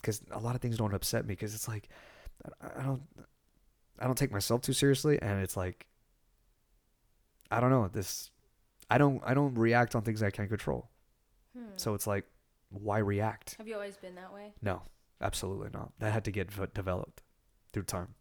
because 0.00 0.20
a 0.30 0.38
lot 0.38 0.54
of 0.54 0.60
things 0.60 0.76
don't 0.76 0.94
upset 0.94 1.24
me 1.24 1.32
because 1.32 1.54
it's 1.54 1.68
like 1.68 1.88
I, 2.60 2.82
don't 2.82 3.02
I 3.98 4.04
don't 4.04 4.18
take 4.18 4.32
myself 4.32 4.60
too 4.60 4.72
seriously, 4.72 5.18
and 5.20 5.42
it's 5.42 5.56
like 5.56 5.86
I 7.50 7.60
don't 7.60 7.70
know 7.70 7.88
this. 7.88 8.30
I 8.90 8.98
don't 8.98 9.22
I 9.24 9.34
don't 9.34 9.54
react 9.54 9.94
on 9.94 10.02
things 10.02 10.22
I 10.22 10.30
can't 10.30 10.48
control. 10.48 10.90
Hmm. 11.56 11.68
So 11.76 11.94
it's 11.94 12.06
like, 12.06 12.26
why 12.70 12.98
react? 12.98 13.54
Have 13.58 13.68
you 13.68 13.74
always 13.74 13.96
been 13.96 14.14
that 14.16 14.32
way? 14.32 14.52
No, 14.60 14.82
absolutely 15.20 15.70
not. 15.72 15.92
That 16.00 16.12
had 16.12 16.24
to 16.24 16.30
get 16.30 16.52
v- 16.52 16.66
developed 16.74 17.22
through 17.72 17.84
time, 17.84 18.14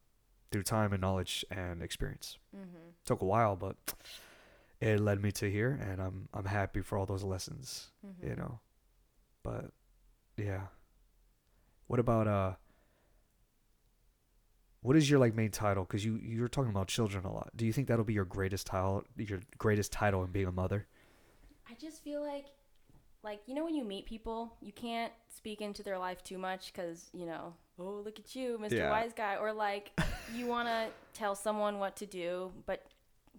through 0.52 0.64
time 0.64 0.94
and 0.94 1.02
knowledge 1.02 1.44
and 1.52 1.82
experience. 1.82 2.38
Mm-hmm. 2.56 2.90
Took 3.06 3.22
a 3.22 3.26
while, 3.26 3.56
but 3.56 3.76
it 4.82 5.00
led 5.00 5.22
me 5.22 5.32
to 5.34 5.50
here, 5.50 5.80
and 5.82 6.02
I'm 6.02 6.28
I'm 6.34 6.46
happy 6.46 6.82
for 6.82 6.98
all 6.98 7.06
those 7.06 7.24
lessons. 7.24 7.90
Mm-hmm. 8.06 8.28
You 8.30 8.36
know, 8.36 8.60
but 9.44 9.72
yeah. 10.38 10.62
What 11.88 12.00
about 12.00 12.28
uh? 12.28 12.54
What 14.82 14.98
is 14.98 15.10
your 15.10 15.20
like 15.20 15.34
main 15.36 15.52
title? 15.52 15.84
Because 15.86 16.04
you 16.04 16.20
you're 16.22 16.48
talking 16.48 16.72
about 16.72 16.88
children 16.88 17.24
a 17.26 17.32
lot. 17.32 17.52
Do 17.56 17.66
you 17.66 17.74
think 17.74 17.88
that'll 17.88 18.04
be 18.04 18.14
your 18.14 18.26
greatest 18.26 18.68
title? 18.68 19.04
Your 19.16 19.40
greatest 19.58 19.92
title 19.92 20.24
in 20.24 20.32
being 20.32 20.48
a 20.48 20.52
mother? 20.52 20.88
I 21.70 21.76
just 21.76 22.04
feel 22.04 22.22
like, 22.22 22.48
like 23.24 23.42
you 23.46 23.56
know, 23.56 23.64
when 23.64 23.76
you 23.76 23.86
meet 23.86 24.06
people, 24.06 24.58
you 24.62 24.74
can't 24.74 25.14
speak 25.30 25.62
into 25.62 25.84
their 25.84 25.98
life 25.98 26.24
too 26.24 26.38
much 26.38 26.74
because 26.74 27.10
you 27.14 27.26
know, 27.26 27.54
oh 27.80 28.02
look 28.04 28.20
at 28.20 28.36
you, 28.36 28.60
Mr. 28.62 28.74
Yeah. 28.74 28.90
Wise 28.90 29.14
Guy, 29.14 29.38
or 29.38 29.54
like 29.54 29.92
you 30.36 30.48
want 30.48 30.68
to 30.68 30.88
tell 31.14 31.36
someone 31.36 31.80
what 31.80 31.96
to 31.98 32.06
do, 32.06 32.52
but 32.66 32.86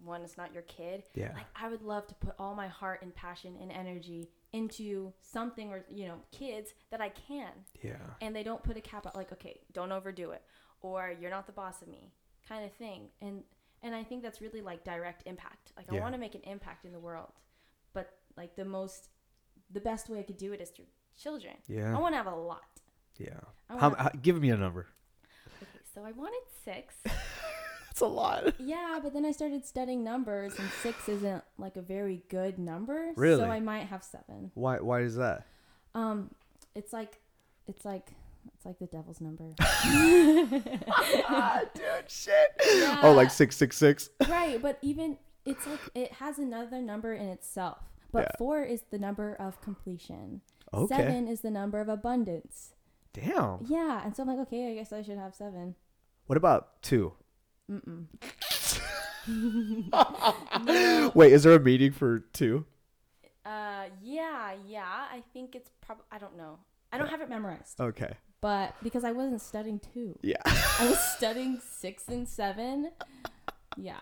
one 0.03 0.21
is 0.21 0.37
not 0.37 0.53
your 0.53 0.63
kid. 0.63 1.03
Yeah. 1.13 1.31
Like 1.33 1.45
I 1.55 1.67
would 1.69 1.81
love 1.81 2.05
to 2.07 2.15
put 2.15 2.35
all 2.37 2.53
my 2.55 2.67
heart 2.67 3.01
and 3.01 3.13
passion 3.15 3.55
and 3.61 3.71
energy 3.71 4.29
into 4.53 5.11
something 5.21 5.71
or 5.71 5.83
you 5.89 6.07
know 6.07 6.15
kids 6.31 6.73
that 6.91 7.01
I 7.01 7.09
can, 7.09 7.51
Yeah. 7.81 7.95
and 8.21 8.35
they 8.35 8.43
don't 8.43 8.63
put 8.63 8.77
a 8.77 8.81
cap 8.81 9.05
out 9.07 9.15
like 9.15 9.31
okay, 9.33 9.59
don't 9.73 9.91
overdo 9.91 10.31
it, 10.31 10.43
or 10.81 11.13
you're 11.19 11.31
not 11.31 11.45
the 11.47 11.53
boss 11.53 11.81
of 11.81 11.87
me, 11.87 12.13
kind 12.47 12.63
of 12.65 12.71
thing, 12.73 13.09
and 13.21 13.43
and 13.83 13.93
I 13.95 14.03
think 14.03 14.23
that's 14.23 14.41
really 14.41 14.61
like 14.61 14.83
direct 14.83 15.23
impact. 15.25 15.71
Like 15.77 15.91
I 15.91 15.99
want 15.99 16.13
to 16.13 16.19
make 16.19 16.35
an 16.35 16.41
impact 16.43 16.85
in 16.85 16.91
the 16.91 16.99
world, 16.99 17.33
but 17.93 18.11
like 18.37 18.55
the 18.55 18.65
most, 18.65 19.09
the 19.71 19.79
best 19.81 20.09
way 20.09 20.19
I 20.19 20.23
could 20.23 20.37
do 20.37 20.53
it 20.53 20.61
is 20.61 20.69
through 20.69 20.85
children. 21.21 21.55
yeah 21.67 21.95
I 21.95 21.99
want 21.99 22.13
to 22.13 22.17
have 22.17 22.27
a 22.27 22.35
lot. 22.35 22.61
Yeah. 23.17 23.39
How, 23.69 23.89
wanna- 23.89 24.03
how, 24.03 24.09
give 24.21 24.41
me 24.41 24.49
a 24.49 24.57
number. 24.57 24.87
Okay, 25.61 25.79
so 25.93 26.03
I 26.03 26.11
wanted 26.11 26.41
six. 26.63 26.95
It's 27.95 28.01
a 28.01 28.07
lot. 28.07 28.55
Yeah, 28.59 28.99
but 29.01 29.13
then 29.13 29.23
I 29.23 29.31
started 29.31 29.65
studying 29.65 30.03
numbers, 30.03 30.59
and 30.59 30.69
six 30.83 31.07
isn't 31.07 31.41
like 31.57 31.77
a 31.77 31.81
very 31.81 32.23
good 32.27 32.59
number. 32.59 33.13
Really? 33.15 33.39
So 33.39 33.49
I 33.49 33.61
might 33.61 33.87
have 33.87 34.03
seven. 34.03 34.51
Why? 34.53 34.81
Why 34.81 34.99
is 34.99 35.15
that? 35.15 35.45
Um, 35.93 36.31
it's 36.75 36.91
like, 36.91 37.21
it's 37.69 37.85
like. 37.85 38.11
It's 38.53 38.65
like 38.65 38.79
the 38.79 38.87
devil's 38.87 39.21
number. 39.21 39.53
ah, 39.61 41.61
dude, 41.73 42.09
shit. 42.09 42.49
Yeah. 42.65 42.99
Oh, 43.01 43.13
like 43.13 43.31
666. 43.31 44.09
Right, 44.27 44.61
but 44.61 44.77
even 44.81 45.17
it's 45.45 45.65
like 45.65 45.79
it 45.95 46.11
has 46.11 46.37
another 46.37 46.81
number 46.81 47.13
in 47.13 47.29
itself. 47.29 47.77
But 48.11 48.31
yeah. 48.33 48.37
4 48.37 48.63
is 48.63 48.81
the 48.91 48.99
number 48.99 49.35
of 49.35 49.61
completion. 49.61 50.41
Okay. 50.73 50.97
7 50.97 51.29
is 51.29 51.41
the 51.41 51.49
number 51.49 51.79
of 51.79 51.87
abundance. 51.87 52.73
Damn. 53.13 53.59
Yeah, 53.65 54.03
and 54.03 54.13
so 54.13 54.23
I'm 54.23 54.29
like, 54.29 54.39
okay, 54.47 54.69
I 54.69 54.75
guess 54.75 54.91
I 54.91 55.01
should 55.01 55.17
have 55.17 55.33
7. 55.33 55.75
What 56.27 56.37
about 56.37 56.81
2? 56.81 57.13
Wait, 61.15 61.31
is 61.33 61.43
there 61.43 61.53
a 61.55 61.59
meeting 61.59 61.91
for 61.91 62.19
two? 62.33 62.65
Uh, 63.45 63.85
yeah, 64.03 64.53
yeah. 64.67 64.83
I 64.85 65.23
think 65.33 65.55
it's 65.55 65.69
probably. 65.81 66.05
I 66.11 66.17
don't 66.17 66.37
know. 66.37 66.57
I 66.91 66.97
don't 66.97 67.09
have 67.09 67.21
it 67.21 67.29
memorized, 67.29 67.79
Okay. 67.79 68.13
but 68.41 68.73
because 68.81 69.03
I 69.03 69.11
wasn't 69.11 69.41
studying 69.41 69.79
two, 69.93 70.17
Yeah. 70.21 70.37
I 70.45 70.87
was 70.89 70.99
studying 70.99 71.59
six 71.69 72.07
and 72.07 72.27
seven. 72.27 72.91
Yeah, 73.77 73.99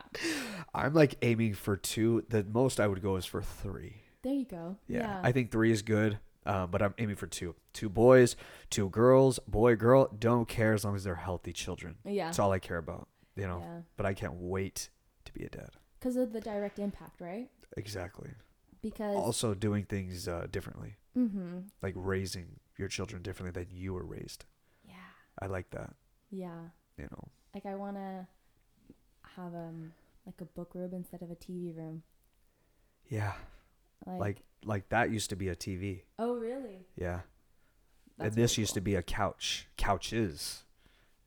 I'm 0.75 0.93
like 0.93 1.15
aiming 1.23 1.55
for 1.55 1.75
two. 1.75 2.23
The 2.29 2.43
most 2.43 2.79
I 2.79 2.85
would 2.87 3.01
go 3.01 3.15
is 3.15 3.25
for 3.25 3.41
three. 3.41 3.95
there 4.21 4.33
you 4.33 4.45
go. 4.45 4.77
Yeah. 4.87 4.99
Yeah, 4.99 5.19
I 5.23 5.31
think 5.31 5.49
three 5.51 5.71
is 5.71 5.81
good. 5.81 6.19
Um, 6.45 6.69
but 6.71 6.81
I'm 6.81 6.93
aiming 6.97 7.15
for 7.15 7.25
two. 7.25 7.55
Two 7.71 7.87
boys, 7.89 8.35
two 8.69 8.89
girls, 8.89 9.39
boy, 9.47 9.75
girl. 9.77 10.09
Don't 10.19 10.45
care 10.47 10.73
as 10.73 10.83
long 10.83 10.93
as 10.95 11.05
they're 11.05 11.15
healthy 11.15 11.53
children. 11.53 11.95
yeah, 12.05 12.25
That's 12.25 12.37
all 12.37 12.51
I 12.51 12.59
care 12.59 12.77
about. 12.77 13.07
You 13.35 13.47
know. 13.47 13.59
yeah. 13.63 13.81
But 13.97 14.05
I 14.05 14.13
can't 14.13 14.35
wait 14.35 14.89
to 15.25 15.33
be 15.33 15.43
a 15.45 15.49
dad. 15.49 15.71
Because 15.99 16.15
of 16.17 16.33
the 16.33 16.41
direct 16.41 16.79
impact, 16.79 17.21
right? 17.21 17.49
Exactly. 17.77 18.31
Because 18.81 19.15
Also 19.15 19.53
doing 19.53 19.85
things 19.85 20.27
uh, 20.27 20.47
differently, 20.51 20.97
mm-hmm. 21.17 21.59
like 21.81 21.93
raising 21.95 22.59
your 22.77 22.89
children 22.89 23.21
differently 23.21 23.63
than 23.63 23.73
you 23.75 23.93
were 23.93 24.05
raised. 24.05 24.45
Yeah, 24.83 24.93
I 25.41 25.45
like 25.47 25.69
that. 25.71 25.93
yeah. 26.29 26.59
You 26.97 27.05
know. 27.05 27.27
Like 27.55 27.65
I 27.65 27.75
want 27.75 27.95
to 27.95 28.27
have 29.35 29.53
um 29.55 29.93
like 30.25 30.39
a 30.41 30.45
book 30.45 30.75
room 30.75 30.91
instead 30.93 31.21
of 31.21 31.31
a 31.31 31.35
TV 31.35 31.75
room. 31.75 32.03
Yeah. 33.09 33.33
Like, 34.05 34.19
Like 34.19 34.43
like 34.65 34.89
that 34.89 35.11
used 35.11 35.29
to 35.29 35.35
be 35.35 35.49
a 35.49 35.55
TV. 35.55 36.01
oh 36.19 36.35
really? 36.35 36.85
Yeah. 36.95 37.21
That's 38.17 38.35
and 38.35 38.43
this 38.43 38.57
really 38.57 38.63
used 38.63 38.73
to 38.75 38.81
be 38.81 38.95
a 38.95 39.01
couch. 39.01 39.67
Couches. 39.77 40.62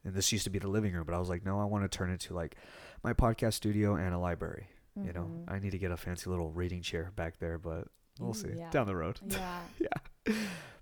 And 0.06 0.14
this 0.14 0.30
used 0.32 0.44
to 0.44 0.50
be 0.50 0.58
the 0.60 0.68
living 0.68 0.92
room, 0.94 1.04
but 1.04 1.14
I 1.14 1.18
was 1.18 1.28
like, 1.28 1.44
no, 1.44 1.60
I 1.60 1.64
want 1.64 1.82
to 1.90 1.94
turn 1.98 2.10
it 2.10 2.20
to 2.20 2.34
like 2.34 2.54
my 3.02 3.12
podcast 3.12 3.54
studio 3.54 3.96
and 3.96 4.14
a 4.14 4.18
library. 4.18 4.68
You 5.04 5.12
know, 5.12 5.24
Mhm. 5.24 5.52
I 5.52 5.58
need 5.58 5.72
to 5.72 5.78
get 5.78 5.90
a 5.90 5.96
fancy 5.96 6.30
little 6.30 6.50
reading 6.52 6.80
chair 6.80 7.12
back 7.16 7.38
there, 7.38 7.58
but 7.58 7.88
we'll 8.18 8.30
Ooh, 8.30 8.34
see 8.34 8.48
yeah. 8.56 8.70
down 8.70 8.86
the 8.86 8.96
road. 8.96 9.20
Yeah. 9.26 9.60
yeah. 9.78 10.34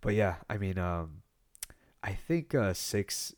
But 0.03 0.15
yeah, 0.15 0.37
I 0.49 0.59
mean, 0.59 0.79
um, 0.79 1.23
I 2.03 2.13
think 2.13 2.55
uh, 2.55 2.75
six. 2.75 3.35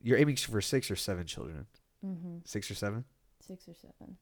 You're 0.00 0.18
aiming 0.18 0.36
for 0.36 0.60
six 0.60 0.90
or 0.90 0.96
seven 0.96 1.26
children. 1.26 1.66
Mm-hmm. 2.04 2.38
Six 2.44 2.70
or 2.70 2.74
seven. 2.74 3.04
Six 3.40 3.66
or 3.68 3.74
seven. 3.74 4.16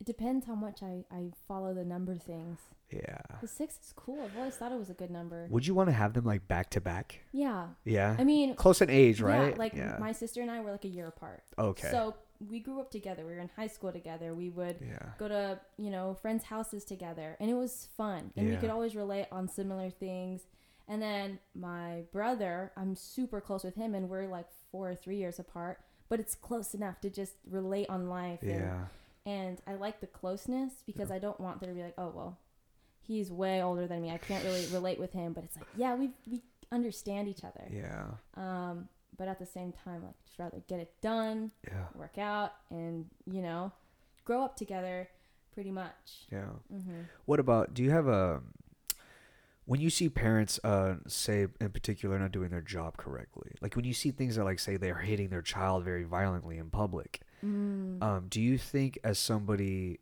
It 0.00 0.06
depends 0.06 0.46
how 0.46 0.54
much 0.54 0.82
I, 0.82 1.04
I 1.10 1.32
follow 1.46 1.74
the 1.74 1.84
number 1.84 2.14
things. 2.16 2.58
Yeah. 2.90 3.18
The 3.40 3.48
six 3.48 3.74
is 3.74 3.92
cool. 3.96 4.22
I've 4.24 4.36
always 4.38 4.54
thought 4.54 4.72
it 4.72 4.78
was 4.78 4.90
a 4.90 4.94
good 4.94 5.10
number. 5.10 5.46
Would 5.50 5.66
you 5.66 5.74
want 5.74 5.88
to 5.88 5.92
have 5.92 6.14
them 6.14 6.24
like 6.24 6.46
back 6.48 6.70
to 6.70 6.80
back? 6.80 7.20
Yeah. 7.32 7.66
Yeah. 7.84 8.16
I 8.18 8.24
mean, 8.24 8.54
Close 8.54 8.80
in 8.80 8.90
age, 8.90 9.20
right? 9.20 9.50
yeah, 9.52 9.58
like 9.58 9.74
yeah. 9.74 9.96
my 9.98 10.12
sister 10.12 10.40
and 10.40 10.50
I 10.50 10.60
were 10.60 10.70
like 10.70 10.84
a 10.84 10.88
year 10.88 11.06
apart. 11.08 11.42
okay. 11.58 11.90
So 11.90 12.14
we 12.48 12.60
grew 12.60 12.80
up 12.80 12.90
together. 12.90 13.26
We 13.26 13.34
were 13.34 13.40
in 13.40 13.50
high 13.56 13.66
school 13.66 13.92
together. 13.92 14.32
We 14.34 14.48
would 14.50 14.76
yeah. 14.80 15.10
go 15.18 15.28
to, 15.28 15.58
you 15.76 15.90
know, 15.90 16.16
friends' 16.22 16.44
houses 16.44 16.84
together. 16.84 17.36
And 17.40 17.50
it 17.50 17.54
was 17.54 17.88
fun. 17.96 18.30
And 18.36 18.48
we 18.48 18.56
could 18.56 18.70
always 18.70 18.94
relate 18.94 19.26
on 19.32 19.48
similar 19.48 19.90
things. 19.90 20.42
And 20.86 21.02
then 21.02 21.38
my 21.54 22.04
brother, 22.12 22.72
I'm 22.76 22.94
super 22.94 23.40
close 23.40 23.62
with 23.62 23.74
him, 23.74 23.94
and 23.94 24.08
we're 24.08 24.26
like 24.26 24.46
four 24.72 24.88
or 24.88 24.94
three 24.94 25.16
years 25.16 25.38
apart, 25.38 25.80
but 26.08 26.18
it's 26.18 26.34
close 26.34 26.72
enough 26.74 27.00
to 27.02 27.10
just 27.10 27.34
relate 27.50 27.90
on 27.90 28.08
life. 28.08 28.38
Yeah. 28.42 28.54
and 28.54 28.86
I 29.66 29.74
like 29.74 30.00
the 30.00 30.06
closeness 30.06 30.72
because 30.86 31.10
I 31.10 31.18
don't 31.18 31.38
want 31.40 31.60
there 31.60 31.68
to 31.70 31.74
be 31.76 31.82
like, 31.82 31.94
oh 31.98 32.12
well, 32.14 32.38
he's 33.00 33.30
way 33.30 33.62
older 33.62 33.86
than 33.86 34.02
me. 34.02 34.10
I 34.10 34.18
can't 34.18 34.44
really 34.44 34.66
relate 34.72 34.98
with 34.98 35.12
him. 35.12 35.32
But 35.32 35.44
it's 35.44 35.56
like, 35.56 35.66
yeah, 35.76 35.94
we 35.94 36.10
we 36.30 36.42
understand 36.72 37.28
each 37.28 37.44
other. 37.44 37.68
Yeah. 37.70 38.06
Um, 38.36 38.88
but 39.16 39.28
at 39.28 39.38
the 39.38 39.46
same 39.46 39.72
time, 39.72 40.02
like 40.04 40.14
just 40.24 40.38
rather 40.38 40.62
get 40.68 40.80
it 40.80 40.92
done, 41.02 41.50
Yeah. 41.66 41.86
work 41.94 42.18
out, 42.18 42.52
and 42.70 43.06
you 43.30 43.42
know, 43.42 43.72
grow 44.24 44.42
up 44.44 44.56
together, 44.56 45.08
pretty 45.52 45.70
much. 45.70 46.26
Yeah. 46.32 46.46
hmm 46.70 47.02
What 47.26 47.40
about 47.40 47.74
do 47.74 47.82
you 47.82 47.90
have 47.90 48.06
a 48.08 48.40
when 49.64 49.80
you 49.80 49.90
see 49.90 50.08
parents 50.08 50.58
uh 50.64 50.94
say 51.06 51.46
in 51.60 51.70
particular 51.70 52.18
not 52.18 52.32
doing 52.32 52.48
their 52.48 52.62
job 52.62 52.96
correctly 52.96 53.52
like 53.60 53.76
when 53.76 53.84
you 53.84 53.92
see 53.92 54.10
things 54.10 54.36
that 54.36 54.44
like 54.44 54.58
say 54.58 54.78
they're 54.78 54.94
hitting 55.00 55.28
their 55.28 55.42
child 55.42 55.84
very 55.84 56.04
violently 56.04 56.56
in 56.56 56.70
public 56.70 57.20
Mm. 57.44 58.02
um 58.02 58.26
do 58.28 58.40
you 58.40 58.58
think 58.58 58.98
as 59.04 59.18
somebody 59.18 60.00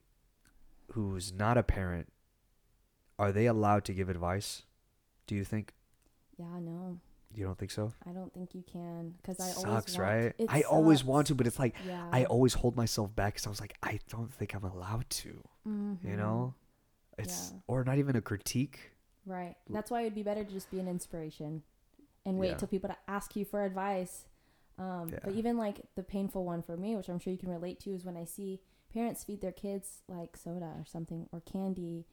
who's 0.93 1.33
not 1.33 1.59
a 1.59 1.63
parent 1.63 2.09
are 3.19 3.33
they 3.33 3.47
allowed 3.47 3.85
to 3.87 3.93
give 3.93 4.09
advice 4.09 4.63
do 5.27 5.35
you 5.35 5.45
think 5.45 5.73
yeah, 6.39 6.59
no, 6.61 6.99
you 7.35 7.45
don't 7.47 7.57
think 7.59 7.71
so 7.71 7.93
I 8.07 8.11
don't 8.13 8.31
think 8.35 8.55
you 8.55 8.63
can 8.71 9.15
because 9.23 9.41
I 9.41 9.45
always 9.53 9.63
sucks 9.63 9.99
want, 9.99 10.09
right 10.11 10.35
It 10.39 10.47
i 10.51 10.63
always 10.63 11.03
want 11.05 11.27
to 11.29 11.35
but 11.35 11.47
it's 11.47 11.59
like 11.59 11.75
Yeah. 11.87 12.09
i 12.13 12.25
always 12.25 12.55
hold 12.55 12.77
myself 12.77 13.15
back 13.17 13.35
because 13.35 13.47
i 13.47 13.51
was 13.51 13.61
like 13.61 13.77
i 13.83 13.99
don't 14.11 14.33
think 14.33 14.55
i'm 14.55 14.65
allowed 14.65 15.09
to 15.11 15.29
you 15.29 15.43
Mhm. 15.67 16.17
know 16.17 16.55
it's 17.19 17.53
Yeah. 17.53 17.61
or 17.69 17.85
not 17.85 17.99
even 17.99 18.17
a 18.17 18.21
critique 18.21 18.93
Right. 19.29 19.57
That's 19.69 19.91
why 19.91 20.03
it'd 20.03 20.15
be 20.15 20.23
better 20.23 20.45
to 20.45 20.53
just 20.53 20.71
be 20.71 20.79
an 20.79 20.87
inspiration 20.87 21.65
and 22.25 22.39
wait 22.39 22.51
Yeah. 22.51 22.55
till 22.59 22.69
people 22.69 22.89
to 22.91 22.97
ask 23.09 23.35
you 23.35 23.45
for 23.45 23.65
advice. 23.65 24.27
Um, 24.79 25.11
But 25.25 25.35
even 25.35 25.57
like 25.57 25.81
the 25.95 26.03
painful 26.03 26.45
one 26.45 26.63
for 26.63 26.77
me, 26.77 26.97
which 26.97 27.09
I'm 27.09 27.19
sure 27.19 27.33
you 27.33 27.39
can 27.39 27.51
relate 27.51 27.81
to, 27.81 27.91
is 27.95 28.05
when 28.05 28.17
I 28.17 28.25
see 28.25 28.61
parents 28.93 29.25
feed 29.25 29.41
their 29.41 29.53
kids 29.53 30.03
like 30.09 30.37
soda 30.37 30.67
or 30.79 30.85
something 30.87 31.29
or 31.33 31.41
candy 31.41 32.07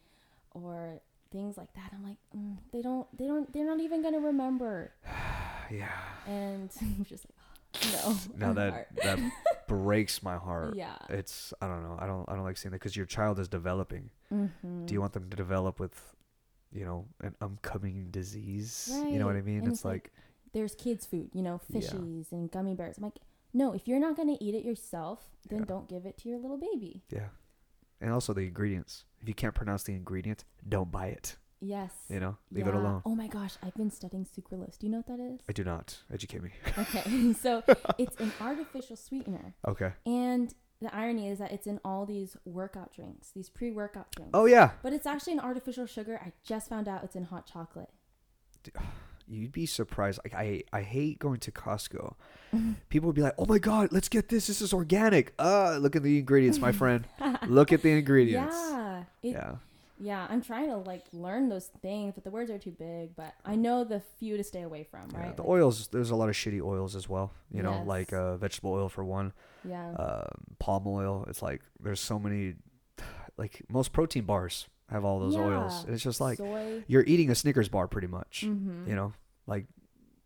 or 0.52 1.02
things 1.32 1.58
like 1.58 1.74
that. 1.74 1.92
I'm 1.94 2.04
like, 2.04 2.18
mm, 2.36 2.58
they 2.72 2.82
don't, 2.82 3.08
they 3.18 3.26
don't, 3.28 3.52
they're 3.54 3.66
not 3.66 3.80
even 3.80 4.02
gonna 4.02 4.20
remember. 4.20 4.94
yeah 5.72 5.90
And 6.28 6.70
I'm 6.82 7.06
just 7.06 7.26
like, 7.26 7.94
oh, 8.06 8.20
no. 8.38 8.48
now 8.48 8.54
that 8.54 8.88
that 9.04 9.20
breaks 9.68 10.22
my 10.22 10.36
heart 10.38 10.76
yeah. 10.76 10.96
it's 11.10 11.54
i 11.62 11.68
don't 11.68 11.82
know 11.82 11.98
i 12.00 12.06
don't 12.06 12.28
i 12.30 12.36
don't 12.36 12.44
like 12.44 12.56
seeing 12.58 12.72
that 12.72 12.78
because 12.80 12.96
your 12.96 13.08
child 13.08 13.40
is 13.40 13.48
developing 13.48 14.10
Mm-hmm. 14.32 14.86
do 14.86 14.94
you 14.94 15.02
want 15.02 15.14
them 15.14 15.28
to 15.30 15.36
develop 15.38 15.80
with 15.80 16.16
you 16.72 16.86
know 16.86 17.06
an 17.22 17.34
upcoming 17.42 18.10
disease 18.12 18.92
you 19.10 19.18
know 19.18 19.26
what 19.26 19.36
i 19.36 19.42
mean 19.42 19.60
And 19.60 19.68
it's, 19.70 19.78
it's 19.80 19.86
like- 19.86 19.94
like, 19.94 20.12
There's 20.54 20.76
kids' 20.76 21.06
food, 21.06 21.30
you 21.34 21.42
know, 21.42 21.60
Yeah. 21.70 21.80
fishies 21.82 22.32
and 22.32 22.50
gummy 22.52 22.76
bears. 22.76 22.98
I'm 22.98 23.04
like, 23.04 23.20
no, 23.54 23.74
if 23.74 23.88
you're 23.88 24.00
not 24.00 24.16
gonna 24.16 24.38
eat 24.40 24.56
it 24.56 24.64
yourself, 24.64 25.30
then 25.50 25.60
Yeah. 25.60 25.66
don't 25.66 25.90
give 25.90 26.06
it 26.06 26.18
to 26.20 26.30
your 26.30 26.40
little 26.40 26.58
baby. 26.58 27.04
yeah 27.10 27.30
and 28.02 28.12
also 28.12 28.34
the 28.34 28.42
ingredients 28.42 29.06
if 29.22 29.28
you 29.30 29.34
can't 29.34 29.56
pronounce 29.56 29.84
the 29.84 29.94
ingredients 29.94 30.44
don't 30.68 30.92
buy 30.92 31.08
it 31.08 31.38
Yes. 31.62 31.92
you 32.10 32.20
know 32.20 32.36
leave 32.52 32.68
it 32.68 32.74
alone 32.74 33.02
Oh 33.06 33.16
my 33.16 33.28
gosh, 33.28 33.56
I've 33.64 33.76
been 33.76 33.92
studying 33.92 34.26
sucralose. 34.26 34.78
Do 34.78 34.86
you 34.88 34.92
know 34.92 34.98
what 34.98 35.08
that 35.08 35.20
is? 35.22 35.40
i 35.48 35.54
do 35.54 35.64
not 35.64 36.02
educate 36.12 36.42
me 36.44 36.52
Okay, 36.78 37.34
so 37.46 37.64
it's 37.98 38.18
an 38.20 38.32
artificial 38.42 38.96
sweetener, 38.98 39.54
okay 39.68 39.94
and 40.06 40.54
the 40.82 40.94
irony 40.94 41.30
is 41.30 41.40
that 41.40 41.52
it's 41.54 41.66
in 41.68 41.80
all 41.86 42.06
these 42.06 42.36
workout 42.44 42.92
drinks, 42.94 43.32
these 43.32 43.48
pre-workout 43.50 44.12
drinks. 44.12 44.32
oh 44.34 44.46
yeah 44.46 44.72
But 44.82 44.92
it's 44.92 45.06
actually 45.06 45.34
an 45.34 45.40
artificial 45.40 45.86
sugar. 45.86 46.20
I 46.22 46.34
just 46.44 46.68
found 46.68 46.88
out 46.90 47.04
it's 47.06 47.16
in 47.16 47.26
hot 47.26 47.46
chocolate. 47.48 47.90
You'd 49.34 49.52
be 49.52 49.66
surprised 49.66 50.20
like 50.24 50.34
i 50.34 50.62
i 50.72 50.82
hate 50.82 51.20
going 51.20 51.40
to 51.40 51.52
costco 51.52 52.14
people 52.90 53.08
would 53.08 53.16
be 53.16 53.22
like 53.22 53.34
oh 53.38 53.46
my 53.46 53.58
god 53.58 53.90
let's 53.92 54.10
get 54.10 54.30
this 54.30 54.48
this 54.48 54.62
is 54.62 54.74
organic 54.74 55.34
uh 55.40 55.78
look 55.78 55.96
at 55.96 56.04
the 56.04 56.18
ingredients 56.20 56.60
my 56.62 56.72
friend 56.72 57.08
look 57.48 57.72
at 57.74 57.82
the 57.82 57.92
ingredients 57.92 58.56
Yeah. 58.56 59.04
It, 59.24 59.30
yeah. 59.32 59.56
yeah 60.00 60.28
I'm 60.30 60.42
trying 60.42 60.70
to 60.70 60.78
like 60.78 61.04
learn 61.14 61.50
those 61.50 61.68
things, 61.82 62.14
but 62.14 62.24
the 62.24 62.30
words 62.30 62.52
are 62.52 62.58
too 62.58 62.72
big. 62.72 63.16
But 63.16 63.34
I 63.46 63.56
know 63.56 63.84
the 63.86 64.02
few 64.20 64.36
to 64.38 64.44
stay 64.44 64.62
away 64.64 64.84
from, 64.84 65.10
Yeah, 65.14 65.20
right? 65.20 65.36
the 65.38 65.44
Like, 65.44 65.50
oils 65.50 65.88
there's 65.88 66.10
a 66.12 66.16
lot 66.16 66.30
of 66.30 66.36
shitty 66.36 66.62
oils 66.62 66.96
as 66.96 67.08
well 67.10 67.32
you 67.52 67.64
know 67.64 67.78
Yes. 67.80 67.88
like 67.88 68.14
uh, 68.14 68.36
vegetable 68.38 68.74
oil 68.74 68.90
for 68.90 69.04
one 69.04 69.34
Yeah. 69.68 69.92
um, 69.94 70.56
palm 70.60 70.84
oil 70.88 71.26
it's 71.30 71.42
like 71.42 71.62
there's 71.82 72.00
so 72.02 72.20
many 72.20 72.56
like 73.38 73.62
most 73.70 73.94
protein 73.94 74.26
bars 74.26 74.68
have 74.90 75.04
all 75.06 75.20
those 75.20 75.36
oils 75.38 75.86
and 75.86 75.94
it's 75.94 76.04
just 76.04 76.22
like 76.22 76.38
soy. 76.38 76.84
you're 76.88 77.04
eating 77.06 77.32
a 77.32 77.36
snickers 77.36 77.70
bar 77.70 77.88
pretty 77.88 78.08
much 78.08 78.44
Mm-hmm. 78.46 78.90
you 78.90 78.96
know 78.96 79.14
like 79.48 79.66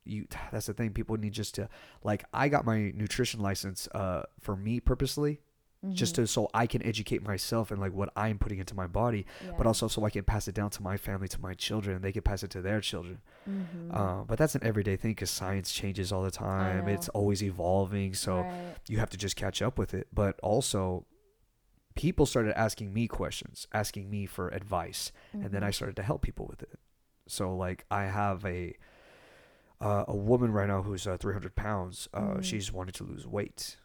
you 0.05 0.28
that's 0.51 0.68
the 0.68 0.74
thing 0.74 0.91
people 0.91 1.18
need 1.18 1.34
just 1.34 1.55
to 1.55 1.68
like 2.03 2.24
i 2.34 2.47
got 2.49 2.65
my 2.65 2.91
nutrition 2.95 3.39
license 3.41 3.88
uh 3.93 4.24
for 4.39 4.55
me 4.55 4.80
purposely 4.80 5.41
just 5.93 6.15
Mm-hmm. 6.15 6.24
to 6.24 6.28
so 6.28 6.49
i 6.55 6.65
can 6.65 6.82
educate 6.84 7.22
myself 7.22 7.70
and 7.72 7.80
like 7.80 7.93
what 7.93 8.09
i'm 8.15 8.38
putting 8.39 8.57
into 8.59 8.74
my 8.76 8.88
body 8.88 9.26
but 9.57 9.68
also 9.68 9.88
so 9.88 10.03
i 10.03 10.09
can 10.09 10.24
pass 10.24 10.47
it 10.47 10.55
down 10.55 10.70
to 10.72 10.82
my 10.82 10.97
family 10.97 11.28
to 11.28 11.39
my 11.39 11.53
children 11.53 11.95
and 11.97 12.03
they 12.03 12.11
can 12.11 12.24
pass 12.24 12.41
it 12.43 12.49
to 12.49 12.61
their 12.61 12.82
children 12.82 13.20
Mm-hmm. 13.47 13.95
uh, 13.95 14.24
but 14.26 14.38
that's 14.38 14.55
an 14.55 14.63
everyday 14.63 14.95
thing 14.97 15.11
because 15.11 15.30
science 15.30 15.72
changes 15.72 16.11
all 16.11 16.22
the 16.24 16.32
time. 16.32 16.88
It's 16.89 17.07
always 17.09 17.41
evolving, 17.41 18.13
so 18.13 18.41
right. 18.41 18.51
you 18.89 18.97
have 18.97 19.09
to 19.11 19.18
just 19.18 19.38
catch 19.38 19.61
up 19.61 19.78
with 19.78 19.93
it. 19.93 20.07
But 20.13 20.38
also, 20.43 21.05
people 21.95 22.26
started 22.26 22.57
asking 22.59 22.93
me 22.93 23.07
questions, 23.07 23.68
asking 23.74 24.09
me 24.09 24.26
for 24.26 24.49
advice, 24.49 25.11
and 25.32 25.51
then 25.51 25.63
I 25.63 25.70
Mhm. 25.70 25.74
started 25.76 25.95
to 25.95 26.03
help 26.03 26.22
people 26.22 26.45
with 26.45 26.61
it. 26.61 26.78
So, 27.28 27.55
like, 27.55 27.86
I 27.89 28.03
have 28.05 28.45
a 28.45 28.76
uh, 29.80 30.06
a 30.08 30.16
woman 30.16 30.52
right 30.52 30.68
now 30.68 30.82
who's 30.82 31.06
uh, 31.08 31.18
300 31.18 31.56
pounds. 31.56 32.08
Uh, 32.14 32.22
Mhm. 32.38 32.44
She's 32.44 32.72
wanted 32.72 32.96
to 32.96 33.04
lose 33.04 33.28
weight. 33.28 33.78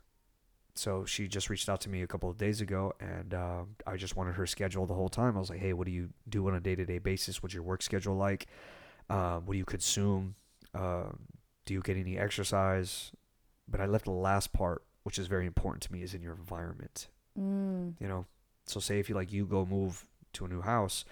So 0.74 1.04
she 1.04 1.28
just 1.28 1.50
reached 1.50 1.68
out 1.68 1.82
to 1.82 1.90
me 1.90 2.00
a 2.00 2.06
couple 2.06 2.30
of 2.30 2.38
days 2.38 2.62
ago, 2.62 2.94
and 2.98 3.34
uh, 3.34 3.64
I 3.86 3.96
just 3.98 4.16
wanted 4.16 4.36
her 4.36 4.46
schedule 4.46 4.86
the 4.86 4.94
whole 4.94 5.10
time. 5.10 5.36
I 5.36 5.40
was 5.40 5.50
like, 5.50 5.60
"Hey, 5.60 5.74
what 5.74 5.84
do 5.86 5.92
you 5.92 6.10
do 6.26 6.48
on 6.48 6.54
a 6.54 6.60
day-to-day 6.60 6.98
basis? 6.98 7.42
What's 7.42 7.54
your 7.54 7.62
work 7.62 7.82
schedule 7.82 8.16
like? 8.16 8.46
Um, 9.10 9.44
what 9.44 9.52
do 9.52 9.58
you 9.58 9.66
consume? 9.66 10.34
Um, 10.74 11.26
do 11.66 11.74
you 11.74 11.82
get 11.82 11.98
any 11.98 12.16
exercise?" 12.16 13.12
But 13.68 13.82
I 13.82 13.86
left 13.86 14.06
the 14.06 14.12
last 14.12 14.54
part, 14.54 14.82
which 15.02 15.18
is 15.18 15.26
very 15.26 15.44
important 15.46 15.82
to 15.82 15.92
me, 15.92 16.02
is 16.02 16.14
in 16.14 16.22
your 16.22 16.34
environment. 16.34 17.08
Mm. 17.38 17.94
You 18.00 18.08
know, 18.08 18.24
so 18.64 18.80
say 18.80 18.98
if 18.98 19.10
you 19.10 19.14
like 19.14 19.30
you 19.30 19.44
go 19.44 19.66
move 19.66 20.08
to 20.32 20.46
a 20.46 20.48
new 20.48 20.62
house, 20.62 21.04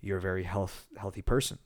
you're 0.00 0.18
a 0.18 0.20
very 0.20 0.44
health 0.44 0.86
healthy 0.96 1.22
person, 1.22 1.58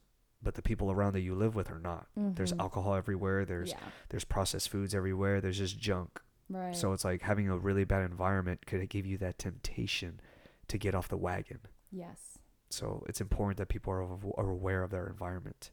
but 0.44 0.54
the 0.54 0.62
people 0.62 0.90
around 0.92 1.14
that 1.14 1.20
you 1.22 1.34
live 1.34 1.54
with 1.54 1.70
are 1.70 1.80
not. 1.80 2.06
There's 2.16 2.52
Mhm. 2.52 2.60
alcohol 2.60 2.94
everywhere. 2.94 3.44
There's 3.44 3.70
yeah. 3.70 3.80
there's 4.10 4.24
processed 4.24 4.68
foods 4.68 4.94
everywhere. 4.94 5.40
There's 5.40 5.58
just 5.58 5.78
junk. 5.78 6.20
Right. 6.48 6.76
So 6.76 6.92
it's 6.92 7.04
like 7.04 7.22
having 7.22 7.48
a 7.48 7.56
really 7.58 7.84
bad 7.84 8.02
environment 8.02 8.66
could 8.66 8.88
give 8.90 9.06
you 9.06 9.16
that 9.18 9.38
temptation 9.38 10.20
to 10.68 10.78
get 10.78 10.94
off 10.94 11.08
the 11.08 11.16
wagon. 11.16 11.60
yes. 11.90 12.38
So 12.70 13.04
it's 13.08 13.20
important 13.20 13.56
that 13.58 13.68
people 13.68 13.92
are, 13.92 14.02
are 14.02 14.50
aware 14.50 14.82
of 14.82 14.90
their 14.90 15.06
environment. 15.06 15.70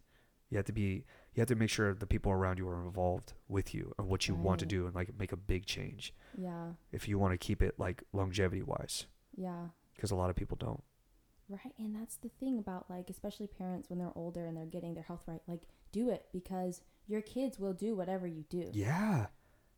You 0.50 0.58
have 0.58 0.66
to 0.66 0.74
be 0.74 1.04
you 1.34 1.40
have 1.40 1.48
to 1.48 1.56
make 1.56 1.70
sure 1.70 1.94
the 1.94 2.06
people 2.06 2.32
around 2.32 2.58
you 2.60 2.68
are 2.68 2.82
involved 2.86 3.34
with 3.48 3.74
you 3.74 3.94
and 3.98 4.08
what 4.08 4.28
you 4.28 4.36
want 4.36 4.60
to 4.60 4.66
do 4.66 4.86
and 4.86 4.94
like 4.94 5.18
make 5.18 5.32
a 5.32 5.38
big 5.38 5.66
change 5.66 6.14
Yeah. 6.38 6.74
if 6.92 7.08
you 7.08 7.18
want 7.18 7.32
to 7.34 7.38
keep 7.38 7.62
it 7.64 7.80
like 7.80 8.04
longevity 8.14 8.62
wise 8.62 9.08
Yeah. 9.36 9.70
because 9.96 10.12
a 10.12 10.16
lot 10.16 10.30
of 10.30 10.36
people 10.36 10.58
don't. 10.58 10.84
Right. 11.52 11.74
And 11.78 11.94
that's 11.94 12.16
the 12.16 12.30
thing 12.30 12.58
about 12.60 12.90
like, 12.90 13.10
especially 13.10 13.48
parents 13.48 13.90
when 13.90 14.00
they're 14.00 14.14
older 14.16 14.46
and 14.46 14.56
they're 14.56 14.66
getting 14.66 14.94
their 14.94 15.04
health 15.04 15.24
right. 15.28 15.42
Like, 15.48 15.64
do 15.92 16.10
it 16.10 16.28
because 16.32 16.82
your 17.08 17.22
kids 17.22 17.60
will 17.60 17.74
do 17.74 17.94
whatever 17.94 18.26
you 18.26 18.46
do. 18.50 18.70
Yeah. 18.72 19.28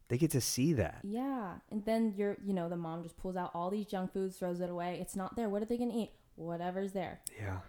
They 0.10 0.18
get 0.20 0.30
to 0.32 0.42
see 0.42 0.74
that. 0.74 1.00
Yeah. 1.04 1.54
And 1.72 1.84
then 1.86 2.14
you're, 2.16 2.38
you 2.46 2.54
know, 2.54 2.70
the 2.70 2.76
mom 2.76 3.02
just 3.02 3.18
pulls 3.18 3.36
out 3.36 3.50
all 3.56 3.72
these 3.72 3.88
junk 3.88 4.14
foods, 4.14 4.38
throws 4.38 4.60
it 4.60 4.70
away. 4.70 5.00
It's 5.02 5.16
not 5.16 5.36
there. 5.36 5.50
What 5.50 5.64
are 5.64 5.66
they 5.66 5.78
going 5.78 5.92
to 5.92 5.98
eat? 5.98 6.12
Whatever's 6.36 6.92
there. 6.92 7.22
Yeah. 7.40 7.60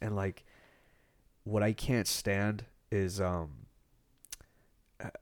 And 0.00 0.14
like 0.14 0.44
what 1.44 1.62
I 1.64 1.72
can't 1.72 2.06
stand 2.06 2.64
is 2.92 3.20
um 3.20 3.66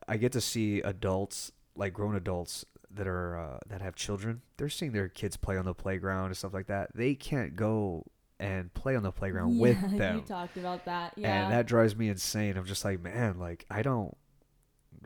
I- 0.07 0.19
get 0.19 0.32
to 0.32 0.40
see 0.43 0.81
adults, 0.81 1.53
like 1.74 1.94
grown 1.94 2.15
adults 2.15 2.66
that 2.90 3.07
are 3.07 3.39
uh, 3.39 3.59
that 3.69 3.81
have 3.81 3.94
children. 3.94 4.43
They're 4.57 4.69
seeing 4.69 4.93
their 4.93 5.09
kids 5.09 5.36
play 5.36 5.57
on 5.57 5.65
the 5.65 5.74
playground 5.74 6.27
and 6.27 6.36
stuff 6.36 6.53
like 6.53 6.66
that. 6.66 6.90
They 6.94 7.15
can't 7.15 7.57
go 7.57 8.05
and 8.41 8.73
play 8.75 8.97
on 8.97 9.03
the 9.03 9.12
playground 9.12 9.55
yeah, 9.55 9.61
with 9.62 9.99
them. 9.99 10.17
You 10.17 10.23
talked 10.23 10.57
about 10.57 10.85
that. 10.87 11.12
Yeah. 11.17 11.45
And 11.45 11.53
that 11.53 11.67
drives 11.67 11.95
me 11.95 12.09
insane. 12.09 12.57
I'm 12.57 12.65
just 12.65 12.85
like, 12.85 13.01
man, 13.01 13.39
like 13.39 13.67
I 13.71 13.83
don't 13.83 14.17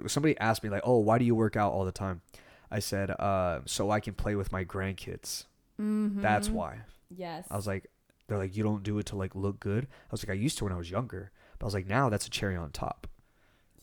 somebody 0.06 0.36
asked 0.39 0.62
me 0.62 0.70
like, 0.70 0.82
"Oh, 0.85 0.98
why 0.98 1.19
do 1.19 1.24
you 1.24 1.35
work 1.35 1.56
out 1.56 1.73
all 1.73 1.85
the 1.85 1.93
time?" 1.93 2.23
I 2.70 2.78
said, 2.81 3.11
uh, 3.11 3.61
so 3.66 3.90
I 3.90 4.01
can 4.01 4.15
play 4.15 4.35
with 4.35 4.51
my 4.51 4.65
grandkids. 4.65 5.44
That's 5.78 6.48
Mhm. 6.48 6.52
why. 6.52 6.81
Yes. 7.09 7.47
I 7.51 7.56
was 7.56 7.66
like, 7.66 7.89
they're 8.27 8.39
like, 8.39 8.56
you 8.56 8.62
don't 8.65 8.82
do 8.82 8.98
it 8.98 9.06
to 9.06 9.16
like 9.16 9.35
look 9.35 9.61
good. 9.61 9.85
I 9.85 10.09
was 10.11 10.24
like, 10.24 10.31
I 10.31 10.40
used 10.40 10.59
to 10.59 10.65
when 10.65 10.73
I 10.73 10.77
was 10.77 10.90
younger, 10.90 11.31
but 11.59 11.66
I 11.66 11.69
was 11.69 11.74
like, 11.74 11.86
now 11.86 12.09
that's 12.09 12.27
a 12.27 12.31
cherry 12.31 12.56
on 12.56 12.70
top. 12.70 13.06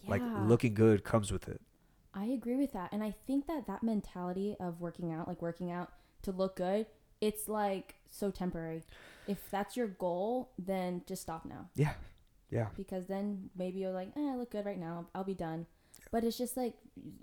Yeah. 0.04 0.12
Like 0.12 0.22
looking 0.36 0.74
good 0.74 1.04
comes 1.04 1.32
with 1.32 1.48
it. 1.48 1.62
I 2.14 2.26
agree 2.26 2.58
with 2.58 2.74
that. 2.74 2.92
And 2.92 3.04
I 3.04 3.12
think 3.26 3.48
that 3.48 3.68
that 3.68 3.84
mentality 3.84 4.58
of 4.60 4.82
working 4.82 5.14
out, 5.14 5.28
like 5.28 5.42
working 5.42 5.72
out 5.72 5.92
to 6.24 6.32
look 6.32 6.56
good, 6.58 6.88
it's 7.22 7.48
like 7.48 7.96
so 8.10 8.32
temporary. 8.32 8.84
If 9.28 9.50
that's 9.52 9.76
your 9.78 9.88
goal, 9.88 10.52
then 10.58 11.04
just 11.08 11.22
stop 11.22 11.46
now. 11.46 11.70
Yeah, 11.76 11.94
Yeah. 12.50 12.70
because 12.76 13.08
then 13.08 13.50
maybe 13.56 13.80
you're 13.80 13.92
like, 13.92 14.10
eh, 14.18 14.32
I 14.32 14.36
look 14.36 14.52
good 14.52 14.66
right 14.66 14.80
now. 14.80 15.08
I'll 15.16 15.24
be 15.24 15.34
done. 15.36 15.68
But 16.12 16.24
it's 16.24 16.38
just 16.38 16.58
like 16.58 16.74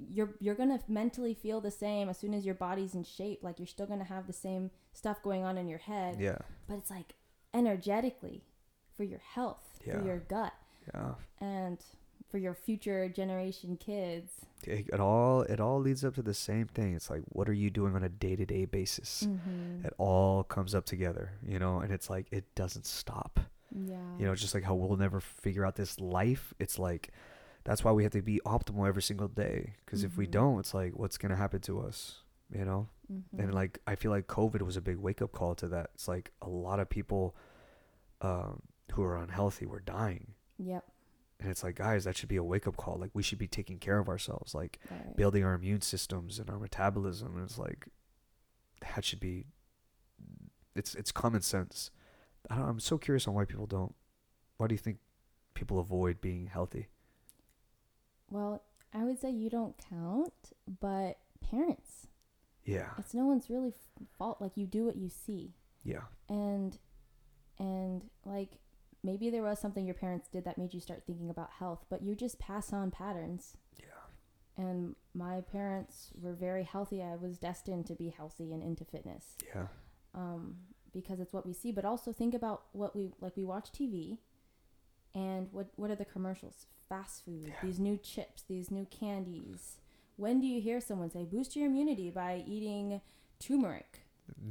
you're 0.09 0.35
you're 0.41 0.55
gonna 0.55 0.81
mentally 0.89 1.35
feel 1.35 1.61
the 1.61 1.71
same 1.71 2.09
as 2.09 2.19
soon 2.19 2.33
as 2.35 2.45
your 2.47 2.55
body's 2.55 2.95
in 2.95 3.03
shape. 3.05 3.43
Like 3.43 3.59
you're 3.59 3.67
still 3.67 3.87
gonna 3.87 4.05
have 4.05 4.27
the 4.27 4.33
same 4.33 4.71
stuff 4.93 5.23
going 5.23 5.45
on 5.45 5.59
in 5.59 5.69
your 5.69 5.79
head. 5.81 6.21
Yeah. 6.21 6.39
But 6.69 6.77
it's 6.79 6.91
like 6.91 7.15
energetically 7.53 8.45
for 8.97 9.05
your 9.05 9.19
health, 9.19 9.81
Yeah. 9.85 9.99
for 9.99 10.05
your 10.07 10.19
gut, 10.21 10.53
Yeah. 10.95 11.15
and 11.41 11.79
for 12.31 12.39
your 12.39 12.55
future 12.55 13.09
generation 13.09 13.77
kids. 13.77 14.33
It, 14.65 14.89
it 14.93 15.01
all 15.01 15.43
it 15.43 15.61
all 15.61 15.81
leads 15.81 16.05
up 16.05 16.15
to 16.17 16.23
the 16.23 16.35
same 16.35 16.67
thing. 16.67 16.95
It's 16.95 17.09
like 17.11 17.23
what 17.29 17.49
are 17.49 17.53
you 17.55 17.71
doing 17.71 17.95
on 17.95 18.03
a 18.03 18.09
day 18.09 18.37
to 18.37 18.45
day 18.45 18.65
basis? 18.65 19.25
Mm-hmm. 19.27 19.87
It 19.87 19.93
all 19.99 20.43
comes 20.45 20.75
up 20.75 20.85
together, 20.85 21.33
you 21.47 21.59
know, 21.59 21.81
and 21.81 21.93
it's 21.93 22.11
like 22.11 22.27
it 22.33 22.55
doesn't 22.55 22.87
stop. 22.87 23.41
Yeah. 23.71 23.97
You 24.19 24.27
know, 24.27 24.35
just 24.35 24.55
like 24.55 24.65
how 24.65 24.75
we'll 24.75 24.97
never 24.97 25.21
figure 25.21 25.65
out 25.65 25.77
this 25.77 26.01
life. 26.01 26.53
It's 26.59 26.79
like 26.79 27.11
that's 27.65 27.85
why 27.85 27.93
we 27.93 28.03
have 28.03 28.13
to 28.13 28.23
be 28.23 28.41
optimal 28.47 28.89
every 28.89 29.03
single 29.03 29.29
day. 29.29 29.75
Because 29.85 30.03
if 30.05 30.17
we 30.17 30.27
Mhm. 30.27 30.31
don't, 30.33 30.59
it's 30.61 30.75
like 30.75 30.93
what's 30.99 31.19
gonna 31.19 31.37
happen 31.37 31.61
to 31.63 31.81
us? 31.81 32.23
You 32.51 32.65
know, 32.65 32.89
Mhm. 33.13 33.39
and 33.39 33.55
like 33.55 33.79
I 33.87 33.95
feel 33.95 34.11
like 34.11 34.27
COVID 34.27 34.63
was 34.63 34.77
a 34.77 34.81
big 34.81 34.97
wake 34.97 35.21
up 35.23 35.33
call 35.33 35.55
to 35.57 35.69
that. 35.69 35.91
It's 35.95 36.09
like 36.09 36.33
a 36.43 36.49
lot 36.49 36.81
of 36.81 36.89
people 36.89 37.37
um, 38.21 38.63
who 38.93 39.03
are 39.05 39.17
unhealthy 39.17 39.65
were 39.67 39.79
dying, 39.81 40.35
Yep. 40.59 40.85
And 41.41 41.51
it's 41.51 41.63
like 41.63 41.77
guys, 41.77 42.05
that 42.05 42.17
should 42.17 42.29
be 42.29 42.37
a 42.37 42.43
wake 42.45 42.67
up 42.67 42.77
call. 42.77 42.97
Like 42.99 43.11
we 43.15 43.23
should 43.23 43.39
be 43.39 43.47
taking 43.49 43.79
care 43.79 43.99
of 43.99 44.09
ourselves, 44.09 44.55
like 44.55 44.79
Right. 44.91 45.17
building 45.17 45.45
our 45.45 45.55
immune 45.55 45.81
systems 45.83 46.39
and 46.39 46.51
our 46.51 46.59
metabolism. 46.59 47.35
And 47.37 47.45
it's 47.45 47.59
like 47.59 47.89
that 48.95 49.05
should 49.05 49.21
be. 49.21 49.45
It's 50.75 50.95
it's 50.95 51.11
common 51.13 51.43
sense. 51.43 51.91
I 52.51 52.57
don't, 52.57 52.69
I'm 52.69 52.81
so 52.81 52.99
curious 52.99 53.27
on 53.29 53.35
why 53.35 53.45
people 53.45 53.67
don't. 53.67 53.95
Why 54.57 54.67
do 54.69 54.75
you 54.75 54.79
think 54.79 54.99
people 55.55 55.79
avoid 55.79 56.21
being 56.21 56.47
healthy? 56.47 56.89
Well, 58.31 58.63
I 58.93 59.05
would 59.05 59.21
say 59.21 59.31
you 59.31 59.51
don't 59.51 59.77
count, 59.91 60.33
but 60.81 61.19
parents. 61.41 62.07
Yeah, 62.65 62.91
It's 62.99 63.15
no 63.15 63.25
one's 63.27 63.49
really 63.49 63.73
fault. 64.19 64.41
Like 64.41 64.57
you 64.57 64.67
do 64.67 64.85
what 64.85 64.97
you 64.97 65.09
see, 65.09 65.55
yeah, 65.85 66.03
and 66.29 66.77
and 67.59 68.03
like 68.27 68.51
maybe 69.03 69.31
there 69.31 69.43
was 69.43 69.59
something 69.59 69.85
your 69.87 69.95
parents 69.95 70.29
did 70.29 70.45
that 70.45 70.59
made 70.59 70.75
you 70.75 70.81
start 70.81 71.03
thinking 71.07 71.31
about 71.31 71.51
health, 71.59 71.85
but 71.89 72.03
you 72.03 72.15
just 72.15 72.39
pass 72.39 72.73
on 72.73 72.91
patterns. 72.91 73.57
yeah, 73.79 74.65
And 74.65 74.95
my 75.15 75.41
parents 75.41 76.11
were 76.21 76.33
very 76.35 76.65
healthy. 76.65 77.03
I 77.03 77.17
was 77.17 77.39
destined 77.39 77.87
to 77.87 77.95
be 77.95 78.09
healthy 78.11 78.53
and 78.53 78.63
into 78.63 78.85
fitness. 78.85 79.37
yeah, 79.55 79.67
um, 80.15 80.57
because 80.93 81.21
it's 81.21 81.33
what 81.33 81.47
we 81.47 81.53
see. 81.53 81.71
But 81.73 81.85
also 81.85 82.13
think 82.13 82.35
about 82.35 82.63
what 82.73 82.97
we 82.97 83.11
like. 83.21 83.37
We 83.37 83.45
watch 83.45 83.71
TV, 83.73 84.19
and 85.15 85.49
what 85.53 85.69
what 85.77 85.91
are 85.91 85.97
the 85.97 86.05
commercials? 86.05 86.67
Fast 86.89 87.25
food. 87.25 87.45
Yeah. 87.49 87.55
These 87.63 87.79
new 87.79 87.97
chips. 87.99 88.43
These 88.49 88.71
new 88.71 88.87
candies. 88.87 89.77
When 90.17 90.41
do 90.41 90.47
you 90.47 90.61
hear 90.61 90.81
someone 90.81 91.11
say 91.11 91.25
boost 91.25 91.55
your 91.55 91.67
immunity 91.67 92.11
by 92.11 92.43
eating 92.47 93.01
turmeric? 93.39 94.01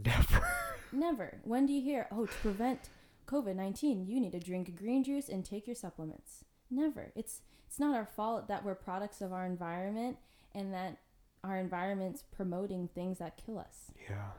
never. 0.03 0.47
Never. 0.91 1.39
When 1.43 1.65
do 1.65 1.73
you 1.73 1.81
hear 1.81 2.07
oh 2.11 2.25
to 2.27 2.33
prevent 2.35 2.89
COVID 3.27 3.55
nineteen 3.55 4.05
you 4.07 4.19
need 4.19 4.31
to 4.31 4.39
drink 4.39 4.75
green 4.75 5.03
juice 5.03 5.29
and 5.29 5.45
take 5.45 5.67
your 5.67 5.75
supplements? 5.75 6.43
Never. 6.71 7.11
It's 7.15 7.41
it's 7.67 7.79
not 7.79 7.95
our 7.95 8.05
fault 8.05 8.47
that 8.47 8.63
we're 8.65 8.75
products 8.75 9.21
of 9.21 9.31
our 9.33 9.45
environment 9.45 10.17
and 10.55 10.73
that 10.73 10.97
our 11.43 11.57
environment's 11.57 12.23
promoting 12.35 12.89
things 12.95 13.19
that 13.19 13.37
kill 13.37 13.59
us 13.59 13.91
yeah, 14.09 14.31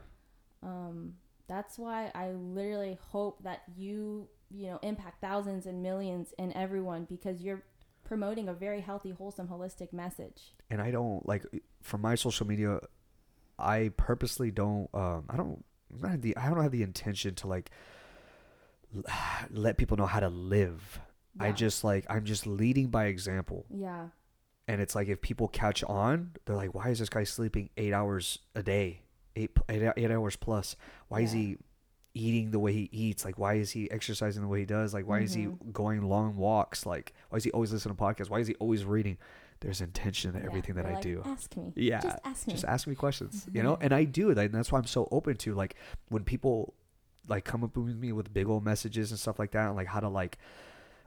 um, 0.63 1.13
that's 1.47 1.77
why 1.79 2.11
I 2.13 2.31
literally 2.31 2.97
hope 3.11 3.43
that 3.43 3.63
you, 3.75 4.27
you 4.51 4.67
know, 4.67 4.79
impact 4.83 5.21
thousands 5.21 5.65
and 5.65 5.81
millions 5.81 6.33
and 6.37 6.53
everyone 6.53 7.05
because 7.09 7.41
you're 7.41 7.63
promoting 8.03 8.47
a 8.49 8.53
very 8.53 8.81
healthy, 8.81 9.11
wholesome, 9.11 9.47
holistic 9.47 9.93
message. 9.93 10.53
and 10.69 10.81
I 10.81 10.91
don't 10.91 11.27
like 11.27 11.43
from 11.81 12.01
my 12.01 12.15
social 12.15 12.45
media. 12.45 12.79
I 13.57 13.91
purposely 13.97 14.51
don't. 14.51 14.89
Um, 14.93 15.25
I 15.29 15.37
don't. 15.37 15.63
I'm 15.93 16.09
not 16.11 16.21
the. 16.21 16.37
I 16.37 16.49
don't 16.49 16.61
have 16.61 16.71
the 16.71 16.83
intention 16.83 17.35
to 17.35 17.47
like 17.47 17.71
let 19.51 19.77
people 19.77 19.97
know 19.97 20.05
how 20.05 20.19
to 20.19 20.29
live. 20.29 20.99
I 21.39 21.47
Yeah. 21.47 21.53
just 21.53 21.83
like 21.83 22.05
I'm 22.09 22.25
just 22.25 22.45
leading 22.47 22.87
by 22.87 23.05
example. 23.05 23.65
Yeah. 23.69 24.09
and 24.67 24.79
it's 24.81 24.93
like 24.93 25.07
if 25.07 25.19
people 25.19 25.47
catch 25.47 25.83
on 25.85 26.31
they're 26.45 26.55
like 26.55 26.75
why 26.75 26.89
is 26.89 26.99
this 26.99 27.09
guy 27.09 27.23
sleeping 27.23 27.71
eight 27.75 27.91
hours 27.91 28.37
a 28.53 28.61
day 28.61 29.01
eight 29.35 29.49
eight, 29.67 29.91
eight 29.97 30.11
hours 30.11 30.35
plus 30.35 30.75
why 31.07 31.21
is 31.21 31.31
he 31.31 31.57
eating 32.13 32.51
the 32.51 32.59
way 32.59 32.71
he 32.71 32.87
eats 32.91 33.25
like 33.25 33.39
why 33.39 33.55
is 33.55 33.71
he 33.71 33.89
exercising 33.89 34.43
the 34.43 34.47
way 34.47 34.59
he 34.59 34.65
does 34.65 34.93
like 34.93 35.07
why 35.07 35.21
is 35.21 35.33
he 35.33 35.45
Mhm. 35.47 35.71
going 35.73 36.03
long 36.03 36.35
walks 36.35 36.85
like 36.85 37.13
why 37.29 37.37
is 37.37 37.43
he 37.43 37.49
always 37.51 37.71
listening 37.73 37.95
to 37.95 38.01
podcasts 38.03 38.29
why 38.29 38.37
is 38.39 38.47
he 38.47 38.53
always 38.55 38.85
reading 38.85 39.17
there's 39.61 39.81
intention 39.81 40.35
in 40.35 40.41
Yeah. 40.41 40.45
everything 40.47 40.75
that 40.75 40.83
They're 40.83 40.91
i 40.91 40.95
like, 40.95 41.03
do 41.03 41.23
Ask 41.25 41.57
me. 41.57 41.73
Yeah, 41.75 42.01
Just 42.01 42.17
ask 42.23 42.47
me. 42.47 42.53
just 42.53 42.65
ask 42.65 42.87
me 42.87 42.93
questions 42.93 43.47
you 43.51 43.63
know 43.63 43.75
and 43.81 43.91
i 43.91 44.03
do 44.03 44.35
that 44.35 44.45
and 44.45 44.53
that's 44.53 44.71
why 44.71 44.77
i'm 44.77 44.85
so 44.85 45.07
open 45.11 45.35
to 45.37 45.55
like 45.55 45.75
when 46.09 46.23
people 46.23 46.75
like 47.27 47.45
come 47.45 47.63
up 47.63 47.75
with 47.77 47.95
me 47.95 48.11
with 48.11 48.33
big 48.33 48.47
old 48.47 48.63
messages 48.63 49.11
and 49.11 49.19
stuff 49.19 49.37
like 49.39 49.51
that 49.51 49.67
and 49.67 49.75
like 49.75 49.87
how 49.87 49.99
to 49.99 50.09
like 50.09 50.37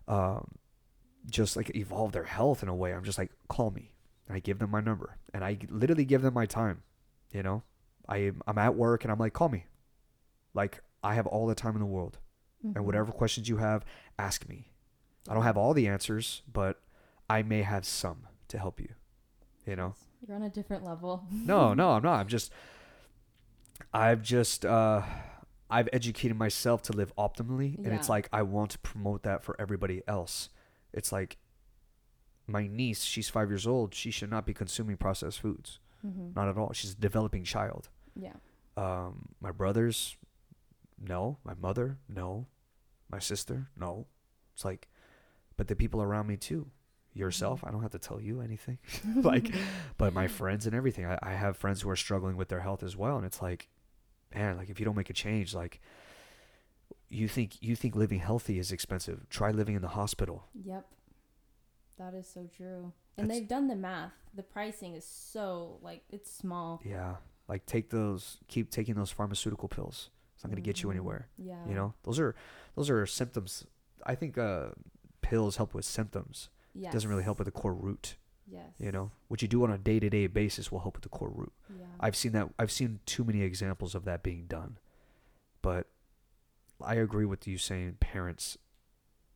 um 0.08 0.46
just 1.30 1.56
like 1.56 1.74
evolve 1.76 2.12
their 2.12 2.24
health 2.24 2.62
in 2.62 2.68
a 2.68 2.74
way. 2.74 2.92
I'm 2.92 3.04
just 3.04 3.18
like 3.18 3.30
call 3.48 3.70
me. 3.70 3.92
And 4.28 4.36
i 4.36 4.40
give 4.40 4.58
them 4.58 4.70
my 4.70 4.80
number. 4.80 5.16
And 5.34 5.44
i 5.44 5.58
literally 5.68 6.04
give 6.04 6.22
them 6.22 6.34
my 6.34 6.46
time 6.46 6.82
you 7.32 7.42
know? 7.42 7.62
I 8.08 8.32
i'm 8.46 8.58
at 8.58 8.74
work 8.74 9.04
and 9.04 9.12
i'm 9.12 9.18
like 9.18 9.32
call 9.32 9.48
me. 9.48 9.66
Like 10.54 10.82
i 11.02 11.14
have 11.14 11.26
all 11.26 11.46
the 11.46 11.54
time 11.54 11.74
in 11.74 11.80
the 11.80 11.86
world. 11.86 12.18
Mhm. 12.64 12.76
and 12.76 12.86
whatever 12.86 13.10
questions 13.12 13.48
you 13.48 13.56
have 13.56 13.84
ask 14.18 14.48
me. 14.48 14.68
I 15.28 15.34
don't 15.34 15.42
have 15.42 15.56
all 15.56 15.74
the 15.74 15.88
answers 15.88 16.42
but 16.52 16.80
i 17.30 17.42
may 17.42 17.62
have 17.62 17.84
some 17.86 18.26
to 18.48 18.58
help 18.58 18.78
you 18.80 18.88
you 19.66 19.76
know? 19.76 19.94
You're 20.26 20.36
on 20.36 20.42
a 20.42 20.50
different 20.50 20.84
level. 20.84 21.24
no, 21.30 21.72
no, 21.80 21.90
I'm 21.90 22.02
not. 22.02 22.20
I'm 22.20 22.28
just 22.28 22.52
I've 23.92 24.22
just 24.22 24.64
uh 24.64 25.02
I've 25.72 25.88
educated 25.92 26.36
myself 26.36 26.82
to 26.82 26.92
live 26.92 27.12
optimally 27.16 27.76
and 27.78 27.92
it's 27.94 28.08
like 28.08 28.28
I 28.32 28.42
want 28.42 28.70
to 28.72 28.78
promote 28.78 29.22
that 29.22 29.42
for 29.42 29.56
everybody 29.58 30.02
else. 30.06 30.50
It's 30.92 31.10
like 31.12 31.38
my 32.46 32.66
niece, 32.66 33.04
she's 33.04 33.28
5 33.30 33.48
years 33.50 33.66
old, 33.66 33.94
she 33.94 34.10
should 34.10 34.30
not 34.30 34.44
be 34.46 34.52
consuming 34.54 34.96
processed 34.96 35.40
foods. 35.40 35.78
hmm 36.02 36.30
Not 36.36 36.48
at 36.48 36.58
all. 36.58 36.72
She's 36.72 36.92
a 36.92 36.96
developing 36.96 37.44
child. 37.44 37.88
Yeah. 38.14 38.34
Um 38.76 39.30
my 39.40 39.50
brothers 39.50 40.16
no, 41.04 41.38
my 41.44 41.54
mother 41.54 41.98
no, 42.08 42.46
my 43.10 43.18
sister 43.18 43.68
no. 43.76 44.06
It's 44.54 44.64
like 44.64 44.88
but 45.56 45.68
the 45.68 45.76
people 45.76 46.02
around 46.02 46.26
me 46.26 46.36
too. 46.36 46.70
Yourself, 47.14 47.62
I 47.62 47.70
don't 47.70 47.82
have 47.82 47.90
to 47.92 47.98
tell 47.98 48.20
you 48.20 48.40
anything. 48.40 48.78
like 49.16 49.54
but 49.98 50.12
my 50.14 50.26
friends 50.38 50.66
and 50.66 50.74
everything 50.74 51.04
I, 51.06 51.18
I 51.22 51.32
have 51.34 51.56
friends 51.56 51.82
who 51.82 51.90
are 51.90 51.96
struggling 51.96 52.36
with 52.36 52.48
their 52.48 52.60
health 52.60 52.82
as 52.82 52.96
well 52.96 53.16
and 53.16 53.26
it's 53.26 53.42
like 53.42 53.68
man 54.34 54.56
like 54.56 54.70
if 54.70 54.78
you 54.78 54.84
don't 54.84 54.96
make 54.96 55.10
a 55.10 55.12
change 55.12 55.54
like 55.54 55.80
you 57.08 57.28
think 57.28 57.56
you 57.60 57.76
think 57.76 57.94
living 57.94 58.18
healthy 58.18 58.58
is 58.58 58.72
expensive 58.72 59.28
try 59.28 59.50
living 59.50 59.74
in 59.74 59.82
the 59.82 59.88
hospital 59.88 60.44
Yep. 60.64 60.86
That 61.98 62.14
is 62.14 62.26
so 62.26 62.48
true. 62.56 62.92
And 63.16 63.28
That's- 63.28 63.40
they've 63.40 63.48
done 63.48 63.68
the 63.68 63.76
math. 63.76 64.12
The 64.34 64.42
pricing 64.42 64.94
is 64.94 65.04
so 65.04 65.78
like 65.82 66.02
it's 66.10 66.30
small. 66.30 66.80
yeah 66.84 67.16
like 67.48 67.66
take 67.66 67.90
those 67.90 68.38
keep 68.48 68.70
taking 68.70 68.94
those 68.94 69.10
pharmaceutical 69.10 69.68
pills 69.68 70.08
it's 70.34 70.42
not 70.42 70.48
going 70.50 70.62
to 70.62 70.66
get 70.66 70.82
you 70.82 70.88
Mhm. 70.88 70.92
anywhere 70.92 71.28
Yeah. 71.36 71.64
you 71.68 71.74
know 71.74 71.92
those 72.04 72.18
are 72.18 72.34
those 72.74 72.88
are 72.88 73.04
symptoms 73.06 73.66
i 74.06 74.14
think 74.14 74.38
uh 74.38 74.70
pills 75.20 75.56
help 75.56 75.74
with 75.74 75.84
symptoms 75.84 76.48
Yes. 76.74 76.92
doesn't 76.94 77.10
really 77.10 77.24
help 77.24 77.38
with 77.38 77.44
the 77.46 77.52
core 77.52 77.74
root 77.74 78.16
Yes. 78.50 78.66
you 78.78 78.90
know 78.92 79.10
what 79.28 79.40
you 79.40 79.48
do 79.48 79.62
on 79.64 79.70
a 79.70 79.78
day-to-day 79.78 80.26
basis 80.26 80.70
will 80.70 80.80
help 80.80 80.94
with 80.96 81.02
the 81.04 81.08
core 81.08 81.30
root 81.30 81.52
Yeah. 81.78 81.86
I've 82.00 82.16
seen 82.16 82.32
that. 82.32 82.48
I've 82.58 82.72
seen 82.72 82.98
too 83.06 83.24
many 83.24 83.42
examples 83.42 83.94
of 83.94 84.04
that 84.04 84.22
being 84.22 84.46
done. 84.46 84.78
But 85.62 85.86
I 86.84 86.96
agree 86.96 87.24
with 87.24 87.46
you 87.46 87.56
saying 87.58 87.98
parents, 88.00 88.58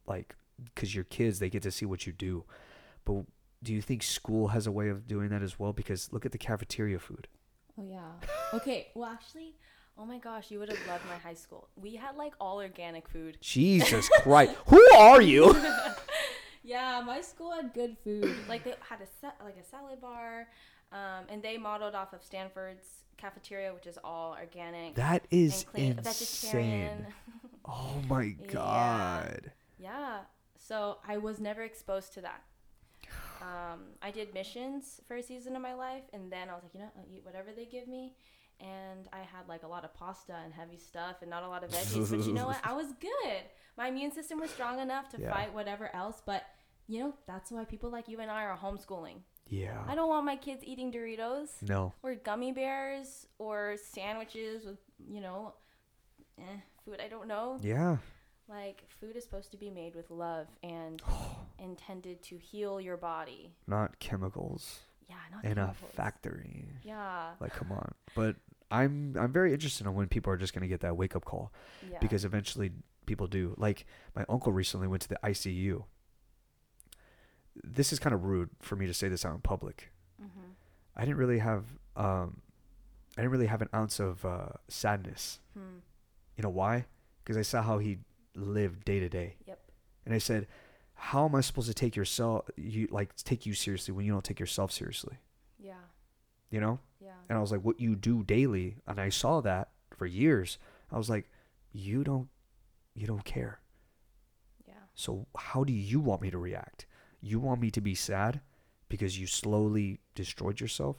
like, 0.07 0.35
because 0.65 0.95
your 0.95 1.05
kids, 1.05 1.39
they 1.39 1.49
get 1.49 1.63
to 1.63 1.71
see 1.71 1.87
what 1.87 2.07
you 2.07 2.13
do. 2.13 2.45
But 3.05 3.23
do 3.63 3.73
you 3.73 3.81
think 3.81 4.03
school 4.03 4.49
has 4.49 4.67
a 4.67 4.73
way 4.73 4.89
of 4.89 5.07
doing 5.07 5.29
that 5.29 5.43
as 5.43 5.57
well? 5.59 5.73
Because 5.73 6.13
look 6.13 6.27
at 6.27 6.33
the 6.33 6.39
cafeteria 6.39 6.99
food. 6.99 7.29
Oh 7.79 7.85
yeah. 7.89 8.11
Okay. 8.55 8.89
Well, 8.97 9.09
Actually, 9.09 9.55
oh 9.97 10.05
my 10.05 10.19
gosh, 10.19 10.51
you 10.51 10.59
would 10.59 10.69
have 10.69 10.87
loved 10.89 11.05
my 11.09 11.17
high 11.17 11.35
school. 11.35 11.69
We 11.77 11.95
had 11.95 12.17
like 12.17 12.35
all 12.41 12.57
organic 12.57 13.09
food. 13.09 13.39
Jesus 13.41 14.09
Christ. 14.23 14.57
Who 14.67 14.85
are 14.97 15.23
you? 15.23 15.55
yeah. 16.67 17.03
My 17.07 17.21
school 17.23 17.53
had 17.53 17.73
good 17.73 17.97
food. 18.05 18.35
Like 18.49 18.65
they 18.65 18.75
had 18.91 19.01
a 19.01 19.07
sa- 19.21 19.39
like 19.45 19.57
a 19.57 19.65
salad 19.65 20.01
bar, 20.01 20.49
um, 20.93 21.25
and 21.31 21.43
they 21.43 21.57
modeled 21.57 21.95
off 21.95 22.13
of 22.13 22.23
Stanford's 22.23 22.87
cafeteria, 23.17 23.73
which 23.73 23.87
is 23.87 23.99
all 24.05 24.37
organic 24.39 24.95
That 24.97 25.25
is 25.31 25.65
clean, 25.73 25.99
insane. 25.99 27.07
Oh 27.69 27.95
my 28.09 28.25
Yeah. 28.41 28.47
God. 28.53 29.53
Yeah. 29.79 30.19
So 30.59 30.99
I 31.07 31.17
was 31.19 31.41
never 31.41 31.63
exposed 31.63 32.13
to 32.15 32.21
that. 32.23 32.43
Um, 33.43 33.81
I 34.03 34.11
did 34.11 34.33
missions 34.35 35.01
for 35.07 35.17
a 35.17 35.23
season 35.23 35.57
of 35.57 35.63
my 35.63 35.75
life, 35.75 36.03
and 36.13 36.31
then 36.33 36.49
I 36.49 36.55
was 36.55 36.63
like, 36.65 36.75
you 36.75 36.81
know, 36.81 36.91
I'll 36.97 37.05
eat 37.15 37.25
whatever 37.25 37.51
they 37.55 37.65
give 37.67 37.87
me. 37.89 38.15
And 38.61 39.09
I 39.13 39.19
had 39.19 39.49
like 39.49 39.63
a 39.65 39.67
lot 39.69 39.85
of 39.85 39.93
pasta 39.95 40.35
and 40.45 40.53
heavy 40.55 40.79
stuff, 40.79 41.17
and 41.21 41.31
not 41.31 41.43
a 41.43 41.49
lot 41.49 41.63
of 41.63 41.71
veggies. 41.71 42.11
but 42.11 42.27
you 42.27 42.33
know 42.33 42.47
what? 42.53 42.59
I 42.65 42.73
was 42.73 42.87
good. 43.01 43.43
my 43.77 43.89
immune 43.89 44.11
system 44.13 44.41
was 44.41 44.51
strong 44.51 44.79
enough 44.81 45.09
to 45.11 45.21
Yeah. 45.21 45.33
fight 45.35 45.53
whatever 45.53 45.95
else. 45.95 46.23
But 46.25 46.43
you 46.89 47.01
know, 47.01 47.15
that's 47.27 47.51
why 47.51 47.65
people 47.65 47.91
like 47.91 48.09
you 48.09 48.21
and 48.21 48.31
I 48.31 48.45
are 48.45 48.57
homeschooling. 48.57 49.17
Yeah. 49.49 49.83
I 49.87 49.95
don't 49.95 50.09
want 50.09 50.25
my 50.27 50.37
kids 50.37 50.63
eating 50.65 50.93
Doritos 50.93 51.51
No. 51.63 51.93
or 52.03 52.15
gummy 52.17 52.53
bears 52.53 53.27
or 53.39 53.77
sandwiches 53.93 54.65
with 54.65 54.79
you 55.09 55.21
know, 55.21 55.55
eh, 56.39 56.43
food 56.85 57.01
I 57.05 57.09
don't 57.09 57.29
know. 57.29 57.59
Yeah. 57.63 57.99
Like 58.49 58.83
food 59.01 59.17
is 59.17 59.25
supposed 59.25 59.51
to 59.53 59.57
be 59.57 59.71
made 59.71 59.95
with 59.95 60.11
love 60.11 60.47
and 60.63 61.03
intended 61.59 62.23
to 62.25 62.37
heal 62.39 62.81
your 62.81 62.97
body. 62.97 63.53
Not 63.67 63.99
chemicals 63.99 64.81
Yeah, 65.09 65.17
not 65.33 65.45
in 65.45 65.59
a 65.59 65.75
factory. 65.95 66.65
Yeah, 66.83 67.31
Like, 67.41 67.53
come 67.55 67.73
on. 67.73 67.93
But 68.15 68.37
I'm 68.71 69.15
I'm 69.19 69.33
very 69.33 69.53
interested 69.53 69.87
in 69.87 69.95
when 69.95 70.09
people 70.09 70.33
are 70.33 70.37
just 70.37 70.53
gonna 70.55 70.67
get 70.69 70.81
that 70.81 70.97
wake 70.97 71.15
up 71.15 71.25
call 71.25 71.53
yeah. 71.91 71.99
because 72.01 72.25
eventually 72.25 72.73
people 73.07 73.27
do. 73.29 73.55
Like 73.57 73.87
my 74.17 74.25
uncle 74.29 74.53
recently 74.53 74.89
went 74.89 75.03
to 75.03 75.09
the 75.09 75.19
ICU. 75.23 75.85
This 77.65 77.93
is 77.93 77.99
kind 77.99 78.15
of 78.15 78.25
rude 78.25 78.51
for 78.61 78.77
me 78.77 78.87
to 78.87 78.95
say 78.95 79.09
this 79.09 79.25
out 79.25 79.35
in 79.35 79.41
public. 79.41 79.91
hmm 80.21 80.51
I 80.97 81.01
didn't 81.05 81.19
really 81.19 81.39
have 81.41 81.65
um, 81.97 82.41
I 83.17 83.21
didn't 83.23 83.33
really 83.33 83.47
have 83.47 83.63
an 83.63 83.69
ounce 83.75 84.01
of 84.01 84.25
uh, 84.25 84.49
sadness. 84.69 85.41
Hmm. 85.55 85.79
You 86.37 86.43
know 86.43 86.51
why? 86.51 86.87
Because 87.23 87.37
I 87.37 87.43
saw 87.43 87.63
how 87.63 87.79
he 87.79 87.99
lived 88.35 88.85
day 88.85 89.01
to 89.01 89.09
day. 89.09 89.37
Yep. 89.47 89.59
And 90.05 90.15
I 90.15 90.19
said, 90.19 90.47
"How 90.95 91.25
am 91.27 91.35
I 91.35 91.41
supposed 91.41 91.69
to 91.69 91.75
take 91.75 91.97
yourself 91.97 92.49
you 92.57 92.89
like 92.91 93.15
take 93.17 93.45
you 93.47 93.55
seriously 93.55 93.93
when 93.93 94.07
you 94.07 94.13
don't 94.13 94.25
take 94.25 94.41
yourself 94.41 94.73
seriously?" 94.73 95.17
Yeah. 95.59 95.75
You 96.51 96.61
know? 96.61 96.79
Yeah. 97.01 97.13
And 97.29 97.37
I 97.37 97.41
was 97.41 97.53
like, 97.53 97.63
"What 97.63 97.81
you 97.81 97.95
do 97.97 98.23
daily," 98.23 98.77
and 98.87 99.01
I 99.01 99.09
saw 99.11 99.41
that 99.43 99.71
for 99.97 100.07
years. 100.07 100.59
I 100.91 100.97
was 100.99 101.11
like, 101.11 101.31
"You 101.73 102.05
don't, 102.05 102.29
you 102.95 103.07
don't 103.07 103.25
care. 103.25 103.61
Yeah. 104.67 104.75
So 104.95 105.27
how 105.37 105.65
do 105.65 105.73
you 105.73 106.01
want 106.01 106.23
me 106.23 106.31
to 106.31 106.39
react? 106.39 106.87
You 107.27 107.41
want 107.41 107.61
me 107.61 107.71
to 107.73 107.81
be 107.81 107.95
sad 107.95 108.41
because 108.89 109.19
you 109.19 109.27
slowly 109.27 110.01
destroyed 110.15 110.61
yourself?" 110.61 110.97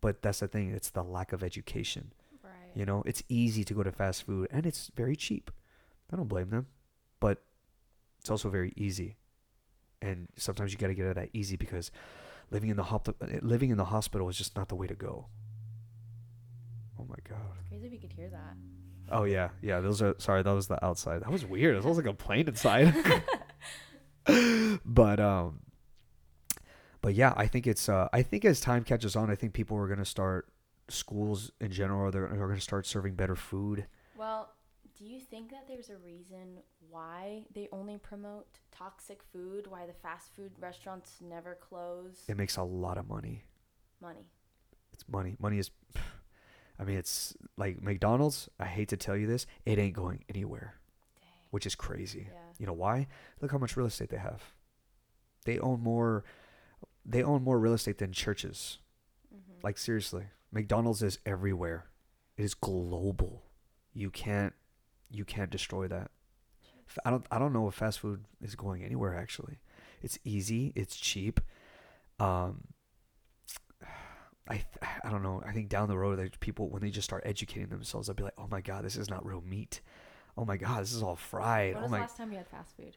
But 0.00 0.22
that's 0.22 0.40
the 0.40 0.48
thing. 0.48 0.70
It's 0.72 0.90
the 0.90 1.02
lack 1.02 1.32
of 1.32 1.42
education. 1.42 2.12
Right. 2.42 2.52
You 2.74 2.84
know, 2.84 3.02
it's 3.06 3.22
easy 3.28 3.64
to 3.64 3.74
go 3.74 3.82
to 3.82 3.92
fast 3.92 4.24
food 4.24 4.48
and 4.50 4.66
it's 4.66 4.90
very 4.96 5.16
cheap. 5.16 5.50
I 6.12 6.16
don't 6.16 6.28
blame 6.28 6.50
them. 6.50 6.66
But 7.20 7.42
it's 8.18 8.30
also 8.30 8.48
very 8.48 8.72
easy. 8.76 9.16
And 10.00 10.26
sometimes 10.36 10.72
you 10.72 10.78
got 10.78 10.88
to 10.88 10.94
get 10.94 11.04
out 11.06 11.10
of 11.10 11.14
that 11.16 11.30
easy 11.32 11.56
because 11.56 11.92
living 12.50 12.70
in 12.70 12.76
the 12.76 12.82
hop- 12.82 13.16
living 13.42 13.70
in 13.70 13.76
the 13.76 13.84
hospital 13.86 14.28
is 14.28 14.36
just 14.36 14.56
not 14.56 14.68
the 14.68 14.74
way 14.74 14.88
to 14.88 14.94
go. 14.96 15.26
Oh 16.98 17.06
my 17.08 17.16
god. 17.28 17.38
It's 17.60 17.68
crazy 17.68 17.86
if 17.86 17.92
you 17.92 17.98
could 18.00 18.12
hear 18.12 18.30
that. 18.30 18.56
Oh 19.10 19.24
yeah. 19.24 19.50
Yeah, 19.60 19.80
those 19.80 20.02
are 20.02 20.16
sorry, 20.18 20.42
that 20.42 20.52
was 20.52 20.66
the 20.66 20.84
outside. 20.84 21.22
That 21.22 21.30
was 21.30 21.46
weird. 21.46 21.76
It 21.76 21.84
was 21.84 21.96
like 21.96 22.06
a 22.06 22.12
plane 22.12 22.48
inside. 22.48 22.92
but 24.84 25.20
um 25.20 25.60
but 27.00 27.14
yeah, 27.14 27.34
I 27.36 27.46
think 27.46 27.66
it's 27.66 27.88
uh 27.88 28.08
I 28.12 28.22
think 28.22 28.44
as 28.44 28.60
time 28.60 28.84
catches 28.84 29.16
on, 29.16 29.30
I 29.30 29.34
think 29.34 29.52
people 29.52 29.76
are 29.76 29.86
going 29.86 29.98
to 29.98 30.04
start 30.04 30.48
schools 30.88 31.50
in 31.60 31.70
general 31.70 32.02
or 32.02 32.10
they're, 32.10 32.24
are 32.24 32.46
going 32.46 32.54
to 32.54 32.60
start 32.60 32.86
serving 32.86 33.14
better 33.14 33.36
food. 33.36 33.86
Well, 34.16 34.50
do 34.98 35.04
you 35.04 35.18
think 35.18 35.50
that 35.50 35.66
there's 35.66 35.90
a 35.90 35.96
reason 35.98 36.60
why 36.90 37.44
they 37.54 37.68
only 37.72 37.98
promote 37.98 38.46
toxic 38.70 39.22
food? 39.32 39.66
Why 39.66 39.86
the 39.86 39.92
fast 39.92 40.34
food 40.36 40.52
restaurants 40.60 41.16
never 41.20 41.56
close? 41.60 42.22
It 42.28 42.36
makes 42.36 42.56
a 42.56 42.62
lot 42.62 42.98
of 42.98 43.08
money. 43.08 43.44
Money. 44.00 44.28
It's 44.92 45.04
money. 45.08 45.36
Money 45.40 45.58
is 45.58 45.70
I 46.78 46.84
mean, 46.84 46.96
it's 46.96 47.34
like 47.56 47.82
McDonald's, 47.82 48.48
I 48.58 48.66
hate 48.66 48.88
to 48.88 48.96
tell 48.96 49.16
you 49.16 49.26
this, 49.26 49.46
it 49.64 49.78
ain't 49.78 49.94
going 49.94 50.24
anywhere. 50.28 50.74
Which 51.52 51.66
is 51.66 51.74
crazy. 51.74 52.28
Yeah. 52.32 52.38
You 52.58 52.66
know 52.66 52.72
why? 52.72 53.06
Look 53.40 53.52
how 53.52 53.58
much 53.58 53.76
real 53.76 53.86
estate 53.86 54.08
they 54.08 54.16
have. 54.16 54.42
They 55.44 55.58
own 55.58 55.80
more 55.80 56.24
they 57.04 57.22
own 57.22 57.44
more 57.44 57.58
real 57.58 57.74
estate 57.74 57.98
than 57.98 58.12
churches. 58.12 58.78
Mm-hmm. 59.32 59.60
Like 59.62 59.76
seriously, 59.76 60.24
McDonald's 60.50 61.02
is 61.02 61.18
everywhere. 61.26 61.86
It 62.38 62.44
is 62.44 62.54
global. 62.54 63.42
You 63.92 64.10
can't 64.10 64.54
you 65.10 65.26
can't 65.26 65.50
destroy 65.50 65.88
that. 65.88 66.10
I 67.04 67.10
don't 67.10 67.26
I 67.30 67.38
don't 67.38 67.52
know 67.52 67.68
if 67.68 67.74
fast 67.74 68.00
food 68.00 68.24
is 68.40 68.54
going 68.54 68.82
anywhere 68.82 69.14
actually. 69.14 69.58
It's 70.00 70.18
easy, 70.24 70.72
it's 70.74 70.96
cheap. 70.96 71.38
Um 72.18 72.68
I 74.48 74.64
I 75.04 75.10
don't 75.10 75.22
know. 75.22 75.42
I 75.46 75.52
think 75.52 75.68
down 75.68 75.88
the 75.88 75.98
road 75.98 76.18
like 76.18 76.40
people 76.40 76.70
when 76.70 76.80
they 76.80 76.90
just 76.90 77.04
start 77.04 77.24
educating 77.26 77.68
themselves, 77.68 78.06
they'll 78.06 78.16
be 78.16 78.22
like, 78.22 78.38
"Oh 78.38 78.48
my 78.50 78.62
god, 78.62 78.84
this 78.86 78.96
is 78.96 79.10
not 79.10 79.26
real 79.26 79.42
meat. 79.42 79.82
Oh 80.36 80.44
my 80.44 80.56
god, 80.56 80.82
this 80.82 80.92
is 80.92 81.02
all 81.02 81.16
fried. 81.16 81.74
When 81.74 81.80
oh 81.80 81.82
was 81.84 81.90
my 81.90 81.98
the 81.98 82.02
last 82.02 82.16
time 82.16 82.32
you 82.32 82.38
had 82.38 82.48
fast 82.48 82.76
food? 82.76 82.96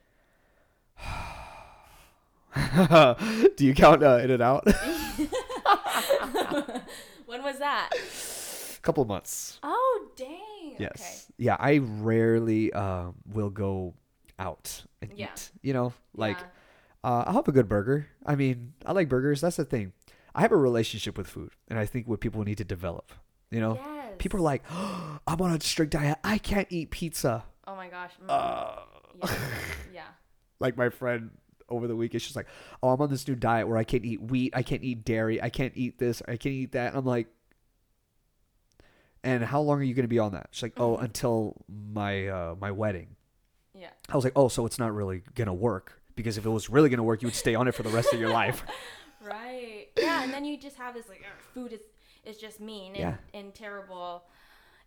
Do 3.57 3.65
you 3.65 3.73
count 3.73 4.01
uh, 4.03 4.19
in 4.23 4.31
and 4.31 4.41
out? 4.41 4.65
when 7.25 7.43
was 7.43 7.59
that? 7.59 7.89
A 7.93 8.79
couple 8.81 9.01
of 9.01 9.07
months. 9.09 9.59
Oh, 9.63 10.07
dang. 10.15 10.75
Yes. 10.77 11.31
Yeah, 11.37 11.55
I 11.59 11.77
rarely 11.79 12.71
um, 12.73 13.15
will 13.31 13.49
go 13.49 13.93
out 14.39 14.83
and 15.01 15.11
Yeah. 15.15 15.29
eat. 15.33 15.51
You 15.61 15.73
know, 15.73 15.93
like 16.15 16.37
Yeah. 16.37 16.45
uh, 17.03 17.23
I'll 17.27 17.33
have 17.35 17.47
a 17.47 17.51
good 17.51 17.67
burger. 17.67 18.07
I 18.25 18.35
mean, 18.35 18.73
I 18.85 18.91
like 18.93 19.09
burgers. 19.09 19.41
That's 19.41 19.57
the 19.57 19.65
thing. 19.65 19.93
I 20.33 20.41
have 20.41 20.51
a 20.51 20.57
relationship 20.57 21.17
with 21.17 21.27
food, 21.27 21.51
and 21.69 21.79
I 21.79 21.85
think 21.85 22.07
what 22.07 22.19
people 22.19 22.43
need 22.43 22.57
to 22.57 22.65
develop. 22.65 23.11
You 23.51 23.59
know, 23.59 23.75
yes. 23.75 24.13
people 24.17 24.39
are 24.39 24.43
like, 24.43 24.63
oh, 24.69 25.19
"I'm 25.27 25.41
on 25.41 25.51
a 25.51 25.61
strict 25.61 25.91
diet. 25.91 26.17
I 26.23 26.37
can't 26.37 26.67
eat 26.69 26.91
pizza." 26.91 27.43
Oh 27.67 27.75
my 27.75 27.87
gosh. 27.87 28.11
Uh, 28.27 28.75
yeah. 29.23 29.35
yeah. 29.93 30.07
like 30.59 30.77
my 30.77 30.89
friend 30.89 31.31
over 31.69 31.87
the 31.87 31.95
week, 31.95 32.11
weekend, 32.11 32.21
she's 32.21 32.35
like, 32.35 32.47
"Oh, 32.83 32.89
I'm 32.89 33.01
on 33.01 33.09
this 33.09 33.27
new 33.27 33.35
diet 33.35 33.67
where 33.67 33.77
I 33.77 33.83
can't 33.83 34.05
eat 34.05 34.21
wheat, 34.21 34.53
I 34.55 34.61
can't 34.61 34.83
eat 34.83 35.05
dairy, 35.05 35.41
I 35.41 35.49
can't 35.49 35.73
eat 35.75 35.97
this, 35.97 36.21
I 36.27 36.37
can't 36.37 36.53
eat 36.53 36.73
that." 36.73 36.89
And 36.89 36.97
I'm 36.97 37.05
like, 37.05 37.27
"And 39.23 39.43
how 39.43 39.61
long 39.61 39.79
are 39.79 39.83
you 39.83 39.93
going 39.93 40.03
to 40.03 40.09
be 40.09 40.19
on 40.19 40.33
that?" 40.33 40.49
She's 40.51 40.63
like, 40.63 40.73
"Oh, 40.77 40.97
until 41.07 41.55
my 41.67 42.27
uh, 42.27 42.55
my 42.59 42.71
wedding." 42.71 43.15
Yeah. 43.73 43.89
I 44.09 44.15
was 44.15 44.23
like, 44.23 44.33
"Oh, 44.35 44.47
so 44.47 44.65
it's 44.65 44.79
not 44.79 44.93
really 44.93 45.23
going 45.33 45.47
to 45.47 45.53
work 45.53 46.01
because 46.15 46.37
if 46.37 46.45
it 46.45 46.49
was 46.49 46.69
really 46.69 46.89
going 46.89 46.97
to 46.97 47.03
work, 47.03 47.21
you 47.21 47.27
would 47.27 47.35
stay 47.35 47.55
on 47.55 47.67
it 47.67 47.73
for 47.73 47.83
the 47.83 47.89
rest 47.89 48.13
of 48.13 48.19
your 48.19 48.29
life." 48.29 48.63
Right. 49.25 49.87
Yeah, 49.97 50.23
and 50.23 50.31
then 50.31 50.45
you 50.45 50.55
just 50.55 50.75
have 50.75 50.93
this 50.93 51.09
like 51.09 51.25
food 51.51 51.73
is 51.73 51.79
is 52.25 52.37
just 52.37 52.59
mean 52.59 52.93
and, 52.95 52.97
Yeah. 52.99 53.15
and 53.39 53.53
terrible. 53.53 54.23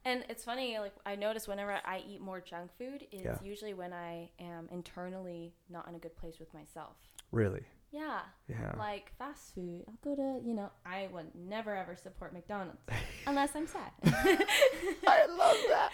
And 0.04 0.24
it's 0.28 0.44
funny, 0.44 0.78
like 0.78 0.94
I 1.04 1.16
notice 1.16 1.48
whenever 1.48 1.78
I 1.84 2.02
eat 2.08 2.20
more 2.20 2.40
junk 2.40 2.70
food, 2.78 3.06
it's 3.10 3.22
Yeah. 3.24 3.38
usually 3.42 3.74
when 3.74 3.92
I 3.92 4.30
am 4.38 4.68
internally 4.70 5.54
not 5.68 5.88
in 5.88 5.94
a 5.94 5.98
good 5.98 6.16
place 6.16 6.38
with 6.38 6.52
myself. 6.54 6.96
really? 7.32 7.64
Yeah. 7.90 8.20
Yeah. 8.48 8.74
Like 8.78 9.12
fast 9.18 9.54
food. 9.54 9.82
I'll 9.88 9.94
go 10.04 10.14
to, 10.14 10.46
you 10.46 10.52
know, 10.54 10.70
I 10.84 11.08
would 11.10 11.34
never 11.34 11.74
ever 11.74 11.96
support 11.96 12.32
McDonald's 12.34 12.78
unless 13.26 13.56
I'm 13.56 13.66
sad. 13.66 13.90
I 14.04 15.26
love 15.26 15.56
that. 15.68 15.90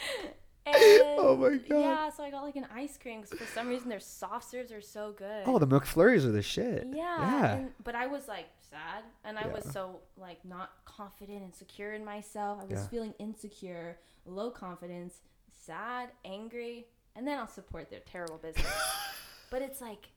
And, 0.67 0.77
Oh 0.77 1.37
my 1.37 1.57
God. 1.57 1.79
Yeah, 1.81 2.11
so 2.11 2.25
I 2.25 2.31
got 2.31 2.43
like 2.43 2.57
an 2.57 2.67
ice 2.75 2.97
cream 2.99 3.21
because 3.21 3.39
for 3.39 3.47
some 3.47 3.69
reason 3.69 3.89
their 3.89 4.01
soft 4.01 4.51
serves 4.51 4.73
are 4.73 4.81
so 4.81 5.13
good. 5.17 5.45
Oh, 5.47 5.59
the 5.59 5.67
McFlurries 5.67 6.25
are 6.25 6.33
the 6.33 6.43
shit. 6.43 6.87
Yeah. 6.91 6.97
Yeah. 7.19 7.53
And, 7.57 7.71
but 7.85 7.95
I 7.95 8.07
was 8.07 8.27
like 8.29 8.47
sad 8.75 9.05
and 9.25 9.39
I 9.39 9.47
was 9.47 9.65
so 9.65 10.01
like 10.17 10.45
not 10.45 10.71
confident 10.85 11.43
and 11.43 11.55
secure 11.55 11.93
in 11.93 12.05
myself. 12.05 12.59
I 12.61 12.65
was 12.65 12.81
Yeah. 12.81 12.87
feeling 12.89 13.15
insecure, 13.19 13.99
low 14.25 14.51
confidence, 14.51 15.21
sad, 15.53 16.11
angry, 16.25 16.89
and 17.15 17.27
then 17.27 17.39
I'll 17.39 17.47
support 17.49 17.91
their 17.91 18.01
terrible 18.01 18.39
business. 18.39 18.67
but 19.51 19.63
it's 19.63 19.81
like 19.81 20.09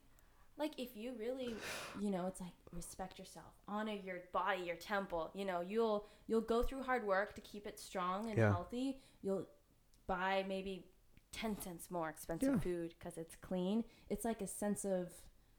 like 0.57 0.79
if 0.79 0.97
you 0.97 1.13
really, 1.19 1.55
you 2.01 2.09
know, 2.09 2.25
it's 2.25 2.41
like 2.41 2.53
respect 2.73 3.19
yourself, 3.19 3.53
honor 3.67 3.93
your 3.93 4.21
body, 4.33 4.63
your 4.63 4.75
temple, 4.75 5.29
you 5.35 5.45
know, 5.45 5.61
you'll 5.61 6.07
you'll 6.27 6.41
go 6.41 6.63
through 6.63 6.81
hard 6.83 7.05
work 7.05 7.35
to 7.35 7.41
keep 7.41 7.67
it 7.67 7.79
strong 7.79 8.29
and 8.29 8.37
Yeah. 8.39 8.49
healthy. 8.51 8.99
You'll 9.21 9.47
buy 10.07 10.45
maybe 10.47 10.87
10 11.31 11.59
cents 11.61 11.91
more 11.91 12.09
expensive 12.09 12.55
Yeah. 12.55 12.59
food 12.59 12.95
because 12.97 13.17
it's 13.17 13.35
clean. 13.35 13.83
It's 14.09 14.25
like 14.25 14.41
a 14.41 14.47
sense 14.47 14.83
of 14.83 15.11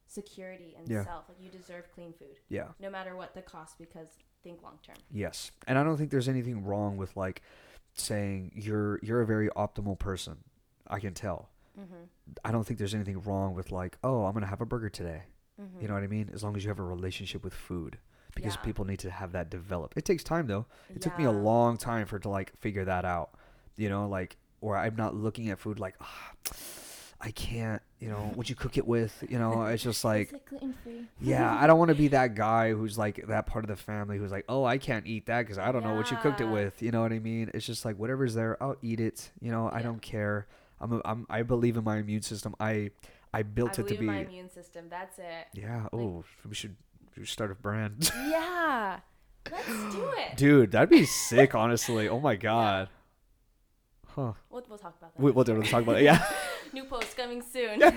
security 0.08 0.74
and 0.76 0.88
Yeah. 0.88 1.04
self. 1.04 1.28
Like 1.28 1.38
you 1.40 1.50
deserve 1.50 1.90
clean 1.94 2.12
food, 2.18 2.36
Yeah. 2.48 2.68
no 2.80 2.90
matter 2.90 3.14
what 3.16 3.34
the 3.34 3.42
cost. 3.42 3.78
Because 3.78 4.08
think 4.42 4.62
long 4.62 4.78
term. 4.82 4.96
Yes. 5.10 5.52
And 5.66 5.78
I 5.78 5.84
don't 5.84 5.96
think 5.96 6.10
there's 6.10 6.28
anything 6.28 6.64
wrong 6.64 6.96
with 6.96 7.16
like 7.16 7.42
saying 7.94 8.52
you're 8.54 8.98
you're 9.02 9.20
a 9.20 9.26
very 9.26 9.48
optimal 9.50 9.98
person. 9.98 10.38
I 10.86 11.00
can 11.00 11.14
tell. 11.14 11.50
Mm-hmm. 11.78 11.94
I 12.44 12.50
don't 12.50 12.64
think 12.66 12.78
there's 12.78 12.94
anything 12.94 13.20
wrong 13.22 13.54
with 13.54 13.70
like, 13.70 13.98
"Oh, 14.02 14.24
I'm 14.24 14.32
to 14.40 14.46
have 14.46 14.60
a 14.60 14.66
burger 14.66 14.88
today." 14.88 15.24
Mm-hmm. 15.60 15.80
You 15.82 15.88
know 15.88 15.94
what 15.94 16.02
I 16.02 16.06
mean? 16.08 16.30
As 16.32 16.42
long 16.42 16.56
as 16.56 16.64
you 16.64 16.70
have 16.70 16.78
a 16.78 16.84
relationship 16.84 17.44
with 17.44 17.54
food. 17.54 17.98
Because 18.34 18.54
Yeah. 18.56 18.62
people 18.62 18.84
need 18.84 18.98
to 19.00 19.10
have 19.10 19.32
that 19.32 19.50
developed. 19.50 19.96
It 19.96 20.04
takes 20.04 20.22
time 20.22 20.46
though. 20.46 20.66
It 20.94 21.00
took 21.02 21.18
me 21.18 21.24
a 21.24 21.30
long 21.32 21.76
time 21.76 22.06
for 22.06 22.16
it 22.16 22.22
to 22.22 22.28
like 22.28 22.56
figure 22.58 22.84
that 22.84 23.04
out. 23.04 23.30
You 23.76 23.88
know, 23.88 24.06
like 24.08 24.36
or 24.60 24.76
I'm 24.76 24.96
not 24.96 25.14
looking 25.14 25.48
at 25.50 25.58
food 25.58 25.78
like 25.80 25.96
ah, 26.00 26.32
I 27.20 27.32
can't, 27.32 27.82
you 27.98 28.08
know, 28.08 28.30
what 28.36 28.48
you 28.48 28.54
cook 28.54 28.76
it 28.78 28.86
with, 28.86 29.24
you 29.28 29.38
know, 29.38 29.62
it's 29.66 29.82
just 29.82 30.04
like 30.04 30.32
it 30.32 31.06
yeah, 31.20 31.52
I 31.60 31.66
don't 31.66 31.78
want 31.78 31.88
to 31.88 31.94
be 31.96 32.08
that 32.08 32.34
guy 32.36 32.72
who's 32.72 32.96
like 32.96 33.26
that 33.26 33.46
part 33.46 33.64
of 33.64 33.68
the 33.68 33.76
family 33.76 34.18
who's 34.18 34.30
like, 34.30 34.44
"Oh, 34.48 34.64
I 34.64 34.78
can't 34.78 35.04
eat 35.06 35.26
that 35.26 35.46
cuz 35.48 35.58
I 35.58 35.72
don't 35.72 35.82
know 35.82 35.94
what 35.94 36.10
you 36.10 36.16
cooked 36.18 36.40
it 36.40 36.44
with." 36.48 36.80
You 36.80 36.92
know 36.92 37.00
what 37.02 37.12
I 37.12 37.18
mean? 37.18 37.50
It's 37.54 37.66
just 37.66 37.84
like 37.84 37.96
whatever's 37.96 38.34
there, 38.34 38.56
I'll 38.62 38.76
eat 38.82 39.00
it. 39.00 39.30
You 39.40 39.50
know, 39.50 39.68
I 39.72 39.82
don't 39.82 40.00
care. 40.00 40.46
I'm, 40.80 40.92
a, 40.92 41.00
I'm 41.04 41.26
I 41.28 41.42
believe 41.42 41.76
in 41.76 41.82
my 41.84 41.96
immune 41.98 42.22
system. 42.22 42.54
I 42.60 42.90
I 43.34 43.40
I 43.40 43.42
built 43.42 43.78
it 43.78 43.82
believe 43.84 43.88
to 43.88 43.94
in 43.94 44.00
be. 44.00 44.06
my 44.06 44.18
immune 44.20 44.48
system. 44.50 44.86
That's 44.88 45.18
it. 45.18 45.48
yeah. 45.54 45.88
Oh, 45.92 46.24
we 46.48 46.54
should 46.54 46.76
we 47.16 47.24
should 47.24 47.32
start 47.32 47.50
a 47.50 47.56
brand. 47.56 48.10
Yeah. 48.28 49.00
Let's 49.50 49.66
do 49.66 50.08
it. 50.18 50.36
Dude, 50.36 50.70
that'd 50.72 50.88
be 50.88 51.04
sick. 51.04 51.54
Honestly. 51.54 52.08
Oh 52.08 52.20
my 52.20 52.36
god. 52.36 52.88
Huh. 54.18 54.32
We'll, 54.50 54.64
we'll 54.68 54.78
talk 54.78 54.96
about 54.98 55.14
that. 55.14 55.22
We, 55.22 55.30
we'll 55.30 55.44
do- 55.44 55.54
we'll 55.54 55.62
talk 55.62 55.84
about 55.84 55.98
it. 55.98 56.02
Yeah. 56.02 56.20
New 56.72 56.84
post 56.84 57.16
coming 57.16 57.40
soon. 57.40 57.80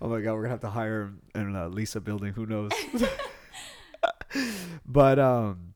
Oh 0.00 0.08
my 0.08 0.20
god, 0.20 0.34
we're 0.34 0.42
gonna 0.42 0.50
have 0.50 0.60
to 0.60 0.70
hire 0.70 1.02
him 1.02 1.22
in 1.34 1.56
a 1.56 1.68
Lisa 1.68 2.00
building. 2.00 2.32
Who 2.34 2.46
knows? 2.46 2.70
but 4.86 5.18
um, 5.18 5.74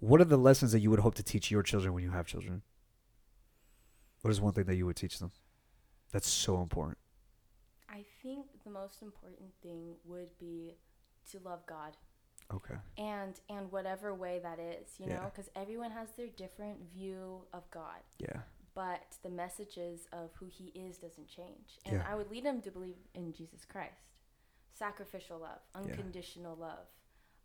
what 0.00 0.20
are 0.20 0.24
the 0.24 0.36
lessons 0.36 0.72
that 0.72 0.80
you 0.80 0.90
would 0.90 0.98
hope 0.98 1.14
to 1.14 1.22
teach 1.22 1.50
your 1.50 1.62
children 1.62 1.94
when 1.94 2.04
you 2.04 2.10
have 2.10 2.26
children? 2.26 2.62
What 4.20 4.30
is 4.30 4.40
one 4.40 4.52
thing 4.52 4.64
that 4.64 4.74
you 4.74 4.84
would 4.84 4.96
teach 4.96 5.18
them? 5.18 5.30
That's 6.12 6.28
so 6.28 6.60
important. 6.60 6.98
I 7.88 8.04
think 8.22 8.46
the 8.64 8.70
most 8.70 9.00
important 9.00 9.52
thing 9.62 9.94
would 10.04 10.36
be 10.38 10.76
to 11.30 11.38
love 11.42 11.64
God 11.66 11.96
Okay. 12.52 12.74
and 12.98 13.40
and 13.48 13.70
whatever 13.72 14.12
way 14.14 14.38
that 14.42 14.58
is, 14.58 14.98
you 14.98 15.06
know, 15.06 15.22
because 15.24 15.50
everyone 15.56 15.90
has 15.90 16.10
their 16.12 16.28
different 16.28 16.78
view 16.92 17.42
of 17.52 17.68
God. 17.70 18.02
Yeah. 18.18 18.40
but 18.74 19.18
the 19.22 19.28
messages 19.28 20.06
of 20.14 20.30
who 20.40 20.46
he 20.46 20.68
is 20.68 20.96
doesn't 20.96 21.28
change. 21.28 21.78
And 21.84 21.96
Yeah. 21.96 22.06
I 22.08 22.14
would 22.14 22.30
lead 22.30 22.44
them 22.44 22.62
to 22.62 22.70
believe 22.70 22.96
in 23.14 23.30
Jesus 23.34 23.66
Christ. 23.66 24.08
Sacrificial 24.72 25.38
love, 25.40 25.60
Yeah. 25.74 25.80
unconditional 25.82 26.56
love, 26.56 26.86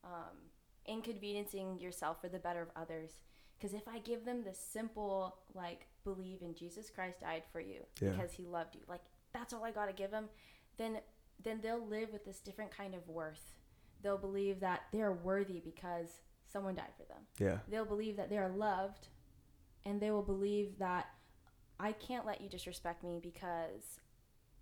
um, 0.05 0.49
inconveniencing 0.85 1.79
yourself 1.79 2.21
for 2.21 2.29
the 2.29 2.39
better 2.39 2.61
of 2.61 2.69
others. 2.77 3.17
Because 3.57 3.73
if 3.73 3.87
I 3.89 3.99
give 3.99 4.23
them 4.23 4.43
the 4.43 4.53
simple, 4.53 5.37
like, 5.53 5.87
believe 6.05 6.41
in 6.41 6.53
Jesus 6.55 6.89
Christ 6.89 7.19
died 7.19 7.43
for 7.51 7.59
you 7.59 7.85
Yeah. 7.99 8.11
because 8.11 8.31
he 8.31 8.45
loved 8.45 8.75
you, 8.75 8.83
like, 8.87 9.03
that's 9.33 9.51
all 9.53 9.65
I 9.65 9.71
got 9.71 9.87
to 9.87 9.93
give 9.93 10.11
them, 10.11 10.29
then, 10.77 11.01
then 11.43 11.59
they'll 11.59 11.85
live 11.85 12.13
with 12.13 12.23
this 12.23 12.39
different 12.39 12.71
kind 12.71 12.95
of 12.95 13.09
worth. 13.09 13.56
They'll 14.03 14.17
believe 14.17 14.59
that 14.61 14.83
they're 14.91 15.11
worthy 15.13 15.59
because 15.59 16.07
someone 16.45 16.75
died 16.75 16.93
for 16.95 17.03
them 17.03 17.23
Yeah. 17.39 17.59
they'll 17.67 17.83
believe 17.85 18.15
that 18.17 18.29
they're 18.29 18.47
loved 18.49 19.09
and 19.85 19.99
they 20.01 20.11
will 20.11 20.23
believe 20.23 20.77
that 20.79 21.07
I 21.79 21.91
can't 21.91 22.25
let 22.25 22.39
you 22.41 22.47
disrespect 22.49 23.03
me 23.03 23.19
because 23.21 23.99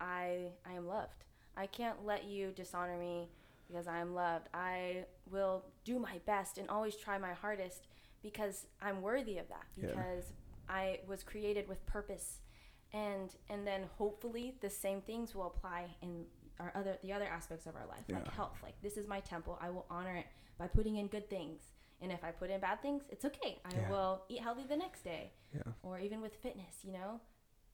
I 0.00 0.48
I 0.64 0.72
am 0.74 0.86
loved. 0.86 1.24
I 1.56 1.66
can't 1.66 2.04
let 2.04 2.24
you 2.24 2.50
dishonor 2.52 2.98
me 2.98 3.30
because 3.68 3.86
I 3.86 3.98
am 3.98 4.14
loved. 4.14 4.48
I 4.52 5.06
will 5.30 5.64
do 5.84 5.98
my 5.98 6.18
best 6.26 6.58
and 6.58 6.68
always 6.68 6.96
try 6.96 7.16
my 7.18 7.32
hardest 7.32 7.86
because 8.22 8.66
I'm 8.82 9.00
worthy 9.00 9.38
of 9.38 9.48
that 9.48 9.66
Yeah. 9.76 9.86
because 9.88 10.32
I 10.68 11.00
was 11.06 11.22
created 11.22 11.66
with 11.68 11.84
purpose. 11.86 12.40
And 12.92 13.34
and 13.48 13.66
then 13.66 13.84
hopefully 13.96 14.56
the 14.60 14.70
same 14.70 15.00
things 15.00 15.34
will 15.34 15.46
apply 15.46 15.96
in 16.02 16.26
our 16.60 16.72
other 16.74 16.96
the 17.02 17.12
other 17.12 17.26
aspects 17.26 17.66
of 17.66 17.74
our 17.76 17.86
life 17.86 18.04
like 18.08 18.26
health 18.32 18.56
like 18.62 18.74
this 18.82 18.96
is 18.96 19.06
my 19.06 19.20
temple 19.20 19.58
i 19.60 19.68
will 19.70 19.86
honor 19.90 20.14
it 20.16 20.26
by 20.58 20.66
putting 20.66 20.96
in 20.96 21.06
good 21.06 21.28
things 21.28 21.60
and 22.00 22.10
if 22.12 22.22
i 22.24 22.30
put 22.30 22.50
in 22.50 22.60
bad 22.60 22.80
things 22.82 23.04
it's 23.10 23.24
okay 23.24 23.60
i 23.64 23.74
Yeah. 23.74 23.90
will 23.90 24.22
eat 24.28 24.40
healthy 24.40 24.64
the 24.68 24.76
next 24.76 25.02
day 25.02 25.32
Yeah. 25.54 25.62
or 25.82 25.98
even 25.98 26.20
with 26.20 26.34
fitness 26.36 26.84
you 26.84 26.92
know 26.92 27.20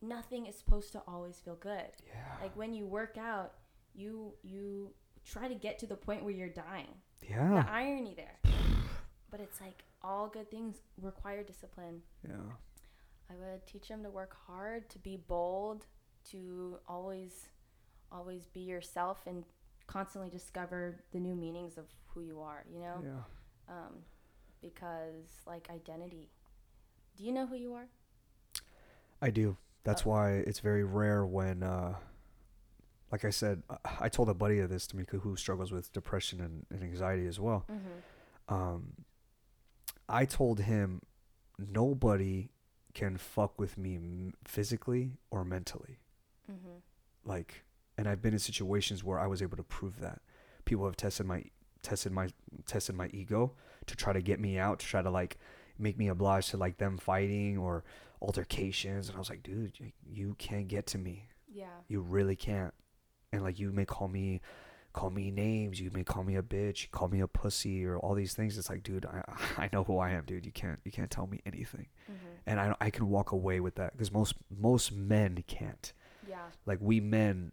nothing 0.01 0.47
is 0.47 0.57
supposed 0.59 0.93
to 0.93 1.03
always 1.07 1.39
feel 1.39 1.57
good 1.57 1.91
Yeah. 2.07 2.37
like 2.43 2.57
when 2.57 2.75
you 2.75 2.87
work 2.87 3.17
out 3.19 3.53
you 3.95 4.35
you 4.43 4.93
try 5.25 5.47
to 5.49 5.55
get 5.55 5.79
to 5.81 5.87
the 5.87 5.97
point 5.97 6.25
where 6.25 6.33
you're 6.35 6.49
dying 6.49 6.95
Yeah. 7.23 7.49
the 7.49 7.55
Yeah. 7.55 7.67
irony 7.69 8.15
there 8.15 8.39
but 9.31 9.41
it's 9.41 9.61
like 9.61 9.85
all 10.03 10.29
good 10.29 10.51
things 10.51 10.83
require 11.01 11.43
discipline 11.45 12.03
Yeah. 12.29 12.53
I 13.31 13.35
would 13.37 13.67
teach 13.67 13.89
them 13.89 14.03
to 14.03 14.11
work 14.11 14.37
hard, 14.47 14.91
to 14.91 14.99
be 14.99 15.17
bold, 15.17 15.87
to 16.33 16.79
always 16.87 17.49
always 18.13 18.47
be 18.47 18.61
yourself 18.61 19.21
and 19.27 19.45
constantly 19.87 20.31
discover 20.31 21.03
the 21.13 21.19
new 21.19 21.35
meanings 21.35 21.77
of 21.79 21.85
who 22.09 22.21
you 22.23 22.41
are, 22.41 22.65
you 22.73 22.81
know? 22.81 23.03
Yeah. 23.05 23.75
Um, 23.75 23.95
because 24.61 25.27
like 25.47 25.69
identity. 25.71 26.29
Do 27.17 27.25
you 27.25 27.33
know 27.33 27.47
who 27.47 27.57
you 27.57 27.75
are? 27.75 27.89
I 29.21 29.31
do. 29.31 29.57
That's 29.85 30.03
Oh. 30.07 30.11
why 30.11 30.33
it's 30.37 30.61
very 30.61 30.85
rare 30.85 31.25
when, 31.27 31.63
uh, 31.63 31.99
like 33.11 33.25
I 33.25 33.31
said, 33.31 33.63
I- 33.85 34.09
told 34.09 34.29
a 34.29 34.35
buddy 34.35 34.59
of 34.61 34.71
this 34.71 34.87
to 34.89 34.97
me 34.97 35.05
who 35.11 35.37
struggles 35.37 35.71
with 35.73 35.93
depression 35.93 36.41
and, 36.41 36.67
and 36.71 36.83
anxiety 36.83 37.27
as 37.27 37.39
well. 37.39 37.67
Mm-hmm. 37.71 38.55
Um, 38.55 39.05
I 40.09 40.25
told 40.25 40.61
him 40.61 41.03
nobody 41.59 42.51
can 42.95 43.17
fuck 43.17 43.59
with 43.59 43.77
me 43.79 44.33
physically 44.45 45.13
or 45.31 45.45
mentally. 45.45 45.99
Mm-hmm. 46.51 46.79
Like, 47.25 47.65
and 47.99 48.09
I've 48.09 48.23
been 48.23 48.33
in 48.33 48.39
situations 48.39 49.05
where 49.05 49.19
I 49.19 49.27
was 49.27 49.43
able 49.43 49.57
to 49.57 49.63
prove 49.63 50.01
that. 50.01 50.21
People 50.65 50.85
have 50.87 50.97
tested 50.97 51.27
my 51.27 51.45
tested 51.83 52.13
my 52.13 52.29
tested 52.67 52.95
my 52.95 53.09
ego 53.13 53.53
to 53.87 53.97
try 53.97 54.13
to 54.13 54.23
get 54.23 54.41
me 54.41 54.59
out, 54.59 54.79
to 54.79 54.87
try 54.87 55.03
to 55.03 55.11
like 55.11 55.39
make 55.79 55.99
me 55.99 56.09
obliged 56.09 56.51
to 56.51 56.57
like 56.57 56.79
them 56.79 56.97
fighting 56.97 57.59
or 57.59 57.85
altercations, 58.23 59.09
and 59.09 59.17
I 59.17 59.19
was 59.19 59.29
like, 59.29 59.43
dude, 59.43 59.73
you, 60.09 60.35
can't 60.39 60.69
get 60.69 60.87
to 60.89 60.99
me. 60.99 61.27
Yeah. 61.53 61.67
You 61.89 62.01
really 62.01 62.37
can't. 62.37 62.73
And 63.33 63.43
like 63.43 63.59
you 63.59 63.73
may 63.73 63.85
call 63.85 64.09
me 64.09 64.41
call 64.93 65.09
me 65.09 65.31
names, 65.31 65.81
you 65.81 65.91
may 65.95 66.05
call 66.05 66.23
me 66.23 66.37
a 66.37 66.43
bitch, 66.43 66.91
call 66.91 67.09
me 67.09 67.21
a 67.21 67.27
pussy 67.27 67.85
or 67.85 67.99
all 67.99 68.15
these 68.15 68.35
things. 68.35 68.59
It's 68.59 68.69
like, 68.69 68.83
dude, 68.83 69.07
I 69.07 69.23
I 69.65 69.69
know 69.73 69.85
who 69.85 69.99
I 69.99 70.11
am, 70.11 70.25
dude. 70.25 70.47
You 70.47 70.53
can't 70.53 70.79
you 70.85 70.93
can't 70.93 71.11
tell 71.11 71.27
me 71.27 71.41
anything. 71.45 71.89
Mm-hmm. 72.05 72.29
And 72.47 72.61
I 72.61 72.75
I 72.81 72.91
can 72.91 73.09
walk 73.09 73.33
away 73.33 73.61
with 73.61 73.75
that 73.77 73.97
cuz 73.99 74.13
most 74.13 74.35
most 74.51 74.93
men 74.93 75.43
can't. 75.47 75.93
Yeah. 76.29 76.47
Like 76.67 76.79
we 76.81 77.01
men 77.01 77.53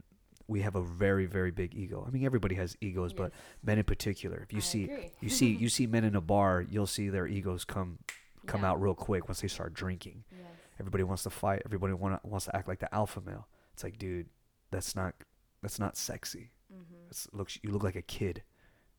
we 0.50 0.62
have 0.62 0.76
a 0.76 0.82
very 0.82 1.26
very 1.28 1.52
big 1.52 1.74
ego. 1.76 2.04
I 2.06 2.12
mean 2.12 2.26
everybody 2.26 2.56
has 2.56 2.76
egos, 2.82 3.14
but 3.14 3.32
men 3.64 3.78
in 3.78 3.84
particular. 3.86 4.42
If 4.44 4.52
you 4.52 4.58
I 4.60 4.62
see 4.62 4.84
agree. 4.86 5.12
you 5.22 5.30
see 5.30 5.48
you 5.64 5.70
see 5.70 5.88
men 5.88 6.04
in 6.04 6.16
a 6.16 6.22
bar, 6.22 6.66
you'll 6.70 6.88
see 6.88 7.08
their 7.10 7.28
egos 7.28 7.64
come 7.66 8.00
come 8.48 8.62
Yeah. 8.62 8.72
out 8.72 8.82
real 8.82 8.96
quick 8.96 9.28
once 9.30 9.42
they 9.42 9.48
start 9.48 9.74
drinking. 9.74 10.24
Yes. 10.32 10.42
Everybody 10.80 11.04
wants 11.04 11.24
to 11.24 11.30
fight. 11.30 11.62
Everybody 11.66 11.94
want 11.94 12.26
wants 12.26 12.46
to 12.46 12.56
act 12.56 12.68
like 12.68 12.80
the 12.80 12.94
alpha 12.94 13.22
male. 13.22 13.48
It's 13.74 13.84
like, 13.84 13.98
dude, 13.98 14.28
that's 14.72 14.96
not 14.96 15.14
that's 15.62 15.78
not 15.80 15.96
sexy. 15.98 16.52
Mm-hmm. 16.74 17.38
Looks 17.38 17.60
you 17.64 17.72
look 17.72 17.84
like 17.84 17.96
a 17.96 18.02
kid, 18.02 18.44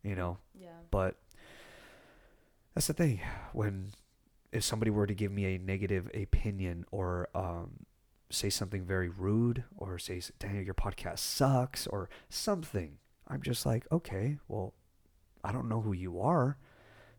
you 0.02 0.14
know. 0.14 0.39
Yeah. 0.55 0.68
But 0.90 1.16
that's 2.74 2.86
the 2.86 2.93
thing. 2.93 3.20
When 3.52 3.90
if 4.52 4.64
somebody 4.64 4.90
were 4.90 5.06
to 5.06 5.14
give 5.14 5.31
me 5.32 5.55
a 5.55 5.59
negative 5.59 6.10
opinion 6.14 6.85
or 6.90 7.28
um, 7.35 7.86
say 8.31 8.51
something 8.51 8.85
very 8.85 9.09
rude 9.09 9.65
or 9.77 9.98
say, 9.98 10.20
"Daniel, 10.39 10.65
your 10.65 10.74
podcast 10.74 11.19
sucks" 11.19 11.86
or 11.86 12.09
something, 12.28 12.98
I'm 13.28 13.43
just 13.43 13.65
like, 13.66 13.86
okay, 13.93 14.39
well, 14.48 14.74
I 15.44 15.52
don't 15.52 15.69
know 15.69 15.81
who 15.81 15.93
you 15.93 16.20
are, 16.20 16.59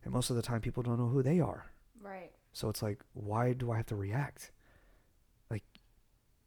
and 0.03 0.13
most 0.13 0.29
of 0.29 0.35
the 0.35 0.41
time, 0.41 0.61
people 0.61 0.83
don't 0.83 0.99
know 0.99 1.07
who 1.07 1.23
they 1.23 1.39
are. 1.39 1.71
Right. 2.01 2.31
So 2.53 2.69
it's 2.69 2.81
like, 2.81 3.01
why 3.13 3.53
do 3.53 3.71
I 3.71 3.77
have 3.77 3.85
to 3.87 3.95
react? 3.95 4.51
Like 5.49 5.63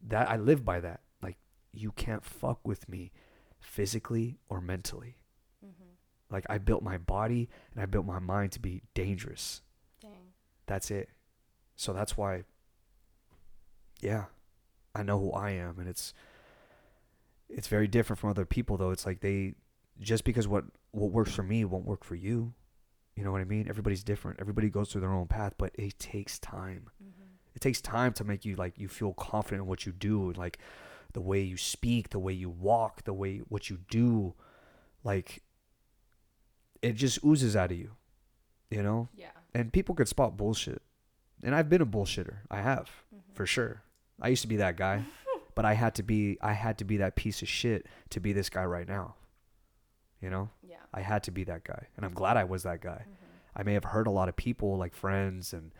that 0.08 0.30
I 0.30 0.36
live 0.36 0.64
by 0.64 0.80
that. 0.80 1.00
Like 1.22 1.36
you 1.72 1.92
can't 1.92 2.24
fuck 2.24 2.66
with 2.66 2.88
me 2.88 3.12
physically 3.60 4.38
or 4.48 4.60
mentally. 4.60 5.16
Mm-hmm. 5.64 5.90
Like 6.30 6.44
I 6.50 6.58
built 6.58 6.82
my 6.82 6.98
body 6.98 7.48
and 7.72 7.82
I 7.82 7.86
built 7.86 8.04
my 8.04 8.18
mind 8.18 8.52
to 8.52 8.60
be 8.60 8.82
dangerous. 8.92 9.62
Dang. 10.00 10.32
That's 10.66 10.90
it. 10.90 11.08
So 11.76 11.92
that's 11.92 12.16
why 12.16 12.44
yeah, 14.00 14.24
I 14.94 15.02
know 15.02 15.18
who 15.18 15.32
I 15.32 15.50
am 15.50 15.78
and 15.78 15.88
it's 15.88 16.14
it's 17.48 17.68
very 17.68 17.86
different 17.86 18.18
from 18.18 18.30
other 18.30 18.46
people 18.46 18.76
though. 18.76 18.90
It's 18.90 19.06
like 19.06 19.20
they 19.20 19.54
just 20.00 20.24
because 20.24 20.48
what 20.48 20.64
what 20.92 21.10
works 21.10 21.32
for 21.34 21.42
me 21.42 21.64
won't 21.64 21.86
work 21.86 22.04
for 22.04 22.14
you. 22.14 22.54
You 23.16 23.22
know 23.24 23.30
what 23.32 23.40
I 23.40 23.44
mean? 23.44 23.68
Everybody's 23.68 24.02
different. 24.02 24.40
Everybody 24.40 24.68
goes 24.68 24.90
through 24.90 25.02
their 25.02 25.12
own 25.12 25.28
path, 25.28 25.54
but 25.56 25.70
it 25.74 25.98
takes 25.98 26.38
time. 26.38 26.90
Mm-hmm. 27.02 27.22
It 27.54 27.60
takes 27.60 27.80
time 27.80 28.12
to 28.14 28.24
make 28.24 28.44
you 28.44 28.56
like 28.56 28.78
you 28.78 28.88
feel 28.88 29.12
confident 29.14 29.62
in 29.62 29.68
what 29.68 29.86
you 29.86 29.92
do, 29.92 30.32
like 30.32 30.58
the 31.12 31.20
way 31.20 31.40
you 31.40 31.56
speak, 31.56 32.10
the 32.10 32.18
way 32.18 32.32
you 32.32 32.50
walk, 32.50 33.04
the 33.04 33.12
way 33.14 33.38
what 33.48 33.70
you 33.70 33.78
do, 33.88 34.34
like 35.04 35.42
it 36.82 36.92
just 36.94 37.18
oozes 37.24 37.54
out 37.54 37.70
of 37.70 37.78
you, 37.78 37.92
you 38.70 38.82
know. 38.82 39.08
Yeah. 39.14 39.30
And 39.54 39.72
people 39.72 39.94
could 39.94 40.08
spot 40.08 40.36
bullshit, 40.36 40.82
and 41.44 41.54
I've 41.54 41.68
been 41.68 41.80
a 41.82 41.86
bullshitter. 41.86 42.38
I 42.50 42.60
have 42.62 42.90
Mm-hmm. 43.14 43.34
for 43.34 43.46
sure. 43.46 43.82
I 44.20 44.28
used 44.28 44.42
to 44.42 44.48
be 44.48 44.56
that 44.56 44.76
guy, 44.76 45.04
but 45.54 45.64
I 45.64 45.74
had 45.74 45.94
to 45.96 46.02
be 46.02 46.38
I 46.40 46.52
had 46.52 46.78
to 46.78 46.84
be 46.84 46.98
that 46.98 47.16
piece 47.16 47.42
of 47.42 47.48
shit 47.48 47.86
to 48.10 48.20
be 48.20 48.32
this 48.32 48.48
guy 48.48 48.64
right 48.64 48.88
now. 48.88 49.14
You 50.20 50.30
know, 50.30 50.50
Yeah. 50.62 50.76
I 50.92 51.00
had 51.00 51.22
to 51.24 51.30
be 51.30 51.44
that 51.44 51.64
guy, 51.64 51.88
and 51.96 52.06
I'm 52.06 52.14
glad 52.14 52.36
I 52.36 52.44
was 52.44 52.62
that 52.62 52.80
guy. 52.80 53.02
Mm-hmm. 53.02 53.24
I 53.56 53.62
may 53.62 53.74
have 53.74 53.84
hurt 53.84 54.06
a 54.06 54.10
lot 54.10 54.28
of 54.28 54.36
people, 54.36 54.76
like 54.78 54.94
friends 54.94 55.52
and 55.52 55.72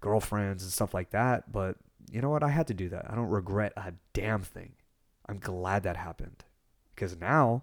girlfriends 0.00 0.62
and 0.62 0.72
stuff 0.72 0.92
like 0.94 1.10
that, 1.10 1.50
but 1.50 1.76
you 2.10 2.20
know 2.20 2.30
what? 2.30 2.42
I 2.42 2.50
had 2.50 2.66
to 2.68 2.74
do 2.74 2.88
that. 2.90 3.10
I 3.10 3.14
don't 3.14 3.28
regret 3.28 3.72
a 3.76 3.94
damn 4.12 4.42
thing. 4.42 4.72
I'm 5.28 5.38
glad 5.38 5.82
that 5.82 5.96
happened 5.96 6.44
because 6.94 7.16
now 7.16 7.62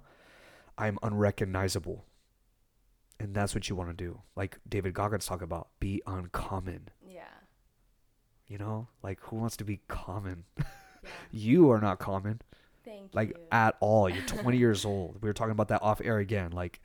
I'm 0.78 0.98
unrecognizable. 1.02 2.06
And 3.20 3.34
that's 3.34 3.56
what 3.56 3.70
you 3.70 3.76
want 3.76 3.90
to 3.90 4.04
do. 4.04 4.22
Like 4.36 4.58
David 4.68 4.94
Goggins 4.94 5.26
talk 5.26 5.42
about, 5.42 5.70
be 5.80 6.02
uncommon. 6.06 6.90
You 8.54 8.60
know, 8.60 8.88
like 9.02 9.20
who 9.22 9.38
wants 9.38 9.58
to 9.58 9.64
be 9.64 9.80
common? 9.88 10.44
Yeah. 10.60 10.64
you 11.32 11.72
are 11.72 11.82
not 11.82 11.98
common, 11.98 12.40
Thank 12.86 13.16
like 13.16 13.30
you. 13.30 13.36
at 13.52 13.76
all. 13.80 14.08
You're 14.08 14.24
20 14.28 14.60
years 14.60 14.86
old. 14.86 15.18
We 15.24 15.28
were 15.28 15.34
talking 15.34 15.54
about 15.54 15.70
that 15.70 15.82
off 15.82 16.00
air 16.06 16.20
again. 16.20 16.52
Like, 16.52 16.80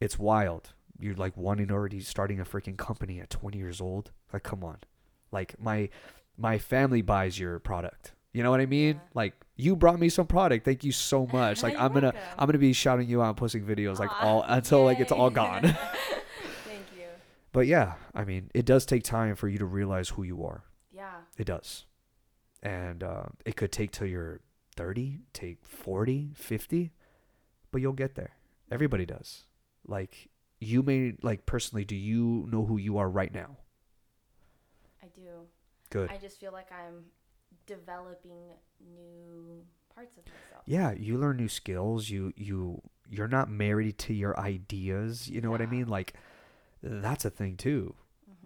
it's 0.00 0.18
wild. 0.18 0.72
You're 0.98 1.14
like 1.14 1.36
wanting 1.36 1.70
already 1.70 2.00
starting 2.00 2.40
a 2.40 2.44
freaking 2.44 2.76
company 2.76 3.20
at 3.20 3.30
20 3.30 3.58
years 3.58 3.80
old. 3.80 4.10
Like, 4.32 4.42
come 4.42 4.64
on. 4.64 4.78
Like 5.30 5.54
my 5.60 5.88
my 6.36 6.58
family 6.58 7.00
buys 7.00 7.38
your 7.38 7.60
product. 7.60 8.14
You 8.32 8.42
know 8.42 8.50
what 8.50 8.60
I 8.60 8.66
mean? 8.66 8.96
Yeah. 8.96 9.00
Like 9.14 9.34
you 9.54 9.76
brought 9.76 10.00
me 10.00 10.08
some 10.08 10.26
product. 10.26 10.64
Thank 10.64 10.82
you 10.82 10.90
so 10.90 11.28
much. 11.32 11.62
Like 11.62 11.78
I'm 11.78 11.92
gonna 11.92 12.06
welcome. 12.06 12.20
I'm 12.36 12.46
gonna 12.48 12.58
be 12.58 12.72
shouting 12.72 13.08
you 13.08 13.22
out 13.22 13.28
and 13.28 13.36
posting 13.36 13.64
videos 13.64 14.00
like 14.00 14.10
Aw, 14.10 14.26
all 14.26 14.42
until 14.42 14.82
like 14.84 14.98
it's 14.98 15.12
all 15.12 15.30
gone. 15.30 15.62
Thank 15.62 16.86
you. 16.98 17.04
but 17.52 17.68
yeah, 17.68 17.92
I 18.16 18.24
mean, 18.24 18.50
it 18.52 18.64
does 18.64 18.84
take 18.84 19.04
time 19.04 19.36
for 19.36 19.46
you 19.46 19.58
to 19.58 19.64
realize 19.64 20.08
who 20.08 20.24
you 20.24 20.44
are. 20.44 20.64
Yeah. 21.02 21.20
It 21.36 21.46
does. 21.46 21.84
And 22.62 23.02
uh, 23.02 23.24
it 23.44 23.56
could 23.56 23.72
take 23.72 23.90
till 23.90 24.06
you're 24.06 24.40
30, 24.76 25.18
take 25.32 25.64
40, 25.64 26.30
50, 26.36 26.92
but 27.72 27.80
you'll 27.80 27.92
get 27.92 28.14
there. 28.14 28.36
Everybody 28.70 29.04
does. 29.04 29.46
Like, 29.84 30.28
you 30.60 30.82
may, 30.84 31.14
like, 31.22 31.44
personally, 31.44 31.84
do 31.84 31.96
you 31.96 32.46
know 32.50 32.64
who 32.64 32.76
you 32.76 32.98
are 32.98 33.10
right 33.10 33.34
now? 33.34 33.56
I 35.02 35.06
do. 35.12 35.48
Good. 35.90 36.08
I 36.10 36.18
just 36.18 36.38
feel 36.38 36.52
like 36.52 36.70
I'm 36.70 37.02
developing 37.66 38.54
new 38.94 39.64
parts 39.92 40.16
of 40.16 40.24
myself. 40.26 40.62
yeah, 40.66 40.92
you 40.92 41.18
learn 41.18 41.36
new 41.36 41.48
skills. 41.48 42.10
You, 42.10 42.32
you, 42.36 42.80
you're 43.10 43.26
not 43.26 43.50
married 43.50 43.98
to 43.98 44.14
your 44.14 44.38
ideas. 44.38 45.28
You 45.28 45.40
know 45.40 45.50
what 45.50 45.60
I 45.60 45.66
mean? 45.66 45.88
Like, 45.88 46.14
that's 46.80 47.24
a 47.24 47.30
thing 47.30 47.56
too. 47.56 47.96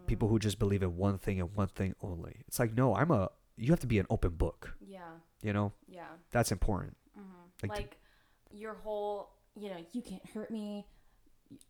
People 0.06 0.28
who 0.28 0.38
just 0.38 0.58
believe 0.58 0.82
in 0.82 0.96
one 0.96 1.18
thing 1.18 1.40
and 1.40 1.54
one 1.54 1.68
thing 1.68 1.94
only. 2.02 2.42
It's 2.48 2.58
like, 2.58 2.74
no, 2.74 2.94
I'm 2.94 3.10
a, 3.10 3.30
you 3.56 3.72
have 3.72 3.80
to 3.80 3.86
be 3.86 3.98
an 3.98 4.06
open 4.10 4.30
book. 4.32 4.74
Yeah. 4.80 5.00
You 5.42 5.52
know, 5.52 5.72
Yeah. 5.88 6.06
that's 6.32 6.52
important. 6.52 6.96
hmm 7.14 7.22
Like 7.62 7.70
Like, 7.70 7.90
to- 8.50 8.56
your 8.56 8.74
whole, 8.74 9.30
you 9.54 9.68
know, 9.70 9.76
you 9.92 10.02
can't 10.02 10.24
hurt 10.30 10.50
me. 10.50 10.86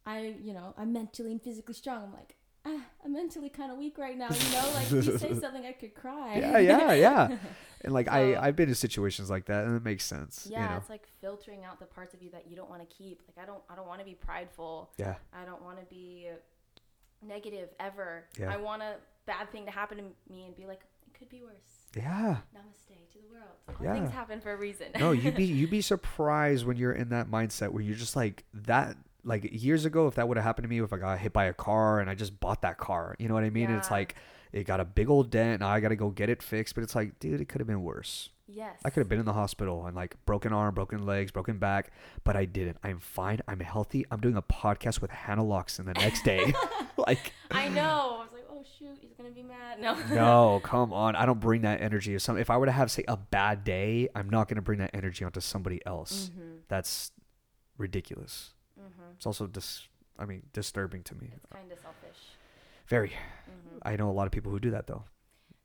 I, 0.07 0.35
you 0.43 0.55
know, 0.55 0.75
I'm 0.79 0.93
mentally 0.93 1.33
and 1.33 1.43
physically 1.43 1.75
strong. 1.75 2.05
I'm 2.05 2.13
like, 2.13 2.37
ah, 2.65 2.81
I'm 3.05 3.13
mentally 3.13 3.49
kind 3.51 3.71
of 3.71 3.77
weak 3.79 3.99
right 3.99 4.17
now. 4.17 4.29
You 4.31 4.51
know, 4.53 4.71
like 4.75 4.91
you 4.91 5.03
say 5.19 5.35
something, 5.41 5.67
I 5.67 5.73
could 5.73 5.95
cry. 5.95 6.39
Yeah, 6.39 6.59
yeah, 6.59 6.93
yeah. 7.07 7.37
And 7.83 7.93
like 7.93 8.07
So- 8.07 8.13
I, 8.13 8.47
I've 8.47 8.57
been 8.57 8.69
in 8.71 8.75
situations 8.75 9.29
like 9.29 9.45
that, 9.47 9.65
and 9.67 9.77
it 9.77 9.85
makes 9.85 10.05
sense. 10.05 10.47
yeah, 10.51 10.63
you 10.63 10.71
know? 10.71 10.77
it's 10.79 10.89
like 10.89 11.07
filtering 11.21 11.65
out 11.65 11.79
the 11.79 11.87
parts 11.87 12.15
of 12.15 12.23
you 12.23 12.31
that 12.31 12.47
you 12.49 12.57
don't 12.57 12.71
want 12.71 12.89
to 12.89 12.97
keep. 12.97 13.21
Like 13.29 13.43
I 13.43 13.47
don't, 13.47 13.63
I 13.69 13.77
don't 13.77 13.87
want 13.87 14.01
to 14.01 14.07
be 14.07 14.15
prideful. 14.15 14.91
yeah, 14.97 15.17
I 15.33 15.45
don't 15.45 15.63
want 15.63 15.79
to 15.79 15.85
be 15.87 16.29
negative 17.22 17.68
ever. 17.80 18.24
Yeah. 18.38 18.52
I 18.52 18.56
want 18.56 18.82
a 18.82 18.94
bad 19.26 19.51
thing 19.52 19.64
to 19.66 19.70
happen 19.70 19.98
to 19.98 20.05
me 20.32 20.44
and 20.47 20.56
be 20.56 20.66
like, 20.66 20.80
it 21.06 21.18
could 21.18 21.28
be 21.28 21.43
worse. 21.43 21.55
yeah. 21.97 22.38
Namaste 22.55 23.12
to 23.12 23.18
the 23.18 23.32
world. 23.32 23.47
All 23.68 23.74
Yeah. 23.84 23.94
things 23.94 24.10
happen 24.10 24.40
for 24.40 24.52
a 24.52 24.56
reason. 24.56 24.86
No, 24.98 25.12
you'd 25.12 25.34
be 25.36 25.44
you'd 25.59 25.70
be 25.70 25.80
surprised 25.80 26.66
when 26.66 26.76
you're 26.76 26.93
in 26.93 27.09
that 27.10 27.28
mindset 27.30 27.70
where 27.70 27.82
you're 27.82 27.97
just 27.97 28.16
like 28.16 28.44
that. 28.55 28.97
Like 29.24 29.48
years 29.51 29.84
ago, 29.84 30.06
if 30.06 30.14
that 30.14 30.28
would 30.28 30.36
have 30.36 30.44
happened 30.44 30.64
to 30.64 30.68
me, 30.68 30.80
if 30.80 30.93
I 30.93 30.98
got 30.98 31.18
hit 31.18 31.32
by 31.32 31.47
a 31.47 31.52
car 31.52 31.98
and 31.98 32.09
I 32.09 32.14
just 32.14 32.38
bought 32.38 32.62
that 32.62 32.78
car, 32.78 33.16
you 33.18 33.26
know 33.26 33.34
what 33.34 33.43
I 33.43 33.51
mean? 33.51 33.68
And 33.70 33.76
it's 33.76 33.90
like 33.90 34.14
it 34.52 34.64
got 34.68 34.78
a 34.78 34.84
big 34.84 35.10
old 35.10 35.30
dent. 35.30 35.60
Now 35.62 35.68
I 35.68 35.80
got 35.80 35.88
to 35.88 35.97
go 35.97 36.10
get 36.10 36.28
it 36.28 36.44
fixed. 36.44 36.76
But 36.76 36.84
it's 36.84 36.94
like, 36.94 37.18
dude, 37.18 37.40
it 37.40 37.48
could 37.48 37.60
have 37.60 37.66
been 37.66 37.82
worse. 37.82 38.28
Yes. 38.48 38.81
I 38.85 38.90
could 38.90 39.01
have 39.01 39.09
been 39.09 39.18
in 39.18 39.24
the 39.24 39.32
hospital 39.32 39.86
and 39.86 39.97
like 39.97 40.16
broken 40.24 40.52
arm, 40.52 40.74
broken 40.74 41.05
legs, 41.05 41.32
broken 41.32 41.59
back, 41.59 41.90
but 42.24 42.36
I 42.36 42.44
didn't. 42.44 42.77
I'm 42.82 43.01
fine. 43.01 43.40
I'm 43.48 43.60
healthy. 43.60 44.05
I'm 44.10 44.20
doing 44.20 44.36
a 44.36 44.43
podcast 44.43 45.01
with 45.01 45.10
Hannah 45.10 45.44
Locsin 45.44 45.86
the 45.86 45.94
next 45.94 46.23
day. 46.24 46.55
like, 46.97 47.32
I 47.51 47.68
know. 47.68 48.18
I 48.20 48.23
was 48.23 48.28
like, 48.32 48.44
oh 48.51 48.62
shoot, 48.78 48.98
he's 49.01 49.12
gonna 49.14 49.31
be 49.31 49.43
mad. 49.43 49.81
No. 49.81 49.97
no, 50.14 50.60
come 50.64 50.93
on. 50.93 51.16
I 51.16 51.27
don't 51.27 51.40
bring 51.40 51.62
that 51.62 51.81
energy. 51.81 52.14
If 52.14 52.23
some, 52.23 52.39
if 52.39 52.48
I 52.51 52.56
were 52.56 52.66
to 52.66 52.73
have 52.73 52.90
say 52.90 53.05
a 53.09 53.16
bad 53.16 53.64
day, 53.64 54.09
I'm 54.14 54.31
not 54.31 54.48
gonna 54.48 54.62
bring 54.62 54.78
that 54.78 54.90
energy 54.94 55.24
onto 55.24 55.40
somebody 55.40 55.81
else. 55.85 56.31
Mhm. 56.32 56.59
That's 56.68 57.10
ridiculous. 57.78 58.55
Mhm. 58.78 59.14
It's 59.16 59.27
also 59.27 59.47
dis. 59.47 59.89
I 60.18 60.24
mean, 60.24 60.44
disturbing 60.52 61.02
to 61.05 61.14
me. 61.16 61.31
It's 61.35 61.47
kind 61.47 61.70
of 61.70 61.78
selfish. 61.78 62.16
Very. 62.86 63.09
Mhm. 63.10 63.81
I 63.82 63.97
know 63.97 64.09
a 64.09 64.12
lot 64.12 64.27
of 64.27 64.32
people 64.32 64.52
who 64.52 64.60
do 64.60 64.70
that 64.70 64.86
though. 64.86 65.05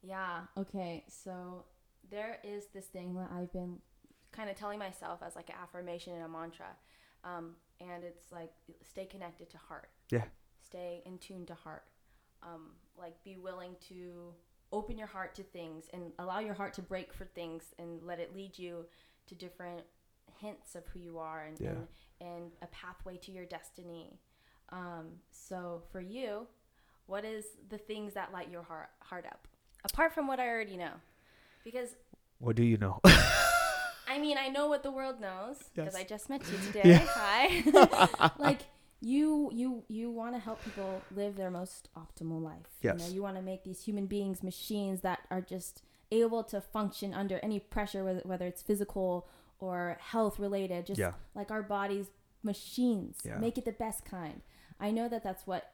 Yeah. 0.01 0.41
Okay, 0.57 1.05
so 1.07 1.65
There 2.11 2.39
is 2.43 2.65
this 2.73 2.85
thing 2.85 3.15
that 3.15 3.29
I've 3.33 3.51
been 3.53 3.77
kind 4.31 4.49
of 4.49 4.55
telling 4.55 4.79
myself 4.79 5.19
as 5.25 5.35
like 5.35 5.49
an 5.49 5.55
affirmation 5.61 6.13
and 6.13 6.23
a 6.23 6.27
mantra, 6.27 6.67
um, 7.23 7.51
and 7.79 8.03
it's 8.03 8.31
like 8.31 8.51
stay 8.87 9.05
connected 9.05 9.49
to 9.51 9.57
heart. 9.57 9.89
Yeah. 10.11 10.25
Stay 10.63 11.01
in 11.05 11.17
tune 11.17 11.45
to 11.47 11.53
heart. 11.53 11.83
Um, 12.43 12.71
like 12.97 13.23
be 13.23 13.37
willing 13.37 13.75
to 13.89 14.33
open 14.73 14.97
your 14.97 15.07
heart 15.07 15.35
to 15.35 15.43
things 15.43 15.85
and 15.93 16.11
allow 16.19 16.39
your 16.39 16.53
heart 16.53 16.73
to 16.75 16.81
break 16.81 17.13
for 17.13 17.25
things 17.25 17.63
and 17.77 18.01
let 18.03 18.19
it 18.19 18.33
lead 18.35 18.57
you 18.57 18.85
to 19.27 19.35
different 19.35 19.81
hints 20.39 20.75
of 20.75 20.85
who 20.87 20.99
you 20.99 21.19
are 21.19 21.43
and, 21.45 21.59
Yeah. 21.59 21.69
and, 21.69 21.87
and 22.21 22.51
a 22.61 22.67
pathway 22.67 23.17
to 23.17 23.31
your 23.31 23.45
destiny. 23.45 24.17
Um, 24.69 25.07
so 25.29 25.83
for 25.91 25.99
you, 26.01 26.47
what 27.05 27.25
is 27.25 27.45
the 27.69 27.77
things 27.77 28.13
that 28.13 28.31
light 28.31 28.49
your 28.49 28.63
heart 28.63 28.89
heart 29.01 29.25
up 29.25 29.47
apart 29.83 30.13
from 30.13 30.27
what 30.27 30.39
I 30.39 30.47
already 30.47 30.77
know? 30.77 30.93
Because 31.63 31.89
What 32.39 32.55
do 32.55 32.63
you 32.63 32.77
know? 32.77 32.99
I 34.07 34.19
mean, 34.19 34.37
I 34.37 34.49
know 34.49 34.67
what 34.67 34.83
the 34.83 34.91
world 34.91 35.21
knows 35.21 35.57
because 35.73 35.93
Yes. 35.93 36.01
I 36.01 36.03
just 36.03 36.29
met 36.29 36.41
you 36.51 36.57
today. 36.67 36.89
Yeah. 36.89 37.05
Hi. 37.09 38.31
like 38.37 38.61
you 38.99 39.49
you 39.53 39.83
you 39.87 40.11
want 40.11 40.35
to 40.35 40.39
help 40.39 40.63
people 40.63 41.01
live 41.15 41.35
their 41.35 41.49
most 41.49 41.89
optimal 41.97 42.39
life 42.39 42.67
you 42.81 42.89
Yes. 42.91 42.99
know 42.99 43.07
you 43.15 43.23
want 43.23 43.35
to 43.35 43.41
make 43.41 43.63
these 43.63 43.81
human 43.83 44.05
beings 44.05 44.43
machines 44.43 45.01
that 45.01 45.21
are 45.31 45.41
just 45.41 45.81
able 46.11 46.43
to 46.43 46.61
function 46.61 47.11
under 47.11 47.39
any 47.41 47.59
pressure 47.59 48.03
whether, 48.03 48.19
whether 48.25 48.45
it's 48.45 48.61
physical 48.61 49.27
or 49.57 49.97
health 50.01 50.37
related 50.37 50.85
just 50.85 50.99
Yeah. 50.99 51.13
like 51.33 51.49
our 51.49 51.63
bodies 51.63 52.11
machines 52.43 53.17
Yeah. 53.25 53.37
make 53.39 53.57
it 53.57 53.65
the 53.65 53.71
best 53.71 54.05
kind 54.05 54.41
i 54.79 54.91
know 54.91 55.07
that 55.09 55.23
that's 55.23 55.47
what 55.47 55.71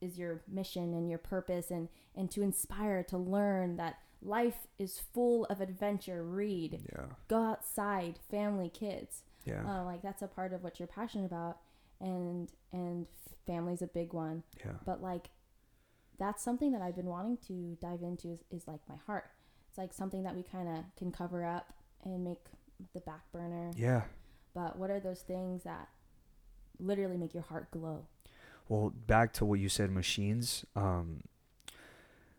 is 0.00 0.18
your 0.18 0.40
mission 0.48 0.94
and 0.94 1.10
your 1.10 1.18
purpose 1.18 1.70
and 1.70 1.88
and 2.14 2.30
to 2.30 2.40
inspire 2.42 3.02
to 3.04 3.18
learn 3.18 3.76
that 3.76 3.96
life 4.22 4.66
is 4.78 5.00
full 5.12 5.44
of 5.46 5.60
adventure 5.60 6.22
read 6.22 6.82
yeah. 6.92 7.04
go 7.28 7.42
outside 7.42 8.18
family 8.30 8.68
kids 8.68 9.22
Yeah. 9.44 9.62
uh, 9.66 9.84
like 9.84 10.02
that's 10.02 10.22
a 10.22 10.26
part 10.28 10.52
of 10.52 10.62
what 10.62 10.78
you're 10.78 10.86
passionate 10.88 11.24
about 11.26 11.58
and 12.00 12.50
and 12.72 13.06
family's 13.46 13.82
a 13.82 13.86
big 13.86 14.12
one 14.12 14.42
yeah. 14.64 14.72
but 14.84 15.02
like 15.02 15.30
that's 16.18 16.42
something 16.42 16.72
that 16.72 16.82
i've 16.82 16.96
been 16.96 17.06
wanting 17.06 17.38
to 17.48 17.76
dive 17.80 18.02
into 18.02 18.28
is, 18.28 18.40
is 18.50 18.68
like 18.68 18.80
my 18.88 18.96
heart 19.06 19.30
it's 19.68 19.78
like 19.78 19.92
something 19.94 20.22
that 20.24 20.34
we 20.36 20.42
kind 20.42 20.68
of 20.68 20.84
can 20.98 21.10
cover 21.10 21.44
up 21.44 21.72
and 22.04 22.22
make 22.24 22.44
the 22.94 23.00
back 23.00 23.22
burner 23.32 23.70
Yeah. 23.76 24.02
but 24.54 24.78
what 24.78 24.90
are 24.90 25.00
those 25.00 25.20
things 25.22 25.62
that 25.64 25.88
literally 26.78 27.16
make 27.16 27.32
your 27.34 27.42
heart 27.44 27.70
glow 27.70 28.06
Well, 28.68 28.90
back 29.06 29.32
to 29.34 29.44
what 29.44 29.58
you 29.60 29.68
said, 29.68 29.90
machines. 29.90 30.64
Um, 30.76 31.22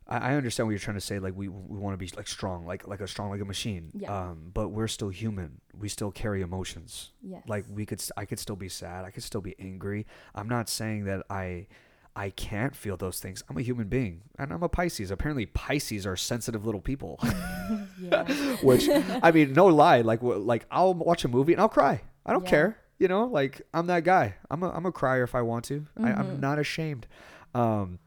I, 0.07 0.31
I 0.31 0.35
understand 0.35 0.67
what 0.67 0.71
you're 0.71 0.79
trying 0.79 0.97
to 0.97 1.01
say. 1.01 1.19
Like 1.19 1.33
we 1.35 1.47
we 1.47 1.77
want 1.77 1.93
to 1.93 1.97
be 1.97 2.11
like 2.15 2.27
strong, 2.27 2.65
like 2.65 2.87
like 2.87 3.01
a 3.01 3.07
strong 3.07 3.29
like 3.31 3.41
a 3.41 3.45
machine. 3.45 3.91
Yeah. 3.93 4.13
Um, 4.15 4.51
but 4.53 4.69
we're 4.69 4.87
still 4.87 5.09
human. 5.09 5.61
We 5.77 5.87
still 5.89 6.11
carry 6.11 6.41
emotions. 6.41 7.11
yes 7.21 7.43
Like 7.47 7.65
we 7.69 7.85
could, 7.85 8.01
I 8.17 8.25
could 8.25 8.39
still 8.39 8.55
be 8.55 8.69
sad. 8.69 9.05
I 9.05 9.11
could 9.11 9.23
still 9.23 9.41
be 9.41 9.55
angry. 9.59 10.05
I'm 10.35 10.49
not 10.49 10.69
saying 10.69 11.05
that 11.05 11.25
I, 11.29 11.67
I 12.15 12.29
can't 12.31 12.75
feel 12.75 12.97
those 12.97 13.19
things. 13.21 13.41
I'm 13.49 13.57
a 13.57 13.61
human 13.61 13.87
being, 13.87 14.23
and 14.37 14.51
I'm 14.51 14.63
a 14.63 14.69
Pisces. 14.69 15.11
Apparently, 15.11 15.45
Pisces 15.45 16.05
are 16.05 16.17
sensitive 16.17 16.65
little 16.65 16.81
people. 16.81 17.17
yeah 18.01 18.23
Which 18.63 18.89
I 19.23 19.31
mean, 19.31 19.53
no 19.53 19.67
lie. 19.67 20.01
Like 20.01 20.19
like 20.21 20.65
I'll 20.71 20.93
watch 20.93 21.23
a 21.23 21.29
movie 21.29 21.53
and 21.53 21.61
I'll 21.61 21.69
cry. 21.69 22.01
I 22.25 22.33
don't 22.33 22.43
Yeah. 22.43 22.49
care. 22.49 22.77
You 22.99 23.07
know, 23.07 23.25
like 23.25 23.61
I'm 23.73 23.87
that 23.87 24.03
guy. 24.03 24.35
I'm 24.51 24.61
a 24.61 24.69
I'm 24.71 24.85
a 24.85 24.91
crier 24.91 25.23
if 25.23 25.33
I 25.35 25.41
want 25.41 25.65
to. 25.65 25.87
I, 25.97 26.11
I'm 26.11 26.37
Mhm. 26.37 26.39
not 26.39 26.59
ashamed. 26.59 27.07
Um, 27.55 27.99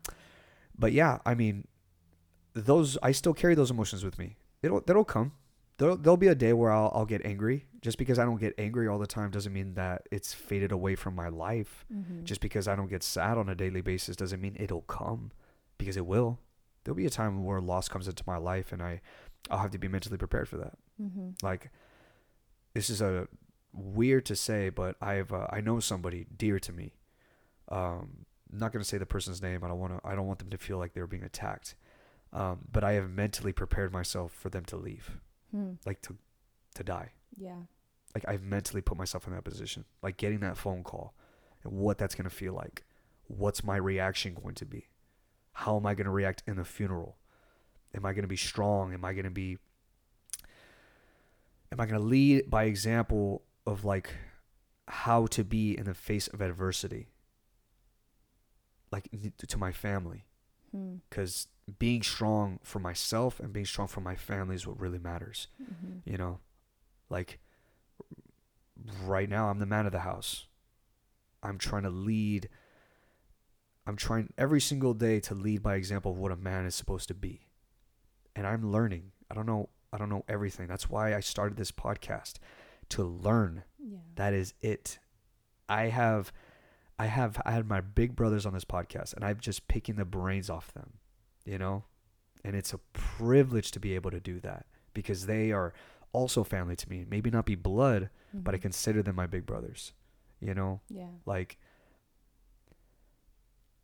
but 0.79 0.93
yeah, 0.93 1.19
I 1.27 1.35
mean, 1.35 1.67
those 2.55 2.97
I 3.03 3.13
still 3.13 3.35
carry 3.35 3.55
those 3.55 3.71
emotions 3.71 4.05
with 4.05 4.19
me. 4.19 4.37
It'll 4.63 4.81
that'll 4.81 5.05
come. 5.05 5.33
There'll, 5.79 5.97
there'll 5.97 6.17
be 6.17 6.29
a 6.29 6.35
day 6.37 6.53
where 6.53 6.71
I'll 6.71 6.91
I'll 6.95 7.05
get 7.07 7.25
angry. 7.27 7.67
Just 7.83 7.99
because 7.99 8.19
I 8.19 8.25
don't 8.25 8.41
get 8.41 8.55
angry 8.59 8.87
all 8.89 8.99
the 8.99 9.07
time 9.07 9.31
doesn't 9.31 9.53
mean 9.53 9.75
that 9.75 10.07
it's 10.11 10.33
faded 10.33 10.73
away 10.73 10.95
from 10.95 11.15
my 11.15 11.29
life. 11.29 11.85
Mhm. 11.93 12.25
Just 12.25 12.41
because 12.41 12.69
I 12.69 12.77
don't 12.77 12.89
get 12.89 13.03
sad 13.03 13.37
on 13.37 13.49
a 13.49 13.55
daily 13.55 13.81
basis 13.83 14.17
doesn't 14.17 14.41
mean 14.41 14.57
it'll 14.59 14.83
come, 14.83 15.33
because 15.79 15.97
it 15.97 16.07
will. 16.07 16.39
There'll 16.85 16.97
be 16.97 17.07
a 17.07 17.11
time 17.11 17.45
where 17.45 17.61
loss 17.61 17.89
comes 17.89 18.07
into 18.09 18.23
my 18.27 18.37
life, 18.37 18.73
and 18.73 18.81
I 18.83 19.01
I'll 19.51 19.59
have 19.59 19.73
to 19.73 19.79
be 19.79 19.89
mentally 19.89 20.17
prepared 20.17 20.49
for 20.49 20.57
that 20.59 20.79
Mhm. 21.03 21.43
like 21.43 21.71
this 22.73 22.89
is 22.89 23.03
a 23.03 23.29
weird 23.73 24.25
to 24.27 24.35
say 24.37 24.69
but 24.71 24.97
i've 25.03 25.33
uh, 25.33 25.47
i 25.51 25.61
know 25.61 25.81
somebody 25.81 26.25
dear 26.37 26.59
to 26.61 26.73
me 26.73 26.95
um 27.69 28.25
I'm 28.53 28.59
not 28.61 28.73
going 28.73 28.83
to 28.83 28.89
say 28.89 28.99
the 28.99 29.05
person's 29.07 29.43
name 29.43 29.63
i 29.65 29.69
don't 29.69 29.79
want 29.81 30.01
to 30.01 30.09
i 30.09 30.15
don't 30.15 30.27
want 30.27 30.39
them 30.39 30.49
to 30.51 30.57
feel 30.59 30.79
like 30.79 30.95
they're 30.95 31.07
being 31.09 31.25
attacked 31.25 31.75
um 32.35 32.59
but 32.71 32.85
i 32.85 32.93
have 32.93 33.09
mentally 33.09 33.53
prepared 33.53 33.93
myself 33.93 34.33
for 34.33 34.51
them 34.51 34.65
to 34.67 34.77
leave. 34.77 35.19
Hmm. 35.51 35.75
like 35.87 36.03
to 36.03 36.17
to 36.75 36.85
die. 36.85 37.13
Yeah. 37.37 37.63
Like 38.15 38.25
i've 38.29 38.43
mentally 38.43 38.83
put 38.83 38.99
myself 38.99 39.27
in 39.27 39.33
that 39.35 39.45
position. 39.45 39.85
Like 40.03 40.17
getting 40.17 40.41
that 40.41 40.59
phone 40.59 40.83
call 40.83 41.15
and 41.63 41.73
what 41.73 41.97
that's 41.97 42.15
going 42.15 42.29
to 42.29 42.35
feel 42.35 42.53
like. 42.53 42.85
What's 43.27 43.65
my 43.65 43.77
reaction 43.77 44.35
going 44.35 44.55
to 44.57 44.67
be? 44.67 44.89
How 45.53 45.77
am 45.77 45.87
i 45.87 45.95
going 45.95 46.07
to 46.07 46.11
react 46.11 46.43
in 46.47 46.57
the 46.57 46.65
funeral? 46.65 47.17
Am 47.95 48.05
I 48.05 48.13
going 48.13 48.23
to 48.23 48.29
be 48.29 48.37
strong? 48.37 48.93
Am 48.93 49.05
I 49.05 49.13
going 49.13 49.25
to 49.25 49.31
be 49.31 49.59
am 51.71 51.81
I 51.81 51.87
going 51.87 52.01
to 52.01 52.07
lead 52.07 52.51
by 52.51 52.65
example 52.65 53.43
of 53.67 53.85
like 53.85 54.11
how 54.89 55.27
to 55.27 55.45
be 55.45 55.77
in 55.79 55.85
the 55.85 55.95
face 55.95 56.29
of 56.29 56.41
adversity? 56.41 57.09
Like 58.91 59.09
to 59.39 59.59
my 59.59 59.73
family 59.73 60.25
Hmm. 60.75 60.97
cuz 61.11 61.47
being 61.79 62.03
strong 62.03 62.59
for 62.65 62.79
myself 62.81 63.39
and 63.39 63.53
being 63.53 63.65
strong 63.65 63.87
for 63.87 64.01
my 64.01 64.17
family 64.17 64.57
is 64.57 64.67
what 64.67 64.79
really 64.81 64.99
matters, 64.99 65.47
Mhm. 65.63 66.03
you 66.05 66.19
know? 66.19 66.41
Like 67.09 67.39
right 69.05 69.29
now 69.29 69.49
I'm 69.51 69.59
the 69.61 69.67
man 69.67 69.87
of 69.87 69.93
the 69.93 70.01
house. 70.01 70.49
I'm 71.43 71.59
trying 71.59 71.85
to 71.85 71.91
lead 71.91 72.49
I'm 73.87 73.97
trying 73.97 74.33
every 74.39 74.61
single 74.63 74.95
day 74.95 75.21
to 75.21 75.35
lead 75.35 75.63
by 75.63 75.75
example 75.77 76.13
of 76.13 76.17
what 76.19 76.33
a 76.33 76.37
man 76.37 76.65
is 76.65 76.75
supposed 76.75 77.07
to 77.09 77.15
be. 77.15 77.49
And 78.35 78.47
I'm 78.47 78.71
learning. 78.73 79.13
I 79.31 79.35
don't 79.35 79.47
know 79.47 79.69
I 79.93 79.97
don't 79.99 80.09
know 80.09 80.25
everything. 80.27 80.67
That's 80.67 80.91
why 80.91 81.15
I 81.15 81.21
started 81.21 81.57
this 81.57 81.71
podcast 81.71 82.39
to 82.89 83.05
learn. 83.05 83.63
Yeah. 83.79 83.99
That 84.17 84.33
is 84.35 84.55
it. 84.61 84.99
I 85.69 85.85
have 85.85 86.33
I 86.99 87.07
have 87.07 87.41
I 87.45 87.53
had 87.53 87.69
my 87.69 87.81
big 87.81 88.15
brothers 88.15 88.47
on 88.47 88.53
this 88.55 88.65
podcast 88.65 89.15
and 89.15 89.25
I'm 89.25 89.41
just 89.41 89.67
picking 89.69 89.97
the 89.97 90.05
brains 90.05 90.49
off 90.51 90.73
them, 90.73 90.95
you 91.45 91.59
know? 91.59 91.85
And 92.45 92.55
it's 92.55 92.73
a 92.73 92.79
privilege 92.93 93.71
to 93.73 93.81
be 93.81 93.95
able 93.95 94.11
to 94.13 94.21
do 94.21 94.39
that 94.41 94.67
because 94.93 95.27
they 95.27 95.51
are 95.51 95.73
also 96.13 96.45
family 96.45 96.77
to 96.77 96.89
me. 96.89 97.05
Maybe 97.09 97.31
not 97.31 97.47
be 97.47 97.55
blood, 97.57 98.11
but 98.33 98.55
I 98.55 98.59
Mhm. 98.59 98.63
consider 98.63 99.03
them 99.03 99.17
my 99.17 99.27
big 99.27 99.45
brothers. 99.47 99.93
You 100.41 100.55
know? 100.55 100.81
Yeah. 100.89 101.09
like 101.27 101.59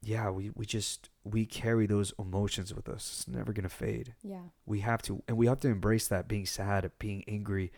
yeah 0.03 0.31
we, 0.31 0.51
we 0.55 0.65
just 0.65 1.11
we 1.25 1.45
carry 1.45 1.87
those 1.87 2.13
emotions 2.19 2.73
with 2.75 2.89
us 2.89 3.11
it's 3.19 3.29
never 3.29 3.53
gonna 3.53 3.69
fade 3.69 4.15
Yeah. 4.23 4.45
we 4.65 4.81
have 4.81 5.03
to 5.03 5.23
and 5.29 5.37
we 5.37 5.47
have 5.47 5.61
to 5.61 5.69
embrace 5.69 6.09
that 6.09 6.27
being 6.27 6.47
sad 6.47 6.91
being 6.99 7.23
angry 7.29 7.71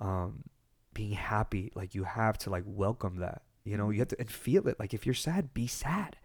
um 0.00 0.44
being 0.92 1.12
happy 1.12 1.72
like 1.74 1.94
you 1.94 2.04
have 2.04 2.36
to 2.38 2.50
like 2.50 2.64
welcome 2.66 3.16
that 3.16 3.42
you 3.64 3.76
know 3.76 3.90
you 3.90 3.98
have 4.00 4.08
to 4.08 4.18
and 4.20 4.30
feel 4.30 4.66
it 4.68 4.78
like 4.78 4.92
if 4.94 5.04
you're 5.06 5.14
sad 5.14 5.52
be 5.54 5.66
sad 5.66 6.16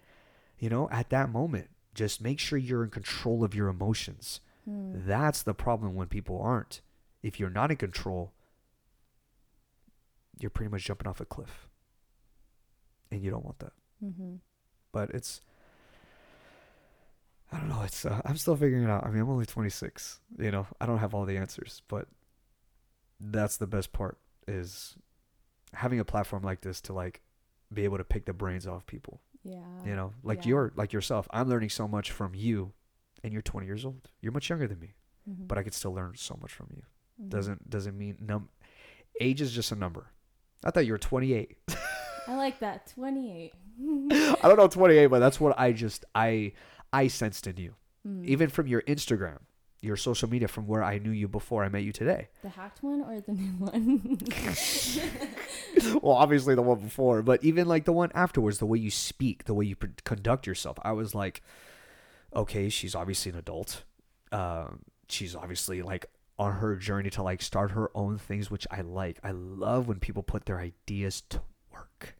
you 0.59 0.69
know 0.69 0.89
at 0.91 1.09
that 1.09 1.29
moment 1.29 1.69
just 1.93 2.21
make 2.21 2.39
sure 2.39 2.57
you're 2.59 2.83
in 2.83 2.89
control 2.89 3.43
of 3.43 3.53
your 3.55 3.67
emotions 3.67 4.39
Hmm. 4.65 4.91
that's 5.07 5.43
the 5.43 5.53
problem 5.53 5.95
when 5.95 6.07
people 6.07 6.41
aren't 6.41 6.81
if 7.23 7.39
you're 7.39 7.49
not 7.49 7.71
in 7.71 7.77
control 7.77 8.33
you're 10.39 10.49
pretty 10.49 10.69
much 10.69 10.83
jumping 10.83 11.07
off 11.07 11.21
a 11.21 11.25
cliff 11.25 11.67
and 13.11 13.21
you 13.23 13.31
don't 13.31 13.45
want 13.45 13.59
that 13.59 13.71
Mm-hmm. 14.03 14.35
but 14.91 15.09
it's 15.11 15.41
I 17.51 17.59
don't 17.59 17.69
know. 17.69 17.81
It's 17.83 18.05
uh, 18.05 18.21
I'm 18.25 18.35
still 18.35 18.57
figuring 18.57 18.83
it 18.83 18.89
out. 18.89 19.05
I 19.05 19.09
mean, 19.09 19.21
I'm 19.21 19.29
only 19.29 19.45
26. 19.45 20.19
You 20.37 20.51
know, 20.51 20.67
I 20.81 20.85
don't 20.85 20.97
have 20.97 21.13
all 21.15 21.23
the 21.23 21.37
answers, 21.37 21.81
but 21.87 22.09
that's 23.21 23.55
the 23.55 23.65
best 23.67 23.93
part 23.93 24.17
is 24.49 24.97
having 25.73 25.97
a 26.01 26.03
platform 26.03 26.43
like 26.43 26.59
this 26.59 26.81
to 26.81 26.93
like 26.93 27.21
be 27.73 27.83
able 27.83 27.97
to 27.97 28.03
pick 28.03 28.25
the 28.25 28.33
brains 28.33 28.65
off 28.67 28.85
people. 28.85 29.21
Yeah. 29.43 29.59
You 29.85 29.95
know, 29.95 30.13
like 30.23 30.43
yeah. 30.43 30.49
you're 30.49 30.73
like 30.75 30.93
yourself. 30.93 31.27
I'm 31.31 31.49
learning 31.49 31.69
so 31.69 31.87
much 31.87 32.11
from 32.11 32.33
you, 32.35 32.73
and 33.23 33.31
you're 33.33 33.41
20 33.41 33.65
years 33.65 33.85
old. 33.85 34.09
You're 34.21 34.31
much 34.33 34.49
younger 34.49 34.67
than 34.67 34.79
me, 34.79 34.93
Mhm. 35.29 35.47
but 35.47 35.57
I 35.57 35.63
could 35.63 35.73
still 35.73 35.93
learn 35.93 36.13
so 36.15 36.37
much 36.41 36.51
from 36.53 36.67
you. 36.75 36.83
Mhm. 37.21 37.29
Doesn't 37.29 37.69
doesn't 37.69 37.97
mean 37.97 38.17
num 38.19 38.49
age 39.21 39.41
is 39.41 39.51
just 39.53 39.71
a 39.71 39.75
number. 39.75 40.07
I 40.63 40.71
thought 40.71 40.85
you 40.85 40.91
were 40.93 40.97
28. 40.97 41.57
I 42.27 42.35
like 42.35 42.59
that. 42.59 42.87
28. 42.95 43.53
I 43.79 44.35
don't 44.43 44.57
know 44.57 44.67
28, 44.67 45.07
but 45.07 45.19
that's 45.19 45.39
what 45.39 45.57
I 45.57 45.71
just 45.71 46.03
I 46.15 46.53
I 46.91 47.07
sensed 47.07 47.47
in 47.47 47.57
you. 47.57 47.75
Mm. 48.07 48.25
even 48.25 48.49
from 48.49 48.67
your 48.67 48.81
Instagram, 48.83 49.39
your 49.81 49.95
social 49.97 50.27
media, 50.29 50.47
from 50.47 50.65
where 50.67 50.83
I 50.83 50.97
knew 50.97 51.11
you 51.11 51.27
before 51.27 51.63
I 51.63 51.69
met 51.69 51.83
you 51.83 51.91
today. 51.93 52.29
the 52.41 52.49
hacked 52.49 52.81
one 52.83 53.01
or 53.01 53.21
the 53.21 53.31
new 53.33 53.51
one? 53.59 54.17
well, 56.01 56.15
obviously 56.15 56.55
the 56.55 56.61
one 56.61 56.79
before, 56.79 57.21
but 57.21 57.43
even 57.43 57.67
like 57.67 57.85
the 57.85 57.93
one 57.93 58.11
afterwards, 58.13 58.57
the 58.59 58.65
way 58.65 58.79
you 58.79 58.91
speak, 58.91 59.43
the 59.45 59.53
way 59.53 59.65
you 59.65 59.75
pr- 59.75 59.87
conduct 60.03 60.47
yourself, 60.47 60.77
I 60.83 60.91
was 60.93 61.13
like, 61.13 61.41
okay, 62.35 62.69
she's 62.69 62.95
obviously 62.95 63.31
an 63.31 63.37
adult. 63.37 63.83
Um, 64.31 64.79
she's 65.09 65.35
obviously 65.35 65.81
like 65.81 66.05
on 66.39 66.53
her 66.53 66.75
journey 66.75 67.09
to 67.11 67.23
like 67.23 67.41
start 67.41 67.71
her 67.71 67.89
own 67.95 68.17
things, 68.17 68.49
which 68.51 68.67
I 68.71 68.81
like. 68.81 69.19
I 69.23 69.31
love 69.31 69.87
when 69.87 69.99
people 69.99 70.23
put 70.23 70.45
their 70.45 70.59
ideas 70.59 71.21
to 71.29 71.41
work. 71.71 72.15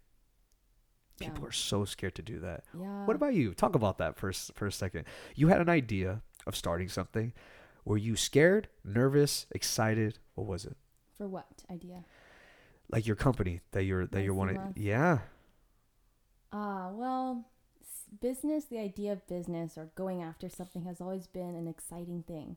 People 1.20 1.42
Yeah. 1.42 1.48
are 1.50 1.52
so 1.52 1.86
scared 1.86 2.16
to 2.16 2.22
do 2.22 2.40
that. 2.42 2.64
yeah. 2.80 3.06
What 3.06 3.16
about 3.16 3.34
you? 3.34 3.54
Talk 3.54 3.74
about 3.76 3.98
that 3.98 4.16
for, 4.18 4.32
for 4.32 4.68
a 4.68 4.72
second. 4.72 5.06
You 5.36 5.48
had 5.48 5.62
an 5.62 5.70
idea 5.70 6.22
of 6.48 6.56
starting 6.56 6.90
something. 6.90 7.34
Were 7.86 7.98
you 7.98 8.16
scared, 8.16 8.68
nervous, 8.84 9.46
excited? 9.52 10.20
What 10.36 10.48
was 10.48 10.66
it? 10.66 10.76
For 11.18 11.28
what 11.28 11.48
idea? 11.72 12.04
Like 12.90 13.06
your 13.06 13.16
company 13.16 13.62
that 13.72 13.84
you're 13.84 14.08
that 14.08 14.24
you're 14.24 14.34
wanting. 14.34 14.74
Yeah. 14.76 15.20
Ah, 16.52 16.90
well, 16.92 17.46
business, 18.22 18.66
the 18.66 18.80
idea 18.80 19.12
of 19.12 19.28
business 19.28 19.78
or 19.78 19.90
going 19.96 20.22
after 20.22 20.50
something 20.50 20.84
has 20.84 21.02
always 21.02 21.28
been 21.28 21.56
an 21.56 21.68
exciting 21.68 22.24
thing. 22.28 22.56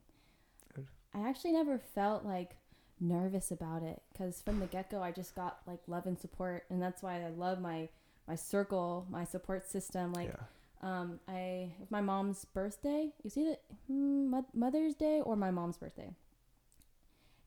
Good. 0.74 0.86
I 1.14 1.28
actually 1.28 1.52
never 1.52 1.78
felt 1.78 2.24
like 2.24 2.56
nervous 3.00 3.50
about 3.50 3.82
it 3.82 4.02
because 4.12 4.40
from 4.42 4.60
the 4.60 4.66
get 4.66 4.90
go, 4.90 5.02
I 5.02 5.10
just 5.10 5.34
got 5.34 5.58
like 5.66 5.80
love 5.86 6.06
and 6.06 6.18
support, 6.18 6.64
and 6.70 6.80
that's 6.80 7.02
why 7.02 7.24
I 7.24 7.30
love 7.30 7.60
my 7.60 7.88
my 8.28 8.36
circle, 8.36 9.06
my 9.10 9.24
support 9.24 9.68
system. 9.68 10.12
Like, 10.12 10.28
yeah. 10.28 10.44
Um, 10.82 11.20
I 11.28 11.72
my 11.90 12.00
mom's 12.00 12.44
birthday, 12.46 13.12
you 13.22 13.30
see 13.30 13.44
that 13.44 13.62
hmm, 13.86 14.34
Mother's 14.54 14.94
Day 14.94 15.20
or 15.22 15.36
my 15.36 15.50
mom's 15.50 15.76
birthday, 15.76 16.14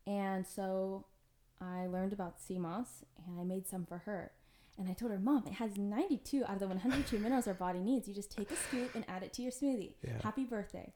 and 0.06 0.46
so 0.46 1.06
I 1.62 1.88
learned 1.88 2.14
about 2.14 2.40
sea 2.40 2.60
moss 2.60 3.04
and 3.26 3.40
I 3.40 3.44
made 3.44 3.68
some 3.68 3.86
for 3.86 4.00
her. 4.00 4.32
And 4.78 4.90
I 4.90 4.94
told 4.94 5.12
her, 5.12 5.20
Mom, 5.20 5.44
it 5.46 5.54
has 5.54 5.78
92 5.78 6.44
out 6.46 6.54
of 6.54 6.60
the 6.60 6.68
102 6.68 7.20
minerals 7.20 7.48
our 7.48 7.54
body 7.54 7.80
needs. 7.80 8.08
You 8.08 8.14
just 8.14 8.36
take 8.36 8.50
a 8.50 8.56
scoop 8.56 8.96
and 8.96 9.06
add 9.08 9.22
it 9.22 9.32
to 9.34 9.44
your 9.44 9.52
smoothie. 9.52 9.94
Yeah. 10.04 10.22
Happy 10.24 10.46
birthday. 10.46 10.94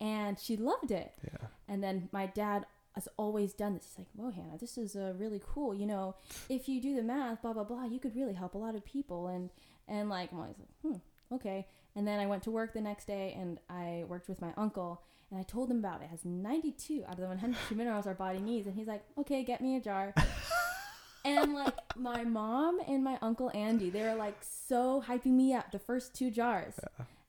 And 0.00 0.38
she 0.38 0.56
loved 0.56 0.90
it. 0.90 1.12
Yeah. 1.22 1.46
And 1.68 1.82
then 1.82 2.08
my 2.10 2.26
dad 2.26 2.66
has 2.96 3.08
always 3.16 3.52
done 3.52 3.74
this. 3.74 3.86
He's 3.86 3.98
like, 3.98 4.08
Whoa, 4.14 4.30
Hannah, 4.30 4.58
this 4.58 4.76
is 4.76 4.96
uh, 4.96 5.14
really 5.16 5.40
cool. 5.46 5.72
You 5.72 5.86
know, 5.86 6.16
if 6.48 6.68
you 6.68 6.80
do 6.80 6.96
the 6.96 7.02
math, 7.02 7.42
blah, 7.42 7.52
blah, 7.52 7.64
blah, 7.64 7.84
you 7.84 8.00
could 8.00 8.16
really 8.16 8.34
help 8.34 8.54
a 8.54 8.58
lot 8.58 8.74
of 8.74 8.84
people. 8.84 9.28
And, 9.28 9.50
and 9.86 10.08
like, 10.10 10.32
I'm 10.32 10.40
always 10.40 10.56
like, 10.58 10.68
hmm, 10.82 10.98
okay. 11.32 11.66
And 11.94 12.06
then 12.06 12.20
I 12.20 12.26
went 12.26 12.42
to 12.44 12.50
work 12.50 12.72
the 12.72 12.80
next 12.80 13.06
day 13.06 13.36
and 13.38 13.58
I 13.68 14.04
worked 14.08 14.28
with 14.28 14.40
my 14.40 14.52
uncle 14.56 15.02
and 15.30 15.38
I 15.38 15.42
told 15.42 15.70
him 15.70 15.78
about 15.78 16.00
it. 16.00 16.04
It 16.04 16.10
has 16.10 16.24
92 16.24 17.04
out 17.06 17.12
of 17.14 17.18
the 17.20 17.26
102 17.26 17.74
minerals 17.74 18.06
our 18.06 18.14
body 18.14 18.38
needs. 18.38 18.66
And 18.66 18.76
he's 18.76 18.86
like, 18.86 19.02
okay, 19.18 19.42
get 19.44 19.60
me 19.60 19.76
a 19.76 19.80
jar. 19.80 20.14
and 21.24 21.54
like 21.54 21.74
my 21.96 22.24
mom 22.24 22.80
and 22.86 23.02
my 23.04 23.18
uncle 23.22 23.50
Andy, 23.54 23.90
they 23.90 24.02
were 24.02 24.14
like 24.14 24.36
so 24.42 25.02
hyping 25.06 25.32
me 25.32 25.54
up 25.54 25.70
the 25.70 25.78
first 25.78 26.14
two 26.14 26.30
jars. 26.30 26.74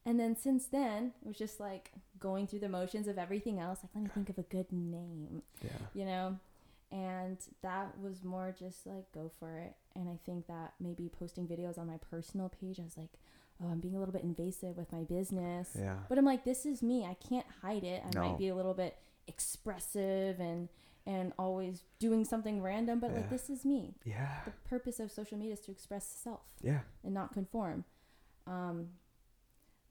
And 0.06 0.20
then 0.20 0.36
since 0.36 0.66
then, 0.66 1.14
it 1.24 1.28
was 1.28 1.38
just 1.38 1.60
like 1.60 1.92
going 2.20 2.48
through 2.48 2.60
the 2.60 2.70
motions 2.70 3.08
of 3.08 3.18
everything 3.18 3.60
else. 3.60 3.80
Like, 3.84 3.92
let 3.96 4.04
me 4.04 4.10
think 4.14 4.30
of 4.30 4.38
a 4.38 4.44
good 4.44 4.72
name, 4.72 5.42
Yeah. 5.64 5.70
you 5.94 6.06
know? 6.06 6.40
And 6.92 7.38
that 7.62 7.98
was 8.00 8.24
more 8.24 8.54
just 8.58 8.86
like 8.86 9.12
go 9.14 9.32
for 9.40 9.58
it. 9.58 9.76
And 9.96 10.10
I 10.10 10.20
think 10.26 10.48
that 10.48 10.74
maybe 10.80 11.10
posting 11.10 11.48
videos 11.48 11.78
on 11.78 11.88
my 11.88 11.98
personal 12.10 12.50
page, 12.50 12.80
I 12.80 12.84
was 12.84 12.98
like, 12.98 13.10
oh, 13.64 13.70
I'm 13.72 13.80
being 13.80 13.96
a 13.96 14.00
little 14.00 14.14
bit 14.14 14.24
invasive 14.24 14.76
with 14.78 14.92
my 14.92 15.04
business. 15.04 15.70
Yeah. 15.80 15.98
But 16.10 16.18
I'm 16.18 16.26
like, 16.26 16.44
this 16.44 16.66
is 16.66 16.82
me. 16.84 17.06
I 17.06 17.16
can't 17.16 17.46
hide 17.62 17.84
it. 17.84 18.04
I 18.06 18.10
No. 18.14 18.30
might 18.30 18.38
be 18.38 18.50
a 18.50 18.56
little 18.56 18.74
bit 18.74 18.98
expressive 19.28 20.40
and 20.40 20.70
and 21.06 21.34
always 21.38 21.84
doing 22.00 22.24
something 22.24 22.62
random, 22.62 23.00
but 23.02 23.10
Yeah. 23.12 23.18
like 23.18 23.30
this 23.30 23.50
is 23.50 23.66
me. 23.66 23.96
Yeah. 24.06 24.40
The 24.46 24.52
purpose 24.70 25.02
of 25.02 25.12
social 25.12 25.38
media 25.38 25.52
is 25.54 25.60
to 25.62 25.72
express 25.72 26.06
self 26.08 26.54
Yeah. 26.62 26.80
and 27.04 27.14
not 27.14 27.34
conform. 27.34 27.84
Um, 28.48 28.92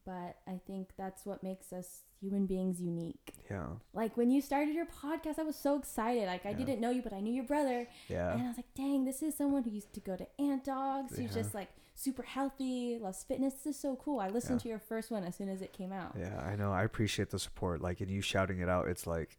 but 0.05 0.39
I 0.47 0.59
think 0.67 0.95
that's 0.97 1.25
what 1.27 1.43
makes 1.43 1.71
us 1.73 2.03
human 2.19 2.47
beings 2.47 2.81
unique. 2.81 3.35
Yeah. 3.51 3.67
Like 3.93 4.17
when 4.17 4.31
you 4.31 4.41
started 4.41 4.75
your 4.75 4.87
podcast, 4.87 5.39
I 5.39 5.43
was 5.43 5.55
so 5.57 5.79
excited. 5.79 6.27
Like 6.27 6.47
I 6.47 6.51
Yeah. 6.51 6.57
didn't 6.57 6.81
know 6.81 6.91
you, 6.91 7.03
but 7.03 7.13
I 7.13 7.21
knew 7.21 7.33
your 7.35 7.45
brother, 7.45 7.87
Yeah. 8.09 8.33
and 8.33 8.43
I 8.43 8.49
was 8.49 8.57
like, 8.57 8.73
"Dang, 8.75 9.05
this 9.05 9.23
is 9.23 9.37
someone 9.37 9.63
who 9.65 9.71
used 9.71 9.93
to 9.93 10.01
go 10.01 10.17
to 10.17 10.27
Ant 10.41 10.65
Dogs. 10.65 11.17
Who's 11.19 11.35
just 11.35 11.55
like 11.55 11.69
super 11.95 12.23
healthy, 12.23 12.99
loves 13.01 13.23
fitness. 13.25 13.55
This 13.55 13.67
is 13.77 13.81
so 13.81 13.97
cool." 13.97 14.21
I 14.21 14.29
listened 14.29 14.61
Yeah. 14.61 14.63
to 14.65 14.69
your 14.71 14.79
first 14.79 15.11
one 15.11 15.25
as 15.25 15.37
soon 15.37 15.49
as 15.49 15.61
it 15.63 15.73
came 15.73 15.93
out. 15.93 16.15
Yeah, 16.19 16.39
I 16.41 16.57
know. 16.57 16.73
I 16.73 16.83
appreciate 16.85 17.31
the 17.31 17.39
support. 17.39 17.81
Like, 17.81 18.01
and 18.01 18.11
you 18.11 18.21
shouting 18.21 18.61
it 18.61 18.69
out, 18.69 18.89
it's 18.89 19.07
like, 19.07 19.39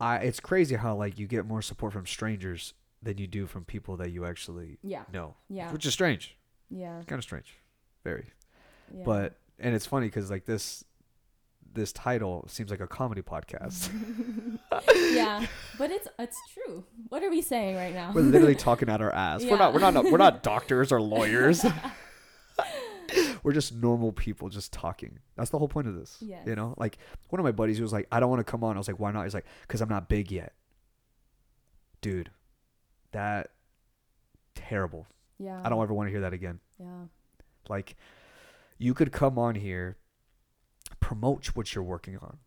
I. 0.00 0.18
It's 0.18 0.40
crazy 0.40 0.74
how 0.76 0.94
like 0.96 1.18
you 1.18 1.26
get 1.26 1.46
more 1.46 1.62
support 1.62 1.92
from 1.92 2.06
strangers 2.06 2.74
than 3.02 3.18
you 3.18 3.26
do 3.26 3.46
from 3.46 3.64
people 3.64 3.96
that 3.98 4.10
you 4.10 4.24
actually 4.24 4.78
Yeah, 4.82 5.04
know, 5.12 5.36
yeah, 5.48 5.70
which 5.72 5.84
is 5.86 5.92
strange. 5.92 6.36
yeah, 6.70 7.02
Kind 7.06 7.18
of 7.18 7.22
strange, 7.22 7.54
very. 8.02 8.30
yeah. 8.92 9.04
But 9.04 9.36
and 9.58 9.74
it's 9.74 9.86
funny 9.86 10.06
because 10.06 10.30
like 10.30 10.46
this, 10.46 10.84
this 11.74 11.92
title 11.92 12.44
seems 12.48 12.70
like 12.70 12.80
a 12.80 12.86
comedy 12.86 13.22
podcast. 13.22 13.90
yeah, 15.12 15.46
but 15.78 15.90
it's 15.90 16.08
it's 16.18 16.38
true. 16.52 16.84
What 17.08 17.22
are 17.22 17.30
we 17.30 17.42
saying 17.42 17.76
right 17.76 17.94
now? 17.94 18.12
we're 18.14 18.22
literally 18.22 18.54
talking 18.54 18.88
out 18.88 19.00
our 19.00 19.12
ass. 19.12 19.44
We're 19.44 19.58
not. 19.58 19.74
We're 19.74 19.80
not. 19.80 20.04
We're 20.04 20.18
not 20.18 20.42
doctors 20.42 20.92
or 20.92 21.00
lawyers. 21.00 21.64
we're 23.42 23.52
just 23.52 23.74
normal 23.74 24.12
people 24.12 24.48
just 24.48 24.72
talking. 24.72 25.18
That's 25.36 25.50
the 25.50 25.58
whole 25.58 25.68
point 25.68 25.88
of 25.88 25.94
this. 25.94 26.16
Yeah. 26.20 26.40
You 26.46 26.54
know, 26.54 26.74
like 26.78 26.98
one 27.28 27.40
of 27.40 27.44
my 27.44 27.52
buddies 27.52 27.80
was 27.80 27.92
like, 27.92 28.06
I 28.10 28.20
don't 28.20 28.30
want 28.30 28.40
to 28.40 28.50
come 28.50 28.64
on. 28.64 28.76
I 28.76 28.78
was 28.78 28.88
like, 28.88 28.98
why 29.00 29.12
not? 29.12 29.24
He's 29.24 29.34
like, 29.34 29.46
because 29.62 29.80
I'm 29.80 29.88
not 29.88 30.08
big 30.08 30.30
yet. 30.30 30.52
Dude, 32.00 32.30
that 33.12 33.50
terrible. 34.54 35.06
Yeah. 35.38 35.60
I 35.64 35.68
don't 35.68 35.82
ever 35.82 35.94
want 35.94 36.08
to 36.08 36.10
hear 36.10 36.22
that 36.22 36.32
again. 36.32 36.60
Yeah. 36.78 37.06
Like, 37.68 37.96
you 38.78 38.94
could 38.94 39.12
come 39.12 39.38
on 39.38 39.54
here, 39.54 39.96
promote 41.04 41.48
what 41.48 41.74
you're 41.74 41.84
working 41.84 42.16
on, 42.16 42.38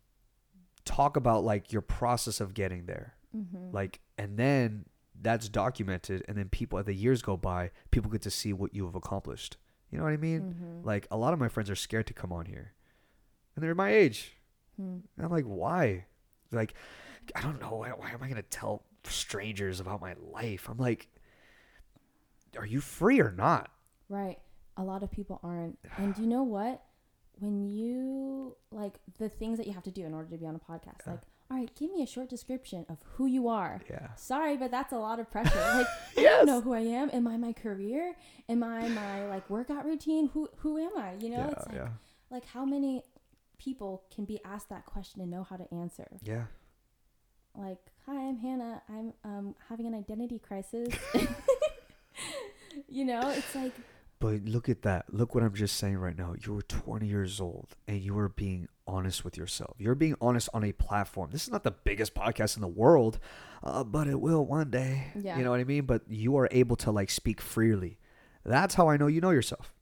talk 0.84 1.16
about 1.16 1.44
like 1.44 1.72
your 1.72 1.82
process 1.82 2.40
of 2.40 2.54
getting 2.54 2.86
there, 2.86 3.14
Mm-hmm. 3.36 3.72
like, 3.72 4.00
and 4.16 4.36
then 4.38 4.86
that's 5.20 5.48
documented, 5.48 6.24
and 6.26 6.36
then 6.36 6.48
people 6.48 6.78
as 6.78 6.86
the 6.86 6.94
years 6.94 7.22
go 7.22 7.36
by, 7.36 7.70
people 7.90 8.10
get 8.10 8.22
to 8.22 8.30
see 8.30 8.52
what 8.52 8.74
you 8.74 8.84
have 8.86 8.94
accomplished. 8.96 9.58
You 9.90 9.98
know 9.98 10.04
what 10.04 10.12
I 10.12 10.16
mean? 10.16 10.40
mm-hmm. 10.40 10.86
Like 10.86 11.06
a 11.10 11.16
lot 11.16 11.32
of 11.34 11.38
my 11.38 11.48
friends 11.48 11.70
are 11.70 11.76
scared 11.76 12.06
to 12.08 12.14
come 12.14 12.32
on 12.32 12.46
here, 12.46 12.72
and 13.54 13.62
they're 13.62 13.74
my 13.76 13.92
age. 13.92 14.36
Hmm. 14.76 14.98
And 15.16 15.26
I'm 15.26 15.30
like, 15.30 15.44
why? 15.44 16.06
Like, 16.50 16.74
I 17.36 17.42
don't 17.42 17.60
know. 17.60 17.74
Why, 17.76 17.90
why 17.90 18.10
am 18.10 18.22
I 18.22 18.28
gonna 18.28 18.42
tell 18.42 18.82
strangers 19.04 19.78
about 19.78 20.00
my 20.00 20.14
life? 20.32 20.68
I'm 20.68 20.78
like, 20.78 21.06
are 22.56 22.66
you 22.66 22.80
free 22.80 23.20
or 23.20 23.30
not? 23.30 23.70
Right. 24.08 24.38
A 24.76 24.82
lot 24.82 25.02
of 25.02 25.10
people 25.12 25.38
aren't. 25.44 25.78
And 25.96 26.16
you 26.22 26.26
know 26.26 26.42
what? 26.42 26.82
When 27.40 27.68
you 27.68 28.56
like 28.70 28.94
the 29.18 29.28
things 29.28 29.58
that 29.58 29.66
you 29.66 29.72
have 29.72 29.84
to 29.84 29.90
do 29.90 30.04
in 30.04 30.12
order 30.14 30.28
to 30.30 30.36
be 30.36 30.46
on 30.46 30.54
a 30.56 30.58
podcast, 30.58 31.06
Yeah. 31.06 31.12
like, 31.12 31.20
all 31.50 31.56
right, 31.56 31.70
give 31.78 31.90
me 31.90 32.02
a 32.02 32.06
short 32.06 32.28
description 32.28 32.84
of 32.90 32.98
who 33.14 33.26
you 33.26 33.48
are. 33.48 33.80
Yeah. 33.88 34.08
Sorry, 34.16 34.56
but 34.56 34.70
that's 34.70 34.92
a 34.92 34.98
lot 34.98 35.18
of 35.20 35.30
pressure. 35.34 35.56
Like, 35.58 35.86
I 35.86 36.20
Yes. 36.20 36.36
don't 36.38 36.46
know 36.46 36.60
who 36.60 36.72
I 36.74 36.80
am. 36.80 37.10
Am 37.12 37.26
I 37.28 37.36
my 37.36 37.52
career? 37.52 38.14
Am 38.48 38.62
I 38.62 38.88
my 38.88 39.26
like 39.28 39.48
workout 39.48 39.84
routine? 39.84 40.28
Who 40.34 40.48
who 40.58 40.78
am 40.78 40.96
I? 40.98 41.14
You 41.20 41.30
know, 41.30 41.36
yeah. 41.36 41.48
it's 41.50 41.66
like 41.66 41.74
yeah. 41.76 41.88
like 42.30 42.44
how 42.46 42.64
many 42.64 43.02
people 43.58 44.04
can 44.14 44.24
be 44.24 44.40
asked 44.44 44.68
that 44.68 44.84
question 44.86 45.20
and 45.22 45.30
know 45.30 45.42
how 45.44 45.56
to 45.56 45.72
answer? 45.72 46.06
Yeah. 46.22 46.44
Like, 47.54 47.78
hi, 48.06 48.14
I'm 48.28 48.36
Hannah. 48.38 48.82
I'm 48.88 49.12
um 49.24 49.54
having 49.68 49.86
an 49.86 49.94
identity 49.94 50.38
crisis. 50.38 50.88
you 52.88 53.04
know, 53.04 53.20
it's 53.30 53.54
like 53.54 53.72
But 54.20 54.44
look 54.46 54.68
at 54.68 54.82
that. 54.82 55.06
Look 55.14 55.34
what 55.34 55.44
I'm 55.44 55.54
just 55.54 55.76
saying 55.76 55.96
right 55.98 56.16
now. 56.18 56.34
You 56.44 56.54
were 56.54 56.62
20 56.62 57.06
years 57.06 57.40
old 57.40 57.76
and 57.86 58.00
you 58.00 58.14
were 58.14 58.28
being 58.28 58.66
honest 58.86 59.24
with 59.24 59.36
yourself. 59.36 59.76
You're 59.78 59.94
being 59.94 60.16
honest 60.20 60.48
on 60.52 60.64
a 60.64 60.72
platform. 60.72 61.30
This 61.30 61.44
is 61.44 61.50
not 61.50 61.62
the 61.62 61.70
biggest 61.70 62.14
podcast 62.14 62.56
in 62.56 62.60
the 62.62 62.66
world, 62.68 63.20
uh, 63.62 63.84
but 63.84 64.08
it 64.08 64.20
will 64.20 64.44
one 64.44 64.70
day. 64.70 65.12
Yeah. 65.14 65.38
You 65.38 65.44
know 65.44 65.50
what 65.50 65.60
I 65.60 65.64
mean? 65.64 65.84
But 65.84 66.02
you 66.08 66.36
are 66.36 66.48
able 66.50 66.74
to 66.76 66.90
like 66.90 67.10
speak 67.10 67.40
freely. 67.40 67.98
That's 68.44 68.74
how 68.74 68.88
I 68.88 68.96
know 68.96 69.06
you 69.06 69.20
know 69.20 69.30
yourself, 69.30 69.72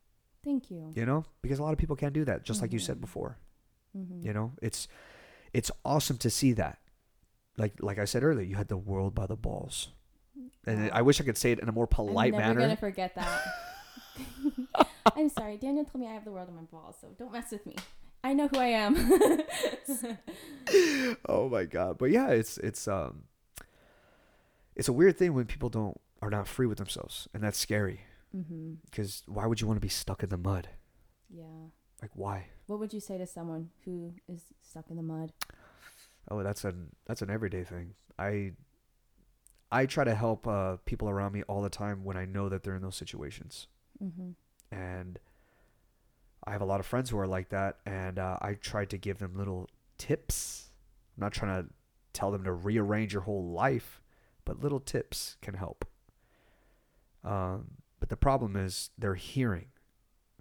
thank 0.44 0.70
you. 0.70 0.90
you 0.94 1.06
know? 1.06 1.24
Because 1.40 1.58
a 1.58 1.62
lot 1.62 1.72
of 1.72 1.78
people 1.78 1.96
can't 1.96 2.12
do 2.12 2.24
that, 2.26 2.42
just 2.44 2.60
like 2.60 2.72
you 2.74 2.78
said 2.78 2.98
Mhm. 2.98 3.02
before. 3.02 3.38
Mm-hmm. 3.96 4.26
You 4.26 4.32
know? 4.34 4.52
It's 4.60 4.86
it's 5.54 5.70
awesome 5.84 6.18
to 6.18 6.28
see 6.28 6.52
that. 6.54 6.78
Like 7.56 7.74
like 7.80 7.98
I 7.98 8.04
said 8.04 8.22
earlier, 8.22 8.44
you 8.44 8.56
had 8.56 8.68
the 8.68 8.76
world 8.76 9.14
by 9.14 9.26
the 9.26 9.36
balls. 9.36 9.88
And 10.66 10.90
I 10.90 11.00
wish 11.00 11.20
I 11.20 11.24
could 11.24 11.38
say 11.38 11.52
it 11.52 11.60
in 11.60 11.68
a 11.68 11.72
more 11.72 11.86
polite 11.86 12.34
I'm 12.34 12.40
never 12.40 12.48
manner. 12.54 12.60
gonna 12.60 12.76
forget 12.76 13.14
that. 13.14 13.40
I'm 15.16 15.28
sorry. 15.28 15.56
Daniel 15.56 15.84
told 15.84 16.02
me 16.02 16.08
I 16.08 16.14
have 16.14 16.24
the 16.24 16.32
world 16.32 16.48
in 16.48 16.54
my 16.56 16.62
balls, 16.62 16.96
so 17.00 17.08
don't 17.18 17.32
mess 17.32 17.50
with 17.50 17.64
me. 17.66 17.76
I 18.24 18.32
know 18.32 18.48
who 18.48 18.58
I 18.58 18.66
am. 18.66 18.96
oh 21.28 21.48
my 21.48 21.64
god 21.64 21.96
but 21.98 22.10
yeah 22.10 22.28
it's 22.28 22.58
it's 22.58 22.88
um 22.88 23.24
it's 24.74 24.88
a 24.88 24.92
weird 24.92 25.16
thing 25.16 25.32
when 25.34 25.44
people 25.46 25.68
don't 25.68 25.96
are 26.22 26.30
not 26.30 26.48
free 26.48 26.66
with 26.66 26.78
themselves 26.78 27.28
and 27.32 27.42
that's 27.42 27.58
scary 27.58 28.00
mm-hmm. 28.36 28.74
because 28.90 29.22
why 29.26 29.46
would 29.46 29.60
you 29.60 29.66
want 29.66 29.76
to 29.76 29.80
be 29.80 29.88
stuck 29.88 30.22
in 30.22 30.28
the 30.28 30.36
mud 30.36 30.68
Yeah. 31.30 31.44
like 32.02 32.10
why 32.14 32.46
What 32.66 32.78
would 32.80 32.92
you 32.92 33.00
say 33.00 33.16
to 33.18 33.26
someone 33.26 33.70
who 33.84 34.14
is 34.28 34.42
stuck 34.60 34.90
in 34.90 34.96
the 34.96 35.02
mud? 35.02 35.32
oh 36.30 36.42
that's 36.42 36.64
an 36.64 36.90
that's 37.06 37.22
an 37.22 37.30
everyday 37.30 37.62
thing 37.62 37.94
i 38.18 38.52
i 39.70 39.86
try 39.86 40.02
to 40.02 40.14
help 40.14 40.48
uh 40.48 40.76
people 40.84 41.08
around 41.08 41.32
me 41.32 41.42
all 41.44 41.62
the 41.62 41.70
time 41.70 42.02
when 42.04 42.16
i 42.16 42.24
know 42.24 42.48
that 42.48 42.64
they're 42.64 42.74
in 42.76 42.82
those 42.82 42.96
situations 42.96 43.68
Mm-hmm. 44.02 44.30
and 44.74 45.18
i 46.44 46.52
have 46.52 46.60
a 46.60 46.64
lot 46.66 46.80
of 46.80 46.86
friends 46.86 47.10
who 47.10 47.18
are 47.18 47.26
like 47.26 47.48
that 47.50 47.78
and 47.86 48.18
uh, 48.18 48.36
i 48.40 48.54
try 48.54 48.84
to 48.84 48.96
give 48.98 49.18
them 49.18 49.36
little 49.36 49.68
tips 49.98 50.70
i'm 51.16 51.22
not 51.22 51.32
trying 51.32 51.62
to 51.64 51.70
tell 52.12 52.30
them 52.30 52.44
to 52.44 52.52
rearrange 52.52 53.12
your 53.12 53.22
whole 53.22 53.44
life 53.50 54.00
but 54.44 54.60
little 54.60 54.80
tips 54.80 55.36
can 55.42 55.54
help 55.54 55.84
um, 57.24 57.66
but 58.00 58.08
the 58.08 58.16
problem 58.16 58.56
is 58.56 58.90
they're 58.98 59.14
hearing 59.14 59.66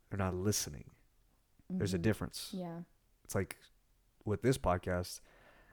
they're 0.10 0.18
not 0.19 0.36
listening 0.36 0.91
there's 1.69 1.94
a 1.94 1.99
Mhm. 1.99 2.03
difference 2.03 2.49
Yeah. 2.53 2.82
it's 3.23 3.34
like 3.36 3.57
with 4.23 4.41
this 4.44 4.57
podcast 4.57 5.19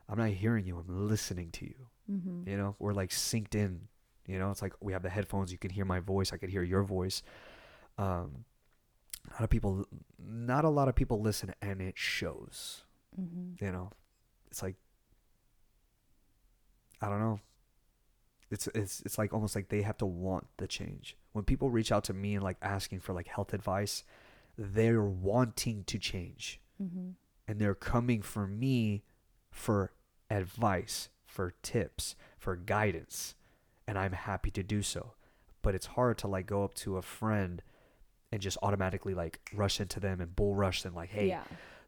i'm 0.09 0.17
not 0.17 0.29
hearing 0.29 0.65
you 0.65 0.77
i'm 0.77 1.07
listening 1.07 1.51
to 1.51 1.65
you 1.65 1.87
Mm-hmm. 2.11 2.49
you 2.49 2.57
know 2.57 2.75
we're 2.79 2.93
like 2.93 3.11
synced 3.11 3.55
in 3.55 3.87
you 4.27 4.37
know 4.39 4.51
it's 4.51 4.61
like 4.61 4.73
we 4.81 4.91
have 4.91 5.03
the 5.03 5.09
headphones 5.09 5.51
you 5.51 5.57
can 5.57 5.69
hear 5.71 5.85
my 5.85 5.99
voice 5.99 6.33
i 6.33 6.37
could 6.37 6.49
hear 6.49 6.63
your 6.63 6.83
voice 6.83 7.21
um 7.97 8.45
a 9.29 9.33
lot 9.33 9.43
of 9.43 9.49
people 9.49 9.85
not 10.19 10.65
a 10.65 10.69
lot 10.69 10.87
of 10.87 10.95
people 10.95 11.21
listen 11.21 11.53
and 11.61 11.81
it 11.81 11.97
shows 11.97 12.83
Mm-hmm. 13.19 13.63
you 13.63 13.71
know 13.71 13.91
it's 14.49 14.63
like 14.63 14.75
i 17.01 17.07
don't 17.09 17.19
know 17.19 17.39
it's 18.49 18.67
it's 18.73 19.01
it's 19.01 19.17
like 19.17 19.33
almost 19.33 19.55
like 19.55 19.69
they 19.69 19.81
have 19.83 19.97
to 19.97 20.05
want 20.05 20.47
the 20.57 20.67
change 20.67 21.15
when 21.33 21.43
people 21.45 21.69
reach 21.69 21.91
out 21.91 22.03
to 22.05 22.13
me 22.13 22.33
and 22.35 22.43
like 22.43 22.57
asking 22.61 22.99
for 22.99 23.13
like 23.13 23.27
health 23.27 23.53
advice 23.53 24.03
they're 24.57 25.03
wanting 25.03 25.83
to 25.85 25.97
change 25.97 26.59
Mm-hmm. 26.81 27.09
and 27.47 27.59
they're 27.59 27.75
coming 27.75 28.23
for 28.23 28.47
me 28.47 29.03
for 29.51 29.91
advice, 30.31 31.09
for 31.23 31.53
tips, 31.61 32.15
for 32.39 32.55
guidance, 32.55 33.35
and 33.87 33.97
I'm 33.97 34.13
happy 34.13 34.49
to 34.51 34.63
do 34.63 34.81
so. 34.81 35.13
But 35.61 35.75
it's 35.75 35.85
hard 35.85 36.17
to 36.17 36.27
like 36.27 36.47
go 36.47 36.63
up 36.63 36.73
to 36.75 36.97
a 36.97 37.03
friend 37.03 37.61
and 38.33 38.41
just 38.41 38.57
automatically 38.63 39.13
like 39.13 39.39
rush 39.53 39.79
into 39.79 39.99
them 39.99 40.19
and 40.19 40.35
bull 40.35 40.55
rush 40.55 40.81
them 40.81 40.95
like, 40.95 41.09
"Hey, 41.09 41.27
Yeah. 41.29 41.43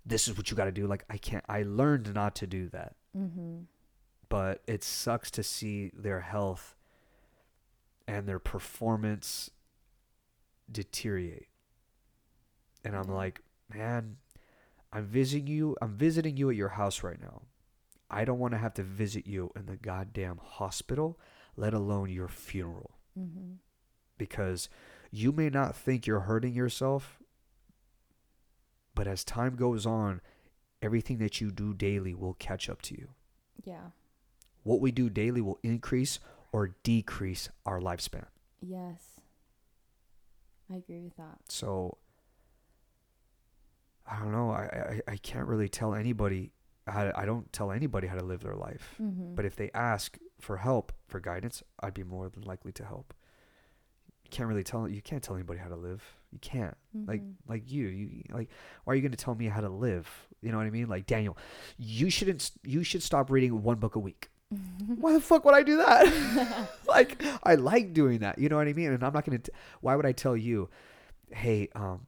this 0.05 0.27
is 0.27 0.37
what 0.37 0.51
you 0.51 0.55
got 0.55 0.65
to 0.65 0.71
do." 0.71 0.85
Like 0.85 1.03
I 1.09 1.17
can't 1.17 1.43
I 1.49 1.63
learned 1.63 2.13
not 2.13 2.35
to 2.37 2.47
do 2.47 2.69
that. 2.69 2.95
Mm-hmm. 3.17 3.61
But 4.29 4.61
it 4.67 4.83
sucks 4.83 5.31
to 5.31 5.43
see 5.43 5.91
their 5.93 6.19
health 6.21 6.75
and 8.07 8.27
their 8.27 8.39
performance 8.39 9.49
deteriorate. 10.71 11.47
And 12.83 12.95
I'm 12.95 13.07
like, 13.09 13.41
"Man, 13.73 14.17
I'm 14.93 15.05
visiting 15.05 15.47
you. 15.47 15.75
I'm 15.81 15.95
visiting 15.97 16.37
you 16.37 16.49
at 16.49 16.55
your 16.55 16.69
house 16.69 17.03
right 17.03 17.19
now. 17.19 17.41
I 18.09 18.23
don't 18.25 18.37
want 18.39 18.53
to 18.53 18.59
have 18.59 18.73
to 18.75 18.83
visit 18.83 19.25
you 19.25 19.51
in 19.55 19.65
the 19.65 19.77
goddamn 19.77 20.37
hospital, 20.43 21.19
let 21.57 21.73
alone 21.73 22.09
your 22.09 22.27
funeral, 22.27 22.91
Mm-hmm. 23.19 23.53
because 24.17 24.69
you 25.17 25.31
may 25.31 25.49
not 25.49 25.75
think 25.75 26.05
you're 26.05 26.21
hurting 26.21 26.53
yourself, 26.53 27.19
but 28.93 29.07
as 29.07 29.23
time 29.23 29.55
goes 29.55 29.85
on, 29.85 30.21
everything 30.81 31.17
that 31.19 31.41
you 31.41 31.51
do 31.51 31.73
daily 31.73 32.13
will 32.13 32.33
catch 32.35 32.69
up 32.69 32.81
to 32.83 32.95
you. 32.95 33.09
Yeah. 33.63 33.91
What 34.63 34.81
we 34.81 34.91
do 34.91 35.09
daily 35.09 35.41
will 35.41 35.59
increase 35.63 36.19
or 36.51 36.75
decrease 36.83 37.49
our 37.65 37.79
lifespan. 37.79 38.25
Yes. 38.61 39.21
I 40.71 40.77
agree 40.77 41.01
with 41.01 41.15
that. 41.17 41.39
So 41.49 41.97
I 44.07 44.19
don't 44.19 44.31
know. 44.31 44.51
I, 44.51 45.01
I, 45.07 45.13
I 45.13 45.17
can't 45.17 45.47
really 45.47 45.69
tell 45.69 45.93
anybody 45.93 46.51
how 46.87 47.05
to, 47.05 47.19
I 47.19 47.25
don't 47.25 47.51
tell 47.51 47.71
anybody 47.71 48.07
how 48.07 48.15
to 48.15 48.23
live 48.23 48.41
their 48.41 48.55
life. 48.55 48.95
Mm-hmm. 49.01 49.35
But 49.35 49.45
if 49.45 49.55
they 49.55 49.71
ask 49.73 50.17
for 50.39 50.57
help, 50.57 50.91
for 51.07 51.19
guidance, 51.19 51.63
I'd 51.79 51.93
be 51.93 52.03
more 52.03 52.29
than 52.29 52.43
likely 52.43 52.71
to 52.73 52.85
help. 52.85 53.13
Can't 54.31 54.49
really 54.49 54.63
tell 54.63 54.87
you 54.87 55.01
can't 55.01 55.23
tell 55.23 55.35
anybody 55.35 55.59
how 55.59 55.69
to 55.69 55.75
live. 55.75 56.03
You 56.31 56.39
can't. 56.39 56.75
Like 57.05 57.21
Mhm. 57.21 57.33
like 57.47 57.71
you, 57.71 57.87
you 57.87 58.23
like 58.31 58.49
why 58.83 58.93
are 58.93 58.95
you 58.95 59.01
going 59.01 59.11
to 59.11 59.17
tell 59.17 59.35
me 59.35 59.47
how 59.47 59.61
to 59.61 59.69
live? 59.69 60.07
You 60.41 60.51
know 60.51 60.57
what 60.57 60.65
I 60.67 60.69
mean? 60.69 60.87
Like 60.87 61.05
Daniel, 61.07 61.37
you 61.77 62.09
shouldn't 62.09 62.51
you 62.63 62.83
should 62.83 63.01
stop 63.03 63.29
reading 63.29 63.63
one 63.63 63.77
book 63.77 63.95
a 63.95 63.99
week. 63.99 64.29
Why 64.99 65.13
the 65.13 65.21
fuck 65.21 65.43
would 65.45 65.55
I 65.55 65.63
do 65.63 65.77
that? 65.77 66.69
like 66.87 67.23
I 67.43 67.55
like 67.55 67.93
doing 67.93 68.19
that. 68.19 68.37
You 68.37 68.49
know 68.49 68.57
what 68.57 68.67
I 68.67 68.73
mean? 68.73 68.91
And 68.91 69.03
I'm 69.03 69.13
not 69.13 69.25
going 69.25 69.39
to 69.41 69.51
why 69.81 69.95
would 69.95 70.05
I 70.05 70.11
tell 70.11 70.35
you, 70.37 70.69
"Hey, 71.31 71.69
um 71.75 72.05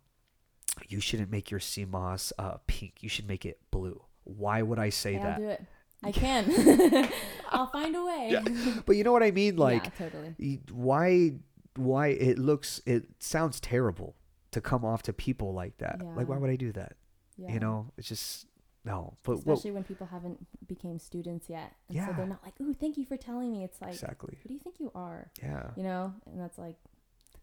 you 0.87 0.99
shouldn't 0.99 1.31
make 1.31 1.49
your 1.49 1.59
sea 1.59 1.85
moss 1.85 2.31
uh 2.37 2.57
pink. 2.67 3.01
You 3.01 3.09
should 3.09 3.27
make 3.27 3.45
it 3.45 3.59
blue." 3.71 4.01
Why 4.23 4.61
would 4.61 4.77
I 4.79 4.89
say 4.89 5.13
Hey, 5.13 5.23
that? 5.23 5.37
do 5.39 5.47
it. 5.47 5.63
I 6.03 6.11
can. 6.11 7.09
I'll 7.49 7.67
find 7.71 7.95
a 7.95 8.03
way. 8.05 8.29
Yeah. 8.31 8.43
But 8.85 8.97
you 8.97 9.03
know 9.03 9.11
what 9.13 9.23
I 9.23 9.31
mean? 9.31 9.55
Like 9.57 9.85
yeah, 9.85 10.09
totally. 10.09 10.59
why 10.71 11.33
why 11.77 12.07
it 12.07 12.37
looks 12.39 12.81
it 12.85 13.05
sounds 13.19 13.59
terrible 13.59 14.15
to 14.51 14.61
come 14.61 14.83
off 14.85 15.03
to 15.03 15.13
people 15.13 15.53
like 15.53 15.77
that 15.77 16.01
like 16.15 16.27
why 16.27 16.37
would 16.37 16.49
i 16.49 16.55
do 16.55 16.71
that 16.71 16.93
Yeah. 17.37 17.53
you 17.53 17.59
know 17.59 17.91
it's 17.97 18.07
just 18.07 18.45
no 18.85 19.15
but 19.23 19.43
well, 19.45 19.55
especially 19.55 19.71
when 19.71 19.83
people 19.83 20.07
haven't 20.07 20.45
became 20.67 20.97
students 20.97 21.49
yet, 21.49 21.73
and 21.89 21.97
so 21.97 22.13
they're 22.15 22.25
not 22.25 22.41
like, 22.43 22.53
"Ooh, 22.61 22.73
thank 22.73 22.95
you 22.97 23.03
for 23.05 23.17
telling 23.17 23.51
me." 23.51 23.65
It's 23.65 23.81
like, 23.81 23.91
exactly 23.91 24.37
who 24.41 24.47
do 24.47 24.53
you 24.53 24.61
think 24.61 24.79
you 24.79 24.91
are? 24.95 25.29
yeah 25.43 25.71
You 25.75 25.83
know, 25.83 26.13
and 26.25 26.39
that's 26.39 26.57
like 26.57 26.77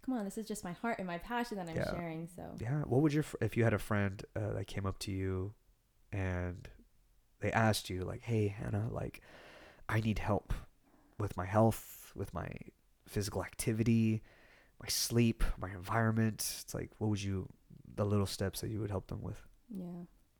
come 0.04 0.14
on, 0.16 0.24
this 0.24 0.38
is 0.38 0.46
just 0.46 0.64
my 0.64 0.72
heart 0.72 0.98
and 0.98 1.06
my 1.06 1.18
passion 1.18 1.58
that 1.58 1.68
I'm 1.68 1.76
Yeah. 1.76 1.90
sharing. 1.90 2.28
So 2.28 2.42
Yeah. 2.58 2.82
What 2.84 3.02
would 3.02 3.12
your 3.12 3.24
if 3.42 3.56
you 3.58 3.64
had 3.64 3.74
a 3.74 3.78
friend 3.78 4.24
uh, 4.34 4.52
that 4.54 4.66
came 4.66 4.86
up 4.86 4.98
to 5.00 5.10
you 5.12 5.52
and 6.12 6.66
they 7.40 7.52
asked 7.52 7.90
you 7.90 8.04
like, 8.04 8.22
"Hey, 8.22 8.48
Hannah, 8.48 8.88
like 8.90 9.20
I 9.88 10.00
need 10.00 10.18
help 10.20 10.54
with 11.18 11.36
my 11.36 11.44
health, 11.46 12.12
with 12.14 12.32
my 12.32 12.48
physical 13.06 13.42
activity, 13.42 14.22
my 14.82 14.88
sleep, 14.88 15.42
my 15.58 15.70
environment." 15.70 16.40
It's 16.62 16.74
like, 16.74 16.90
what 16.98 17.08
would 17.10 17.22
you 17.22 17.48
the 17.96 18.04
little 18.04 18.26
steps 18.26 18.60
that 18.60 18.70
you 18.70 18.80
would 18.80 18.90
help 18.90 19.06
them 19.08 19.22
with? 19.22 19.40
yeah. 19.74 19.84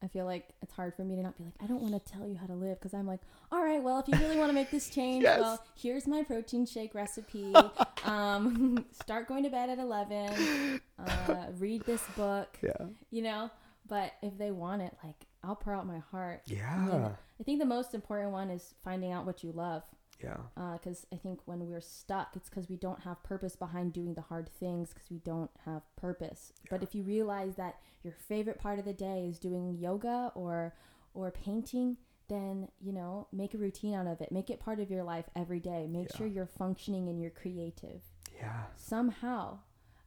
I 0.02 0.08
feel 0.08 0.26
like 0.26 0.50
it's 0.60 0.74
hard 0.74 0.94
for 0.94 1.02
me 1.02 1.16
to 1.16 1.22
not 1.22 1.38
be 1.38 1.44
like, 1.44 1.54
I 1.62 1.66
don't 1.66 1.80
want 1.80 1.94
to 1.94 2.12
tell 2.12 2.28
you 2.28 2.36
how 2.36 2.44
to 2.44 2.52
live 2.52 2.78
because 2.78 2.92
I'm 2.92 3.06
like, 3.06 3.20
all 3.50 3.64
right, 3.64 3.82
well, 3.82 4.00
if 4.00 4.06
you 4.08 4.14
really 4.22 4.36
want 4.36 4.50
to 4.50 4.52
make 4.52 4.70
this 4.70 4.90
change, 4.90 5.22
Yes. 5.22 5.40
well, 5.40 5.64
here's 5.76 6.06
my 6.06 6.22
protein 6.22 6.66
shake 6.66 6.94
recipe. 6.94 7.54
um, 8.04 8.84
start 8.92 9.28
going 9.28 9.44
to 9.44 9.48
bed 9.48 9.70
at 9.70 9.78
11. 9.78 10.78
Uh, 10.98 11.46
read 11.58 11.86
this 11.86 12.02
book, 12.18 12.58
Yeah. 12.62 12.86
you 13.10 13.22
know? 13.22 13.48
But 13.88 14.12
if 14.20 14.36
they 14.36 14.50
want 14.50 14.82
it, 14.82 14.94
like, 15.02 15.24
I'll 15.42 15.56
pour 15.56 15.72
out 15.72 15.86
my 15.86 16.00
heart. 16.10 16.42
Yeah. 16.44 17.12
I 17.40 17.42
think 17.42 17.58
the 17.58 17.64
most 17.64 17.94
important 17.94 18.30
one 18.30 18.50
is 18.50 18.74
finding 18.84 19.10
out 19.10 19.24
what 19.24 19.42
you 19.42 19.52
love. 19.52 19.84
Yeah. 20.22 20.36
Because 20.74 21.06
I 21.12 21.16
think 21.16 21.40
when 21.44 21.66
we're 21.66 21.80
stuck, 21.80 22.36
it's 22.36 22.48
because 22.48 22.68
we 22.68 22.76
don't 22.76 23.00
have 23.00 23.22
purpose 23.22 23.56
behind 23.56 23.92
doing 23.92 24.14
the 24.14 24.20
hard 24.22 24.48
things 24.48 24.92
because 24.92 25.10
we 25.10 25.18
don't 25.18 25.50
have 25.64 25.82
purpose. 25.96 26.52
But 26.70 26.82
if 26.82 26.94
you 26.94 27.02
realize 27.02 27.56
that 27.56 27.76
your 28.02 28.12
favorite 28.12 28.58
part 28.58 28.78
of 28.78 28.84
the 28.84 28.92
day 28.92 29.26
is 29.28 29.38
doing 29.38 29.76
yoga 29.78 30.32
or 30.34 30.74
or 31.14 31.30
painting, 31.30 31.96
then 32.28 32.68
you 32.80 32.92
know 32.92 33.28
make 33.32 33.54
a 33.54 33.58
routine 33.58 33.94
out 33.94 34.06
of 34.06 34.20
it. 34.20 34.32
Make 34.32 34.50
it 34.50 34.60
part 34.60 34.80
of 34.80 34.90
your 34.90 35.02
life 35.04 35.26
every 35.36 35.60
day. 35.60 35.86
Make 35.86 36.08
Yeah. 36.10 36.16
sure 36.16 36.26
you're 36.26 36.46
functioning 36.46 37.08
and 37.08 37.20
you're 37.20 37.30
creative 37.30 38.02
Yeah. 38.34 38.64
somehow. 38.76 39.58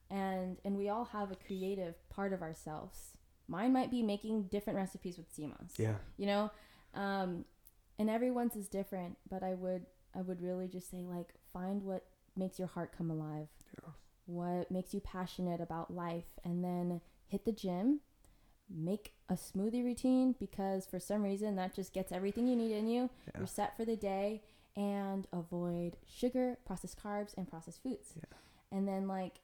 And 0.10 0.58
and 0.64 0.78
we 0.78 0.90
all 0.90 1.06
have 1.06 1.32
a 1.32 1.36
creative 1.36 1.96
part 2.10 2.34
of 2.34 2.42
ourselves. 2.42 3.14
Mine 3.50 3.72
might 3.74 3.92
be 3.92 4.02
making 4.04 4.44
different 4.44 4.78
recipes 4.78 5.18
with 5.18 5.32
sea 5.34 5.48
moss 5.48 5.78
Yeah. 5.78 5.96
you 6.18 6.26
know 6.26 6.52
um 6.94 7.46
and 8.00 8.10
everyone's 8.10 8.56
is 8.58 8.68
different 8.68 9.18
but 9.30 9.42
i 9.44 9.54
would 9.54 9.86
i 10.18 10.22
would 10.22 10.42
really 10.42 10.68
just 10.68 10.90
say 10.90 11.06
like 11.06 11.34
find 11.54 11.84
what 11.84 12.06
makes 12.36 12.58
your 12.60 12.68
heart 12.68 12.92
come 12.98 13.10
alive 13.12 13.48
Yeah. 13.84 13.92
what 14.26 14.72
makes 14.72 14.94
you 14.94 15.00
passionate 15.00 15.62
about 15.62 15.94
life 15.94 16.40
and 16.44 16.64
then 16.64 17.02
hit 17.28 17.46
the 17.46 17.52
gym 17.52 18.00
make 18.70 19.14
a 19.30 19.34
smoothie 19.36 19.84
routine 19.84 20.36
because 20.40 20.86
for 20.86 21.00
some 21.00 21.24
reason 21.24 21.56
that 21.56 21.74
just 21.74 21.94
gets 21.94 22.12
everything 22.12 22.48
you 22.48 22.56
need 22.56 22.72
in 22.72 22.88
you 22.88 23.10
Yeah. 23.28 23.40
you're 23.40 23.48
set 23.48 23.76
for 23.78 23.86
the 23.86 23.96
day 23.96 24.42
and 24.76 25.26
avoid 25.34 25.98
sugar 26.06 26.58
processed 26.66 27.02
carbs 27.02 27.36
and 27.38 27.48
processed 27.48 27.82
foods 27.82 28.14
Yeah. 28.16 28.38
and 28.78 28.88
then 28.88 29.08
like 29.08 29.40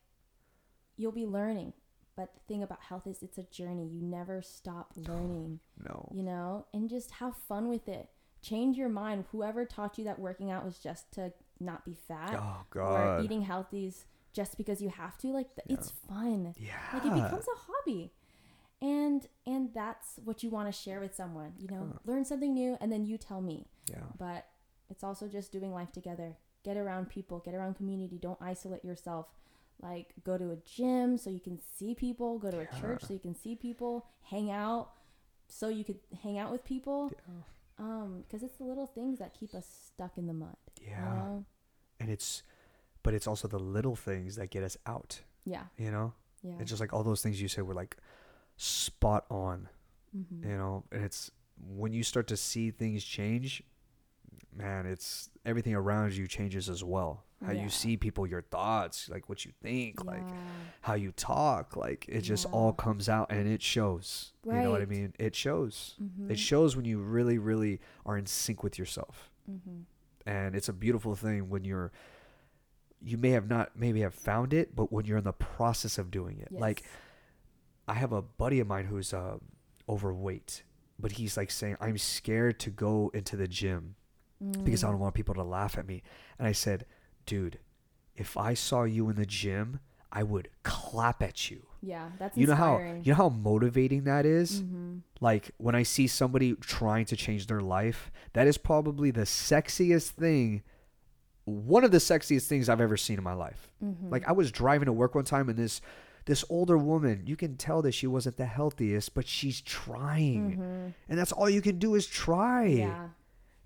you'll 0.97 1.11
be 1.13 1.25
learning 1.25 1.73
but 2.15 2.33
the 2.35 2.41
thing 2.41 2.61
about 2.61 2.81
health 2.83 3.07
is 3.07 3.23
it's 3.23 3.37
a 3.39 3.43
journey 3.43 3.87
you 3.87 4.01
never 4.01 4.41
stop 4.41 4.93
learning 4.95 5.59
No. 5.83 6.07
you 6.13 6.21
know, 6.21 6.67
and 6.73 6.87
just 6.87 7.09
have 7.11 7.35
fun 7.35 7.69
with 7.69 7.87
it. 7.87 8.07
Change 8.43 8.77
your 8.77 8.89
mind. 8.89 9.25
Whoever 9.31 9.65
taught 9.65 9.97
you 9.97 10.03
that 10.03 10.19
working 10.19 10.51
out 10.51 10.63
was 10.63 10.77
just 10.77 11.11
to 11.13 11.33
not 11.59 11.83
be 11.85 11.95
fat 12.07 12.35
Oh 12.35 12.57
or 12.59 12.65
God. 12.69 13.23
eating 13.25 13.41
healthy 13.41 13.85
is 13.87 14.05
just 14.33 14.57
because 14.57 14.81
you 14.81 14.89
have 14.89 15.17
to, 15.19 15.27
like 15.31 15.55
th- 15.55 15.65
Yeah. 15.67 15.73
it's 15.77 15.89
fun. 15.91 16.53
Yeah. 16.59 16.73
Like 16.93 17.05
it 17.05 17.13
becomes 17.13 17.45
a 17.47 17.57
hobby. 17.67 18.11
And 18.81 19.25
and 19.45 19.73
that's 19.73 20.19
what 20.25 20.43
you 20.43 20.49
want 20.49 20.67
to 20.67 20.71
share 20.77 20.99
with 20.99 21.15
someone. 21.15 21.53
You 21.57 21.67
know, 21.69 21.87
Huh. 21.93 21.99
learn 22.05 22.25
something 22.25 22.53
new 22.53 22.77
and 22.81 22.91
then 22.91 23.05
you 23.05 23.17
tell 23.17 23.41
me. 23.41 23.65
yeah. 23.89 24.03
But 24.17 24.45
it's 24.89 25.03
also 25.03 25.27
just 25.27 25.51
doing 25.51 25.73
life 25.73 25.91
together. 25.91 26.37
Get 26.63 26.77
around 26.77 27.09
people, 27.09 27.39
get 27.39 27.53
around 27.55 27.75
community. 27.75 28.17
Don't 28.17 28.41
isolate 28.41 28.83
yourself. 28.83 29.27
Like 29.81 30.13
go 30.23 30.37
to 30.37 30.51
a 30.51 30.57
gym 30.57 31.17
so 31.17 31.29
you 31.29 31.39
can 31.39 31.59
see 31.59 31.95
people, 31.95 32.39
go 32.39 32.51
to 32.51 32.59
a 32.59 32.65
church 32.81 33.03
so 33.05 33.13
you 33.13 33.19
can 33.19 33.35
see 33.35 33.55
people, 33.55 34.05
hang 34.23 34.51
out 34.51 34.91
so 35.47 35.67
you 35.69 35.83
could 35.83 35.99
hang 36.21 36.37
out 36.37 36.51
with 36.51 36.63
people. 36.65 37.11
Yeah. 37.13 37.43
Um, 37.79 38.23
because 38.27 38.43
it's 38.43 38.57
the 38.57 38.63
little 38.65 38.87
things 38.87 39.19
that 39.19 39.33
keep 39.33 39.53
us 39.55 39.65
stuck 39.87 40.17
in 40.17 40.27
the 40.27 40.33
mud. 40.33 40.55
you 40.81 40.87
Yeah. 40.89 41.05
know? 41.05 41.45
And 41.99 42.09
it's, 42.09 42.43
but 43.03 43.13
it's 43.13 43.27
also 43.27 43.47
the 43.47 43.59
little 43.59 43.95
things 43.95 44.35
that 44.35 44.49
get 44.51 44.63
us 44.63 44.77
out. 44.85 45.21
Yeah. 45.45 45.63
You 45.77 45.91
know. 45.91 46.13
Yeah. 46.41 46.55
It's 46.59 46.69
just 46.69 46.79
like 46.81 46.93
all 46.93 47.03
those 47.03 47.21
things 47.21 47.41
you 47.41 47.47
said 47.47 47.63
were 47.65 47.73
like 47.73 47.97
spot 48.57 49.25
on. 49.29 49.69
Mhm. 50.15 50.43
You 50.43 50.57
know. 50.57 50.83
And 50.91 51.03
it's 51.03 51.31
when 51.75 51.93
you 51.93 52.03
start 52.03 52.27
to 52.27 52.37
see 52.37 52.71
things 52.71 53.03
change, 53.03 53.63
man. 54.57 54.85
It's 54.85 55.29
everything 55.45 55.73
around 55.75 56.13
you 56.13 56.27
changes 56.27 56.69
as 56.69 56.83
well. 56.83 57.23
How 57.45 57.51
Yeah. 57.51 57.63
you 57.63 57.69
see 57.69 57.97
people, 57.97 58.25
your 58.25 58.41
thoughts, 58.41 59.09
like 59.09 59.27
what 59.27 59.43
you 59.45 59.51
think, 59.61 60.03
like 60.05 60.23
how 60.81 60.93
you 60.93 61.11
talk, 61.11 61.75
like 61.75 62.05
it 62.07 62.21
just 62.21 62.45
all 62.47 62.71
comes 62.73 63.09
out 63.09 63.31
and 63.31 63.47
it 63.47 63.61
shows. 63.61 64.33
You 64.45 64.53
know 64.53 64.71
what 64.71 64.81
I 64.81 64.85
mean? 64.85 65.13
It 65.19 65.35
shows. 65.35 65.95
Mhm. 66.01 66.31
It 66.31 66.39
shows 66.39 66.75
when 66.75 66.85
you 66.85 66.99
really, 67.01 67.37
really 67.37 67.81
are 68.05 68.17
in 68.17 68.25
sync 68.25 68.63
with 68.63 68.77
yourself. 68.79 69.29
Mhm. 69.49 69.83
and 70.25 70.55
it's 70.55 70.69
a 70.69 70.73
beautiful 70.73 71.15
thing 71.17 71.49
when 71.49 71.65
you're 71.65 71.91
you 73.01 73.17
may 73.17 73.31
have 73.31 73.49
not 73.49 73.75
maybe 73.77 73.99
have 73.99 74.13
found 74.15 74.53
it 74.53 74.73
but 74.73 74.89
when 74.89 75.03
you're 75.03 75.17
in 75.17 75.23
the 75.25 75.33
process 75.33 75.97
of 75.97 76.09
doing 76.09 76.39
it 76.39 76.49
like 76.49 76.83
i 77.89 77.93
have 77.93 78.13
a 78.13 78.21
buddy 78.21 78.61
of 78.61 78.67
mine 78.67 78.85
who's 78.85 79.13
uh, 79.13 79.37
overweight 79.89 80.63
but 80.97 81.11
he's 81.13 81.35
like 81.35 81.51
saying 81.51 81.75
i'm 81.81 81.97
scared 81.97 82.57
to 82.57 82.69
go 82.69 83.11
into 83.13 83.35
the 83.35 83.49
gym 83.49 83.95
because 84.63 84.83
i 84.83 84.87
Mm. 84.87 84.91
don't 84.91 84.99
want 84.99 85.15
people 85.15 85.35
to 85.35 85.43
laugh 85.43 85.77
at 85.77 85.87
me 85.87 86.03
and 86.37 86.47
i 86.47 86.51
said 86.51 86.85
dude 87.25 87.59
if 88.15 88.35
i 88.37 88.53
saw 88.53 88.83
you 88.83 89.09
in 89.09 89.15
the 89.15 89.25
gym 89.25 89.79
i 90.11 90.21
would 90.23 90.49
clap 90.63 91.23
at 91.23 91.49
you 91.49 91.65
Yeah, 91.81 92.09
that's 92.19 92.37
you 92.37 92.45
know 92.47 92.55
how 92.55 92.77
you 93.03 93.11
know 93.11 93.17
how 93.17 93.29
motivating 93.29 94.03
that 94.05 94.25
is? 94.25 94.61
Mhm. 94.61 95.01
like 95.19 95.51
when 95.57 95.75
I 95.75 95.83
see 95.83 96.07
somebody 96.07 96.53
trying 96.55 97.05
to 97.05 97.15
change 97.15 97.47
their 97.47 97.61
life, 97.61 98.11
that 98.33 98.45
is 98.47 98.57
probably 98.57 99.09
the 99.11 99.25
sexiest 99.25 100.09
thing, 100.11 100.63
one 101.45 101.83
of 101.83 101.91
the 101.91 101.97
sexiest 101.97 102.47
things 102.47 102.69
I've 102.69 102.79
ever 102.81 102.95
seen 102.97 103.17
in 103.17 103.23
my 103.23 103.33
life. 103.33 103.69
Mhm. 103.83 104.11
Like 104.11 104.27
I 104.27 104.31
was 104.33 104.51
driving 104.51 104.85
to 104.85 104.93
work 104.93 105.15
one 105.15 105.25
time 105.25 105.49
and 105.49 105.57
this 105.57 105.81
this 106.25 106.45
older 106.49 106.77
woman, 106.77 107.23
you 107.25 107.35
can 107.35 107.57
tell 107.57 107.81
that 107.81 107.91
she 107.93 108.07
wasn't 108.07 108.37
the 108.37 108.45
healthiest, 108.45 109.13
but 109.13 109.27
she's 109.27 109.59
trying. 109.61 110.57
Mhm. 110.57 110.93
And 111.09 111.19
that's 111.19 111.33
all 111.33 111.49
you 111.49 111.61
can 111.61 111.79
do 111.79 111.95
is 111.95 112.05
try. 112.07 112.65
Yeah. 112.65 113.09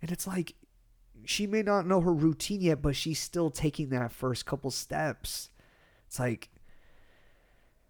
And 0.01 0.11
it's 0.11 0.25
like 0.25 0.55
she 1.29 1.45
may 1.47 1.61
not 1.61 1.85
know 1.85 2.01
her 2.01 2.13
routine 2.13 2.61
yet, 2.61 2.81
but 2.81 2.95
she's 2.95 3.19
still 3.19 3.49
taking 3.49 3.89
that 3.89 4.11
first 4.11 4.45
couple 4.45 4.71
steps. 4.71 5.49
It's 6.07 6.19
like 6.19 6.49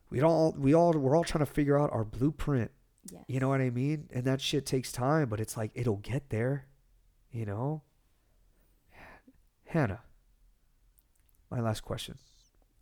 we 0.09 0.21
all 0.21 0.55
we 0.57 0.73
all 0.73 0.91
we're 0.93 1.15
all 1.15 1.23
trying 1.23 1.45
to 1.45 1.51
figure 1.51 1.77
out 1.79 1.91
our 1.93 2.03
blueprint 2.05 2.71
Yes. 3.11 3.23
you 3.27 3.39
know 3.39 3.47
what 3.47 3.61
I 3.61 3.69
mean? 3.69 4.09
And 4.11 4.25
that 4.25 4.41
shit 4.41 4.65
takes 4.65 4.91
time, 4.91 5.29
but 5.29 5.39
it's 5.39 5.55
like 5.55 5.71
it'll 5.75 5.97
get 5.97 6.29
there. 6.29 6.65
You 7.31 7.45
know? 7.45 7.83
Hannah. 9.65 10.01
My 11.49 11.61
last 11.61 11.81
question. 11.81 12.17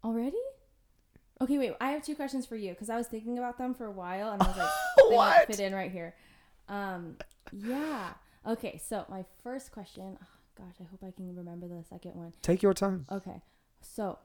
Already? 0.04 0.38
Okay, 1.42 1.58
wait. 1.58 1.74
I 1.82 1.92
have 1.92 2.04
two 2.04 2.16
questions 2.16 2.46
for 2.46 2.56
you 2.56 2.72
because 2.72 2.90
I 2.90 2.96
was 2.98 3.08
thinking 3.08 3.38
about 3.38 3.58
them 3.58 3.74
for 3.76 3.86
a 3.86 3.92
while 3.92 4.32
and 4.32 4.42
I 4.42 4.48
was 4.48 4.58
like, 4.58 4.70
they 5.10 5.16
What? 5.16 5.38
might 5.38 5.48
fit 5.48 5.60
in 5.60 5.74
right 5.76 5.92
here. 5.92 6.16
Um, 6.70 7.18
yeah. 7.52 8.14
Okay, 8.48 8.80
so 8.84 9.06
my 9.10 9.26
first 9.44 9.72
question. 9.72 10.18
Oh, 10.22 10.26
gosh, 10.58 10.76
I 10.80 10.84
hope 10.86 11.04
I 11.06 11.12
can 11.12 11.36
remember 11.36 11.68
the 11.68 11.84
second 11.90 12.16
one. 12.16 12.34
Take 12.42 12.62
your 12.64 12.74
time. 12.74 13.06
Okay, 13.12 13.42
so 13.82 14.20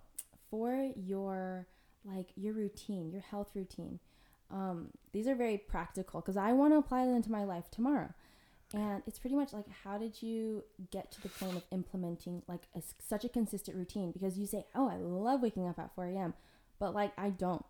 for 0.51 0.91
your 0.97 1.67
like 2.05 2.29
your 2.37 2.55
routine, 2.55 3.11
your 3.11 3.21
health 3.23 3.51
routine, 3.55 4.01
um, 4.51 4.89
these 5.13 5.27
are 5.29 5.35
very 5.35 5.59
practical 5.59 6.21
because 6.21 6.37
I 6.37 6.53
want 6.53 6.73
to 6.73 6.79
apply 6.79 7.07
them 7.07 7.23
to 7.23 7.31
my 7.33 7.45
life 7.45 7.71
tomorrow. 7.71 8.13
And 8.73 9.03
it's 9.05 9.19
pretty 9.19 9.35
much 9.35 9.53
like, 9.53 9.67
how 9.83 9.99
did 9.99 10.23
you 10.23 10.63
get 10.93 11.11
to 11.13 11.21
the 11.23 11.29
point 11.29 11.57
of 11.57 11.65
implementing 11.73 12.43
like 12.47 12.69
a, 12.77 12.83
such 13.05 13.25
a 13.25 13.29
consistent 13.29 13.77
routine? 13.77 14.13
Because 14.13 14.39
you 14.39 14.47
say, 14.47 14.65
oh, 14.77 14.89
I 14.89 14.97
love 14.97 15.43
waking 15.43 15.67
up 15.67 15.79
at 15.81 15.93
4 15.97 16.05
a.m., 16.07 16.35
but 16.79 16.95
like 16.95 17.13
I 17.19 17.31
don't. 17.31 17.65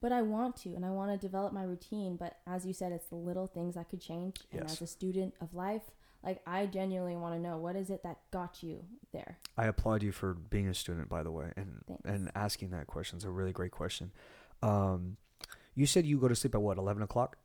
But 0.00 0.12
I 0.12 0.22
want 0.22 0.54
to, 0.58 0.68
and 0.76 0.84
I 0.86 0.90
want 0.90 1.10
to 1.10 1.16
develop 1.26 1.52
my 1.52 1.64
routine. 1.64 2.16
But 2.16 2.38
as 2.46 2.64
you 2.64 2.72
said, 2.72 2.92
it's 2.92 3.06
the 3.08 3.16
little 3.16 3.48
things 3.48 3.76
I 3.76 3.82
could 3.82 4.00
change. 4.00 4.36
And 4.52 4.60
Yes. 4.62 4.74
as 4.74 4.82
a 4.82 4.86
student 4.86 5.34
of 5.40 5.52
life, 5.52 5.82
like 6.26 6.40
I 6.46 6.66
genuinely 6.66 7.16
want 7.16 7.34
to 7.34 7.40
know 7.40 7.56
what 7.56 7.76
is 7.76 7.88
it 7.88 8.02
that 8.02 8.18
got 8.32 8.62
you 8.62 8.84
there. 9.12 9.38
I 9.56 9.66
applaud 9.66 10.02
you 10.02 10.12
for 10.12 10.34
being 10.34 10.68
a 10.68 10.74
student, 10.74 11.08
by 11.08 11.22
the 11.22 11.30
way, 11.30 11.52
and 11.56 11.82
Thanks. 11.86 12.02
and 12.04 12.30
asking 12.34 12.70
that 12.70 12.88
question. 12.88 13.16
It's 13.16 13.24
a 13.24 13.30
really 13.30 13.52
great 13.52 13.70
question. 13.70 14.10
Um, 14.62 15.16
you 15.74 15.86
said 15.86 16.04
you 16.04 16.18
go 16.18 16.28
to 16.28 16.34
sleep 16.34 16.54
at 16.54 16.60
what, 16.60 16.76
eleven 16.78 17.02
o'clock? 17.02 17.38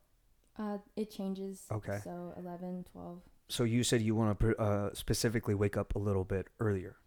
Uh, 0.58 0.80
it 0.96 1.10
changes. 1.12 1.64
Okay. 1.72 2.00
So 2.04 2.34
11, 2.38 2.86
12. 2.92 3.22
So 3.48 3.64
you 3.64 3.84
said 3.84 4.02
you 4.02 4.16
want 4.16 4.38
to 4.40 4.56
uh, 4.58 4.90
specifically 4.94 5.56
wake 5.56 5.78
up 5.78 5.96
a 5.96 6.00
little 6.00 6.26
bit 6.26 6.48
earlier. 6.60 6.98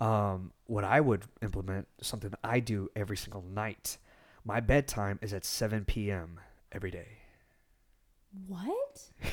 Um, 0.00 0.52
what 0.66 0.82
I 0.84 1.00
would 1.00 1.24
implement 1.42 1.86
something 2.00 2.30
that 2.30 2.40
I 2.42 2.60
do 2.60 2.88
every 2.96 3.16
single 3.16 3.42
night. 3.42 3.98
My 4.44 4.60
bedtime 4.60 5.18
is 5.22 5.32
at 5.32 5.44
seven 5.44 5.84
p.m. 5.84 6.40
every 6.72 6.90
day. 6.90 7.18
What? 8.46 9.02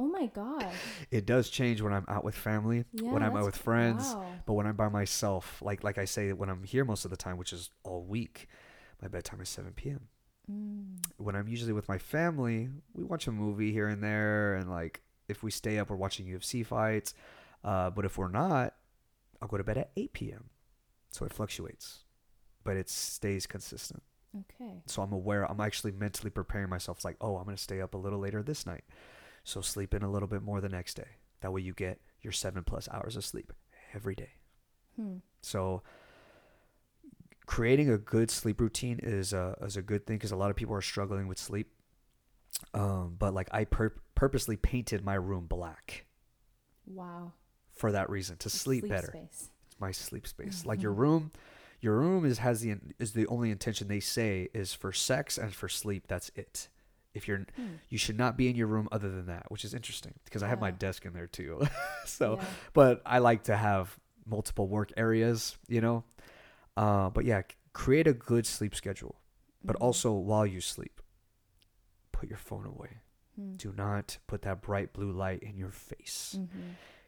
Oh 0.00 0.06
my 0.08 0.26
god. 0.26 0.66
It 1.10 1.26
does 1.26 1.50
change 1.50 1.82
when 1.82 1.92
I'm 1.92 2.06
out 2.08 2.24
with 2.24 2.34
family, 2.34 2.84
Yeah. 2.92 3.10
when 3.12 3.22
I'm 3.22 3.36
out 3.36 3.44
with 3.44 3.56
friends, 3.56 4.14
Wow. 4.14 4.24
but 4.46 4.54
when 4.54 4.66
I'm 4.66 4.76
by 4.76 4.88
myself, 4.88 5.60
like 5.60 5.84
like 5.84 5.98
I 5.98 6.06
say, 6.06 6.32
when 6.32 6.48
I'm 6.48 6.64
here 6.64 6.84
most 6.86 7.04
of 7.04 7.10
the 7.10 7.16
time, 7.18 7.36
which 7.36 7.52
is 7.52 7.70
all 7.84 8.02
week, 8.02 8.48
my 9.02 9.08
bedtime 9.08 9.40
is 9.42 9.48
7 9.50 9.72
p.m. 9.74 10.08
Mm. 10.50 11.04
When 11.18 11.36
I'm 11.36 11.48
usually 11.48 11.72
with 11.74 11.88
my 11.88 11.98
family, 11.98 12.70
we 12.94 13.04
watch 13.04 13.26
a 13.26 13.32
movie 13.32 13.72
here 13.72 13.88
and 13.88 14.02
there, 14.02 14.54
and 14.54 14.70
like 14.70 15.02
if 15.28 15.42
we 15.42 15.50
stay 15.50 15.78
up, 15.78 15.90
we're 15.90 15.96
watching 15.96 16.26
UFC 16.26 16.64
fights. 16.64 17.12
Uh, 17.62 17.90
but 17.90 18.04
if 18.06 18.16
we're 18.16 18.28
not, 18.28 18.74
I'll 19.42 19.48
go 19.48 19.58
to 19.58 19.64
bed 19.64 19.76
at 19.78 19.90
8 19.96 20.12
p.m. 20.14 20.44
So 21.10 21.26
it 21.26 21.32
fluctuates, 21.34 22.04
but 22.64 22.76
it 22.78 22.88
stays 22.88 23.46
consistent. 23.46 24.02
Okay. 24.34 24.82
So 24.86 25.02
I'm 25.02 25.12
aware. 25.12 25.44
I'm 25.50 25.60
actually 25.60 25.92
mentally 25.92 26.30
preparing 26.30 26.70
myself. 26.70 26.98
It's 26.98 27.04
like, 27.04 27.16
oh, 27.20 27.36
I'm 27.36 27.44
gonna 27.44 27.56
stay 27.58 27.80
up 27.82 27.94
a 27.94 27.98
little 27.98 28.18
later 28.20 28.42
this 28.42 28.64
night, 28.64 28.84
so 29.50 29.60
sleep 29.60 29.92
in 29.94 30.02
a 30.02 30.10
little 30.10 30.28
bit 30.28 30.42
more 30.42 30.60
the 30.60 30.68
next 30.68 30.94
day. 30.94 31.08
That 31.40 31.52
way 31.52 31.60
you 31.60 31.72
get 31.74 32.00
your 32.22 32.32
seven 32.32 32.64
plus 32.64 32.88
hours 32.90 33.16
of 33.16 33.24
sleep 33.24 33.52
every 33.94 34.14
day. 34.14 34.30
Hmm. 34.96 35.16
So 35.42 35.82
creating 37.46 37.90
a 37.90 37.98
good 37.98 38.30
sleep 38.30 38.60
routine 38.60 39.00
is 39.02 39.32
a 39.32 39.56
is 39.62 39.76
a 39.76 39.82
good 39.82 40.06
thing 40.06 40.16
because 40.16 40.32
a 40.32 40.36
lot 40.36 40.50
of 40.50 40.56
people 40.56 40.74
are 40.74 40.82
struggling 40.82 41.26
with 41.28 41.38
sleep. 41.38 41.68
Um, 42.74 43.16
but 43.18 43.32
like 43.34 43.48
I 43.52 43.64
pur- 43.64 43.94
purposely 44.14 44.56
painted 44.56 45.04
my 45.04 45.14
room 45.14 45.46
black 45.46 46.04
Wow. 46.86 47.32
for 47.72 47.92
that 47.92 48.10
reason 48.10 48.36
to 48.38 48.50
sleep, 48.50 48.88
better. 48.88 49.08
Space. 49.08 49.48
It's 49.70 49.80
my 49.80 49.92
sleep 49.92 50.26
space. 50.26 50.66
Like 50.66 50.82
your 50.82 50.92
room, 50.92 51.30
your 51.80 51.96
room 51.98 52.24
is 52.24 52.38
has 52.38 52.60
the 52.60 52.76
is 52.98 53.12
the 53.12 53.26
only 53.28 53.50
intention 53.50 53.88
they 53.88 54.00
say 54.00 54.48
is 54.52 54.74
for 54.74 54.92
sex 54.92 55.38
and 55.38 55.54
for 55.54 55.68
sleep. 55.68 56.04
That's 56.08 56.30
it. 56.34 56.68
If 57.14 57.26
you're 57.26 57.44
Hmm. 57.56 57.74
you 57.88 57.98
should 57.98 58.16
not 58.16 58.36
be 58.36 58.48
in 58.48 58.56
your 58.56 58.68
room 58.68 58.88
other 58.92 59.10
than 59.10 59.26
that, 59.26 59.50
which 59.50 59.64
is 59.64 59.74
interesting 59.74 60.14
because 60.24 60.42
I 60.42 60.48
have 60.48 60.60
my 60.60 60.70
desk 60.70 61.04
in 61.04 61.12
there 61.12 61.26
too. 61.26 61.62
so, 62.06 62.36
Yeah. 62.36 62.44
but 62.72 63.02
I 63.04 63.18
like 63.18 63.44
to 63.44 63.56
have 63.56 63.98
multiple 64.26 64.68
work 64.68 64.92
areas, 64.96 65.58
you 65.68 65.80
know. 65.80 66.04
Uh, 66.76 67.10
but 67.10 67.24
yeah, 67.24 67.42
create 67.72 68.06
a 68.06 68.12
good 68.12 68.46
sleep 68.46 68.74
schedule. 68.74 69.16
But 69.64 69.76
Mhm. 69.76 69.80
also 69.82 70.12
while 70.12 70.46
you 70.46 70.60
sleep, 70.60 71.00
put 72.12 72.28
your 72.28 72.38
phone 72.38 72.64
away. 72.66 72.98
Hmm. 73.36 73.52
Do 73.52 73.72
not 73.76 74.18
put 74.26 74.42
that 74.42 74.62
bright 74.62 74.92
blue 74.92 75.10
light 75.12 75.42
in 75.42 75.56
your 75.56 75.70
face 75.70 76.38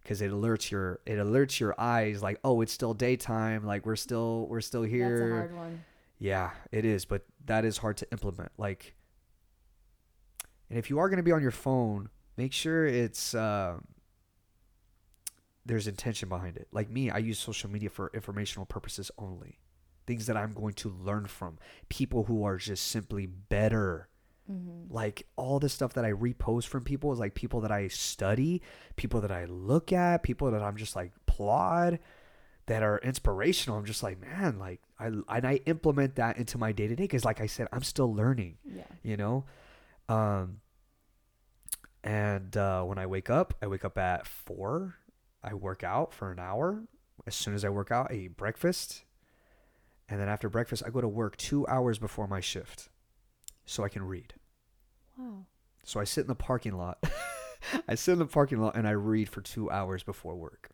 because 0.03 0.20
it 0.20 0.31
alerts 0.33 0.70
your 0.70 1.01
it 1.07 1.16
alerts 1.19 1.61
your 1.61 1.74
eyes 1.79 2.23
like 2.23 2.39
oh 2.45 2.61
it's 2.61 2.73
still 2.73 2.95
daytime 2.95 3.65
like 3.65 3.87
we're 3.87 3.97
still 3.97 4.47
we're 4.49 4.61
still 4.61 4.83
here. 4.83 5.11
That's 5.19 5.20
a 5.31 5.35
hard 5.35 5.55
one. 5.55 5.85
yeah 6.19 6.51
it 6.73 6.85
is 6.85 7.05
but 7.05 7.24
that 7.47 7.65
is 7.65 7.79
hard 7.79 7.97
to 7.99 8.11
implement 8.12 8.51
like 8.59 8.95
and 10.73 10.78
if 10.78 10.89
you 10.89 10.99
are 10.99 11.09
going 11.11 11.19
to 11.19 11.23
be 11.23 11.32
on 11.32 11.43
your 11.43 11.51
phone 11.51 12.09
make 12.39 12.53
sure 12.53 12.86
it's 12.86 13.35
uh, 13.35 13.77
there's 15.65 15.86
intention 15.86 16.28
behind 16.28 16.57
it 16.57 16.66
like 16.73 16.90
me 16.90 17.11
i 17.11 17.19
use 17.19 17.39
social 17.39 17.70
media 17.70 17.89
for 17.90 18.11
informational 18.15 18.66
purposes 18.66 19.11
only 19.19 19.59
things 20.07 20.27
that 20.27 20.36
i'm 20.36 20.53
going 20.53 20.73
to 20.74 20.89
learn 20.89 21.27
from 21.27 21.59
people 21.89 22.24
who 22.24 22.44
are 22.44 22.57
just 22.57 22.86
simply 22.89 23.27
better 23.27 24.09
Mm-hmm. 24.51 24.93
like 24.93 25.24
all 25.36 25.61
the 25.61 25.69
stuff 25.69 25.93
that 25.93 26.05
I 26.05 26.11
repost 26.11 26.66
from 26.66 26.82
people 26.82 27.12
is 27.12 27.20
like 27.20 27.35
people 27.36 27.61
that 27.61 27.70
I 27.70 27.86
study, 27.86 28.61
people 28.97 29.20
that 29.20 29.31
I 29.31 29.44
look 29.44 29.93
at, 29.93 30.24
people 30.24 30.51
that 30.51 30.61
I'm 30.61 30.77
just 30.77 30.97
like 30.97 31.12
plod 31.27 32.01
that 32.66 32.82
are 32.82 32.99
inspirational. 33.05 33.78
I'm 33.78 33.85
just 33.85 34.03
like, 34.03 34.20
man, 34.20 34.59
like 34.59 34.81
I 34.99 35.07
and 35.07 35.47
I 35.47 35.61
implement 35.66 36.16
that 36.16 36.39
into 36.39 36.59
my 36.59 36.73
day 36.73 36.89
to 36.89 36.97
day 36.97 37.05
because 37.05 37.24
like 37.24 37.40
I 37.40 37.47
said, 37.47 37.69
I'm 37.73 37.85
still 37.85 38.12
learning, 38.12 38.59
Yeah. 38.65 38.82
you 39.05 39.16
know? 39.16 39.44
Um 40.09 40.59
and 42.05 42.57
uh 42.57 42.83
when 42.83 42.99
I 42.99 43.07
wake 43.07 43.31
up, 43.31 43.55
I 43.62 43.66
wake 43.66 43.85
up 43.85 43.99
at 43.99 44.27
four. 44.27 44.97
I 45.43 45.55
work 45.55 45.83
out 45.83 46.12
for 46.12 46.31
an 46.31 46.39
hour. 46.39 46.85
As 47.27 47.35
soon 47.35 47.55
as 47.55 47.65
I 47.65 47.69
work 47.69 47.91
out, 47.91 48.11
I 48.11 48.15
eat 48.15 48.37
breakfast. 48.37 49.05
And 50.09 50.20
then 50.20 50.29
after 50.29 50.49
breakfast, 50.49 50.83
I 50.87 50.91
go 50.91 51.01
to 51.01 51.09
work 51.09 51.37
two 51.37 51.66
hours 51.66 51.99
before 51.99 52.27
my 52.27 52.41
shift 52.41 52.89
so 53.65 53.85
I 53.85 53.89
can 53.89 54.05
read. 54.05 54.35
Wow. 55.16 55.47
So 55.85 56.01
I 56.01 56.05
sit 56.05 56.23
in 56.23 56.27
the 56.27 56.35
parking 56.35 56.77
lot. 56.77 57.03
I 57.89 57.95
sit 57.95 58.12
in 58.12 58.19
the 58.19 58.27
parking 58.27 58.61
lot 58.61 58.77
and 58.77 58.87
I 58.87 58.93
read 58.93 59.29
for 59.29 59.41
two 59.41 59.70
hours 59.70 60.03
before 60.03 60.35
work. 60.35 60.70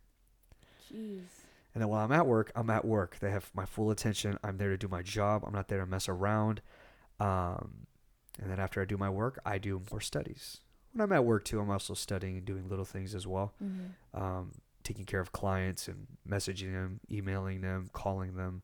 Jeez. 0.92 1.22
And 1.74 1.82
then 1.82 1.88
while 1.88 2.04
I'm 2.04 2.12
at 2.12 2.26
work, 2.26 2.50
I'm 2.56 2.70
at 2.70 2.84
work. 2.84 3.18
They 3.20 3.30
have 3.30 3.50
my 3.54 3.66
full 3.66 3.90
attention. 3.90 4.38
I'm 4.42 4.56
there 4.56 4.70
to 4.70 4.76
do 4.76 4.88
my 4.88 5.02
job. 5.02 5.44
I'm 5.46 5.52
not 5.52 5.68
there 5.68 5.80
to 5.80 5.86
mess 5.86 6.08
around. 6.08 6.60
Um, 7.20 7.86
and 8.40 8.50
then 8.50 8.58
after 8.58 8.80
I 8.80 8.84
do 8.84 8.96
my 8.96 9.10
work, 9.10 9.38
I 9.44 9.58
do 9.58 9.82
more 9.90 10.00
studies. 10.00 10.58
When 10.98 11.04
I'm 11.04 11.12
at 11.12 11.24
work 11.24 11.44
too, 11.44 11.60
I'm 11.60 11.70
also 11.70 11.94
studying 11.94 12.38
and 12.38 12.44
doing 12.44 12.68
little 12.68 12.84
things 12.84 13.14
as 13.14 13.24
well. 13.24 13.54
Mm-hmm. 13.62 14.20
Um, 14.20 14.50
taking 14.82 15.04
care 15.04 15.20
of 15.20 15.30
clients 15.30 15.86
and 15.86 16.08
messaging 16.28 16.72
them, 16.72 16.98
emailing 17.08 17.60
them, 17.60 17.88
calling 17.92 18.34
them. 18.34 18.62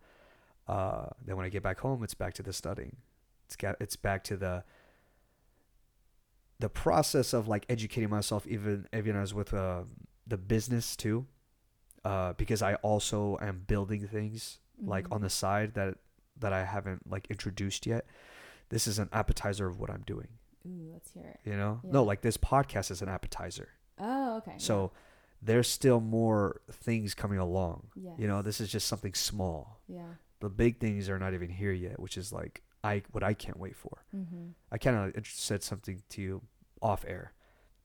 Uh, 0.66 1.06
then 1.24 1.36
when 1.36 1.46
I 1.46 1.48
get 1.48 1.62
back 1.62 1.78
home, 1.78 2.02
it's 2.02 2.14
back 2.14 2.34
to 2.34 2.42
the 2.42 2.52
studying. 2.52 2.96
It's 3.46 3.54
got 3.54 3.76
it's 3.78 3.94
back 3.94 4.24
to 4.24 4.36
the 4.36 4.64
the 6.58 6.68
process 6.68 7.32
of 7.34 7.46
like 7.46 7.66
educating 7.68 8.10
myself, 8.10 8.48
even 8.48 8.88
even 8.92 9.14
as 9.14 9.32
with 9.32 9.54
uh, 9.54 9.82
the 10.26 10.36
business 10.36 10.96
too, 10.96 11.26
uh, 12.04 12.32
because 12.32 12.62
I 12.62 12.74
also 12.76 13.38
am 13.40 13.62
building 13.68 14.08
things 14.08 14.58
like 14.82 15.06
Mhm. 15.08 15.12
on 15.14 15.20
the 15.20 15.30
side 15.30 15.74
that 15.74 15.98
that 16.40 16.52
I 16.52 16.64
haven't 16.64 17.08
like 17.08 17.28
introduced 17.30 17.86
yet. 17.86 18.06
This 18.70 18.88
is 18.88 18.98
an 18.98 19.08
appetizer 19.12 19.68
of 19.68 19.78
what 19.78 19.88
I'm 19.88 20.02
doing. 20.02 20.26
Ooh, 20.66 20.90
let's 20.92 21.10
hear 21.12 21.26
it. 21.26 21.40
You 21.48 21.56
know, 21.56 21.80
Yeah. 21.84 21.90
no, 21.92 22.04
like 22.04 22.22
this 22.22 22.36
podcast 22.36 22.90
is 22.90 23.02
an 23.02 23.08
appetizer. 23.08 23.68
Oh, 23.98 24.38
okay. 24.38 24.54
So 24.58 24.92
there's 25.42 25.68
still 25.68 26.00
more 26.00 26.60
things 26.70 27.14
coming 27.14 27.38
along. 27.38 27.88
yeah. 27.94 28.12
You 28.18 28.26
know, 28.28 28.42
this 28.42 28.60
is 28.60 28.70
just 28.72 28.88
something 28.88 29.14
small. 29.14 29.80
Yeah. 29.86 30.14
The 30.40 30.48
big 30.48 30.78
things 30.80 31.08
are 31.08 31.18
not 31.18 31.34
even 31.34 31.48
here 31.50 31.72
yet, 31.72 32.00
which 32.00 32.16
is 32.16 32.32
like 32.32 32.62
I 32.82 33.02
what 33.12 33.22
I 33.22 33.34
can't 33.34 33.58
wait 33.58 33.76
for. 33.76 34.04
Mm-hmm. 34.14 34.48
I 34.72 34.78
kind 34.78 35.14
of 35.16 35.26
said 35.26 35.62
something 35.62 36.02
to 36.10 36.22
you 36.22 36.42
off 36.82 37.04
air. 37.06 37.32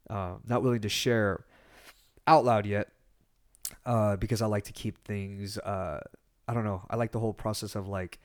Uh, 0.09 0.35
not 0.45 0.63
willing 0.63 0.81
to 0.81 0.89
share 0.89 1.45
out 2.27 2.43
loud 2.43 2.65
yet 2.65 2.89
uh, 3.85 4.15
because 4.17 4.41
I 4.41 4.47
like 4.47 4.63
to 4.65 4.73
keep 4.73 5.05
things. 5.05 5.57
Uh, 5.57 5.99
I 6.47 6.53
don't 6.53 6.63
know. 6.65 6.81
I 6.89 6.95
like 6.95 7.11
the 7.11 7.19
whole 7.19 7.33
process 7.33 7.75
of 7.75 7.87
like 7.87 8.19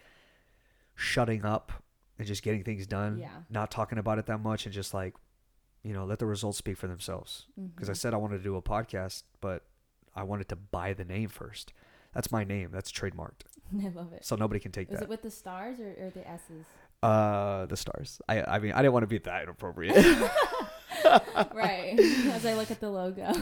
shutting 0.94 1.44
up 1.44 1.72
and 2.18 2.26
just 2.26 2.42
getting 2.42 2.62
things 2.64 2.86
done. 2.86 3.18
Yeah. 3.18 3.28
Not 3.50 3.70
talking 3.70 3.98
about 3.98 4.18
it 4.18 4.26
that 4.26 4.38
much 4.38 4.66
and 4.66 4.72
just 4.74 4.94
like, 4.94 5.14
you 5.82 5.92
know, 5.92 6.04
let 6.04 6.18
the 6.18 6.26
results 6.26 6.58
speak 6.58 6.76
for 6.76 6.86
themselves. 6.86 7.46
Because 7.74 7.88
I 7.88 7.92
Mhm. 7.92 7.96
said 7.96 8.14
I 8.14 8.16
wanted 8.18 8.38
to 8.38 8.44
do 8.44 8.56
a 8.56 8.62
podcast, 8.62 9.24
but 9.40 9.64
I 10.14 10.22
wanted 10.22 10.48
to 10.48 10.56
buy 10.56 10.94
the 10.94 11.04
name 11.04 11.28
first. 11.28 11.72
That's 12.14 12.30
my 12.30 12.44
name. 12.44 12.70
That's 12.72 12.92
trademarked. 12.92 13.42
I 13.84 13.88
love 13.88 14.12
it. 14.12 14.24
So 14.24 14.36
nobody 14.36 14.60
can 14.60 14.70
take 14.72 14.88
Is 14.90 14.98
that. 14.98 15.04
it 15.04 15.08
with 15.08 15.22
the 15.22 15.30
stars 15.30 15.80
or, 15.80 15.88
or 15.98 16.10
the 16.10 16.26
S's? 16.28 16.64
Uh, 17.02 17.66
the 17.66 17.76
stars. 17.76 18.20
I 18.28 18.42
I 18.42 18.58
mean, 18.60 18.72
I 18.72 18.78
didn't 18.82 18.92
want 18.94 19.02
to 19.02 19.08
be 19.08 19.18
that 19.18 19.42
inappropriate. 19.42 19.94
right. 21.54 21.96
As 22.32 22.46
I 22.46 22.54
look 22.54 22.70
at 22.70 22.80
the 22.80 22.88
logo. 22.90 23.32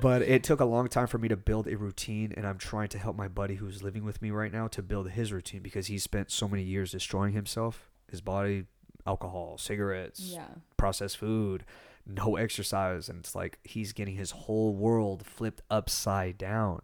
but 0.00 0.22
it 0.22 0.44
took 0.44 0.60
a 0.60 0.64
long 0.64 0.88
time 0.88 1.06
for 1.06 1.18
me 1.18 1.28
to 1.28 1.36
build 1.36 1.66
a 1.66 1.76
routine 1.76 2.32
and 2.36 2.46
i'm 2.46 2.58
trying 2.58 2.88
to 2.88 2.98
help 2.98 3.16
my 3.16 3.26
buddy 3.26 3.56
who's 3.56 3.82
living 3.82 4.04
with 4.04 4.22
me 4.22 4.30
right 4.30 4.52
now 4.52 4.68
to 4.68 4.82
build 4.82 5.10
his 5.10 5.32
routine 5.32 5.60
because 5.62 5.88
he 5.88 5.98
spent 5.98 6.30
so 6.30 6.46
many 6.46 6.62
years 6.62 6.92
destroying 6.92 7.32
himself 7.32 7.89
his 8.10 8.20
body 8.20 8.64
alcohol 9.06 9.56
cigarettes 9.58 10.20
yeah. 10.20 10.46
processed 10.76 11.16
food 11.16 11.64
no 12.06 12.36
exercise 12.36 13.08
and 13.08 13.20
it's 13.20 13.34
like 13.34 13.58
he's 13.64 13.92
getting 13.92 14.16
his 14.16 14.30
whole 14.32 14.74
world 14.74 15.24
flipped 15.26 15.62
upside 15.70 16.36
down 16.36 16.80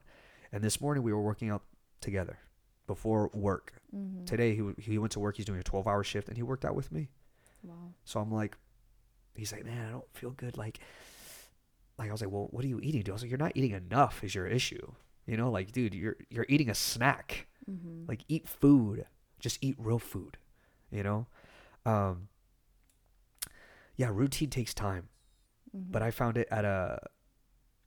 and 0.53 0.63
this 0.65 0.81
morning 0.81 1.03
we 1.03 1.13
were 1.13 1.23
working 1.23 1.51
out 1.51 1.63
together 2.01 2.39
before 2.87 3.31
work 3.35 3.73
Mm-hmm. 3.95 4.25
today 4.25 4.55
he, 4.57 4.63
he 4.79 4.99
went 4.99 5.13
to 5.13 5.21
work 5.21 5.37
he's 5.37 5.47
doing 5.47 5.61
a 5.61 5.63
12 5.63 5.87
hour 5.87 6.03
shift 6.03 6.29
and 6.29 6.37
he 6.37 6.43
worked 6.43 6.65
out 6.65 6.75
with 6.75 6.91
me 6.93 7.09
Wow. 7.63 7.75
so 8.05 8.21
I'm 8.21 8.31
like, 8.33 8.57
he's 9.35 9.53
like, 9.53 9.65
man, 9.65 9.87
I 9.89 9.91
don't 9.93 10.05
feel 10.13 10.31
good. 10.31 10.57
Like, 10.59 10.81
like 11.99 12.09
I 12.09 12.13
was 12.13 12.21
like, 12.21 12.31
well, 12.31 12.49
what 12.51 12.65
are 12.65 12.69
you 12.69 12.79
eating? 12.83 13.01
Dude? 13.03 13.11
I 13.11 13.13
was 13.15 13.23
like, 13.23 13.31
you're 13.31 13.39
not 13.39 13.53
eating 13.55 13.73
enough. 13.73 14.23
Is 14.23 14.35
your 14.35 14.47
issue? 14.47 14.93
You 15.27 15.37
know, 15.37 15.51
like, 15.51 15.73
dude, 15.73 15.95
you're 15.95 16.17
you're 16.31 16.47
eating 16.49 16.69
a 16.71 16.75
snack. 16.75 17.47
Mm-hmm. 17.71 18.05
Like, 18.07 18.21
eat 18.29 18.47
food. 18.49 19.07
Just 19.41 19.59
eat 19.63 19.75
real 19.79 19.99
food. 19.99 20.37
You 20.91 21.03
know, 21.03 21.27
um, 21.85 22.29
yeah, 23.97 24.11
routine 24.13 24.51
takes 24.51 24.73
time, 24.75 25.09
mm-hmm. 25.77 25.91
but 25.91 26.03
I 26.03 26.11
found 26.11 26.37
it 26.37 26.49
at 26.51 26.65
a 26.65 26.99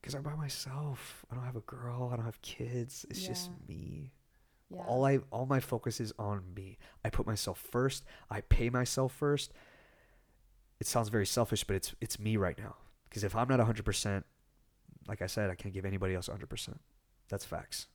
because 0.02 0.14
I'm 0.16 0.24
by 0.24 0.36
myself. 0.36 1.26
I 1.32 1.36
don't 1.36 1.46
have 1.46 1.56
a 1.56 1.62
girl. 1.62 2.10
I 2.12 2.16
don't 2.16 2.26
have 2.26 2.42
kids. 2.42 3.06
It's 3.10 3.26
just 3.26 3.52
me. 3.68 4.12
yeah. 4.70 4.82
All 4.88 5.06
I 5.06 5.20
all 5.32 5.46
my 5.46 5.60
focus 5.60 6.00
is 6.00 6.14
on 6.18 6.44
me. 6.56 6.78
I 7.04 7.10
put 7.10 7.26
myself 7.26 7.60
first. 7.72 8.06
I 8.30 8.42
pay 8.42 8.70
myself 8.70 9.14
first. 9.14 9.52
It 10.80 10.88
sounds 10.88 11.10
very 11.10 11.26
selfish, 11.26 11.64
but 11.64 11.76
it's 11.76 11.94
it's 12.02 12.20
me 12.20 12.38
right 12.38 12.58
now. 12.58 12.76
Because 13.10 13.24
if 13.24 13.36
I'm 13.36 13.48
not 13.48 13.60
100%, 13.60 14.24
like 15.08 15.24
I 15.24 15.26
said, 15.26 15.50
I 15.50 15.56
can't 15.56 15.74
give 15.74 15.84
anybody 15.84 16.14
else 16.14 16.30
100%. 16.30 16.78
That's 17.28 17.44
facts. 17.44 17.88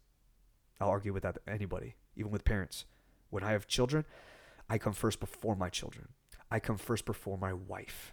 I'll 0.80 0.88
argue 0.88 1.12
with 1.12 1.22
that 1.22 1.38
anybody, 1.46 1.94
even 2.16 2.32
with 2.32 2.44
parents. 2.44 2.84
When 3.30 3.44
I 3.44 3.52
have 3.52 3.68
children, 3.68 4.04
I 4.68 4.78
come 4.78 4.92
first 4.92 5.20
before 5.20 5.56
my 5.56 5.68
children. 5.68 6.08
I 6.50 6.60
come 6.60 6.76
first 6.78 7.04
before 7.04 7.36
my 7.38 7.52
wife. 7.52 8.12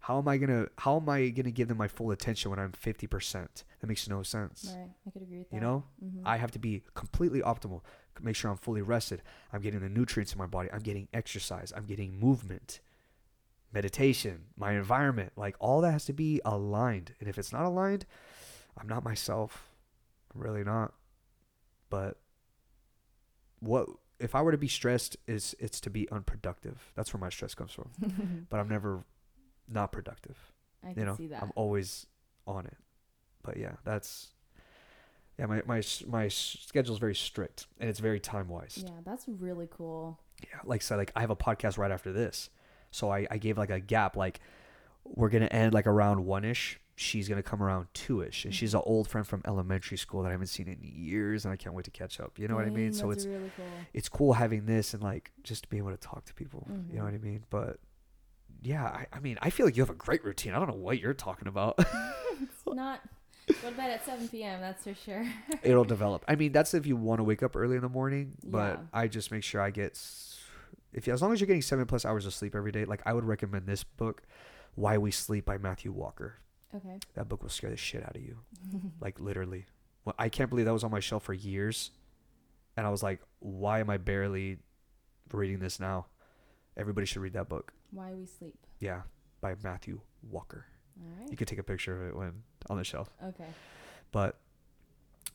How 0.00 0.18
am 0.18 0.28
I 0.28 0.36
gonna 0.36 0.66
how 0.78 0.96
am 0.96 1.08
I 1.08 1.28
gonna 1.30 1.50
give 1.50 1.68
them 1.68 1.78
my 1.78 1.88
full 1.88 2.10
attention 2.10 2.50
when 2.50 2.58
I'm 2.58 2.72
fifty 2.72 3.06
percent? 3.06 3.64
That 3.80 3.86
makes 3.86 4.08
no 4.08 4.22
sense. 4.22 4.74
Right. 4.76 4.90
I 5.06 5.10
could 5.10 5.22
agree 5.22 5.38
with 5.38 5.48
that. 5.50 5.54
You 5.56 5.60
know, 5.62 5.84
Mhm. 6.04 6.22
I 6.24 6.36
have 6.36 6.50
to 6.52 6.58
be 6.58 6.82
completely 6.94 7.40
optimal. 7.40 7.80
Make 8.20 8.36
sure 8.36 8.50
I'm 8.50 8.56
fully 8.58 8.82
rested. 8.82 9.22
I'm 9.52 9.60
getting 9.62 9.80
the 9.80 9.88
nutrients 9.88 10.32
in 10.32 10.38
my 10.38 10.46
body. 10.46 10.68
I'm 10.72 10.80
getting 10.82 11.08
exercise. 11.12 11.72
I'm 11.74 11.84
getting 11.86 12.18
movement, 12.20 12.80
meditation, 13.72 14.44
my 14.56 14.72
environment. 14.72 15.32
Like 15.36 15.56
all 15.58 15.80
that 15.80 15.92
has 15.92 16.04
to 16.06 16.12
be 16.12 16.40
aligned. 16.44 17.14
And 17.18 17.28
if 17.28 17.38
it's 17.38 17.52
not 17.52 17.64
aligned, 17.64 18.04
I'm 18.78 18.86
not 18.88 19.04
myself. 19.04 19.70
I'm 20.34 20.40
really 20.42 20.64
not. 20.64 20.92
But 21.90 22.18
what 23.60 23.88
if 24.24 24.34
I 24.34 24.42
were 24.42 24.52
to 24.52 24.58
be 24.58 24.68
stressed? 24.68 25.16
Is 25.26 25.54
it's 25.58 25.80
to 25.80 25.90
be 25.90 26.10
unproductive. 26.10 26.92
That's 26.94 27.12
where 27.14 27.20
my 27.20 27.30
stress 27.30 27.54
comes 27.54 27.72
from. 27.72 28.46
but 28.50 28.58
I'm 28.58 28.68
never 28.68 29.04
not 29.68 29.92
productive 29.92 30.36
I 30.82 30.92
can 30.92 30.98
you 31.00 31.06
know 31.06 31.16
see 31.16 31.26
that. 31.28 31.42
i'm 31.42 31.52
always 31.54 32.06
on 32.46 32.66
it 32.66 32.76
but 33.42 33.56
yeah 33.56 33.72
that's 33.84 34.28
yeah 35.38 35.46
my 35.46 35.62
my 35.66 35.82
my 36.06 36.28
schedule 36.28 36.94
is 36.94 36.98
very 37.00 37.14
strict 37.14 37.66
and 37.80 37.88
it's 37.88 38.00
very 38.00 38.20
time 38.20 38.48
wise 38.48 38.82
yeah, 38.84 38.90
that's 39.04 39.24
really 39.26 39.68
cool. 39.70 40.20
yeah 40.42 40.58
like 40.64 40.82
so 40.82 40.96
like 40.96 41.12
i 41.16 41.20
have 41.20 41.30
a 41.30 41.36
podcast 41.36 41.78
right 41.78 41.90
after 41.90 42.12
this 42.12 42.50
so 42.90 43.10
i 43.10 43.26
i 43.30 43.38
gave 43.38 43.56
like 43.56 43.70
a 43.70 43.80
gap 43.80 44.16
like 44.16 44.40
we're 45.04 45.30
gonna 45.30 45.46
end 45.46 45.72
like 45.72 45.86
around 45.86 46.24
one-ish 46.24 46.78
she's 46.96 47.28
gonna 47.28 47.42
come 47.42 47.62
around 47.62 47.88
two-ish 47.92 48.44
and 48.44 48.54
she's 48.54 48.72
an 48.74 48.80
old 48.84 49.08
friend 49.08 49.26
from 49.26 49.42
elementary 49.46 49.96
school 49.98 50.22
that 50.22 50.28
i 50.28 50.30
haven't 50.32 50.46
seen 50.46 50.68
in 50.68 50.78
years 50.80 51.44
and 51.44 51.52
i 51.52 51.56
can't 51.56 51.74
wait 51.74 51.84
to 51.84 51.90
catch 51.90 52.20
up 52.20 52.38
you 52.38 52.46
know 52.46 52.54
what 52.54 52.64
i 52.64 52.70
mean 52.70 52.92
so 52.92 53.10
it's 53.10 53.26
really 53.26 53.50
cool. 53.56 53.66
it's 53.92 54.08
cool 54.08 54.32
having 54.34 54.64
this 54.66 54.94
and 54.94 55.02
like 55.02 55.32
just 55.42 55.68
being 55.68 55.82
able 55.82 55.90
to 55.90 55.96
talk 55.96 56.24
to 56.24 56.32
people 56.34 56.66
you 56.90 56.96
know 56.96 57.02
Mhm. 57.02 57.04
what 57.06 57.14
i 57.14 57.18
mean 57.18 57.44
but 57.50 57.78
yeah 58.62 58.84
I, 58.84 59.06
I 59.12 59.18
mean 59.20 59.36
i 59.42 59.50
feel 59.50 59.66
like 59.66 59.76
you 59.76 59.82
have 59.82 59.90
a 59.90 59.94
great 59.94 60.24
routine 60.24 60.52
i 60.52 60.58
don't 60.58 60.68
know 60.68 60.74
what 60.76 61.00
you're 61.00 61.14
talking 61.14 61.48
about 61.48 61.78
It's 62.42 62.62
not 62.66 63.00
go 63.62 63.70
to 63.70 63.76
bed 63.76 63.90
at 63.90 64.04
7 64.06 64.26
p.m. 64.28 64.60
That's 64.60 64.84
for 64.84 64.94
sure. 64.94 65.24
it'll 65.62 65.84
develop. 65.84 66.24
I 66.26 66.34
mean, 66.34 66.50
that's 66.52 66.72
if 66.74 66.86
you 66.86 66.96
want 66.96 67.18
to 67.18 67.24
wake 67.24 67.42
up 67.42 67.54
early 67.56 67.76
in 67.76 67.82
the 67.82 67.88
morning, 67.90 68.32
but 68.42 68.78
Yeah. 68.78 69.00
I 69.00 69.06
just 69.06 69.30
make 69.30 69.42
sure 69.44 69.60
I 69.60 69.70
get 69.70 70.00
if 70.92 71.06
as 71.08 71.20
long 71.22 71.32
as 71.32 71.40
you're 71.40 71.46
getting 71.46 71.60
7 71.62 71.84
plus 71.86 72.04
hours 72.06 72.24
of 72.26 72.32
sleep 72.34 72.54
every 72.54 72.72
day, 72.72 72.84
like 72.86 73.02
I 73.04 73.12
would 73.12 73.24
recommend 73.24 73.66
this 73.66 73.84
book 73.84 74.22
Why 74.76 74.96
We 74.98 75.10
Sleep 75.10 75.44
by 75.44 75.58
Matthew 75.58 75.92
Walker. 75.92 76.38
Okay. 76.74 76.98
That 77.14 77.28
book 77.28 77.42
will 77.42 77.50
scare 77.50 77.70
the 77.70 77.76
shit 77.76 78.02
out 78.02 78.16
of 78.16 78.22
you. 78.22 78.38
like 79.00 79.20
literally. 79.20 79.66
Well, 80.04 80.14
I 80.18 80.28
can't 80.28 80.50
believe 80.50 80.66
that 80.66 80.72
was 80.72 80.84
on 80.84 80.90
my 80.90 81.00
shelf 81.00 81.24
for 81.24 81.32
years. 81.32 81.90
And 82.76 82.86
I 82.86 82.90
was 82.90 83.02
like, 83.02 83.20
why 83.38 83.80
am 83.80 83.88
I 83.90 83.96
barely 83.98 84.58
reading 85.32 85.58
this 85.60 85.78
now? 85.80 86.06
Everybody 86.76 87.06
should 87.06 87.22
read 87.22 87.34
that 87.34 87.48
book. 87.48 87.72
Why 87.92 88.12
we 88.12 88.26
sleep. 88.26 88.56
Yeah, 88.80 89.02
by 89.40 89.54
Matthew 89.62 90.00
Walker. 90.28 90.66
All 91.00 91.06
You 91.22 91.26
right. 91.28 91.38
could 91.38 91.48
take 91.48 91.58
a 91.60 91.62
picture 91.64 91.96
of 92.02 92.08
it 92.08 92.16
when 92.16 92.42
on 92.68 92.76
the 92.78 92.84
shelf. 92.84 93.08
Okay. 93.22 93.46
But 94.10 94.36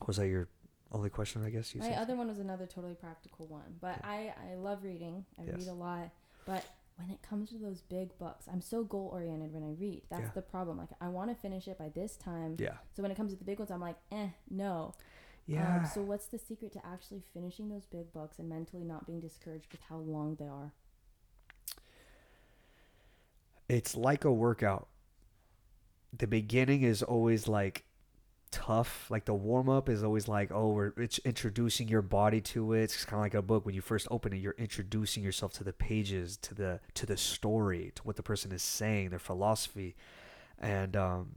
was 0.06 0.16
that 0.18 0.26
your 0.28 0.48
only 0.92 1.08
question, 1.10 1.44
I 1.44 1.50
guess 1.50 1.74
you 1.74 1.80
My 1.80 1.88
said? 1.88 1.98
other 1.98 2.16
one 2.16 2.28
was 2.28 2.38
another 2.38 2.66
totally 2.66 2.94
practical 2.94 3.46
one, 3.46 3.76
but 3.80 4.00
I 4.04 4.34
I 4.50 4.54
love 4.56 4.82
reading. 4.84 5.24
I 5.38 5.44
Yes. 5.44 5.54
read 5.56 5.68
a 5.68 5.72
lot, 5.72 6.10
but 6.46 6.64
when 7.00 7.10
it 7.10 7.22
comes 7.22 7.50
to 7.50 7.58
those 7.58 7.80
big 7.80 8.16
books, 8.18 8.46
I'm 8.50 8.60
so 8.60 8.84
goal 8.84 9.08
oriented 9.12 9.52
when 9.52 9.62
I 9.64 9.72
read. 9.80 10.02
That's 10.10 10.22
Yeah. 10.22 10.30
the 10.34 10.42
problem. 10.42 10.76
Like 10.78 10.90
I 11.00 11.08
want 11.08 11.30
to 11.30 11.34
finish 11.34 11.66
it 11.66 11.78
by 11.78 11.88
this 11.88 12.16
time. 12.16 12.56
yeah. 12.58 12.76
So 12.94 13.02
when 13.02 13.10
it 13.10 13.16
comes 13.16 13.32
to 13.32 13.38
the 13.38 13.44
big 13.44 13.58
ones, 13.58 13.70
I'm 13.70 13.80
like, 13.80 13.96
eh, 14.12 14.28
no. 14.50 14.94
Yeah. 15.46 15.78
Um, 15.78 15.86
so 15.86 16.02
what's 16.02 16.26
the 16.26 16.38
secret 16.38 16.72
to 16.72 16.86
actually 16.86 17.22
finishing 17.34 17.68
those 17.70 17.86
big 17.86 18.12
books 18.12 18.38
and 18.38 18.48
mentally 18.48 18.84
not 18.84 19.06
being 19.06 19.20
discouraged 19.20 19.72
with 19.72 19.80
how 19.88 19.96
long 19.98 20.36
they 20.36 20.46
are? 20.46 20.72
it's 23.68 23.96
like 23.96 24.24
a 24.24 24.32
workout. 24.32 24.88
The 26.16 26.26
beginning 26.26 26.82
is 26.82 27.02
always 27.04 27.46
like 27.46 27.84
tough. 28.50 29.10
Like 29.10 29.24
the 29.24 29.34
warm 29.34 29.68
up 29.68 29.88
is 29.88 30.02
always 30.02 30.28
like, 30.28 30.50
oh, 30.52 30.70
we're 30.70 30.92
it's 30.96 31.18
introducing 31.20 31.88
your 31.88 32.02
body 32.02 32.40
to 32.42 32.72
it. 32.72 32.82
It's 32.84 33.04
kind 33.04 33.18
of 33.18 33.22
like 33.22 33.34
a 33.34 33.42
book. 33.42 33.64
When 33.66 33.74
you 33.74 33.80
first 33.80 34.08
open 34.10 34.32
it, 34.32 34.36
you're 34.36 34.54
introducing 34.58 35.22
yourself 35.22 35.52
to 35.54 35.64
the 35.64 35.72
pages, 35.72 36.36
to 36.38 36.54
the 36.54 36.80
to 36.94 37.06
the 37.06 37.16
story, 37.16 37.92
to 37.94 38.02
what 38.02 38.16
the 38.16 38.22
person 38.22 38.52
is 38.52 38.62
saying, 38.62 39.10
their 39.10 39.18
philosophy, 39.18 39.96
and 40.58 40.96
um, 40.96 41.36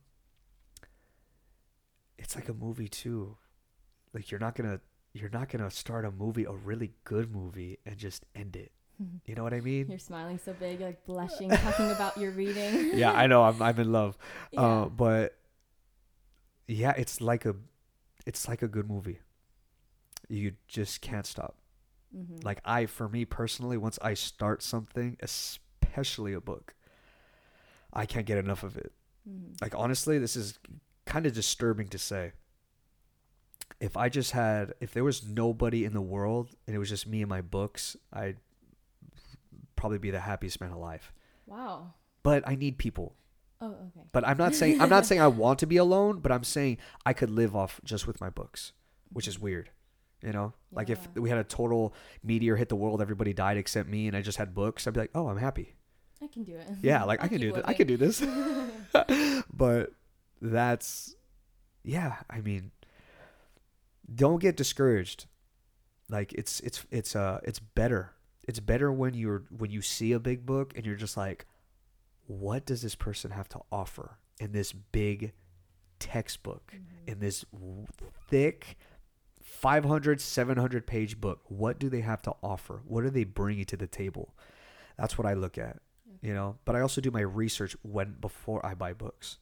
it's 2.18 2.35
like 2.35 2.49
a 2.49 2.53
movie 2.53 2.88
too. 2.88 3.38
Like 4.14 4.31
you're 4.31 4.40
not 4.40 4.56
gonna 4.56 4.80
you're 5.14 5.30
not 5.30 5.49
gonna 5.49 5.72
start 5.72 6.06
a 6.06 6.11
movie, 6.11 6.45
a 6.45 6.52
really 6.52 6.91
good 7.03 7.34
movie, 7.34 7.80
and 7.85 7.98
just 7.98 8.26
end 8.35 8.56
it. 8.56 8.72
You 9.26 9.35
know 9.35 9.44
what 9.44 9.53
I 9.53 9.61
mean? 9.61 9.88
You're 9.90 9.99
smiling 9.99 10.40
so 10.44 10.53
big, 10.53 10.80
like 10.80 11.06
blushing, 11.06 11.49
talking 11.49 11.91
about 11.91 12.18
your 12.18 12.31
reading. 12.31 12.91
yeah, 12.98 13.11
I 13.11 13.27
know. 13.27 13.44
I'm 13.44 13.61
I'm 13.61 13.77
in 13.80 13.91
love. 13.91 14.18
Yeah. 14.52 14.61
Uh, 14.61 14.85
but 14.85 15.35
yeah, 16.68 16.94
it's 16.98 17.22
like 17.22 17.45
a 17.45 17.56
it's 18.26 18.48
like 18.48 18.61
a 18.61 18.68
good 18.68 18.90
movie. 18.90 19.19
You 20.30 20.53
just 20.68 21.02
can't 21.02 21.26
stop. 21.26 21.56
Mhm. 22.15 22.44
Like 22.44 22.61
I 22.65 22.85
for 22.85 23.10
me 23.10 23.26
personally, 23.26 23.77
once 23.77 23.99
I 24.02 24.14
start 24.14 24.61
something, 24.64 25.18
especially 25.22 26.34
a 26.34 26.41
book, 26.41 26.73
I 27.91 28.06
can't 28.06 28.26
get 28.26 28.38
enough 28.38 28.64
of 28.64 28.77
it. 28.77 28.94
Mhm. 29.30 29.61
Like 29.61 29.76
honestly, 29.76 30.18
this 30.19 30.35
is 30.35 30.57
kind 31.06 31.26
of 31.26 31.34
disturbing 31.34 31.88
to 31.90 31.98
say. 31.98 32.34
If 33.80 33.98
I 33.98 34.07
just 34.10 34.31
had 34.31 34.73
if 34.80 34.94
there 34.94 35.03
was 35.03 35.27
nobody 35.27 35.84
in 35.84 35.94
the 35.94 36.02
world 36.02 36.56
and 36.68 36.76
it 36.76 36.80
was 36.80 36.90
just 36.90 37.07
me 37.07 37.22
and 37.22 37.30
my 37.30 37.41
books, 37.41 37.98
I'd 38.14 38.38
probably 39.76 39.98
be 39.98 40.11
the 40.11 40.22
happiest 40.22 40.61
man 40.61 40.72
alive. 40.72 41.11
Wow. 41.45 41.94
But 42.22 42.48
I 42.48 42.56
need 42.56 42.77
people. 42.77 43.15
Oh, 43.64 43.68
okay. 43.68 44.06
But 44.11 44.27
I'm 44.27 44.38
not 44.38 44.53
saying 44.53 44.81
I'm 44.81 44.90
not 44.90 45.06
saying 45.06 45.22
I 45.22 45.27
want 45.27 45.60
to 45.60 45.65
be 45.65 45.77
alone, 45.77 46.19
but 46.19 46.34
I'm 46.34 46.44
saying 46.44 46.80
I 47.06 47.14
could 47.14 47.30
live 47.30 47.56
off 47.56 47.80
just 47.85 48.06
with 48.06 48.19
my 48.19 48.30
books, 48.30 48.73
which 49.10 49.26
is 49.26 49.40
weird. 49.40 49.69
You 50.22 50.34
know? 50.34 50.53
Like 50.72 50.90
if 50.90 51.07
we 51.15 51.30
had 51.30 51.38
a 51.38 51.45
total 51.45 51.94
meteor 52.23 52.57
hit 52.57 52.68
the 52.68 52.76
world, 52.76 53.02
everybody 53.02 53.31
died 53.31 53.56
except 53.56 53.88
me 53.88 54.07
and 54.07 54.18
I 54.18 54.22
just 54.22 54.38
had 54.38 54.53
books, 54.53 54.85
I'd 54.85 54.94
be 54.94 54.99
like, 54.99 55.11
"Oh, 55.15 55.30
I'm 55.30 55.38
happy." 55.38 55.76
I 56.22 56.27
can 56.27 56.44
do 56.44 56.56
it. 56.56 56.68
Yeah, 56.81 57.03
like 57.03 57.23
I 57.23 57.30
can 57.30 57.40
do 57.40 57.53
this. 57.53 57.64
I 57.65 57.73
can 57.73 57.88
do 57.88 57.98
this. 57.98 58.22
but 59.53 59.91
that's 60.41 61.15
yeah, 61.84 62.18
I 62.30 62.41
mean 62.41 62.72
don't 64.14 64.40
get 64.40 64.57
discouraged. 64.57 65.26
Like 66.10 66.34
it's 66.34 66.60
it's 66.60 66.85
it's 66.91 67.15
uh 67.15 67.40
it's 67.44 67.60
better. 67.60 68.11
It's 68.45 68.60
better 68.60 68.91
when 68.91 69.14
you're 69.14 69.44
when 69.57 69.72
you 69.72 69.81
see 69.81 70.11
a 70.11 70.19
big 70.19 70.45
book 70.45 70.73
and 70.76 70.85
you're 70.85 70.95
just 70.95 71.15
like 71.15 71.45
what 72.27 72.65
does 72.65 72.81
this 72.81 72.95
person 72.95 73.31
have 73.31 73.49
to 73.49 73.59
offer 73.71 74.17
in 74.39 74.51
this 74.51 74.71
big 74.73 75.33
textbook 75.99 76.73
Mhm. 76.75 77.07
in 77.11 77.19
this 77.19 77.45
thick 78.29 78.77
500 79.41 80.21
700 80.21 80.87
page 80.87 81.19
book? 81.19 81.41
What 81.47 81.79
do 81.79 81.89
they 81.89 82.01
have 82.01 82.21
to 82.23 82.35
offer? 82.41 82.81
What 82.85 83.03
are 83.03 83.09
they 83.09 83.23
bringing 83.23 83.65
to 83.65 83.77
the 83.77 83.87
table? 83.87 84.35
That's 84.97 85.17
what 85.17 85.25
i 85.27 85.33
look 85.33 85.57
at 85.57 85.79
you 86.21 86.33
know? 86.33 86.57
But 86.65 86.75
i 86.75 86.79
also 86.81 87.01
do 87.01 87.11
my 87.11 87.21
research 87.21 87.75
when 87.81 88.13
before 88.19 88.65
i 88.65 88.73
buy 88.73 88.93
books. 88.93 89.39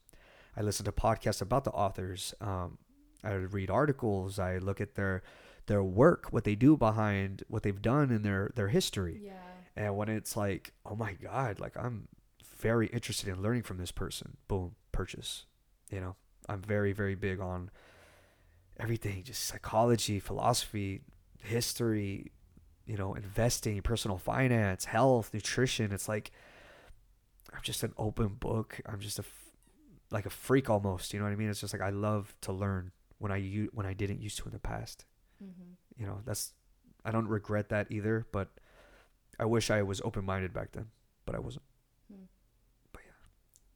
I 0.56 0.62
listen 0.62 0.84
to 0.86 0.92
podcasts 0.92 1.42
about 1.42 1.64
the 1.64 1.72
authors 1.72 2.34
um, 2.42 2.78
i 3.24 3.32
read 3.34 3.70
articles 3.70 4.40
i 4.40 4.58
look 4.58 4.82
at 4.82 4.96
their 4.96 5.22
their 5.68 5.84
work 5.84 6.28
what 6.34 6.44
they 6.44 6.56
do 6.56 6.76
behind 6.76 7.44
what 7.48 7.62
they've 7.64 7.82
done 7.82 8.12
in 8.12 8.22
their 8.24 8.52
their 8.56 8.68
history. 8.70 9.22
Yeah. 9.24 9.34
and 9.76 9.96
when 9.96 10.10
it's 10.10 10.36
like 10.36 10.74
oh 10.86 10.96
my 10.96 11.14
god 11.14 11.60
like 11.60 11.78
i'm 11.78 12.08
very 12.62 12.88
interested 12.88 13.28
in 13.28 13.42
learning 13.42 13.64
from 13.64 13.78
this 13.78 13.92
person. 13.92 14.38
Boom 14.48 14.76
purchase. 14.92 15.46
You 15.90 16.00
know 16.02 16.16
i'm 16.50 16.62
very 16.62 16.92
very 16.92 17.14
big 17.14 17.40
on 17.40 17.70
everything 18.80 19.22
just 19.24 19.44
psychology 19.46 20.20
philosophy 20.20 21.02
history 21.44 22.32
you 22.88 22.98
know 22.98 23.14
investing 23.14 23.80
personal 23.82 24.18
finance 24.18 24.86
health 24.86 25.30
nutrition. 25.34 25.92
It's 25.92 26.08
like 26.10 26.32
i'm 27.54 27.62
just 27.62 27.84
an 27.84 27.94
open 27.98 28.30
book. 28.30 28.80
I'm 28.86 29.00
just 29.00 29.20
a 29.20 29.24
like 30.10 30.26
a 30.26 30.30
freak 30.30 30.70
almost. 30.70 31.14
You 31.14 31.20
know 31.20 31.26
what 31.26 31.32
i 31.32 31.36
mean? 31.36 31.50
It's 31.50 31.62
just 31.62 31.74
like 31.74 31.82
i 31.82 31.90
love 31.90 32.34
to 32.42 32.52
learn 32.52 32.92
when 33.20 33.32
i 33.32 33.40
when 33.74 33.86
i 33.86 33.94
didn't 33.94 34.22
used 34.22 34.38
to 34.40 34.46
in 34.46 34.52
the 34.52 34.60
past. 34.60 35.06
Mm-hmm. 35.44 35.74
you 35.98 36.06
know 36.06 36.20
that's 36.24 36.54
i 37.04 37.10
don't 37.10 37.28
regret 37.28 37.70
that 37.70 37.88
either 37.90 38.28
but 38.32 38.50
i 39.40 39.46
wish 39.46 39.72
i 39.72 39.82
was 39.82 40.00
open-minded 40.02 40.54
back 40.54 40.72
then 40.74 40.86
but 41.26 41.34
i 41.34 41.40
wasn't 41.40 41.64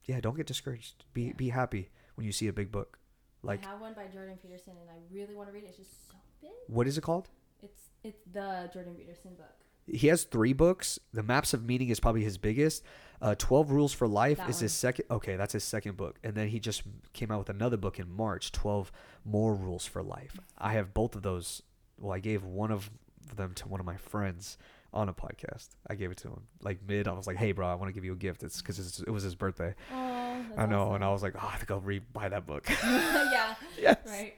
yeah 0.06 0.20
don't 0.22 0.36
get 0.38 0.48
discouraged. 0.48 1.06
Be 1.14 1.24
Yeah. 1.24 1.34
be 1.34 1.50
happy 1.50 1.90
when 2.16 2.26
you 2.26 2.32
see 2.32 2.48
a 2.48 2.54
big 2.54 2.72
book. 2.72 3.00
Like 3.44 3.66
I 3.66 3.70
have 3.70 3.82
one 3.82 3.94
by 3.94 4.08
Jordan 4.08 4.38
Peterson, 4.42 4.74
and 4.82 4.90
I 4.90 4.98
really 5.14 5.36
want 5.36 5.50
to 5.50 5.54
read 5.54 5.64
it. 5.64 5.68
It's 5.70 5.78
just 5.78 6.08
so 6.08 6.16
big. 6.42 6.52
what 6.68 6.88
is 6.88 6.98
it 6.98 7.02
called? 7.02 7.30
It's 7.62 7.90
it's 8.04 8.22
the 8.32 8.70
Jordan 8.74 8.96
Peterson 8.96 9.36
book. 9.36 9.54
he 9.88 10.08
has 10.08 10.24
three 10.24 10.54
books. 10.54 11.00
The 11.14 11.24
maps 11.24 11.54
of 11.54 11.64
meaning 11.66 11.90
is 11.90 12.00
probably 12.00 12.24
his 12.24 12.38
biggest. 12.38 12.84
Uh 13.22 13.34
12 13.36 13.72
rules 13.72 13.94
for 13.94 14.08
life 14.08 14.38
That 14.40 14.50
is 14.50 14.60
his 14.60 14.74
second 14.74 15.06
okay 15.10 15.36
that's 15.38 15.54
his 15.54 15.64
second 15.64 15.96
book. 15.96 16.18
And 16.24 16.36
then 16.36 16.48
he 16.50 16.60
just 16.60 16.84
came 17.14 17.32
out 17.32 17.40
with 17.40 17.50
another 17.50 17.78
book 17.78 17.98
in 18.00 18.10
march 18.12 18.52
12 18.52 18.92
more 19.24 19.56
rules 19.56 19.86
for 19.86 20.04
life. 20.04 20.38
I 20.58 20.74
have 20.74 20.94
both 20.94 21.16
of 21.16 21.22
those. 21.22 21.62
Well 21.98 22.12
i 22.14 22.20
gave 22.20 22.44
one 22.44 22.72
of 22.72 22.90
them 23.36 23.54
to 23.56 23.68
one 23.68 23.80
of 23.80 23.86
my 23.86 23.98
friends 23.98 24.58
on 24.96 25.10
a 25.10 25.14
podcast. 25.14 25.68
I 25.88 25.96
gave 25.96 26.10
it 26.10 26.18
to 26.20 26.30
him 26.30 26.42
like 26.64 26.80
mid. 26.88 27.08
I 27.08 27.12
was 27.14 27.28
like, 27.28 27.36
"Hey, 27.38 27.52
bro, 27.52 27.68
I 27.68 27.76
want 27.76 27.90
to 27.90 27.94
give 27.94 28.06
you 28.06 28.14
a 28.14 28.16
gift. 28.16 28.42
It's 28.44 28.62
because 28.62 29.00
it 29.06 29.12
was 29.12 29.24
his 29.24 29.36
birthday." 29.36 29.76
Oh, 29.94 30.42
I 30.58 30.66
know, 30.66 30.94
and 30.94 31.04
I 31.04 31.12
was 31.12 31.22
like, 31.22 31.36
"Oh, 31.36 31.52
I 31.54 31.58
think 31.58 31.70
I'll 31.70 31.82
re 31.82 32.00
buy 32.00 32.30
that 32.30 32.48
book." 32.48 32.68
yeah. 32.84 33.56
yes. 33.80 33.98
Right. 34.08 34.34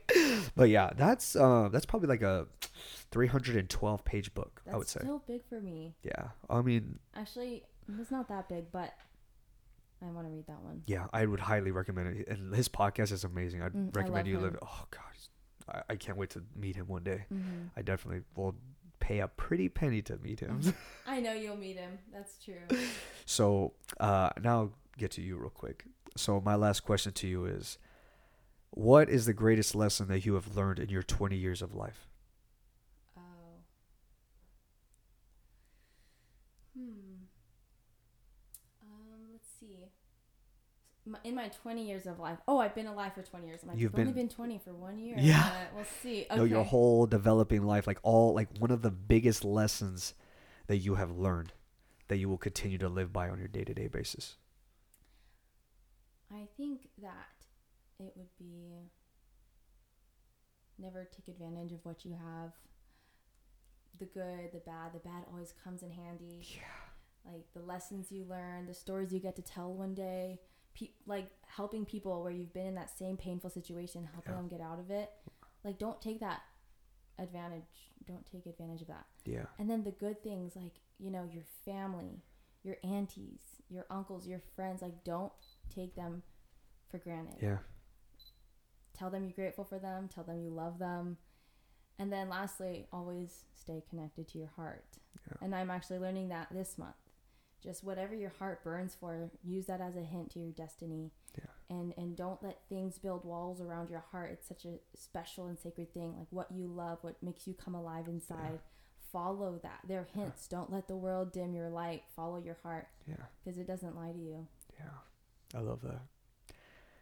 But 0.56 0.70
yeah, 0.70 0.90
that's 0.96 1.36
uh, 1.36 1.70
that's 1.72 1.86
probably 1.86 2.10
like 2.10 2.22
a 2.24 2.48
312 3.12 4.04
page 4.06 4.34
book. 4.34 4.62
That's 4.66 4.74
I 4.74 4.78
would 4.78 4.88
say. 4.88 5.00
still 5.02 5.24
big 5.28 5.42
for 5.48 5.62
me. 5.62 5.96
Yeah, 6.04 6.30
I 6.50 6.62
mean, 6.62 7.00
Actually, 7.16 7.64
it's 8.00 8.12
not 8.12 8.28
that 8.30 8.50
big, 8.50 8.72
but 8.72 8.94
I 10.02 10.06
want 10.12 10.28
to 10.28 10.32
read 10.34 10.48
that 10.48 10.62
one. 10.62 10.84
yeah, 10.86 11.08
I 11.14 11.26
would 11.26 11.40
highly 11.40 11.72
recommend 11.72 12.18
it. 12.18 12.28
And 12.28 12.54
his 12.54 12.68
podcast 12.70 13.12
is 13.12 13.24
amazing. 13.24 13.62
I'd 13.62 13.74
Mm, 13.74 13.96
recommend 13.96 14.28
you 14.28 14.38
him. 14.38 14.44
live. 14.44 14.58
Oh 14.62 14.86
God, 14.92 15.02
he's- 15.14 15.30
I, 15.70 15.94
I 15.94 15.96
can't 15.96 16.18
wait 16.18 16.30
to 16.32 16.44
meet 16.56 16.76
him 16.76 16.88
one 16.88 17.04
day. 17.04 17.26
Mm-hmm. 17.34 17.68
I 17.76 17.82
definitely 17.82 18.24
will 18.36 18.56
pay 19.08 19.20
a 19.20 19.28
pretty 19.28 19.70
penny 19.70 20.02
to 20.02 20.18
meet 20.18 20.42
him. 20.42 20.62
I 21.08 21.22
know 21.22 21.32
you'll 21.32 21.56
meet 21.56 21.78
him. 21.78 21.98
That's 22.12 22.44
true. 22.44 22.78
so 23.26 23.74
uh, 24.02 24.32
now 24.44 24.60
I'll 24.60 24.74
get 24.98 25.12
to 25.12 25.22
you 25.22 25.38
real 25.38 25.50
quick. 25.50 25.86
So 26.18 26.42
my 26.42 26.56
last 26.56 26.82
question 26.82 27.14
to 27.14 27.28
you 27.28 27.46
is, 27.46 27.78
what 28.72 29.10
is 29.10 29.26
the 29.26 29.34
greatest 29.34 29.76
lesson 29.76 30.10
that 30.10 30.26
you 30.26 30.34
have 30.34 30.58
learned 30.58 30.80
in 30.80 30.90
your 30.90 31.04
20 31.04 31.38
years 31.38 31.62
of 31.62 31.74
life? 31.74 32.08
Oh. 33.18 33.22
Hmm. 36.78 37.24
Um, 38.82 39.30
let's 39.32 39.48
see. 39.58 39.86
My- 39.86 39.88
In 41.24 41.36
my 41.36 41.48
20 41.50 41.86
years 41.88 42.06
of 42.06 42.20
life, 42.20 42.38
oh, 42.48 42.60
I've 42.60 42.76
been 42.76 42.88
alive 42.88 43.14
for 43.14 43.22
20 43.22 43.48
years. 43.48 43.60
I'm 43.64 43.70
like, 43.70 43.78
You've 43.80 43.94
I've 43.96 44.00
only 44.02 44.12
been- 44.14 44.28
been 44.28 44.36
20 44.36 44.60
for 44.60 44.74
one 44.74 45.00
year. 45.00 45.16
Yeah. 45.18 45.40
Uh, 45.46 45.76
we'll 45.76 45.86
see. 46.02 46.26
Okay. 46.30 46.36
No, 46.36 46.44
your 46.44 46.64
whole 46.64 47.06
developing 47.06 47.64
life, 47.64 47.88
like 47.88 48.00
all, 48.04 48.34
like 48.34 48.50
one 48.60 48.72
of 48.72 48.82
the 48.82 48.92
biggest 48.92 49.46
lessons 49.46 50.14
that 50.68 50.78
you 50.78 50.96
have 50.96 51.12
learned 51.12 51.54
that 52.10 52.18
you 52.18 52.28
will 52.30 52.38
continue 52.38 52.78
to 52.78 52.90
live 52.90 53.12
by 53.14 53.30
on 53.30 53.40
your 53.40 53.48
day 53.48 53.64
to 53.64 53.74
day 53.74 53.88
basis. 53.88 54.36
I 56.34 56.48
think 56.58 56.90
that 57.02 57.46
it 58.00 58.12
would 58.16 58.38
be 58.38 58.90
never 60.78 61.06
take 61.16 61.28
advantage 61.28 61.72
of 61.72 61.80
what 61.84 62.04
you 62.06 62.12
have. 62.14 62.52
The 64.00 64.06
good, 64.06 64.52
the 64.54 64.60
bad, 64.60 64.94
the 64.94 65.00
bad 65.00 65.24
always 65.32 65.54
comes 65.64 65.82
in 65.84 65.92
handy. 65.92 66.42
Yeah. 66.56 67.32
Like 67.32 67.46
the 67.54 67.62
lessons 67.62 68.12
you 68.12 68.26
learn, 68.26 68.68
the 68.68 68.74
stories 68.74 69.12
you 69.12 69.20
get 69.20 69.36
to 69.38 69.42
tell 69.42 69.74
one 69.74 69.94
day, 69.94 70.40
pe- 70.78 70.92
like 71.06 71.30
helping 71.48 71.86
people 71.86 72.22
where 72.24 72.32
you've 72.32 72.54
been 72.54 72.68
in 72.68 72.76
that 72.76 72.90
same 72.98 73.18
painful 73.18 73.50
situation, 73.50 74.08
helping 74.14 74.34
Yeah. 74.34 74.38
them 74.38 74.48
get 74.48 74.62
out 74.62 74.80
of 74.80 74.92
it. 74.92 75.12
Like 75.64 75.78
don't 75.80 76.02
take 76.02 76.20
that 76.20 76.42
advantage. 77.20 77.92
Don't 78.06 78.26
take 78.32 78.46
advantage 78.46 78.82
of 78.82 78.88
that. 78.88 79.06
Yeah. 79.26 79.46
And 79.60 79.70
then 79.70 79.84
the 79.84 79.92
good 79.92 80.22
things 80.24 80.56
like, 80.56 80.80
you 81.00 81.10
know, 81.12 81.24
your 81.32 81.44
family, 81.66 82.22
your 82.64 82.78
aunties, 82.84 83.40
your 83.70 83.86
uncles, 83.90 84.28
your 84.28 84.42
friends, 84.56 84.82
like 84.82 85.04
don't 85.04 85.32
take 85.74 85.96
them 85.96 86.24
for 86.90 86.98
granted. 87.00 87.36
Yeah. 87.42 87.58
Tell 88.98 89.10
them 89.10 89.24
you're 89.24 89.34
grateful 89.34 89.64
for 89.66 89.78
them, 89.80 90.08
tell 90.08 90.24
them 90.24 90.40
you 90.42 90.50
love 90.50 90.80
them. 90.80 91.18
And 92.00 92.12
then 92.12 92.30
lastly, 92.30 92.88
always 92.94 93.44
stay 93.56 93.84
connected 93.90 94.28
to 94.30 94.38
your 94.38 94.48
heart. 94.56 94.86
Yeah. 95.28 95.38
And 95.42 95.56
I'm 95.56 95.70
actually 95.72 96.00
learning 96.00 96.30
that 96.30 96.48
this 96.52 96.78
month. 96.78 96.96
Just 97.68 97.84
whatever 97.84 98.16
your 98.16 98.32
heart 98.40 98.64
burns 98.64 98.96
for, 98.98 99.30
use 99.44 99.66
that 99.66 99.82
as 99.82 99.98
a 99.98 100.02
hint 100.02 100.32
to 100.32 100.40
your 100.40 100.52
destiny. 100.52 101.12
Yeah. 101.38 101.46
And 101.78 101.94
and 101.98 102.16
don't 102.16 102.42
let 102.42 102.60
things 102.70 102.98
build 102.98 103.26
walls 103.26 103.60
around 103.60 103.90
your 103.90 104.06
heart. 104.12 104.30
It's 104.32 104.48
such 104.48 104.64
a 104.64 104.80
special 104.96 105.48
and 105.48 105.60
sacred 105.60 105.94
thing. 105.94 106.16
Like 106.18 106.28
what 106.30 106.50
you 106.50 106.68
love, 106.68 107.00
what 107.02 107.22
makes 107.22 107.46
you 107.46 107.54
come 107.54 107.76
alive 107.76 108.08
inside. 108.08 108.60
Follow 109.12 109.60
that. 109.64 109.80
They're 109.86 110.08
hints. 110.14 110.48
Don't 110.48 110.72
let 110.72 110.88
the 110.88 110.96
world 110.96 111.34
dim 111.34 111.54
your 111.54 111.70
light. 111.70 112.04
Follow 112.16 112.38
your 112.38 112.58
heart 112.64 112.88
Yeah. 113.06 113.16
because 113.44 113.58
it 113.60 113.68
doesn't 113.68 113.98
lie 113.98 114.14
to 114.14 114.18
you. 114.18 114.48
Yeah. 114.80 115.58
I 115.60 115.62
love 115.62 115.82
that. 115.82 116.02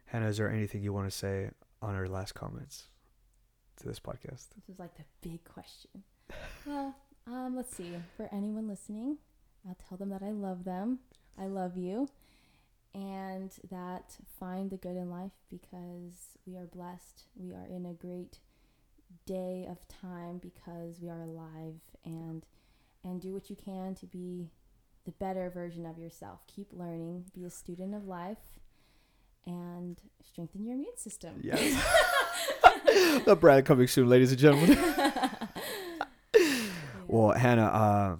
Hannah, 0.07 0.27
is 0.29 0.37
there 0.37 0.49
anything 0.51 0.81
you 0.81 0.93
want 0.93 1.09
to 1.11 1.15
say 1.15 1.51
on 1.81 1.93
our 1.93 2.07
last 2.07 2.33
comments 2.33 2.85
to 3.77 3.87
this 3.87 3.99
podcast? 3.99 4.49
This 4.55 4.69
is 4.69 4.79
like 4.79 4.95
the 4.97 5.03
big 5.21 5.43
question. 5.43 6.03
well, 6.65 6.95
um, 7.27 7.55
let's 7.55 7.75
see. 7.75 7.91
For 8.17 8.27
anyone 8.31 8.67
listening, 8.67 9.17
I'll 9.67 9.77
tell 9.87 9.97
them 9.97 10.09
that 10.09 10.23
I 10.23 10.31
love 10.31 10.63
them. 10.63 10.99
I 11.37 11.47
love 11.47 11.77
you. 11.77 12.09
And 12.93 13.51
that 13.69 14.17
find 14.39 14.69
the 14.69 14.77
good 14.77 14.95
in 14.95 15.09
life 15.09 15.33
because 15.49 16.37
we 16.45 16.55
are 16.55 16.65
blessed. 16.65 17.23
We 17.35 17.53
are 17.53 17.65
in 17.65 17.85
a 17.85 17.93
great 17.93 18.39
day 19.25 19.67
of 19.69 19.85
time 19.87 20.37
because 20.37 20.99
we 21.01 21.09
are 21.09 21.21
alive 21.21 21.75
and 22.03 22.45
and 23.03 23.21
do 23.21 23.33
what 23.33 23.49
you 23.49 23.55
can 23.55 23.95
to 23.95 24.05
be 24.05 24.49
the 25.05 25.11
better 25.11 25.49
version 25.49 25.85
of 25.85 25.97
yourself. 25.97 26.39
Keep 26.47 26.73
learning, 26.73 27.25
be 27.35 27.45
a 27.45 27.49
student 27.49 27.93
of 27.93 28.05
life 28.05 28.37
and 29.45 29.99
strengthen 30.23 30.63
your 30.63 30.73
immune 30.73 30.97
system. 30.97 31.39
Yes. 31.41 31.83
the 33.25 33.35
brand 33.35 33.65
coming 33.65 33.87
soon, 33.87 34.09
ladies 34.09 34.31
and 34.31 34.39
gentlemen. 34.39 34.77
Well, 37.07 37.37
Hannah, 37.37 37.65
uh, 37.67 38.15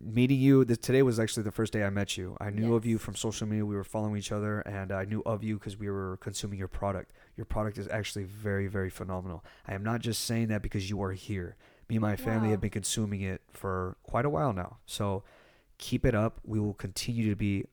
meeting 0.00 0.38
you 0.40 0.64
th- 0.64 0.80
today 0.80 1.02
was 1.02 1.20
actually 1.20 1.42
the 1.42 1.50
first 1.52 1.72
day 1.72 1.84
I 1.84 1.90
met 1.90 2.16
you. 2.16 2.36
I 2.40 2.50
knew 2.50 2.74
of 2.74 2.86
you 2.86 2.98
from 2.98 3.14
social 3.14 3.46
media. 3.46 3.66
We 3.66 3.74
were 3.76 3.84
following 3.84 4.16
each 4.16 4.32
other, 4.32 4.60
and 4.60 4.90
I 4.92 5.04
knew 5.04 5.22
of 5.26 5.44
you 5.44 5.58
because 5.58 5.76
we 5.78 5.90
were 5.90 6.16
consuming 6.18 6.58
your 6.58 6.68
product. 6.68 7.12
Your 7.36 7.44
product 7.44 7.76
is 7.78 7.86
actually 7.88 8.24
very, 8.24 8.66
very 8.66 8.90
phenomenal. 8.90 9.44
I 9.68 9.74
am 9.74 9.82
not 9.82 10.00
just 10.00 10.24
saying 10.24 10.48
that 10.48 10.62
because 10.62 10.88
you 10.88 11.02
are 11.02 11.12
here. 11.12 11.56
Me 11.88 11.96
and 11.96 12.02
my 12.02 12.16
family 12.16 12.48
Wow. 12.48 12.52
have 12.52 12.60
been 12.60 12.70
consuming 12.70 13.20
it 13.20 13.42
for 13.50 13.96
quite 14.02 14.24
a 14.24 14.30
while 14.30 14.52
now. 14.52 14.78
So 14.86 15.22
keep 15.78 16.06
it 16.06 16.14
up. 16.14 16.40
We 16.44 16.60
will 16.60 16.74
continue 16.74 17.28
to 17.28 17.36
be 17.36 17.64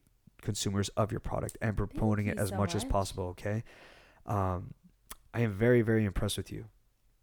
consumers 0.41 0.89
of 0.89 1.11
your 1.11 1.19
product 1.19 1.57
and 1.61 1.75
promoting 1.77 2.27
it 2.27 2.37
as 2.39 2.49
so 2.49 2.57
much, 2.57 2.75
as 2.75 2.83
possible. 2.83 3.25
Okay. 3.29 3.63
Um, 4.25 4.73
I 5.33 5.41
am 5.41 5.53
very, 5.53 5.81
very 5.81 6.03
impressed 6.03 6.37
with 6.37 6.51
you 6.51 6.65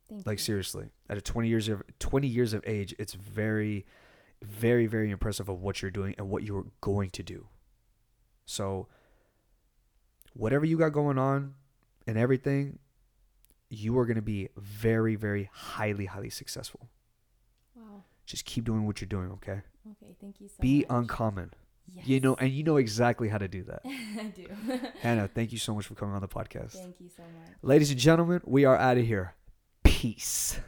Thank 0.09 0.27
like 0.27 0.39
you. 0.39 0.45
seriously 0.45 0.91
at 1.09 1.17
a 1.19 1.21
20 1.21 1.49
years 1.49 1.69
of 1.69 1.83
20 1.99 2.27
years 2.29 2.53
of 2.53 2.63
age 2.67 2.95
it's 2.99 3.15
very 3.15 3.85
very 4.43 4.87
very 4.87 5.11
impressive 5.11 5.49
of 5.49 5.61
what 5.61 5.81
you're 5.83 5.91
doing 5.91 6.15
and 6.19 6.29
what 6.29 6.43
you're 6.43 6.67
going 6.81 7.11
to 7.11 7.23
do 7.23 7.47
so 8.47 8.87
whatever 10.35 10.65
you 10.67 10.77
got 10.79 10.91
going 10.93 11.19
on 11.19 11.55
and 12.07 12.19
everything 12.19 12.79
you 13.71 13.99
are 13.99 14.05
going 14.07 14.17
to 14.17 14.23
be 14.23 14.49
very 14.57 15.15
very 15.17 15.49
highly 15.53 16.07
highly 16.07 16.31
successful 16.31 16.89
Wow. 17.77 18.03
just 18.27 18.45
keep 18.45 18.65
doing 18.65 18.87
what 18.87 19.01
you're 19.01 19.09
doing 19.09 19.31
okay 19.33 19.63
Okay, 19.91 20.15
thank 20.21 20.41
you 20.41 20.49
so 20.49 20.55
be 20.61 20.79
much. 20.81 20.87
uncommon 20.91 21.53
Yes. 21.93 22.07
you 22.07 22.19
know 22.21 22.35
and 22.37 22.51
you 22.51 22.63
know 22.63 22.77
exactly 22.79 23.29
how 23.29 23.37
to 23.39 23.47
do 23.49 23.63
that 23.65 23.83
I 23.87 24.33
do. 24.35 24.47
hannah 25.01 25.29
thank 25.29 25.53
you 25.53 25.59
so 25.59 25.75
much 25.75 25.87
for 25.87 25.95
coming 25.95 26.15
on 26.15 26.23
the 26.23 26.29
podcast 26.29 26.73
Thank 26.73 27.01
you 27.01 27.09
so 27.15 27.23
much. 27.23 27.53
ladies 27.63 27.91
and 27.91 27.99
gentlemen 28.01 28.41
we 28.45 28.65
are 28.65 28.77
out 28.77 28.97
of 28.97 29.05
here 29.05 29.35
peace 29.83 30.59